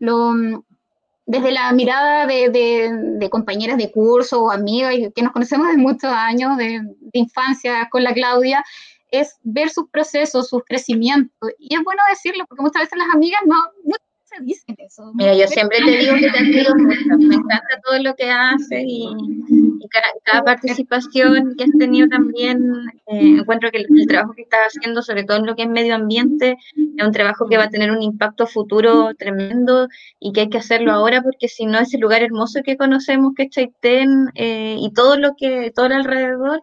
lo, 0.00 0.64
desde 1.26 1.52
la 1.52 1.72
mirada 1.72 2.26
de, 2.26 3.28
compañeras 3.30 3.78
de 3.78 3.90
curso 3.90 4.44
o 4.44 4.50
amigas 4.50 4.94
que 5.14 5.22
nos 5.22 5.32
conocemos 5.32 5.68
de 5.68 5.76
muchos 5.76 6.10
años, 6.10 6.56
de, 6.56 6.80
infancia 7.12 7.88
con 7.90 8.02
la 8.02 8.12
Claudia, 8.12 8.64
es 9.10 9.36
ver 9.42 9.70
sus 9.70 9.88
procesos, 9.90 10.48
sus 10.48 10.62
crecimientos. 10.64 11.50
Y 11.58 11.74
es 11.74 11.84
bueno 11.84 12.02
decirlo, 12.08 12.44
porque 12.48 12.62
muchas 12.62 12.82
veces 12.82 12.98
las 12.98 13.14
amigas 13.14 13.40
no, 13.46 13.56
dicen 14.40 14.74
eso. 14.78 15.12
Mira, 15.14 15.34
yo 15.34 15.46
siempre 15.46 15.78
te 15.84 15.90
digo 15.90 16.14
que 16.14 16.30
te 16.30 16.38
admiro 16.38 16.74
mucho, 16.76 17.18
me 17.18 17.34
encanta 17.34 17.80
todo 17.84 18.02
lo 18.02 18.14
que 18.14 18.30
haces 18.30 18.82
y, 18.86 19.08
cada, 20.24 20.42
participación 20.44 21.54
que 21.56 21.64
has 21.64 21.70
tenido 21.78 22.08
también, 22.08 22.58
eh, 23.08 23.36
encuentro 23.38 23.70
que 23.70 23.78
el, 23.78 24.06
trabajo 24.06 24.32
que 24.34 24.42
estás 24.42 24.68
haciendo, 24.68 25.02
sobre 25.02 25.24
todo 25.24 25.38
en 25.38 25.46
lo 25.46 25.54
que 25.54 25.62
es 25.62 25.68
medio 25.68 25.94
ambiente, 25.94 26.56
es 26.96 27.06
un 27.06 27.12
trabajo 27.12 27.46
que 27.48 27.58
va 27.58 27.64
a 27.64 27.70
tener 27.70 27.90
un 27.90 28.02
impacto 28.02 28.46
futuro 28.46 29.14
tremendo 29.14 29.88
y 30.18 30.32
que 30.32 30.42
hay 30.42 30.48
que 30.48 30.58
hacerlo 30.58 30.92
ahora 30.92 31.22
porque 31.22 31.48
si 31.48 31.66
no 31.66 31.78
ese 31.78 31.98
lugar 31.98 32.22
hermoso 32.22 32.60
que 32.64 32.76
conocemos 32.76 33.32
que 33.36 33.44
es 33.44 33.50
Chaitén 33.50 34.30
eh, 34.34 34.76
y 34.78 34.92
todo 34.92 35.16
lo 35.16 35.34
que, 35.36 35.70
todo 35.74 35.86
el 35.86 35.92
alrededor, 35.92 36.62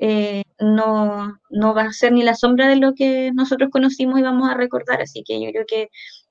eh, 0.00 0.42
no, 0.60 1.38
no 1.50 1.74
va 1.74 1.82
a 1.82 1.92
ser 1.92 2.12
ni 2.12 2.22
la 2.22 2.34
sombra 2.34 2.68
de 2.68 2.76
lo 2.76 2.94
que 2.94 3.30
nosotros 3.34 3.70
conocimos 3.70 4.18
y 4.18 4.22
vamos 4.22 4.48
a 4.48 4.54
recordar, 4.54 5.00
así 5.00 5.22
que 5.26 5.40
yo 5.40 5.50
creo 5.50 5.64
que 5.66 5.88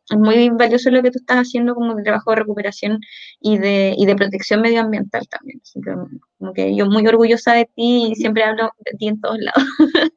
es 0.10 0.18
muy 0.18 0.50
valioso 0.50 0.90
lo 0.90 1.04
que 1.04 1.12
tú 1.12 1.20
estás 1.20 1.38
haciendo 1.38 1.76
como 1.76 1.96
de 1.96 2.04
trabajo 2.04 2.32
de 2.32 2.38
recuperación 2.38 3.00
y 3.42 3.58
de, 3.58 3.94
y 3.98 4.06
de 4.06 4.16
protección 4.16 4.62
medioambiental 4.62 5.28
también. 5.28 5.60
Así 5.62 5.82
que, 5.82 5.92
como 6.38 6.54
que 6.54 6.76
yo 6.76 6.86
muy 6.86 7.06
orgullosa 7.08 7.54
de 7.54 7.66
ti 7.66 8.08
y 8.12 8.16
siempre 8.16 8.44
hablo 8.44 8.72
de 8.86 8.98
ti 8.98 9.08
en 9.10 9.20
todos 9.20 9.38
lados. 9.40 9.64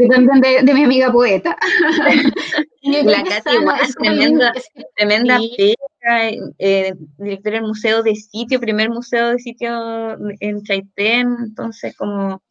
Yo 0.00 0.08
también 0.08 0.64
de, 0.64 0.74
mi 0.74 0.84
amiga 0.84 1.12
poeta. 1.12 1.56
la 2.82 3.22
Katy 3.22 3.56
igual, 3.60 3.80
tremenda, 3.98 4.52
tremenda 4.96 5.38
eh, 6.58 6.94
directora 7.18 7.56
del 7.56 7.66
Museo 7.66 8.02
de 8.02 8.14
Sitio, 8.14 8.60
primer 8.60 8.90
museo 8.90 9.30
de 9.30 9.38
sitio 9.38 10.16
en 10.40 10.62
Chaitén, 10.62 11.36
entonces 11.40 11.96
como 11.96 12.42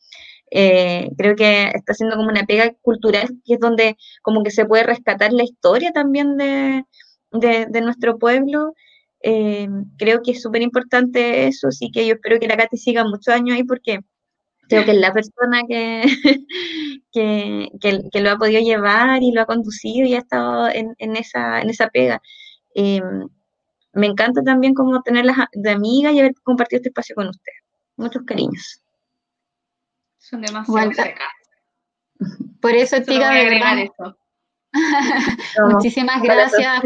eh, 0.56 1.10
creo 1.18 1.36
que 1.36 1.64
está 1.74 1.94
haciendo 1.94 2.16
como 2.16 2.30
una 2.30 2.46
pega 2.46 2.72
cultural, 2.82 3.28
que 3.44 3.56
es 3.56 3.60
donde 3.60 3.98
como 4.22 4.44
que 4.44 4.52
se 4.52 4.66
puede 4.66 4.84
rescatar 4.84 5.34
la 5.34 5.44
historia 5.44 5.92
también 5.92 6.38
de, 6.38 6.86
de, 7.32 7.82
nuestro 7.82 8.20
pueblo. 8.20 8.74
Eh, 9.22 9.68
creo 9.98 10.22
que 10.22 10.32
es 10.32 10.42
súper 10.44 10.62
importante 10.62 11.48
eso, 11.48 11.72
sí 11.72 11.90
que 11.92 12.06
yo 12.06 12.16
espero 12.16 12.40
que 12.40 12.48
la 12.48 12.58
Katy 12.58 12.78
siga 12.78 13.04
muchos 13.04 13.30
años 13.34 13.56
ahí 13.56 13.64
porque 13.64 14.02
creo 14.70 14.86
que 14.86 14.92
es 14.92 14.98
la 14.98 15.14
persona 15.14 15.62
que, 15.68 16.04
que, 17.12 17.70
que, 18.12 18.22
lo 18.22 18.32
ha 18.32 18.38
podido 18.38 18.62
llevar 18.62 19.24
y 19.24 19.32
lo 19.32 19.42
ha 19.42 19.46
conducido 19.48 20.08
y 20.08 20.16
ha 20.16 20.20
estado 20.20 20.68
en, 20.70 20.94
en 21.00 21.16
esa, 21.16 21.62
en 21.62 21.70
esa 21.72 21.88
pega. 21.90 22.22
Eh, 22.76 23.02
me 23.94 24.08
encanta 24.08 24.44
también 24.44 24.76
como 24.76 25.02
tenerlas 25.02 25.38
de 25.54 25.72
amiga 25.72 26.12
y 26.12 26.20
haber 26.20 26.34
compartido 26.44 26.78
este 26.78 26.90
espacio 26.90 27.16
con 27.16 27.30
usted. 27.30 27.54
Muchos 27.98 28.24
cariños. 28.24 28.83
Son 30.34 30.42
demasiado 30.42 30.92
cercanas. 30.94 31.32
Por 32.60 32.72
eso, 32.72 33.00
Tica, 33.04 33.30
de 33.30 33.44
verdad. 33.46 33.78
Esto. 33.78 34.18
Muchísimas 35.70 36.24
gracias. 36.24 36.82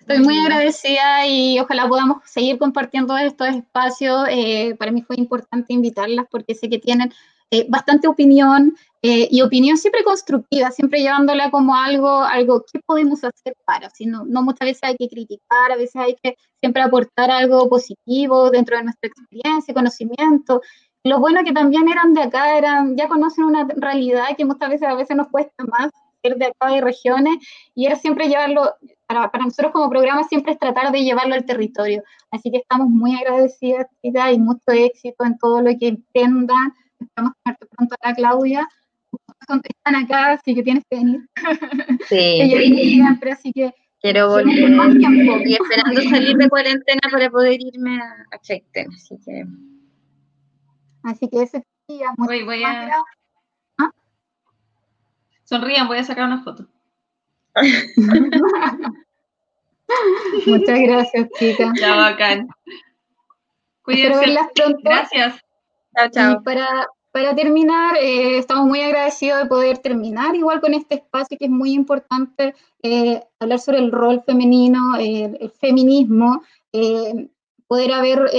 Estoy 0.00 0.18
muy 0.20 0.38
agradecida 0.38 1.26
y 1.26 1.60
ojalá 1.60 1.86
podamos 1.86 2.22
seguir 2.24 2.56
compartiendo 2.56 3.14
estos 3.18 3.48
espacios. 3.48 4.26
Eh, 4.30 4.74
para 4.78 4.90
mí 4.90 5.02
fue 5.02 5.16
importante 5.16 5.74
invitarlas 5.74 6.24
porque 6.30 6.54
sé 6.54 6.70
que 6.70 6.78
tienen 6.78 7.12
eh, 7.50 7.66
bastante 7.68 8.08
opinión 8.08 8.74
eh, 9.02 9.28
y 9.30 9.40
opinión 9.40 9.76
siempre 9.76 10.02
constructiva, 10.02 10.72
siempre 10.72 11.00
llevándola 11.00 11.48
como 11.52 11.76
algo, 11.76 12.22
algo 12.22 12.64
que 12.72 12.80
podemos 12.84 13.22
hacer 13.22 13.54
para, 13.64 13.88
sino 13.90 14.24
no 14.24 14.42
muchas 14.42 14.66
veces 14.66 14.82
hay 14.82 14.96
que 14.96 15.08
criticar, 15.08 15.70
a 15.70 15.76
veces 15.76 15.94
hay 15.94 16.16
que 16.20 16.36
siempre 16.58 16.82
aportar 16.82 17.30
algo 17.30 17.68
positivo 17.68 18.50
dentro 18.50 18.76
de 18.76 18.82
nuestra 18.82 19.08
experiencia, 19.08 19.72
conocimiento. 19.72 20.60
Lo 21.04 21.20
bueno 21.20 21.44
que 21.44 21.52
también 21.52 21.88
eran 21.88 22.14
de 22.14 22.22
acá, 22.22 22.58
eran, 22.58 22.96
ya 22.96 23.06
conocen 23.06 23.44
una 23.44 23.64
realidad 23.76 24.36
que 24.36 24.44
muchas 24.44 24.68
veces 24.70 24.88
a 24.88 24.94
veces 24.94 25.16
nos 25.16 25.28
cuesta 25.28 25.64
más 25.66 25.90
ser 26.22 26.36
de 26.38 26.46
acá 26.46 26.72
de 26.72 26.80
regiones 26.80 27.36
y 27.76 27.86
era 27.86 27.94
siempre 27.94 28.26
llevarlo, 28.26 28.74
para, 29.06 29.30
para 29.30 29.44
nosotros 29.44 29.70
como 29.70 29.88
programa 29.88 30.24
siempre 30.24 30.54
es 30.54 30.58
tratar 30.58 30.90
de 30.90 31.04
llevarlo 31.04 31.36
al 31.36 31.44
territorio. 31.44 32.02
Así 32.32 32.50
que 32.50 32.56
estamos 32.56 32.88
muy 32.88 33.14
agradecidas 33.14 33.86
y 34.02 34.38
mucho 34.40 34.72
éxito 34.72 35.24
en 35.24 35.38
todo 35.38 35.60
lo 35.60 35.70
que 35.78 35.88
emprendan 35.88 36.72
Estamos 37.00 37.32
pronto 37.42 37.94
a 38.00 38.08
la 38.08 38.14
Claudia. 38.14 38.68
Están 39.40 39.94
acá, 39.96 40.32
así 40.32 40.54
que 40.54 40.62
tienes 40.62 40.84
que 40.90 40.96
venir. 40.96 41.20
Sí. 42.08 42.14
Ella 42.40 42.58
siempre, 42.76 43.32
así 43.32 43.52
que. 43.52 43.74
Quiero 44.00 44.28
volver. 44.28 45.46
Y 45.46 45.54
esperando 45.54 46.02
salir 46.02 46.36
de 46.36 46.48
cuarentena 46.48 47.00
para 47.10 47.30
poder 47.30 47.60
irme 47.60 48.00
a, 48.00 48.26
a 48.32 48.38
Chaitén, 48.40 48.92
así 48.92 49.16
que. 49.24 49.44
Así 51.02 51.28
que 51.28 51.42
ese 51.42 51.62
día. 51.88 52.12
Voy, 52.16 52.42
voy 52.44 52.62
a. 52.64 53.02
¿Ah? 53.78 53.90
Sonrían, 55.44 55.86
voy 55.86 55.98
a 55.98 56.04
sacar 56.04 56.24
una 56.24 56.42
foto. 56.42 56.66
Muchas 60.46 60.80
gracias, 60.80 61.28
chicas. 61.38 61.72
Ya, 61.80 61.94
bacán. 61.96 62.48
Cuídense. 63.82 64.36
Gracias. 64.82 65.45
Y 66.04 66.44
para, 66.44 66.88
para 67.16 67.34
terminar, 67.34 67.96
eh, 67.96 68.36
estamos 68.36 68.66
muy 68.66 68.82
agradecidos 68.82 69.42
de 69.42 69.48
poder 69.48 69.78
terminar 69.78 70.36
igual 70.36 70.60
con 70.60 70.74
este 70.74 70.96
espacio 70.96 71.38
que 71.38 71.46
es 71.46 71.50
muy 71.50 71.72
importante, 71.72 72.54
eh, 72.82 73.22
hablar 73.40 73.58
sobre 73.58 73.78
el 73.78 73.90
rol 73.90 74.22
femenino, 74.26 74.96
el 74.98 75.50
feminismo, 75.58 76.42
eh, 76.72 77.30
poder 77.66 77.92
haber 77.92 78.30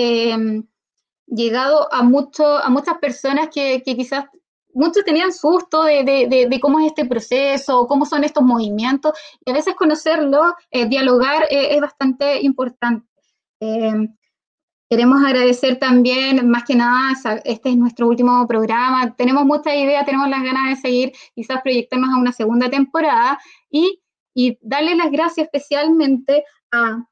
llegado 1.25 1.91
a, 1.91 2.03
mucho, 2.03 2.45
a 2.45 2.69
muchas 2.69 2.99
personas 2.99 3.49
que, 3.51 3.81
que 3.83 3.95
quizás 3.95 4.25
muchos 4.73 5.03
tenían 5.03 5.33
susto 5.33 5.83
de, 5.83 6.03
de, 6.03 6.47
de, 6.47 6.59
cómo 6.59 6.79
es 6.79 6.85
este 6.87 7.05
proceso, 7.05 7.87
cómo 7.87 8.05
son 8.05 8.23
estos 8.23 8.43
movimientos, 8.43 9.13
y 9.43 9.49
a 9.49 9.55
veces 9.55 9.73
conocerlo, 9.73 10.55
dialogar 10.71 11.47
es 11.49 11.81
bastante 11.81 12.41
importante. 12.41 13.07
Queremos 14.89 15.21
agradecer 15.21 15.79
también, 15.79 16.49
más 16.49 16.63
que 16.63 16.73
nada, 16.73 17.11
este 17.43 17.69
es 17.69 17.75
nuestro 17.75 18.07
último 18.07 18.47
programa. 18.47 19.13
Tenemos 19.17 19.43
muchas 19.43 19.75
ideas, 19.75 20.05
tenemos 20.05 20.29
las 20.29 20.41
ganas 20.41 20.69
de 20.69 20.75
seguir, 20.81 21.11
quizás 21.35 21.61
proyectarnos 21.61 22.09
a 22.09 22.17
una 22.17 22.31
segunda 22.31 22.69
temporada 22.69 23.37
y, 23.69 23.99
darle 24.61 24.95
las 24.95 25.11
gracias 25.11 25.47
especialmente 25.47 26.43
a 26.71 27.03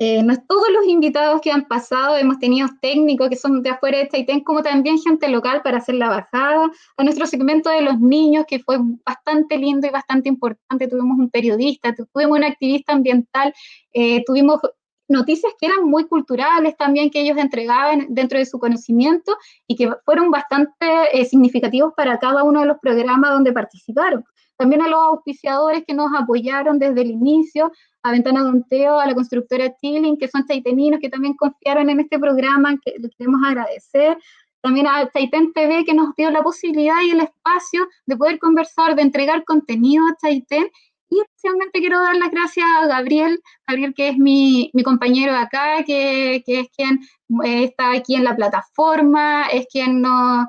eh, 0.00 0.20
todos 0.48 0.66
los 0.74 0.86
invitados 0.86 1.40
que 1.40 1.52
han 1.52 1.68
pasado. 1.68 2.16
Hemos 2.18 2.38
tenido 2.38 2.68
técnicos 2.82 3.30
que 3.30 3.36
son 3.36 3.62
de 3.62 3.70
afuera 3.70 3.98
de 3.98 4.08
Chaitén, 4.08 4.40
como 4.40 4.62
también 4.62 4.98
gente 4.98 5.28
local 5.28 5.62
para 5.62 5.78
hacer 5.78 5.94
la 5.94 6.08
bajada. 6.08 6.70
A 6.96 7.04
nuestro 7.04 7.24
segmento 7.26 7.70
de 7.70 7.82
los 7.82 7.98
niños, 8.00 8.44
que 8.46 8.58
fue 8.58 8.78
bastante 9.06 9.56
lindo 9.56 9.86
y 9.86 9.90
bastante 9.90 10.28
importante. 10.28 10.88
Tuvimos 10.88 11.18
un 11.18 11.30
periodista, 11.30 11.94
tuvimos 11.94 12.36
un 12.36 12.44
activista 12.44 12.92
ambiental, 12.92 13.54
eh, 13.94 14.22
tuvimos 14.26 14.60
noticias 15.08 15.52
que 15.58 15.66
eran 15.66 15.84
muy 15.84 16.06
culturales 16.06 16.76
también, 16.76 17.10
que 17.10 17.20
ellos 17.20 17.38
entregaban 17.38 18.06
dentro 18.10 18.38
de 18.38 18.46
su 18.46 18.58
conocimiento 18.58 19.36
y 19.66 19.76
que 19.76 19.90
fueron 20.04 20.30
bastante 20.30 20.86
eh, 21.12 21.24
significativos 21.24 21.92
para 21.96 22.18
cada 22.18 22.44
uno 22.44 22.60
de 22.60 22.66
los 22.66 22.78
programas 22.78 23.30
donde 23.30 23.52
participaron. 23.52 24.24
También 24.56 24.82
a 24.82 24.88
los 24.88 25.00
auspiciadores 25.00 25.84
que 25.86 25.94
nos 25.94 26.10
apoyaron 26.16 26.78
desde 26.78 27.02
el 27.02 27.10
inicio, 27.10 27.72
a 28.02 28.12
Ventana 28.12 28.42
Donteo, 28.42 28.98
a 28.98 29.06
la 29.06 29.14
constructora 29.14 29.70
Tilling, 29.80 30.16
que 30.16 30.28
son 30.28 30.46
chaiteninos, 30.46 31.00
que 31.00 31.08
también 31.08 31.34
confiaron 31.34 31.90
en 31.90 32.00
este 32.00 32.18
programa, 32.18 32.76
que 32.84 32.94
les 32.98 33.14
queremos 33.16 33.40
agradecer. 33.44 34.18
También 34.60 34.86
a 34.86 35.10
Chaitén 35.10 35.52
TV, 35.52 35.84
que 35.84 35.94
nos 35.94 36.14
dio 36.14 36.30
la 36.30 36.42
posibilidad 36.42 37.02
y 37.04 37.10
el 37.10 37.20
espacio 37.20 37.88
de 38.06 38.16
poder 38.16 38.38
conversar, 38.38 38.94
de 38.94 39.02
entregar 39.02 39.44
contenido 39.44 40.04
a 40.06 40.16
Chaitén 40.16 40.68
y 41.12 41.20
especialmente 41.20 41.80
quiero 41.80 42.00
dar 42.00 42.16
las 42.16 42.30
gracias 42.30 42.66
a 42.80 42.86
Gabriel, 42.86 43.38
Gabriel 43.66 43.92
que 43.94 44.08
es 44.08 44.16
mi, 44.16 44.70
mi 44.72 44.82
compañero 44.82 45.34
acá, 45.36 45.84
que, 45.84 46.42
que, 46.46 46.60
es 46.60 46.68
quien 46.74 47.00
eh, 47.44 47.64
está 47.64 47.92
aquí 47.92 48.14
en 48.14 48.24
la 48.24 48.34
plataforma, 48.34 49.46
es 49.52 49.66
quien 49.70 50.00
nos, 50.00 50.46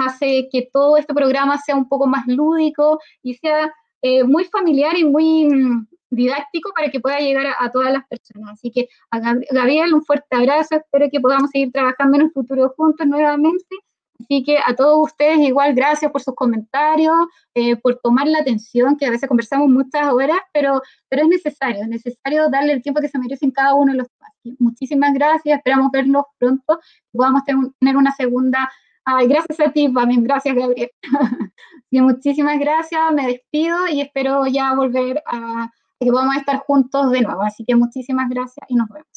hace 0.00 0.48
que 0.50 0.68
todo 0.72 0.96
este 0.96 1.12
programa 1.12 1.58
sea 1.58 1.76
un 1.76 1.86
poco 1.88 2.06
más 2.06 2.26
lúdico 2.26 2.98
y 3.22 3.34
sea 3.34 3.70
eh, 4.00 4.24
muy 4.24 4.44
familiar 4.44 4.96
y 4.96 5.04
muy 5.04 5.46
mm, 5.46 5.86
didáctico 6.08 6.72
para 6.74 6.90
que 6.90 7.00
pueda 7.00 7.18
llegar 7.18 7.46
a, 7.46 7.56
a, 7.58 7.70
todas 7.70 7.92
las 7.92 8.06
personas. 8.06 8.54
Así 8.54 8.70
que 8.70 8.88
a 9.10 9.20
Gabriel 9.50 9.92
un 9.92 10.02
fuerte 10.02 10.34
abrazo, 10.34 10.76
espero 10.76 11.08
que 11.12 11.20
podamos 11.20 11.50
seguir 11.50 11.72
trabajando 11.72 12.16
en 12.16 12.22
el 12.24 12.32
futuro 12.32 12.72
juntos 12.74 13.06
nuevamente 13.06 13.76
Así 14.20 14.42
que 14.42 14.58
a 14.58 14.74
todos 14.74 15.10
ustedes 15.10 15.38
igual 15.40 15.74
gracias 15.74 16.10
por 16.10 16.22
sus 16.22 16.34
comentarios, 16.34 17.14
eh, 17.54 17.76
por 17.76 17.98
tomar 18.02 18.26
la 18.26 18.38
atención, 18.38 18.96
que 18.96 19.06
a 19.06 19.10
veces 19.10 19.28
conversamos 19.28 19.68
muchas 19.68 20.12
horas, 20.12 20.38
pero, 20.52 20.80
pero 21.08 21.22
es 21.22 21.28
necesario, 21.28 21.82
es 21.82 21.88
necesario 21.88 22.48
darle 22.50 22.72
el 22.72 22.82
tiempo 22.82 23.00
que 23.00 23.08
se 23.08 23.18
merecen 23.18 23.50
cada 23.50 23.74
uno 23.74 23.92
de 23.92 23.98
los 23.98 24.06
espacios. 24.06 24.56
Muchísimas 24.58 25.12
gracias, 25.14 25.58
esperamos 25.58 25.90
verlos 25.90 26.24
pronto, 26.38 26.80
podamos 27.12 27.42
tener 27.44 27.96
una 27.96 28.12
segunda. 28.12 28.70
Ay, 29.04 29.28
gracias 29.28 29.60
a 29.60 29.70
ti, 29.72 29.88
Pamela, 29.88 30.22
gracias 30.22 30.54
Gabriel. 30.54 30.90
y 31.90 32.00
muchísimas 32.00 32.58
gracias, 32.58 33.00
me 33.12 33.26
despido 33.26 33.86
y 33.88 34.00
espero 34.00 34.46
ya 34.46 34.74
volver 34.74 35.22
a 35.26 35.70
que 36.00 36.10
podamos 36.10 36.36
estar 36.36 36.58
juntos 36.58 37.10
de 37.10 37.22
nuevo. 37.22 37.42
Así 37.42 37.64
que 37.64 37.74
muchísimas 37.76 38.28
gracias 38.28 38.66
y 38.68 38.74
nos 38.74 38.88
vemos. 38.88 39.15